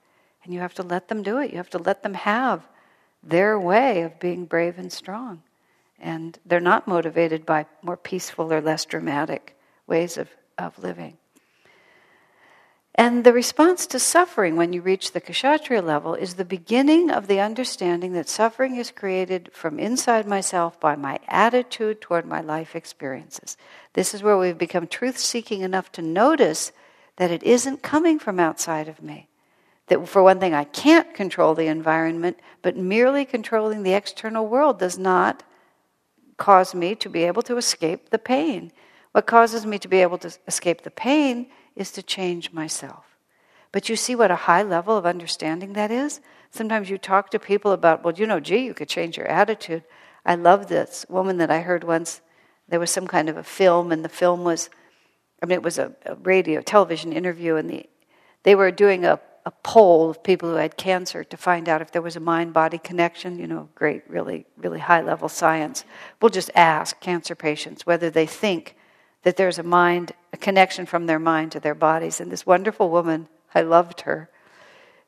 And 0.45 0.53
you 0.53 0.61
have 0.61 0.75
to 0.75 0.83
let 0.83 1.09
them 1.09 1.23
do 1.23 1.39
it. 1.39 1.51
You 1.51 1.57
have 1.57 1.71
to 1.71 1.79
let 1.79 2.03
them 2.03 2.15
have 2.15 2.67
their 3.23 3.59
way 3.59 4.03
of 4.03 4.21
being 4.21 4.45
brave 4.45 4.79
and 4.79 4.93
strong. 4.93 5.43
And 5.99 6.39
they're 6.45 6.61
not 6.61 6.87
motivated 6.87 7.47
by 7.47 7.65
more 7.83 7.97
peaceful 7.97 8.53
or 8.53 8.61
less 8.61 8.85
dramatic 8.85 9.57
ways 9.87 10.19
of, 10.19 10.29
of 10.59 10.79
living. 10.79 11.17
And 12.97 13.25
the 13.25 13.33
response 13.33 13.87
to 13.89 13.99
suffering 13.99 14.55
when 14.55 14.73
you 14.73 14.81
reach 14.81 15.11
the 15.11 15.21
kshatriya 15.21 15.83
level 15.83 16.15
is 16.15 16.35
the 16.35 16.45
beginning 16.45 17.11
of 17.11 17.27
the 17.27 17.41
understanding 17.41 18.13
that 18.13 18.29
suffering 18.29 18.77
is 18.77 18.93
created 18.93 19.51
from 19.53 19.81
inside 19.81 20.29
myself 20.29 20.79
by 20.79 20.95
my 20.95 21.19
attitude 21.27 22.01
toward 22.01 22.25
my 22.25 22.41
life 22.41 22.77
experiences. 22.77 23.57
This 23.95 24.15
is 24.15 24.23
where 24.23 24.39
we've 24.39 24.57
become 24.57 24.87
truth 24.87 25.19
seeking 25.19 25.63
enough 25.63 25.91
to 25.93 26.03
notice 26.03 26.71
that 27.17 27.33
it 27.33 27.43
isn't 27.43 27.83
coming 27.83 28.21
from 28.21 28.39
outside 28.39 28.87
of 28.87 29.03
me. 29.03 29.29
That, 29.89 30.09
for 30.09 30.23
one 30.23 30.39
thing, 30.39 30.55
I 30.55 30.65
can't 30.65 31.13
control 31.15 31.55
the 31.55 31.67
environment, 31.67 32.39
but 32.63 32.77
merely 32.77 33.25
controlling 33.25 33.83
the 33.83 33.95
external 33.95 34.47
world 34.47 34.79
does 34.79 34.99
not 34.99 35.43
cause 36.37 36.77
me 36.77 36.95
to 36.97 37.09
be 37.09 37.25
able 37.25 37.43
to 37.43 37.57
escape 37.57 38.11
the 38.11 38.19
pain. 38.19 38.71
What 39.11 39.27
causes 39.27 39.67
me 39.67 39.79
to 39.81 39.89
be 39.89 40.01
able 40.01 40.19
to 40.19 40.33
escape 40.47 40.83
the 40.83 40.91
pain 40.91 41.49
is 41.77 41.91
to 41.93 42.03
change 42.03 42.53
myself. 42.53 43.05
But 43.73 43.89
you 43.89 43.97
see 43.97 44.15
what 44.15 44.31
a 44.31 44.37
high 44.37 44.63
level 44.63 44.97
of 44.97 45.07
understanding 45.07 45.73
that 45.73 45.91
is? 45.91 46.21
Sometimes 46.51 46.89
you 46.89 46.99
talk 46.99 47.31
to 47.31 47.39
people 47.39 47.73
about, 47.73 48.05
well, 48.05 48.15
you 48.15 48.27
know, 48.27 48.41
gee, 48.41 48.65
you 48.65 48.75
could 48.75 48.89
change 48.89 49.17
your 49.17 49.27
attitude. 49.27 49.83
I 50.25 50.37
love 50.37 50.69
this 50.69 51.05
woman 51.09 51.39
that 51.39 51.51
I 51.51 51.61
heard 51.61 51.83
once. 51.85 52.21
There 52.69 52.81
was 52.81 52.91
some 52.91 53.07
kind 53.07 53.29
of 53.29 53.37
a 53.37 53.43
film, 53.43 53.91
and 53.93 54.05
the 54.05 54.09
film 54.09 54.45
was, 54.45 54.71
I 55.43 55.47
mean, 55.47 55.57
it 55.57 55.63
was 55.63 55.79
a, 55.79 55.93
a 56.07 56.15
radio, 56.15 56.61
television 56.61 57.13
interview, 57.13 57.57
and 57.57 57.69
the, 57.69 57.87
they 58.45 58.55
were 58.55 58.71
doing 58.71 59.05
a 59.05 59.21
a 59.47 59.51
poll 59.51 60.11
of 60.11 60.23
people 60.23 60.49
who 60.49 60.57
had 60.57 60.77
cancer 60.77 61.23
to 61.23 61.37
find 61.37 61.69
out 61.69 61.83
if 61.83 61.93
there 61.93 62.03
was 62.03 62.17
a 62.17 62.21
mind 62.21 62.53
body 62.53 62.79
connection, 62.79 63.39
you 63.39 63.47
know, 63.47 63.69
great, 63.75 64.03
really, 64.09 64.47
really 64.57 64.79
high 64.79 65.03
level 65.03 65.29
science. 65.29 65.85
We'll 66.21 66.31
just 66.31 66.51
ask 66.55 66.99
cancer 67.01 67.35
patients 67.35 67.85
whether 67.85 68.09
they 68.09 68.27
think 68.27 68.77
that 69.25 69.37
there's 69.37 69.59
a 69.59 69.63
mind, 69.63 70.13
a 70.33 70.37
connection 70.37 70.87
from 70.87 71.07
their 71.07 71.19
mind 71.19 71.53
to 71.53 71.61
their 71.61 71.75
bodies. 71.75 72.21
And 72.21 72.31
this 72.31 72.47
wonderful 72.47 72.91
woman, 72.91 73.29
I 73.55 73.63
loved 73.63 74.03
her. 74.03 74.31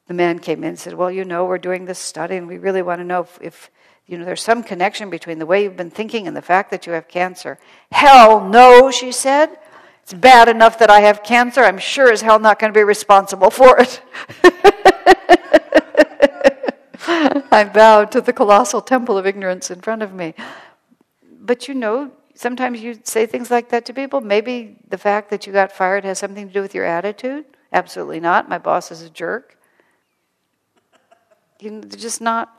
The 0.09 0.15
man 0.15 0.39
came 0.39 0.65
in 0.65 0.71
and 0.71 0.79
said, 0.79 0.95
Well, 0.95 1.11
you 1.11 1.25
know, 1.25 1.45
we're 1.45 1.59
doing 1.59 1.85
this 1.85 1.99
study 1.99 2.37
and 2.37 2.49
we 2.49 2.59
really 2.59 2.83
want 2.83 3.01
to 3.01 3.05
know 3.05 3.21
if, 3.21 3.39
if 3.41 3.71
you 4.07 4.19
know, 4.19 4.25
there's 4.25 4.43
some 4.43 4.63
connection 4.63 5.11
between 5.11 5.39
the 5.39 5.47
way 5.47 5.65
you've 5.65 5.77
been 5.77 5.91
thinking 5.91 6.27
and 6.27 6.37
the 6.37 6.43
fact 6.43 6.71
that 6.71 6.87
you 6.87 6.93
have 6.93 7.09
cancer. 7.09 7.59
Hell 7.91 8.49
no, 8.49 8.91
she 8.91 9.13
said. 9.13 9.59
It's 10.03 10.15
bad 10.15 10.49
enough 10.49 10.79
that 10.79 10.91
I 10.91 11.01
have 11.01 11.25
cancer. 11.25 11.65
I'm 11.65 11.79
sure 11.79 12.13
as 12.13 12.23
hell 12.23 12.39
not 12.39 12.61
going 12.61 12.73
to 12.73 12.79
be 12.79 12.85
responsible 12.85 13.51
for 13.51 13.81
it. 13.81 14.01
I 17.51 17.65
bowed 17.65 18.13
to 18.13 18.21
the 18.21 18.33
colossal 18.33 18.81
temple 18.81 19.19
of 19.19 19.27
ignorance 19.27 19.73
in 19.73 19.81
front 19.81 20.03
of 20.03 20.15
me. 20.15 20.35
But 21.41 21.67
you 21.67 21.75
know, 21.75 22.13
sometimes 22.37 22.81
you 22.81 22.99
say 23.03 23.27
things 23.27 23.51
like 23.51 23.71
that 23.71 23.85
to 23.87 23.95
people. 23.95 24.21
Maybe 24.21 24.77
the 24.89 24.99
fact 24.99 25.31
that 25.31 25.47
you 25.47 25.53
got 25.53 25.73
fired 25.73 26.05
has 26.05 26.19
something 26.19 26.47
to 26.47 26.53
do 26.53 26.63
with 26.63 26.75
your 26.75 26.85
attitude. 26.85 27.45
Absolutely 27.73 28.21
not. 28.21 28.49
My 28.49 28.59
boss 28.59 28.93
is 28.93 29.03
a 29.03 29.11
jerk. 29.11 29.59
You're 31.61 31.83
just 31.83 32.21
not 32.21 32.53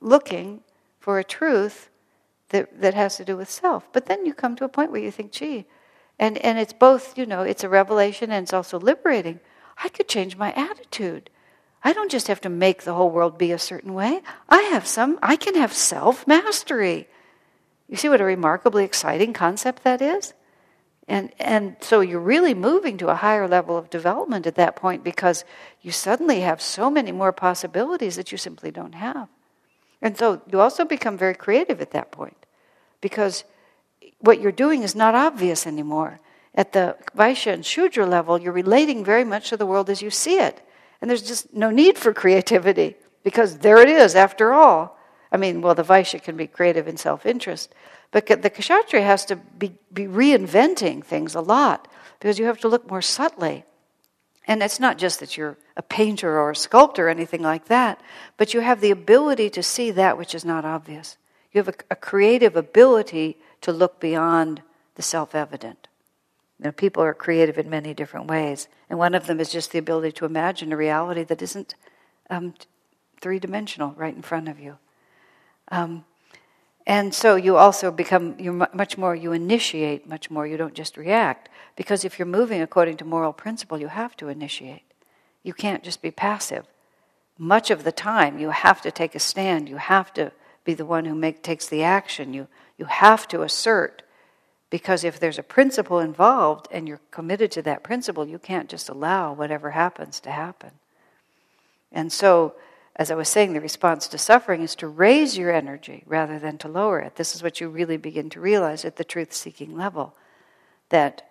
looking 0.00 0.60
for 1.00 1.18
a 1.18 1.24
truth 1.24 1.90
that, 2.50 2.80
that 2.80 2.94
has 2.94 3.16
to 3.16 3.24
do 3.24 3.36
with 3.36 3.50
self. 3.50 3.92
But 3.92 4.06
then 4.06 4.24
you 4.24 4.32
come 4.32 4.56
to 4.56 4.64
a 4.64 4.68
point 4.68 4.90
where 4.90 5.02
you 5.02 5.10
think, 5.10 5.32
gee, 5.32 5.66
and, 6.18 6.38
and 6.38 6.58
it's 6.58 6.72
both, 6.72 7.16
you 7.18 7.26
know, 7.26 7.42
it's 7.42 7.64
a 7.64 7.68
revelation 7.68 8.30
and 8.30 8.44
it's 8.44 8.52
also 8.52 8.78
liberating. 8.78 9.40
I 9.82 9.88
could 9.88 10.08
change 10.08 10.36
my 10.36 10.52
attitude. 10.54 11.30
I 11.84 11.92
don't 11.92 12.10
just 12.10 12.26
have 12.26 12.40
to 12.42 12.48
make 12.48 12.82
the 12.82 12.94
whole 12.94 13.10
world 13.10 13.38
be 13.38 13.52
a 13.52 13.58
certain 13.58 13.94
way. 13.94 14.20
I 14.48 14.62
have 14.62 14.86
some, 14.86 15.18
I 15.22 15.36
can 15.36 15.54
have 15.54 15.72
self 15.72 16.26
mastery. 16.26 17.08
You 17.88 17.96
see 17.96 18.08
what 18.08 18.20
a 18.20 18.24
remarkably 18.24 18.84
exciting 18.84 19.32
concept 19.32 19.84
that 19.84 20.02
is? 20.02 20.34
And, 21.08 21.32
and 21.38 21.76
so 21.80 22.00
you're 22.00 22.20
really 22.20 22.52
moving 22.52 22.98
to 22.98 23.08
a 23.08 23.14
higher 23.14 23.48
level 23.48 23.78
of 23.78 23.88
development 23.88 24.46
at 24.46 24.56
that 24.56 24.76
point 24.76 25.02
because 25.02 25.44
you 25.80 25.90
suddenly 25.90 26.40
have 26.40 26.60
so 26.60 26.90
many 26.90 27.12
more 27.12 27.32
possibilities 27.32 28.16
that 28.16 28.30
you 28.30 28.36
simply 28.36 28.70
don't 28.70 28.94
have. 28.94 29.28
And 30.02 30.18
so 30.18 30.42
you 30.52 30.60
also 30.60 30.84
become 30.84 31.16
very 31.16 31.34
creative 31.34 31.80
at 31.80 31.92
that 31.92 32.12
point 32.12 32.36
because 33.00 33.44
what 34.20 34.40
you're 34.40 34.52
doing 34.52 34.82
is 34.82 34.94
not 34.94 35.14
obvious 35.14 35.66
anymore. 35.66 36.20
At 36.54 36.72
the 36.72 36.96
Vaishya 37.16 37.54
and 37.54 37.64
Shudra 37.64 38.04
level, 38.04 38.38
you're 38.38 38.52
relating 38.52 39.02
very 39.04 39.24
much 39.24 39.48
to 39.48 39.56
the 39.56 39.66
world 39.66 39.88
as 39.88 40.02
you 40.02 40.10
see 40.10 40.38
it. 40.38 40.60
And 41.00 41.08
there's 41.08 41.22
just 41.22 41.54
no 41.54 41.70
need 41.70 41.96
for 41.96 42.12
creativity 42.12 42.96
because 43.24 43.58
there 43.58 43.78
it 43.78 43.88
is 43.88 44.14
after 44.14 44.52
all. 44.52 44.97
I 45.30 45.36
mean, 45.36 45.60
well, 45.60 45.74
the 45.74 45.82
Vaishya 45.82 46.22
can 46.22 46.36
be 46.36 46.46
creative 46.46 46.88
in 46.88 46.96
self 46.96 47.26
interest, 47.26 47.74
but 48.10 48.26
the 48.26 48.50
Kshatriya 48.50 49.04
has 49.04 49.24
to 49.26 49.36
be, 49.36 49.74
be 49.92 50.06
reinventing 50.06 51.04
things 51.04 51.34
a 51.34 51.40
lot 51.40 51.88
because 52.18 52.38
you 52.38 52.46
have 52.46 52.60
to 52.60 52.68
look 52.68 52.88
more 52.88 53.02
subtly. 53.02 53.64
And 54.46 54.62
it's 54.62 54.80
not 54.80 54.96
just 54.96 55.20
that 55.20 55.36
you're 55.36 55.58
a 55.76 55.82
painter 55.82 56.40
or 56.40 56.50
a 56.50 56.56
sculptor 56.56 57.06
or 57.06 57.10
anything 57.10 57.42
like 57.42 57.66
that, 57.66 58.00
but 58.38 58.54
you 58.54 58.60
have 58.60 58.80
the 58.80 58.90
ability 58.90 59.50
to 59.50 59.62
see 59.62 59.90
that 59.90 60.16
which 60.16 60.34
is 60.34 60.44
not 60.44 60.64
obvious. 60.64 61.18
You 61.52 61.58
have 61.62 61.68
a, 61.68 61.74
a 61.90 61.96
creative 61.96 62.56
ability 62.56 63.36
to 63.60 63.72
look 63.72 64.00
beyond 64.00 64.62
the 64.94 65.02
self 65.02 65.34
evident. 65.34 65.88
You 66.58 66.64
know, 66.64 66.72
people 66.72 67.02
are 67.02 67.14
creative 67.14 67.58
in 67.58 67.68
many 67.68 67.92
different 67.92 68.26
ways, 68.26 68.68
and 68.88 68.98
one 68.98 69.14
of 69.14 69.26
them 69.26 69.38
is 69.38 69.52
just 69.52 69.70
the 69.70 69.78
ability 69.78 70.12
to 70.12 70.24
imagine 70.24 70.72
a 70.72 70.76
reality 70.76 71.24
that 71.24 71.42
isn't 71.42 71.74
um, 72.30 72.54
three 73.20 73.38
dimensional 73.38 73.92
right 73.96 74.14
in 74.14 74.22
front 74.22 74.48
of 74.48 74.58
you. 74.58 74.78
Um, 75.70 76.04
and 76.88 77.14
so 77.14 77.36
you 77.36 77.56
also 77.56 77.90
become 77.90 78.36
you 78.38 78.50
much 78.72 78.96
more 78.96 79.14
you 79.14 79.32
initiate 79.32 80.08
much 80.08 80.30
more. 80.30 80.46
You 80.46 80.56
don't 80.56 80.74
just 80.74 80.96
react 80.96 81.50
because 81.76 82.02
if 82.02 82.18
you're 82.18 82.26
moving 82.26 82.62
according 82.62 82.96
to 82.96 83.04
moral 83.04 83.34
principle 83.34 83.78
you 83.78 83.88
have 83.88 84.16
to 84.16 84.28
initiate. 84.28 84.82
You 85.42 85.52
can't 85.52 85.84
just 85.84 86.00
be 86.00 86.10
passive. 86.10 86.64
Much 87.36 87.70
of 87.70 87.84
the 87.84 87.92
time 87.92 88.38
you 88.38 88.50
have 88.50 88.80
to 88.82 88.90
take 88.90 89.14
a 89.14 89.20
stand. 89.20 89.68
You 89.68 89.76
have 89.76 90.12
to 90.14 90.32
be 90.64 90.74
the 90.74 90.86
one 90.86 91.04
who 91.04 91.14
make, 91.14 91.42
takes 91.42 91.68
the 91.68 91.82
action. 91.82 92.32
You 92.32 92.48
you 92.78 92.86
have 92.86 93.28
to 93.28 93.42
assert 93.42 94.02
because 94.70 95.04
if 95.04 95.20
there's 95.20 95.38
a 95.38 95.42
principle 95.42 95.98
involved 95.98 96.68
and 96.70 96.88
you're 96.88 97.00
committed 97.10 97.50
to 97.50 97.62
that 97.62 97.82
principle 97.82 98.26
you 98.26 98.38
can't 98.38 98.70
just 98.70 98.88
allow 98.88 99.34
whatever 99.34 99.72
happens 99.72 100.20
to 100.20 100.30
happen. 100.30 100.70
And 101.92 102.10
so 102.10 102.54
as 102.98 103.12
I 103.12 103.14
was 103.14 103.28
saying, 103.28 103.52
the 103.52 103.60
response 103.60 104.08
to 104.08 104.18
suffering 104.18 104.62
is 104.62 104.74
to 104.76 104.88
raise 104.88 105.38
your 105.38 105.52
energy 105.52 106.02
rather 106.04 106.38
than 106.38 106.58
to 106.58 106.68
lower 106.68 106.98
it. 106.98 107.14
This 107.14 107.34
is 107.34 107.42
what 107.42 107.60
you 107.60 107.68
really 107.68 107.96
begin 107.96 108.28
to 108.30 108.40
realize 108.40 108.84
at 108.84 108.96
the 108.96 109.04
truth 109.04 109.32
seeking 109.32 109.76
level 109.76 110.16
that 110.88 111.22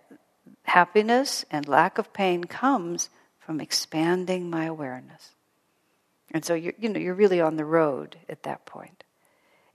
happiness 0.63 1.43
and 1.51 1.67
lack 1.67 1.97
of 1.97 2.13
pain 2.13 2.45
comes 2.45 3.09
from 3.39 3.59
expanding 3.59 4.49
my 4.49 4.65
awareness. 4.65 5.31
And 6.31 6.45
so 6.45 6.53
you're, 6.53 6.73
you 6.79 6.89
know, 6.89 6.99
you're 6.99 7.13
really 7.13 7.41
on 7.41 7.57
the 7.57 7.65
road 7.65 8.17
at 8.29 8.43
that 8.43 8.65
point. 8.65 9.03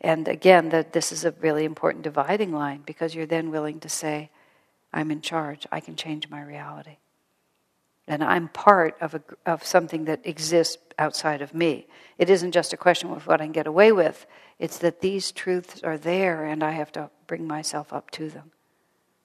And 0.01 0.29
again, 0.29 0.71
that 0.71 0.95
this 0.95 1.13
is 1.13 1.25
a 1.25 1.33
really 1.33 1.65
important 1.65 2.05
dividing 2.05 2.53
line 2.53 2.83
because 2.87 3.15
you're 3.15 3.27
then 3.27 3.51
willing 3.51 3.81
to 3.81 3.89
say, 3.89 4.31
I'm 4.93 5.11
in 5.11 5.21
charge, 5.21 5.67
I 5.71 5.81
can 5.81 5.97
change 5.97 6.29
my 6.29 6.43
reality 6.43 6.97
and 8.07 8.23
I'm 8.23 8.49
part 8.49 8.97
of, 9.01 9.15
a, 9.15 9.23
of 9.47 9.65
something 9.65 10.07
that 10.07 10.21
exists 10.25 10.79
outside 10.99 11.41
of 11.43 11.55
me. 11.55 11.87
It 12.19 12.31
isn't 12.31 12.53
just 12.53 12.73
a 12.73 12.77
question 12.77 13.11
of 13.11 13.27
what 13.27 13.41
I 13.41 13.45
can 13.45 13.53
get 13.53 13.67
away 13.67 13.93
with, 13.93 14.27
it's 14.59 14.79
that 14.79 15.01
these 15.01 15.33
truths 15.33 15.83
are 15.83 15.99
there 15.99 16.45
and 16.45 16.63
I 16.63 16.73
have 16.73 16.93
to 16.93 17.11
bring 17.27 17.47
myself 17.47 17.93
up 17.93 18.11
to 18.13 18.29
them. 18.29 18.53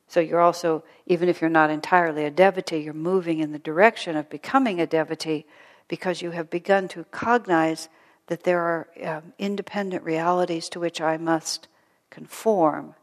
So 0.08 0.20
you're 0.20 0.41
also, 0.41 0.84
even 1.06 1.28
if 1.28 1.41
you're 1.41 1.49
not 1.49 1.70
entirely 1.70 2.24
a 2.24 2.32
devotee, 2.32 2.78
you're 2.78 2.94
moving 2.94 3.40
in 3.40 3.52
the 3.52 3.60
direction 3.60 4.16
of 4.16 4.30
becoming 4.30 4.80
a 4.80 4.88
devotee 4.88 5.45
because 5.88 6.22
you 6.22 6.32
have 6.32 6.49
begun 6.49 6.88
to 6.90 7.04
cognize 7.06 7.90
that 8.28 8.44
there 8.44 8.62
are 8.62 8.88
um, 9.04 9.34
independent 9.38 10.04
realities 10.04 10.70
to 10.70 10.80
which 10.80 11.02
I 11.02 11.18
must 11.18 11.68
conform 12.10 12.95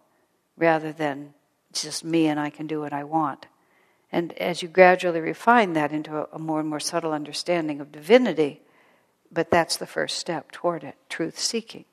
rather 0.56 0.92
than 0.92 1.34
just 1.72 2.04
me 2.04 2.26
and 2.26 2.38
I 2.38 2.50
can 2.50 2.66
do 2.66 2.80
what 2.80 2.92
I 2.92 3.04
want. 3.04 3.46
And 4.14 4.32
as 4.34 4.62
you 4.62 4.68
gradually 4.68 5.18
refine 5.18 5.72
that 5.72 5.90
into 5.90 6.16
a, 6.16 6.28
a 6.34 6.38
more 6.38 6.60
and 6.60 6.68
more 6.68 6.78
subtle 6.78 7.12
understanding 7.12 7.80
of 7.80 7.90
divinity, 7.90 8.62
but 9.32 9.50
that's 9.50 9.76
the 9.76 9.88
first 9.88 10.18
step 10.18 10.52
toward 10.52 10.84
it 10.84 10.94
truth 11.08 11.36
seeking. 11.36 11.84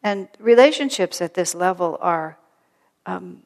And 0.00 0.28
relationships 0.38 1.20
at 1.20 1.34
this 1.34 1.56
level 1.56 1.98
are, 2.00 2.38
um, 3.04 3.42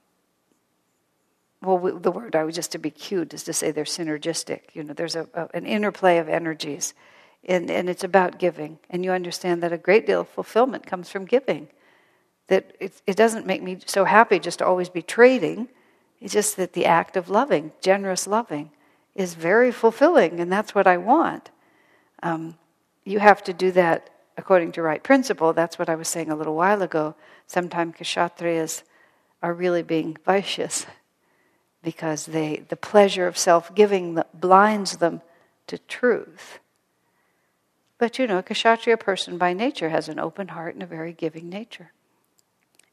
well, 1.62 1.78
we, 1.78 1.92
the 1.92 2.12
word 2.12 2.36
I 2.36 2.44
was 2.44 2.54
just 2.54 2.72
to 2.72 2.78
be 2.78 2.90
cute 2.90 3.32
is 3.32 3.42
to 3.44 3.54
say 3.54 3.70
they're 3.70 3.84
synergistic. 3.84 4.74
You 4.74 4.84
know, 4.84 4.92
there's 4.92 5.16
a, 5.16 5.26
a, 5.32 5.48
an 5.54 5.64
interplay 5.64 6.18
of 6.18 6.28
energies, 6.28 6.92
and, 7.42 7.70
and 7.70 7.88
it's 7.88 8.04
about 8.04 8.38
giving. 8.38 8.80
And 8.90 9.02
you 9.02 9.12
understand 9.12 9.62
that 9.62 9.72
a 9.72 9.78
great 9.78 10.04
deal 10.04 10.20
of 10.20 10.28
fulfillment 10.28 10.86
comes 10.86 11.08
from 11.08 11.24
giving. 11.24 11.68
That 12.48 12.76
it, 12.80 13.00
it 13.06 13.16
doesn't 13.16 13.46
make 13.46 13.62
me 13.62 13.78
so 13.86 14.04
happy 14.04 14.38
just 14.40 14.58
to 14.58 14.66
always 14.66 14.90
be 14.90 15.00
trading 15.00 15.68
it's 16.22 16.32
just 16.32 16.56
that 16.56 16.72
the 16.72 16.86
act 16.86 17.16
of 17.16 17.28
loving, 17.28 17.72
generous 17.80 18.28
loving, 18.28 18.70
is 19.14 19.34
very 19.34 19.72
fulfilling, 19.72 20.38
and 20.38 20.50
that's 20.50 20.74
what 20.74 20.86
I 20.86 20.96
want. 20.96 21.50
Um, 22.22 22.56
you 23.04 23.18
have 23.18 23.42
to 23.44 23.52
do 23.52 23.72
that 23.72 24.08
according 24.38 24.72
to 24.72 24.82
right 24.82 25.02
principle. 25.02 25.52
That's 25.52 25.80
what 25.80 25.88
I 25.88 25.96
was 25.96 26.06
saying 26.06 26.30
a 26.30 26.36
little 26.36 26.54
while 26.54 26.80
ago. 26.80 27.16
Sometimes 27.48 27.96
kshatriyas 27.96 28.84
are 29.42 29.52
really 29.52 29.82
being 29.82 30.16
vicious 30.24 30.86
because 31.82 32.26
they, 32.26 32.64
the 32.68 32.76
pleasure 32.76 33.26
of 33.26 33.36
self 33.36 33.74
giving 33.74 34.22
blinds 34.32 34.98
them 34.98 35.22
to 35.66 35.76
truth. 35.76 36.60
But 37.98 38.20
you 38.20 38.28
know, 38.28 38.38
a 38.38 38.42
kshatriya 38.44 38.96
person 38.96 39.38
by 39.38 39.52
nature 39.52 39.88
has 39.88 40.08
an 40.08 40.20
open 40.20 40.48
heart 40.48 40.74
and 40.74 40.84
a 40.84 40.86
very 40.86 41.12
giving 41.12 41.48
nature. 41.48 41.90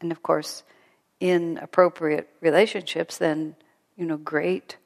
And 0.02 0.12
of 0.12 0.24
course, 0.24 0.64
in 1.20 1.58
appropriate 1.58 2.30
relationships, 2.42 3.18
then 3.18 3.56
you 3.98 4.06
know 4.06 4.18
great 4.18 4.78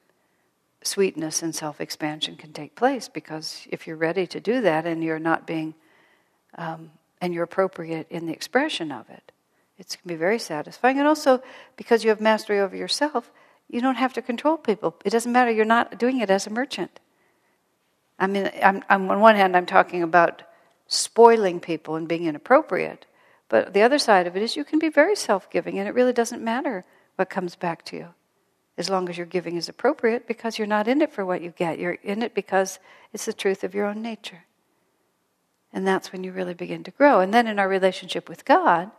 sweetness 0.81 1.41
and 1.41 1.55
self-expansion 1.55 2.35
can 2.35 2.51
take 2.51 2.75
place 2.75 3.07
because 3.07 3.67
if 3.69 3.87
you're 3.87 3.95
ready 3.95 4.27
to 4.27 4.39
do 4.39 4.61
that 4.61 4.85
and 4.85 5.03
you're 5.03 5.19
not 5.19 5.47
being 5.47 5.73
um, 6.57 6.91
and 7.21 7.33
you're 7.33 7.43
appropriate 7.43 8.05
in 8.09 8.25
the 8.25 8.33
expression 8.33 8.91
of 8.91 9.09
it, 9.09 9.31
it 9.77 9.97
can 9.99 10.07
be 10.07 10.15
very 10.15 10.39
satisfying. 10.39 10.99
And 10.99 11.07
also 11.07 11.41
because 11.77 12.03
you 12.03 12.09
have 12.09 12.19
mastery 12.19 12.59
over 12.59 12.75
yourself, 12.75 13.31
you 13.69 13.81
don't 13.81 13.95
have 13.95 14.13
to 14.13 14.21
control 14.21 14.57
people. 14.57 14.95
It 15.05 15.11
doesn't 15.11 15.31
matter. 15.31 15.51
You're 15.51 15.65
not 15.65 15.97
doing 15.97 16.19
it 16.19 16.29
as 16.29 16.45
a 16.45 16.49
merchant. 16.49 16.99
I 18.19 18.27
mean, 18.27 18.49
I'm, 18.61 18.83
I'm, 18.89 19.09
on 19.09 19.19
one 19.19 19.35
hand, 19.35 19.57
I'm 19.57 19.65
talking 19.65 20.03
about 20.03 20.43
spoiling 20.87 21.59
people 21.59 21.95
and 21.95 22.07
being 22.07 22.25
inappropriate. 22.25 23.05
But 23.53 23.73
the 23.73 23.83
other 23.83 23.99
side 23.99 24.25
of 24.25 24.35
it 24.35 24.41
is 24.41 24.55
you 24.55 24.63
can 24.63 24.79
be 24.79 24.89
very 24.89 25.15
self 25.15 25.47
giving, 25.47 25.77
and 25.77 25.87
it 25.87 25.93
really 25.93 26.11
doesn't 26.11 26.43
matter 26.43 26.85
what 27.17 27.29
comes 27.29 27.55
back 27.55 27.85
to 27.85 27.95
you 27.95 28.07
as 28.79 28.89
long 28.89 29.07
as 29.07 29.15
your 29.15 29.27
giving 29.27 29.57
is 29.57 29.69
appropriate 29.69 30.25
because 30.25 30.57
you're 30.57 30.65
not 30.65 30.87
in 30.87 31.03
it 31.03 31.13
for 31.13 31.23
what 31.23 31.43
you 31.43 31.51
get. 31.51 31.77
You're 31.77 31.99
in 32.01 32.23
it 32.23 32.33
because 32.33 32.79
it's 33.13 33.25
the 33.25 33.31
truth 33.31 33.63
of 33.63 33.75
your 33.75 33.85
own 33.85 34.01
nature. 34.01 34.45
And 35.71 35.85
that's 35.85 36.11
when 36.11 36.23
you 36.23 36.31
really 36.31 36.55
begin 36.55 36.83
to 36.85 36.89
grow. 36.89 37.19
And 37.19 37.31
then 37.31 37.45
in 37.45 37.59
our 37.59 37.69
relationship 37.69 38.27
with 38.27 38.43
God, 38.43 38.89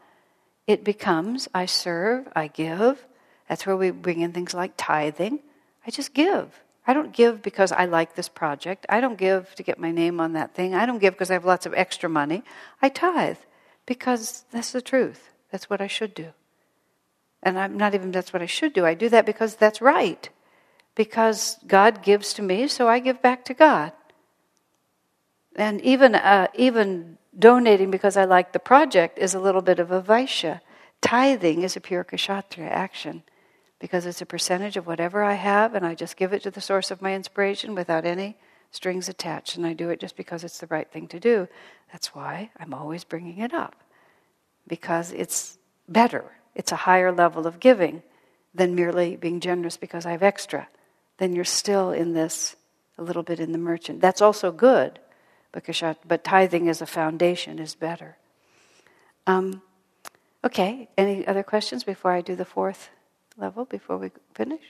it 0.68 0.85
becomes 0.85 1.48
I 1.52 1.66
serve, 1.66 2.28
I 2.36 2.47
give. 2.47 3.05
That's 3.48 3.66
where 3.66 3.76
we 3.76 3.90
bring 3.90 4.20
in 4.20 4.31
things 4.31 4.55
like 4.55 4.74
tithing. 4.76 5.40
I 5.85 5.90
just 5.90 6.14
give. 6.14 6.62
I 6.86 6.93
don't 6.93 7.12
give 7.12 7.43
because 7.43 7.72
I 7.72 7.86
like 7.86 8.14
this 8.14 8.28
project. 8.28 8.86
I 8.89 9.01
don't 9.01 9.18
give 9.18 9.52
to 9.56 9.64
get 9.64 9.81
my 9.81 9.90
name 9.90 10.20
on 10.20 10.35
that 10.35 10.55
thing. 10.55 10.76
I 10.76 10.86
don't 10.86 11.01
give 11.01 11.14
because 11.14 11.32
I 11.32 11.35
have 11.35 11.44
lots 11.44 11.66
of 11.66 11.74
extra 11.74 12.09
money. 12.09 12.44
I 12.81 12.89
tithe 12.89 13.39
because 13.86 14.44
that's 14.51 14.73
the 14.73 14.82
truth. 14.82 15.31
That's 15.51 15.69
what 15.70 15.81
I 15.81 15.86
should 15.86 16.15
do. 16.15 16.32
And 17.43 17.59
I'm 17.59 17.77
not 17.77 17.94
even 17.94 18.11
that's 18.11 18.32
what 18.32 18.43
I 18.43 18.47
should 18.47 18.73
do. 18.73 18.86
I 18.86 18.94
do 18.94 19.09
that 19.11 19.27
because 19.27 19.56
that's 19.56 19.81
right. 19.81 20.28
Because 20.94 21.59
God 21.66 22.02
gives 22.02 22.32
to 22.35 22.43
me, 22.43 22.69
so 22.69 22.89
I 22.89 22.98
give 23.01 23.20
back 23.20 23.44
to 23.47 23.55
God. 23.55 23.93
And 25.56 25.81
even 25.82 26.15
uh, 26.15 26.48
even 26.55 27.19
donating 27.39 27.90
because 27.90 28.16
I 28.16 28.24
like 28.24 28.52
the 28.52 28.59
project 28.59 29.19
is 29.19 29.35
a 29.35 29.40
little 29.40 29.62
bit 29.62 29.78
of 29.78 29.90
a 29.90 30.01
vaishya. 30.01 30.61
Tithing 31.01 31.62
is 31.62 31.77
a 31.77 31.81
pure 31.81 32.05
kshatriya 32.05 32.70
action 32.70 33.23
because 33.78 34.06
it's 34.06 34.23
a 34.23 34.27
percentage 34.27 34.77
of 34.77 34.86
whatever 34.86 35.23
I 35.23 35.35
have, 35.35 35.74
and 35.74 35.85
I 35.85 35.94
just 35.94 36.16
give 36.16 36.32
it 36.32 36.43
to 36.44 36.51
the 36.51 36.61
source 36.61 36.90
of 36.90 37.02
my 37.02 37.15
inspiration 37.15 37.74
without 37.74 38.06
any 38.06 38.36
strings 38.74 39.09
attached, 39.09 39.56
and 39.56 39.66
I 39.66 39.72
do 39.72 39.90
it 39.90 40.01
just 40.01 40.16
because 40.16 40.44
it's 40.44 40.59
the 40.59 40.66
right 40.66 40.90
thing 40.90 41.06
to 41.09 41.20
do. 41.20 41.48
That's 41.92 42.14
why 42.14 42.51
I'm 42.59 42.74
always 42.74 43.05
bringing 43.05 43.38
it 43.38 43.55
up, 43.55 43.76
because 44.66 45.12
it's 45.12 45.59
better. 45.88 46.24
It's 46.55 46.72
a 46.72 46.76
higher 46.76 47.12
level 47.12 47.46
of 47.46 47.60
giving 47.60 48.02
than 48.55 48.74
merely 48.74 49.16
being 49.16 49.40
generous 49.40 49.76
because 49.76 50.06
I 50.06 50.12
have 50.12 50.22
extra. 50.22 50.68
Then 51.18 51.34
you're 51.34 51.44
still 51.44 51.90
in 51.90 52.12
this, 52.12 52.56
a 52.98 53.02
little 53.02 53.22
bit 53.22 53.40
in 53.40 53.52
the 53.52 53.59
merchant. 53.59 54.01
That's 54.01 54.22
also 54.22 54.51
good, 54.51 54.98
but 55.52 56.24
tithing 56.24 56.68
as 56.68 56.80
a 56.80 56.86
foundation 56.86 57.59
is 57.59 57.74
better. 57.74 58.16
Um, 59.26 59.62
okay, 60.42 60.88
any 60.98 61.26
other 61.26 61.42
questions 61.42 61.84
before 61.84 62.12
I 62.12 62.20
do 62.20 62.36
the 62.36 62.44
fourth 62.44 62.90
level, 63.36 63.64
before 63.64 63.98
we 63.98 64.10
finish? 64.34 64.62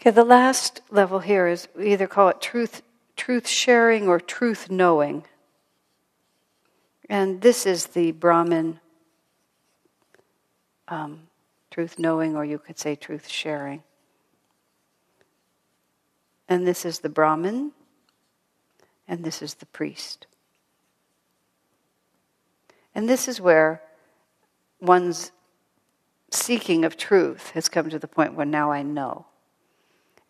Okay, 0.00 0.10
the 0.10 0.24
last 0.24 0.80
level 0.90 1.20
here 1.20 1.46
is 1.46 1.68
we 1.76 1.92
either 1.92 2.06
call 2.06 2.28
it 2.28 2.40
truth, 2.40 2.82
truth 3.16 3.48
sharing 3.48 4.08
or 4.08 4.20
truth 4.20 4.70
knowing. 4.70 5.24
And 7.08 7.40
this 7.40 7.66
is 7.66 7.86
the 7.86 8.12
Brahman 8.12 8.80
um, 10.88 11.28
truth 11.70 11.98
knowing, 11.98 12.36
or 12.36 12.44
you 12.44 12.58
could 12.58 12.78
say 12.78 12.94
truth 12.94 13.28
sharing. 13.28 13.82
And 16.48 16.66
this 16.66 16.84
is 16.84 17.00
the 17.00 17.08
Brahmin, 17.08 17.72
and 19.08 19.24
this 19.24 19.40
is 19.42 19.54
the 19.54 19.66
priest. 19.66 20.26
And 22.94 23.08
this 23.08 23.26
is 23.26 23.40
where 23.40 23.82
one's 24.80 25.32
seeking 26.30 26.84
of 26.84 26.96
truth 26.96 27.50
has 27.50 27.68
come 27.68 27.88
to 27.90 27.98
the 27.98 28.08
point 28.08 28.34
where 28.34 28.46
now 28.46 28.70
I 28.70 28.82
know. 28.82 29.26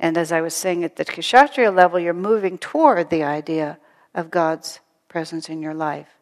And 0.00 0.18
as 0.18 0.32
I 0.32 0.40
was 0.40 0.54
saying, 0.54 0.84
at 0.84 0.96
the 0.96 1.04
Kshatriya 1.04 1.70
level, 1.70 1.98
you're 1.98 2.12
moving 2.12 2.58
toward 2.58 3.10
the 3.10 3.22
idea 3.22 3.78
of 4.14 4.30
God's 4.30 4.80
presence 5.08 5.48
in 5.48 5.62
your 5.62 5.74
life 5.74 6.18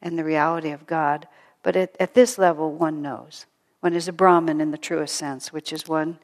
and 0.00 0.18
the 0.18 0.24
reality 0.24 0.70
of 0.70 0.86
God. 0.86 1.26
But 1.62 1.76
at, 1.76 1.96
at 1.98 2.14
this 2.14 2.38
level, 2.38 2.72
one 2.72 3.02
knows. 3.02 3.46
One 3.80 3.94
is 3.94 4.08
a 4.08 4.12
Brahmin 4.12 4.60
in 4.60 4.70
the 4.70 4.78
truest 4.78 5.16
sense, 5.16 5.52
which 5.52 5.72
is 5.72 5.88
one 5.88 6.18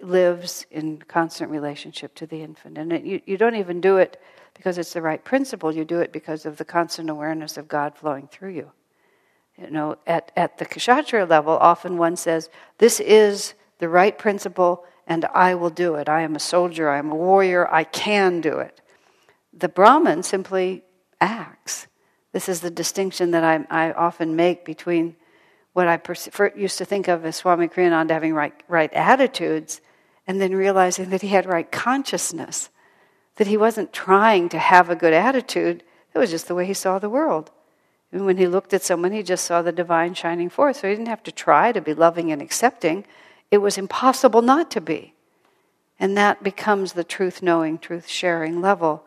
lives 0.00 0.66
in 0.70 0.98
constant 0.98 1.50
relationship 1.50 2.14
to 2.16 2.26
the 2.26 2.42
infinite. 2.42 2.80
And 2.80 2.92
it, 2.92 3.04
you, 3.04 3.20
you 3.26 3.36
don't 3.36 3.56
even 3.56 3.80
do 3.80 3.96
it 3.96 4.20
because 4.54 4.78
it's 4.78 4.92
the 4.92 5.02
right 5.02 5.22
principle, 5.22 5.72
you 5.72 5.84
do 5.84 6.00
it 6.00 6.12
because 6.12 6.46
of 6.46 6.56
the 6.56 6.64
constant 6.64 7.10
awareness 7.10 7.56
of 7.56 7.68
God 7.68 7.96
flowing 7.96 8.26
through 8.26 8.50
you. 8.50 8.72
You 9.56 9.70
know, 9.70 9.96
at, 10.06 10.30
at 10.36 10.58
the 10.58 10.64
Kshatriya 10.64 11.26
level, 11.26 11.56
often 11.56 11.96
one 11.96 12.16
says, 12.16 12.48
This 12.78 13.00
is 13.00 13.54
the 13.78 13.88
right 13.88 14.16
principle, 14.16 14.84
and 15.08 15.24
I 15.24 15.54
will 15.54 15.70
do 15.70 15.94
it. 15.94 16.08
I 16.08 16.20
am 16.20 16.36
a 16.36 16.40
soldier, 16.40 16.88
I 16.88 16.98
am 16.98 17.10
a 17.10 17.16
warrior, 17.16 17.66
I 17.72 17.82
can 17.82 18.40
do 18.40 18.58
it. 18.58 18.80
The 19.54 19.68
Brahmin 19.68 20.22
simply 20.22 20.84
acts. 21.20 21.86
This 22.32 22.48
is 22.48 22.60
the 22.60 22.70
distinction 22.70 23.30
that 23.30 23.42
I, 23.42 23.66
I 23.70 23.92
often 23.92 24.36
make 24.36 24.66
between 24.66 25.16
what 25.72 25.88
I 25.88 25.98
used 26.54 26.78
to 26.78 26.84
think 26.84 27.08
of 27.08 27.24
as 27.24 27.36
Swami 27.36 27.68
Kriyananda 27.68 28.10
having 28.10 28.34
right, 28.34 28.52
right 28.68 28.92
attitudes 28.92 29.80
and 30.26 30.40
then 30.40 30.54
realizing 30.54 31.08
that 31.08 31.22
he 31.22 31.28
had 31.28 31.46
right 31.46 31.70
consciousness, 31.72 32.68
that 33.36 33.46
he 33.46 33.56
wasn't 33.56 33.92
trying 33.92 34.50
to 34.50 34.58
have 34.58 34.90
a 34.90 34.96
good 34.96 35.14
attitude, 35.14 35.82
that 36.12 36.20
was 36.20 36.30
just 36.30 36.48
the 36.48 36.54
way 36.54 36.66
he 36.66 36.74
saw 36.74 36.98
the 36.98 37.08
world. 37.08 37.50
And 38.12 38.26
when 38.26 38.36
he 38.36 38.46
looked 38.46 38.74
at 38.74 38.82
someone, 38.82 39.12
he 39.12 39.22
just 39.22 39.44
saw 39.44 39.62
the 39.62 39.72
divine 39.72 40.14
shining 40.14 40.50
forth. 40.50 40.76
So 40.76 40.88
he 40.88 40.94
didn't 40.94 41.08
have 41.08 41.22
to 41.24 41.32
try 41.32 41.72
to 41.72 41.80
be 41.80 41.94
loving 41.94 42.30
and 42.30 42.42
accepting. 42.42 43.06
It 43.50 43.58
was 43.58 43.78
impossible 43.78 44.42
not 44.42 44.70
to 44.72 44.80
be. 44.80 45.14
And 45.98 46.16
that 46.16 46.42
becomes 46.42 46.92
the 46.92 47.04
truth 47.04 47.42
knowing, 47.42 47.78
truth 47.78 48.08
sharing 48.08 48.60
level. 48.60 49.04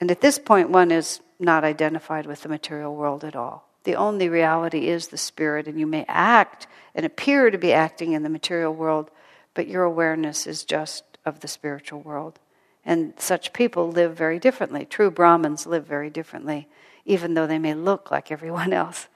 And 0.00 0.10
at 0.10 0.20
this 0.20 0.38
point, 0.38 0.70
one 0.70 0.90
is 0.90 1.20
not 1.38 1.64
identified 1.64 2.26
with 2.26 2.42
the 2.42 2.48
material 2.48 2.94
world 2.94 3.24
at 3.24 3.36
all. 3.36 3.68
The 3.84 3.96
only 3.96 4.28
reality 4.28 4.88
is 4.88 5.08
the 5.08 5.18
spirit, 5.18 5.68
and 5.68 5.78
you 5.78 5.86
may 5.86 6.04
act 6.08 6.66
and 6.94 7.04
appear 7.04 7.50
to 7.50 7.58
be 7.58 7.72
acting 7.72 8.12
in 8.12 8.22
the 8.22 8.28
material 8.28 8.74
world, 8.74 9.10
but 9.54 9.68
your 9.68 9.84
awareness 9.84 10.46
is 10.46 10.64
just 10.64 11.04
of 11.24 11.40
the 11.40 11.48
spiritual 11.48 12.00
world. 12.00 12.38
And 12.84 13.14
such 13.18 13.52
people 13.52 13.90
live 13.90 14.16
very 14.16 14.38
differently. 14.38 14.84
True 14.84 15.10
Brahmins 15.10 15.66
live 15.66 15.86
very 15.86 16.08
differently, 16.08 16.68
even 17.04 17.34
though 17.34 17.46
they 17.46 17.58
may 17.58 17.74
look 17.74 18.10
like 18.10 18.32
everyone 18.32 18.72
else. 18.72 19.08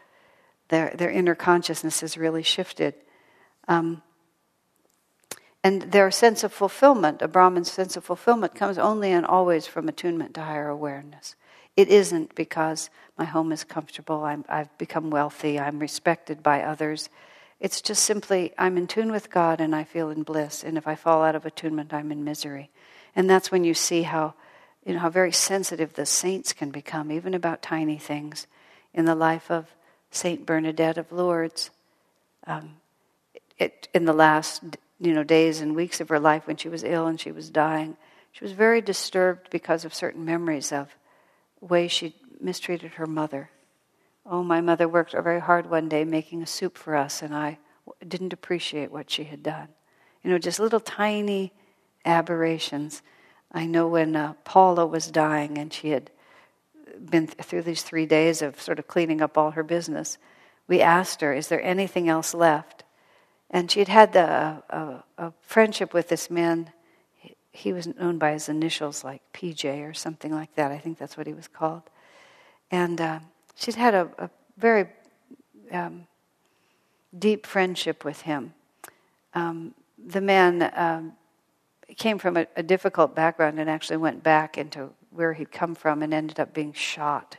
Their, 0.69 0.93
their 0.95 1.11
inner 1.11 1.35
consciousness 1.35 2.03
is 2.03 2.17
really 2.17 2.43
shifted. 2.43 2.95
Um, 3.67 4.03
and 5.63 5.83
their 5.83 6.11
sense 6.11 6.43
of 6.43 6.53
fulfillment, 6.53 7.21
a 7.21 7.29
Brahmin's 7.29 7.71
sense 7.71 7.97
of 7.97 8.05
fulfillment, 8.05 8.55
comes 8.55 8.79
only 8.79 9.13
and 9.13 9.27
always 9.27 9.67
from 9.67 9.89
attunement 9.89 10.35
to 10.35 10.43
higher 10.43 10.69
awareness. 10.69 11.37
It 11.77 11.89
isn't 11.89 12.35
because 12.35 12.91
my 13.19 13.25
home 13.27 13.53
is 13.53 13.65
comfortable, 13.65 14.25
i 14.25 14.37
have 14.49 14.77
become 14.79 15.11
wealthy, 15.11 15.59
I'm 15.59 15.79
respected 15.79 16.43
by 16.43 16.63
others. 16.63 17.11
It's 17.61 17.83
just 17.83 18.05
simply 18.05 18.53
I'm 18.57 18.79
in 18.79 18.87
tune 18.87 19.13
with 19.13 19.31
God 19.31 19.61
and 19.61 19.75
I 19.75 19.85
feel 19.85 20.09
in 20.09 20.23
bliss. 20.23 20.65
And 20.65 20.79
if 20.79 20.89
I 20.89 20.95
fall 20.95 21.23
out 21.23 21.35
of 21.35 21.45
attunement, 21.45 21.93
I'm 21.93 22.11
in 22.11 22.25
misery. 22.25 22.71
And 23.15 23.29
that's 23.29 23.53
when 23.53 23.65
you 23.65 23.75
see 23.75 24.03
how, 24.03 24.33
you 24.85 24.95
know, 24.95 25.01
how 25.01 25.11
very 25.11 25.33
sensitive 25.33 25.93
the 25.93 26.07
saints 26.07 26.55
can 26.55 26.71
become, 26.71 27.13
even 27.13 27.35
about 27.35 27.61
tiny 27.61 27.99
things. 27.99 28.47
In 28.95 29.05
the 29.05 29.15
life 29.15 29.51
of 29.51 29.67
Saint 30.11 30.47
Bernadette 30.47 30.97
of 30.97 31.13
Lourdes, 31.13 31.71
um, 32.47 32.77
it, 33.59 33.89
in 33.93 34.07
the 34.07 34.15
last 34.15 34.63
you 35.01 35.15
know 35.15 35.25
days 35.25 35.61
and 35.61 35.75
weeks 35.75 36.01
of 36.01 36.09
her 36.09 36.21
life 36.21 36.47
when 36.47 36.57
she 36.57 36.69
was 36.69 36.85
ill 36.85 37.07
and 37.07 37.19
she 37.19 37.33
was 37.33 37.51
dying, 37.51 37.97
she 38.33 38.45
was 38.45 38.53
very 38.53 38.81
disturbed 38.81 39.49
because 39.51 39.85
of 39.85 39.95
certain 39.95 40.25
memories 40.25 40.73
of 40.73 40.95
ways 41.61 41.91
she 41.91 42.15
mistreated 42.41 42.93
her 42.93 43.07
mother. 43.07 43.51
Oh, 44.25 44.43
my 44.43 44.61
mother 44.61 44.89
worked 44.89 45.13
very 45.13 45.41
hard 45.41 45.69
one 45.69 45.89
day 45.89 46.05
making 46.05 46.43
a 46.43 46.47
soup 46.47 46.77
for 46.77 46.95
us, 46.95 47.23
and 47.23 47.35
I 47.35 47.59
didn't 48.07 48.33
appreciate 48.33 48.93
what 48.93 49.11
she 49.11 49.25
had 49.25 49.43
done. 49.43 49.69
You 50.23 50.31
know, 50.31 50.39
just 50.39 50.61
little 50.61 50.81
tiny 50.81 51.53
aberrations. 52.05 53.03
I 53.51 53.67
know 53.67 53.89
when 53.89 54.15
uh, 54.15 54.35
Paula 54.45 54.87
was 54.87 55.11
dying 55.11 55.59
and 55.59 55.73
she 55.73 55.91
had 55.91 56.11
been 57.03 57.27
th- 57.27 57.39
through 57.39 57.63
these 57.63 57.83
three 57.83 58.07
days 58.07 58.43
of 58.43 58.61
sort 58.61 58.79
of 58.79 58.87
cleaning 58.87 59.21
up 59.21 59.37
all 59.37 59.53
her 59.53 59.63
business, 59.63 60.19
we 60.69 60.81
asked 60.81 61.21
her, 61.21 61.33
Is 61.33 61.49
there 61.49 61.63
anything 61.63 62.09
else 62.09 62.35
left? 62.35 62.85
And 63.51 63.71
she'd 63.71 63.89
had 63.89 64.13
the, 64.13 64.63
uh, 64.71 65.01
a 65.19 65.33
friendship 65.43 65.93
with 65.93 66.09
this 66.09 66.31
man. 66.31 66.71
He, 67.17 67.37
he 67.53 67.73
was 67.73 67.87
known 67.87 68.19
by 68.19 68.33
his 68.33 68.49
initials, 68.49 69.03
like 69.03 69.23
PJ 69.33 69.89
or 69.89 69.93
something 69.93 70.33
like 70.33 70.55
that. 70.55 70.71
I 70.71 70.79
think 70.79 70.99
that's 70.99 71.17
what 71.17 71.27
he 71.27 71.35
was 71.35 71.49
called. 71.49 71.83
And 72.71 73.01
uh, 73.01 73.19
she'd 73.57 73.75
had 73.75 73.95
a, 73.95 74.09
a 74.19 74.31
very 74.57 74.87
um, 75.73 76.07
deep 77.19 77.45
friendship 77.47 78.05
with 78.05 78.23
him. 78.23 78.55
Um, 79.35 79.75
the 79.99 80.21
man 80.21 80.71
um, 80.75 81.13
came 81.97 82.19
from 82.19 82.37
a, 82.37 82.47
a, 82.57 82.63
difficult 82.63 83.15
background 83.15 83.61
and 83.61 83.69
actually 83.69 83.97
went 83.99 84.23
back 84.23 84.59
into 84.59 84.91
where 85.11 85.33
he'd 85.35 85.53
come 85.53 85.75
from 85.75 86.03
and 86.03 86.15
ended 86.15 86.41
up 86.41 86.55
being 86.55 86.73
shot. 86.73 87.37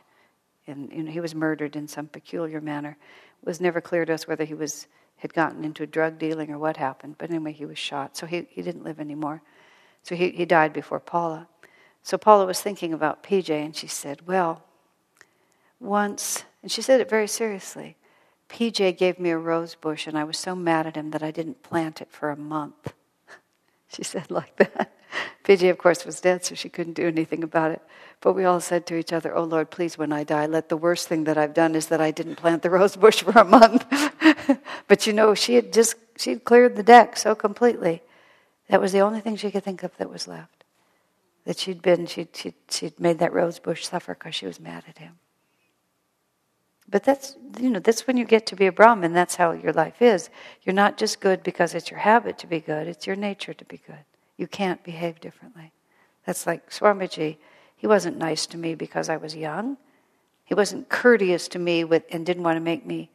And 0.66 0.92
you 0.92 1.02
know, 1.02 1.10
he 1.10 1.20
was 1.20 1.34
murdered 1.34 1.76
in 1.76 1.88
some 1.88 2.06
peculiar 2.06 2.60
manner. 2.60 2.96
It 3.42 3.46
was 3.46 3.60
never 3.60 3.80
clear 3.80 4.04
to 4.04 4.14
us 4.14 4.28
whether 4.28 4.44
he 4.44 4.54
was 4.54 4.86
had 5.22 5.32
gotten 5.32 5.64
into 5.64 5.86
drug 5.86 6.18
dealing 6.18 6.50
or 6.50 6.58
what 6.58 6.76
happened. 6.76 7.14
But 7.16 7.30
anyway, 7.30 7.52
he 7.52 7.64
was 7.64 7.78
shot, 7.78 8.16
so 8.16 8.26
he, 8.26 8.48
he 8.50 8.60
didn't 8.60 8.82
live 8.82 8.98
anymore. 8.98 9.40
So 10.02 10.16
he, 10.16 10.30
he 10.30 10.44
died 10.44 10.72
before 10.72 10.98
Paula. 10.98 11.46
So 12.02 12.18
Paula 12.18 12.44
was 12.44 12.60
thinking 12.60 12.92
about 12.92 13.22
PJ, 13.22 13.48
and 13.50 13.74
she 13.74 13.86
said, 13.86 14.26
"Well, 14.26 14.64
once," 15.78 16.42
and 16.60 16.72
she 16.72 16.82
said 16.82 17.00
it 17.00 17.08
very 17.08 17.28
seriously. 17.28 17.96
PJ 18.48 18.98
gave 18.98 19.20
me 19.20 19.30
a 19.30 19.38
rose 19.38 19.76
bush, 19.76 20.08
and 20.08 20.18
I 20.18 20.24
was 20.24 20.36
so 20.36 20.56
mad 20.56 20.88
at 20.88 20.96
him 20.96 21.12
that 21.12 21.22
I 21.22 21.30
didn't 21.30 21.62
plant 21.62 22.00
it 22.00 22.10
for 22.10 22.30
a 22.30 22.36
month. 22.36 22.92
she 23.88 24.02
said 24.02 24.28
like 24.28 24.56
that. 24.56 24.92
PJ, 25.44 25.70
of 25.70 25.78
course, 25.78 26.04
was 26.04 26.20
dead, 26.20 26.44
so 26.44 26.56
she 26.56 26.68
couldn't 26.68 26.94
do 26.94 27.06
anything 27.06 27.44
about 27.44 27.70
it. 27.70 27.80
But 28.20 28.32
we 28.32 28.44
all 28.44 28.60
said 28.60 28.86
to 28.86 28.96
each 28.96 29.12
other, 29.12 29.36
Oh 29.36 29.44
Lord, 29.44 29.70
please, 29.70 29.96
when 29.96 30.12
I 30.12 30.24
die, 30.24 30.46
let 30.46 30.68
the 30.68 30.76
worst 30.76 31.06
thing 31.06 31.24
that 31.24 31.38
I've 31.38 31.54
done 31.54 31.76
is 31.76 31.86
that 31.86 32.00
I 32.00 32.10
didn't 32.10 32.36
plant 32.36 32.62
the 32.62 32.70
rose 32.70 32.96
bush 32.96 33.22
for 33.22 33.38
a 33.38 33.44
month. 33.44 33.86
but 34.88 35.06
you 35.06 35.12
know, 35.12 35.34
she 35.34 35.54
had 35.54 35.72
just 35.72 35.96
she 36.16 36.30
had 36.30 36.44
cleared 36.44 36.76
the 36.76 36.82
deck 36.82 37.16
so 37.16 37.34
completely. 37.34 38.02
That 38.68 38.80
was 38.80 38.92
the 38.92 39.00
only 39.00 39.20
thing 39.20 39.36
she 39.36 39.50
could 39.50 39.64
think 39.64 39.82
of 39.82 39.96
that 39.98 40.10
was 40.10 40.28
left. 40.28 40.64
That 41.44 41.58
she'd 41.58 41.82
been, 41.82 42.06
she'd, 42.06 42.34
she'd, 42.34 42.54
she'd 42.70 42.98
made 43.00 43.18
that 43.18 43.32
rose 43.32 43.58
bush 43.58 43.86
suffer 43.86 44.14
because 44.14 44.34
she 44.34 44.46
was 44.46 44.60
mad 44.60 44.84
at 44.88 44.98
him. 44.98 45.18
But 46.88 47.04
that's, 47.04 47.36
you 47.58 47.70
know, 47.70 47.80
that's 47.80 48.06
when 48.06 48.16
you 48.16 48.24
get 48.24 48.46
to 48.46 48.56
be 48.56 48.66
a 48.66 48.72
Brahmin. 48.72 49.12
That's 49.12 49.36
how 49.36 49.52
your 49.52 49.72
life 49.72 50.00
is. 50.00 50.30
You're 50.62 50.74
not 50.74 50.98
just 50.98 51.20
good 51.20 51.42
because 51.42 51.74
it's 51.74 51.90
your 51.90 52.00
habit 52.00 52.38
to 52.38 52.46
be 52.46 52.60
good, 52.60 52.86
it's 52.86 53.06
your 53.06 53.16
nature 53.16 53.54
to 53.54 53.64
be 53.64 53.80
good. 53.86 54.04
You 54.36 54.46
can't 54.46 54.82
behave 54.82 55.20
differently. 55.20 55.72
That's 56.26 56.46
like 56.46 56.70
Swamiji. 56.70 57.36
He 57.76 57.86
wasn't 57.86 58.18
nice 58.18 58.46
to 58.46 58.56
me 58.56 58.74
because 58.74 59.08
I 59.08 59.16
was 59.16 59.34
young. 59.34 59.76
He 60.44 60.54
wasn't 60.54 60.88
courteous 60.88 61.48
to 61.48 61.58
me 61.58 61.84
with, 61.84 62.04
and 62.10 62.26
didn't 62.26 62.42
want 62.42 62.56
to 62.56 62.60
make 62.60 62.84
me, 62.86 63.10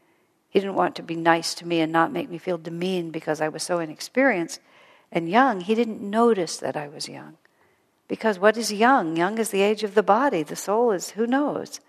he 0.58 0.62
didn't 0.62 0.76
want 0.76 0.96
to 0.96 1.04
be 1.04 1.16
nice 1.16 1.54
to 1.54 1.68
me 1.68 1.82
and 1.82 1.92
not 1.92 2.12
make 2.12 2.32
me 2.32 2.40
feel 2.40 2.58
demeaned 2.58 3.14
because 3.14 3.42
I 3.42 3.48
was 3.48 3.62
so 3.62 3.78
inexperienced 3.78 4.60
and 5.12 5.30
young. 5.30 5.62
He 5.62 5.76
didn't 5.76 6.02
notice 6.02 6.58
that 6.58 6.76
I 6.76 6.88
was 6.88 7.08
young. 7.08 7.38
Because 8.08 8.40
what 8.40 8.58
is 8.58 8.74
young? 8.74 9.16
Young 9.16 9.38
is 9.38 9.52
the 9.52 9.62
age 9.62 9.84
of 9.84 9.94
the 9.94 10.02
body. 10.02 10.42
The 10.42 10.56
soul 10.56 10.94
is, 10.94 11.12
who 11.12 11.28
knows? 11.28 11.80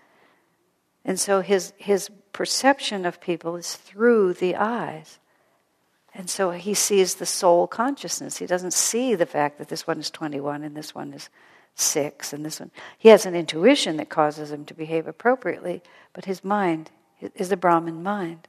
And 1.03 1.19
so 1.19 1.41
his, 1.41 1.73
his 1.77 2.11
perception 2.31 3.07
of 3.07 3.19
people 3.19 3.55
is 3.55 3.73
through 3.73 4.33
the 4.33 4.55
eyes. 4.55 5.17
And 6.13 6.29
so 6.29 6.51
he 6.51 6.75
sees 6.75 7.15
the 7.15 7.25
soul 7.25 7.65
consciousness. 7.65 8.37
He 8.37 8.45
doesn't 8.45 8.73
see 8.73 9.15
the 9.15 9.25
fact 9.25 9.57
that 9.57 9.69
this 9.69 9.87
one 9.87 9.99
is 9.99 10.11
21 10.11 10.61
and 10.61 10.77
this 10.77 10.93
one 10.93 11.11
is 11.13 11.29
6 11.73 12.33
and 12.33 12.45
this 12.45 12.59
one. 12.59 12.69
He 12.99 13.09
has 13.09 13.25
an 13.25 13.33
intuition 13.33 13.97
that 13.97 14.09
causes 14.09 14.51
him 14.51 14.63
to 14.65 14.75
behave 14.75 15.07
appropriately, 15.07 15.81
but 16.13 16.25
his 16.25 16.43
mind 16.43 16.91
is 17.35 17.51
a 17.51 17.57
Brahman 17.57 18.03
mind. 18.03 18.48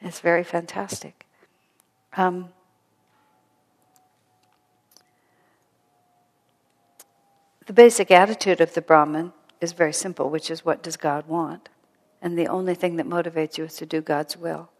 It's 0.00 0.20
very 0.20 0.44
fantastic. 0.44 1.26
Um, 2.16 2.50
the 7.66 7.72
basic 7.72 8.10
attitude 8.10 8.60
of 8.60 8.74
the 8.74 8.80
Brahman 8.80 9.32
is 9.60 9.72
very 9.72 9.92
simple, 9.92 10.30
which 10.30 10.50
is 10.50 10.64
what 10.64 10.82
does 10.82 10.96
God 10.96 11.26
want? 11.26 11.68
And 12.22 12.38
the 12.38 12.48
only 12.48 12.74
thing 12.74 12.96
that 12.96 13.06
motivates 13.06 13.58
you 13.58 13.64
is 13.64 13.76
to 13.76 13.86
do 13.86 14.00
God's 14.00 14.36
will. 14.36 14.70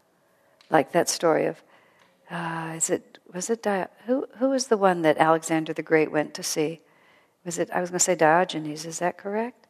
Like 0.69 0.91
that 0.91 1.09
story 1.09 1.45
of, 1.45 1.61
uh, 2.29 2.73
is 2.75 2.89
it, 2.89 3.17
was 3.33 3.49
it, 3.49 3.63
Di- 3.63 3.87
who, 4.05 4.27
who 4.37 4.49
was 4.49 4.67
the 4.67 4.77
one 4.77 5.01
that 5.01 5.17
Alexander 5.17 5.73
the 5.73 5.83
Great 5.83 6.11
went 6.11 6.33
to 6.35 6.43
see? 6.43 6.81
Was 7.45 7.57
it, 7.57 7.69
I 7.71 7.81
was 7.81 7.89
going 7.89 7.99
to 7.99 8.03
say 8.03 8.15
Diogenes, 8.15 8.85
is 8.85 8.99
that 8.99 9.17
correct? 9.17 9.67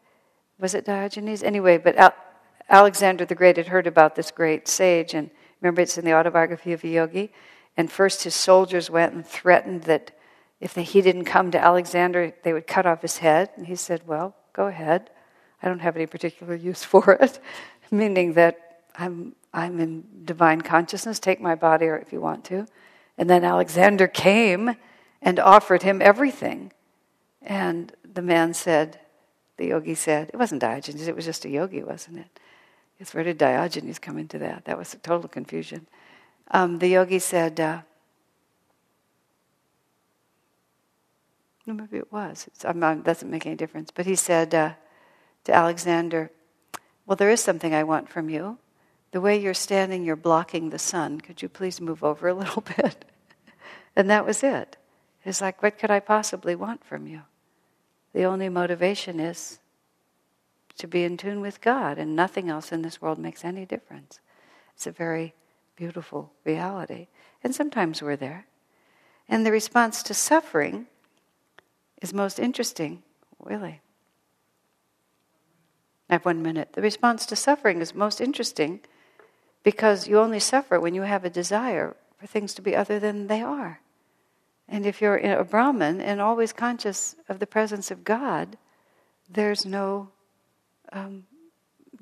Was 0.59 0.73
it 0.73 0.85
Diogenes? 0.85 1.43
Anyway, 1.43 1.77
but 1.77 1.97
Alexander 2.69 3.25
the 3.25 3.35
Great 3.35 3.57
had 3.57 3.67
heard 3.67 3.87
about 3.87 4.15
this 4.15 4.31
great 4.31 4.67
sage, 4.67 5.13
and 5.13 5.29
remember 5.61 5.81
it's 5.81 5.97
in 5.97 6.05
the 6.05 6.13
autobiography 6.13 6.73
of 6.73 6.83
a 6.83 6.87
yogi. 6.87 7.31
And 7.75 7.91
first 7.91 8.23
his 8.23 8.35
soldiers 8.35 8.89
went 8.89 9.13
and 9.13 9.25
threatened 9.25 9.83
that 9.83 10.11
if 10.59 10.75
he 10.75 11.01
didn't 11.01 11.25
come 11.25 11.51
to 11.51 11.59
Alexander, 11.59 12.33
they 12.43 12.53
would 12.53 12.67
cut 12.67 12.85
off 12.85 13.01
his 13.01 13.17
head. 13.19 13.49
And 13.55 13.67
he 13.67 13.75
said, 13.75 14.01
Well, 14.05 14.35
go 14.53 14.67
ahead. 14.67 15.09
I 15.61 15.67
don't 15.67 15.79
have 15.79 15.95
any 15.95 16.05
particular 16.05 16.55
use 16.55 16.83
for 16.91 17.13
it, 17.13 17.39
meaning 17.91 18.33
that 18.33 18.81
I'm, 18.97 19.35
I'm 19.53 19.79
in 19.79 20.03
divine 20.25 20.61
consciousness. 20.61 21.19
Take 21.19 21.41
my 21.41 21.55
body 21.55 21.87
or 21.87 21.97
if 21.97 22.11
you 22.11 22.21
want 22.21 22.43
to. 22.45 22.67
And 23.17 23.29
then 23.29 23.43
Alexander 23.43 24.07
came 24.07 24.75
and 25.21 25.39
offered 25.39 25.83
him 25.83 26.01
everything. 26.01 26.71
And 27.41 27.93
the 28.13 28.21
man 28.21 28.53
said, 28.53 28.99
the 29.57 29.67
yogi 29.67 29.95
said, 29.95 30.29
it 30.33 30.37
wasn't 30.37 30.61
Diogenes, 30.61 31.07
it 31.07 31.15
was 31.15 31.25
just 31.25 31.45
a 31.45 31.49
yogi, 31.49 31.83
wasn't 31.83 32.19
it? 32.19 32.39
Where 33.11 33.23
did 33.23 33.37
Diogenes 33.37 33.97
come 33.97 34.17
into 34.17 34.37
that? 34.39 34.65
That 34.65 34.77
was 34.77 34.93
a 34.93 34.97
total 34.97 35.29
confusion. 35.29 35.87
Um, 36.51 36.79
the 36.79 36.89
yogi 36.89 37.19
said, 37.19 37.59
uh, 37.59 37.81
maybe 41.65 41.97
it 41.97 42.11
was. 42.11 42.47
It 42.47 43.03
doesn't 43.03 43.29
make 43.29 43.45
any 43.45 43.55
difference. 43.55 43.91
But 43.91 44.05
he 44.05 44.15
said 44.15 44.53
uh, 44.53 44.73
to 45.45 45.53
Alexander, 45.53 46.31
Well, 47.05 47.15
there 47.15 47.29
is 47.29 47.41
something 47.41 47.73
I 47.73 47.83
want 47.83 48.09
from 48.09 48.29
you. 48.29 48.57
The 49.11 49.21
way 49.21 49.39
you're 49.39 49.53
standing, 49.53 50.03
you're 50.03 50.15
blocking 50.15 50.69
the 50.69 50.79
sun. 50.79 51.21
Could 51.21 51.41
you 51.41 51.49
please 51.49 51.81
move 51.81 52.03
over 52.03 52.27
a 52.27 52.33
little 52.33 52.61
bit? 52.77 53.05
and 53.95 54.09
that 54.09 54.25
was 54.25 54.43
it. 54.43 54.77
It's 55.25 55.41
like, 55.41 55.61
what 55.61 55.77
could 55.77 55.91
I 55.91 55.99
possibly 55.99 56.55
want 56.55 56.83
from 56.83 57.07
you? 57.07 57.21
The 58.13 58.23
only 58.23 58.49
motivation 58.49 59.19
is 59.19 59.59
to 60.79 60.87
be 60.87 61.03
in 61.03 61.17
tune 61.17 61.41
with 61.41 61.61
God, 61.61 61.97
and 61.97 62.15
nothing 62.15 62.49
else 62.49 62.71
in 62.71 62.81
this 62.81 63.01
world 63.01 63.19
makes 63.19 63.45
any 63.45 63.65
difference. 63.65 64.19
It's 64.75 64.87
a 64.87 64.91
very 64.91 65.33
beautiful 65.75 66.33
reality. 66.43 67.07
And 67.43 67.53
sometimes 67.53 68.01
we're 68.01 68.15
there. 68.15 68.47
And 69.29 69.45
the 69.45 69.51
response 69.51 70.01
to 70.03 70.13
suffering 70.13 70.87
is 72.01 72.13
most 72.13 72.39
interesting, 72.39 73.03
really. 73.39 73.81
I 76.09 76.13
have 76.13 76.25
one 76.25 76.41
minute. 76.41 76.73
The 76.73 76.81
response 76.81 77.25
to 77.27 77.35
suffering 77.35 77.81
is 77.81 77.93
most 77.93 78.19
interesting 78.19 78.79
because 79.63 80.07
you 80.07 80.17
only 80.17 80.39
suffer 80.39 80.79
when 80.79 80.95
you 80.95 81.03
have 81.03 81.23
a 81.23 81.29
desire 81.29 81.95
for 82.17 82.25
things 82.25 82.53
to 82.55 82.61
be 82.61 82.75
other 82.75 82.99
than 82.99 83.27
they 83.27 83.41
are. 83.41 83.81
And 84.67 84.85
if 84.85 85.01
you're 85.01 85.17
a 85.17 85.43
Brahman 85.43 86.01
and 86.01 86.19
always 86.19 86.53
conscious 86.53 87.15
of 87.27 87.39
the 87.39 87.47
presence 87.47 87.91
of 87.91 88.03
God, 88.03 88.57
there's 89.29 89.65
no 89.65 90.09
um, 90.91 91.25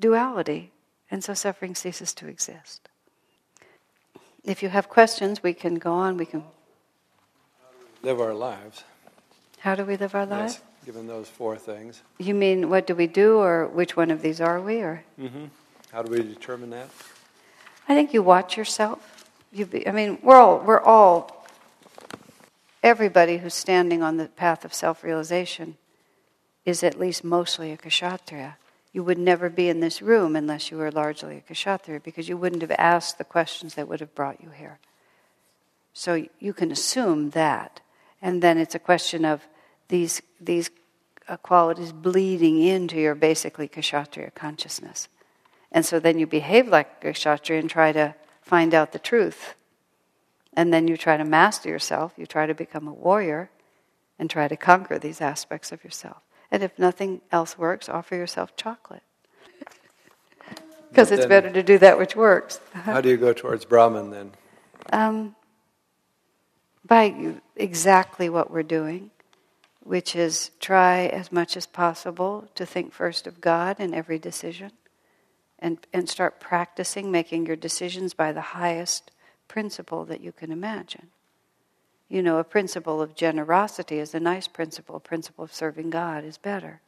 duality, 0.00 0.72
and 1.10 1.22
so 1.22 1.34
suffering 1.34 1.74
ceases 1.74 2.14
to 2.14 2.26
exist. 2.28 2.88
If 4.44 4.62
you 4.62 4.68
have 4.68 4.88
questions, 4.88 5.42
we 5.42 5.52
can 5.52 5.76
go 5.76 5.92
on. 5.92 6.16
We 6.16 6.26
can 6.26 6.44
live 8.02 8.20
our 8.20 8.34
lives. 8.34 8.84
How 9.58 9.74
do 9.74 9.84
we 9.84 9.96
live 9.96 10.14
our 10.14 10.26
lives? 10.26 10.54
Yes, 10.54 10.62
given 10.86 11.06
those 11.06 11.28
four 11.28 11.56
things. 11.56 12.02
You 12.18 12.34
mean 12.34 12.70
what 12.70 12.86
do 12.86 12.94
we 12.94 13.06
do, 13.06 13.38
or 13.38 13.66
which 13.66 13.96
one 13.96 14.10
of 14.10 14.22
these 14.22 14.40
are 14.40 14.60
we, 14.60 14.80
or? 14.80 15.04
Mm-hmm. 15.20 15.46
How 15.92 16.02
do 16.02 16.10
we 16.10 16.22
determine 16.22 16.70
that? 16.70 16.88
I 17.88 17.94
think 17.94 18.12
you 18.12 18.22
watch 18.22 18.56
yourself. 18.56 19.26
You 19.52 19.66
be, 19.66 19.88
I 19.88 19.92
mean, 19.92 20.18
we're 20.22 20.36
all 20.36 20.58
we're 20.60 20.80
all 20.80 21.46
everybody 22.82 23.38
who's 23.38 23.54
standing 23.54 24.02
on 24.02 24.18
the 24.18 24.26
path 24.26 24.64
of 24.64 24.72
self-realization 24.72 25.76
is 26.64 26.82
at 26.82 26.98
least 26.98 27.24
mostly 27.24 27.72
a 27.72 27.76
kshatriya. 27.76 28.56
You 28.92 29.02
would 29.04 29.18
never 29.18 29.50
be 29.50 29.68
in 29.68 29.80
this 29.80 30.00
room 30.00 30.34
unless 30.34 30.70
you 30.70 30.76
were 30.76 30.90
largely 30.90 31.36
a 31.36 31.40
kshatriya 31.40 32.00
because 32.00 32.28
you 32.28 32.36
wouldn't 32.36 32.62
have 32.62 32.74
asked 32.78 33.18
the 33.18 33.24
questions 33.24 33.74
that 33.74 33.88
would 33.88 34.00
have 34.00 34.14
brought 34.14 34.42
you 34.42 34.50
here. 34.50 34.78
So 35.92 36.26
you 36.38 36.52
can 36.52 36.70
assume 36.70 37.30
that. 37.30 37.80
And 38.22 38.42
then 38.42 38.58
it's 38.58 38.74
a 38.74 38.80
question 38.80 39.24
of 39.24 39.46
these, 39.88 40.22
these 40.40 40.70
uh, 41.28 41.36
qualities 41.36 41.92
bleeding 41.92 42.62
into 42.62 42.96
your 42.98 43.14
basically 43.14 43.68
kshatriya 43.68 44.30
consciousness. 44.30 45.08
And 45.70 45.84
so 45.84 46.00
then 46.00 46.18
you 46.18 46.26
behave 46.26 46.68
like 46.68 47.04
a 47.04 47.12
kshatriya 47.12 47.60
and 47.60 47.70
try 47.70 47.92
to 47.92 48.14
find 48.40 48.74
out 48.74 48.92
the 48.92 48.98
truth. 48.98 49.54
And 50.54 50.72
then 50.72 50.88
you 50.88 50.96
try 50.96 51.16
to 51.16 51.24
master 51.24 51.68
yourself, 51.68 52.14
you 52.16 52.26
try 52.26 52.46
to 52.46 52.54
become 52.54 52.88
a 52.88 52.92
warrior, 52.92 53.50
and 54.18 54.28
try 54.28 54.48
to 54.48 54.56
conquer 54.56 54.98
these 54.98 55.20
aspects 55.20 55.70
of 55.70 55.84
yourself. 55.84 56.22
And 56.50 56.62
if 56.62 56.78
nothing 56.78 57.20
else 57.30 57.58
works, 57.58 57.88
offer 57.88 58.16
yourself 58.16 58.56
chocolate. 58.56 59.02
Because 60.88 61.10
it's 61.10 61.26
better 61.26 61.50
to 61.52 61.62
do 61.62 61.78
that 61.78 61.98
which 61.98 62.16
works. 62.16 62.60
how 62.72 63.00
do 63.00 63.10
you 63.10 63.18
go 63.18 63.32
towards 63.32 63.64
Brahman 63.66 64.10
then? 64.10 64.30
Um, 64.90 65.36
by 66.84 67.34
exactly 67.56 68.30
what 68.30 68.50
we're 68.50 68.62
doing, 68.62 69.10
which 69.80 70.16
is 70.16 70.50
try 70.60 71.06
as 71.06 71.30
much 71.30 71.56
as 71.56 71.66
possible 71.66 72.48
to 72.54 72.64
think 72.64 72.92
first 72.92 73.26
of 73.26 73.40
God 73.40 73.78
in 73.78 73.92
every 73.92 74.18
decision 74.18 74.72
and, 75.58 75.78
and 75.92 76.08
start 76.08 76.40
practicing 76.40 77.10
making 77.10 77.46
your 77.46 77.56
decisions 77.56 78.14
by 78.14 78.32
the 78.32 78.40
highest 78.40 79.10
principle 79.46 80.04
that 80.06 80.20
you 80.20 80.32
can 80.32 80.50
imagine. 80.50 81.08
You 82.08 82.22
know, 82.22 82.38
a 82.38 82.44
principle 82.44 83.02
of 83.02 83.14
generosity 83.14 83.98
is 83.98 84.14
a 84.14 84.20
nice 84.20 84.48
principle, 84.48 84.96
a 84.96 85.00
principle 85.00 85.44
of 85.44 85.52
serving 85.52 85.90
God 85.90 86.24
is 86.24 86.38
better. 86.38 86.80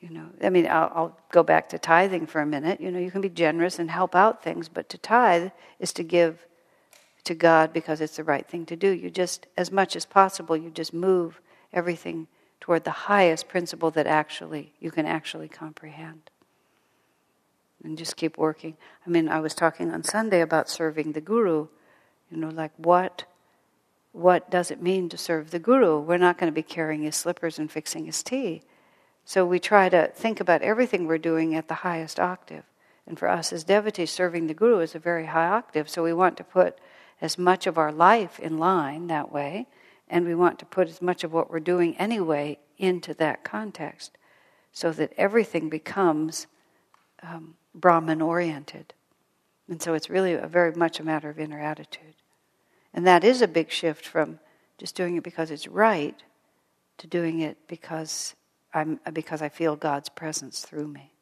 You 0.00 0.10
know, 0.10 0.26
I 0.42 0.50
mean, 0.50 0.66
I'll, 0.66 0.92
I'll, 0.94 1.18
go 1.32 1.42
back 1.42 1.68
to 1.70 1.78
tithing 1.78 2.26
for 2.26 2.40
a 2.40 2.46
minute. 2.46 2.80
You 2.80 2.90
know, 2.90 3.00
you 3.00 3.10
can 3.10 3.20
be 3.20 3.28
generous 3.28 3.78
and 3.78 3.90
help 3.90 4.14
out 4.14 4.42
things, 4.42 4.68
but 4.68 4.88
to 4.90 4.98
tithe 4.98 5.50
is 5.80 5.92
to 5.94 6.02
give 6.02 6.46
to 7.24 7.34
God 7.34 7.72
because 7.72 8.00
it's 8.00 8.16
the 8.16 8.24
right 8.24 8.46
thing 8.46 8.64
to 8.66 8.76
do. 8.76 8.88
You 8.88 9.10
just, 9.10 9.46
as 9.56 9.72
much 9.72 9.96
as 9.96 10.06
possible, 10.06 10.56
you 10.56 10.70
just 10.70 10.94
move 10.94 11.40
everything 11.72 12.28
toward 12.60 12.84
the 12.84 12.90
highest 12.90 13.48
principle 13.48 13.90
that 13.92 14.06
actually 14.06 14.72
you 14.80 14.90
can 14.90 15.04
actually 15.04 15.48
comprehend. 15.48 16.30
And 17.84 17.98
just 17.98 18.16
keep 18.16 18.38
working. 18.38 18.76
I 19.06 19.10
mean, 19.10 19.28
I 19.28 19.40
was 19.40 19.54
talking 19.54 19.90
on 19.90 20.02
Sunday 20.02 20.40
about 20.40 20.68
serving 20.68 21.12
the 21.12 21.20
guru. 21.20 21.68
You 22.30 22.36
know, 22.36 22.48
like 22.48 22.72
what 22.76 23.24
what 24.18 24.50
does 24.50 24.72
it 24.72 24.82
mean 24.82 25.08
to 25.08 25.16
serve 25.16 25.52
the 25.52 25.60
guru? 25.60 26.00
We're 26.00 26.18
not 26.18 26.38
going 26.38 26.50
to 26.50 26.54
be 26.54 26.62
carrying 26.62 27.02
his 27.02 27.14
slippers 27.14 27.58
and 27.58 27.70
fixing 27.70 28.06
his 28.06 28.22
tea. 28.22 28.62
So 29.24 29.46
we 29.46 29.60
try 29.60 29.88
to 29.88 30.08
think 30.08 30.40
about 30.40 30.62
everything 30.62 31.06
we're 31.06 31.18
doing 31.18 31.54
at 31.54 31.68
the 31.68 31.74
highest 31.74 32.18
octave. 32.18 32.64
And 33.06 33.16
for 33.16 33.28
us 33.28 33.52
as 33.52 33.62
devotees, 33.62 34.10
serving 34.10 34.48
the 34.48 34.54
guru 34.54 34.80
is 34.80 34.94
a 34.94 34.98
very 34.98 35.26
high 35.26 35.46
octave. 35.46 35.88
So 35.88 36.02
we 36.02 36.12
want 36.12 36.36
to 36.38 36.44
put 36.44 36.78
as 37.20 37.38
much 37.38 37.66
of 37.66 37.78
our 37.78 37.92
life 37.92 38.40
in 38.40 38.58
line 38.58 39.06
that 39.06 39.30
way, 39.30 39.66
and 40.08 40.26
we 40.26 40.34
want 40.34 40.58
to 40.58 40.66
put 40.66 40.88
as 40.88 41.00
much 41.00 41.22
of 41.22 41.32
what 41.32 41.50
we're 41.50 41.60
doing 41.60 41.96
anyway 41.96 42.58
into 42.76 43.14
that 43.14 43.44
context 43.44 44.18
so 44.72 44.90
that 44.92 45.12
everything 45.16 45.68
becomes 45.68 46.48
um, 47.22 47.54
Brahman 47.74 48.20
oriented. 48.20 48.94
And 49.68 49.80
so 49.80 49.94
it's 49.94 50.10
really 50.10 50.34
very 50.34 50.72
much 50.72 50.98
a 50.98 51.04
matter 51.04 51.30
of 51.30 51.38
inner 51.38 51.60
attitude. 51.60 52.14
And 52.98 53.06
that 53.06 53.22
is 53.22 53.42
a 53.42 53.46
big 53.46 53.70
shift 53.70 54.04
from 54.04 54.40
just 54.76 54.96
doing 54.96 55.16
it 55.16 55.22
because 55.22 55.52
it's 55.52 55.68
right 55.68 56.20
to 56.96 57.06
doing 57.06 57.42
it 57.42 57.56
because 57.68 58.34
I'm 58.74 58.98
because 59.12 59.40
I 59.40 59.50
feel 59.50 59.76
God's 59.76 60.08
presence 60.08 60.62
through 60.62 60.88
me. 60.88 61.12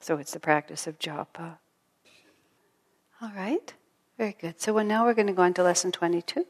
So 0.00 0.16
it's 0.16 0.32
the 0.32 0.40
practice 0.40 0.86
of 0.86 0.98
japa. 0.98 1.58
All 3.20 3.30
right. 3.36 3.74
Very 4.16 4.34
good. 4.40 4.58
So 4.58 4.78
now 4.78 5.04
we're 5.04 5.12
going 5.12 5.26
to 5.26 5.34
go 5.34 5.42
on 5.42 5.52
to 5.52 5.62
lesson 5.62 5.92
22. 5.92 6.46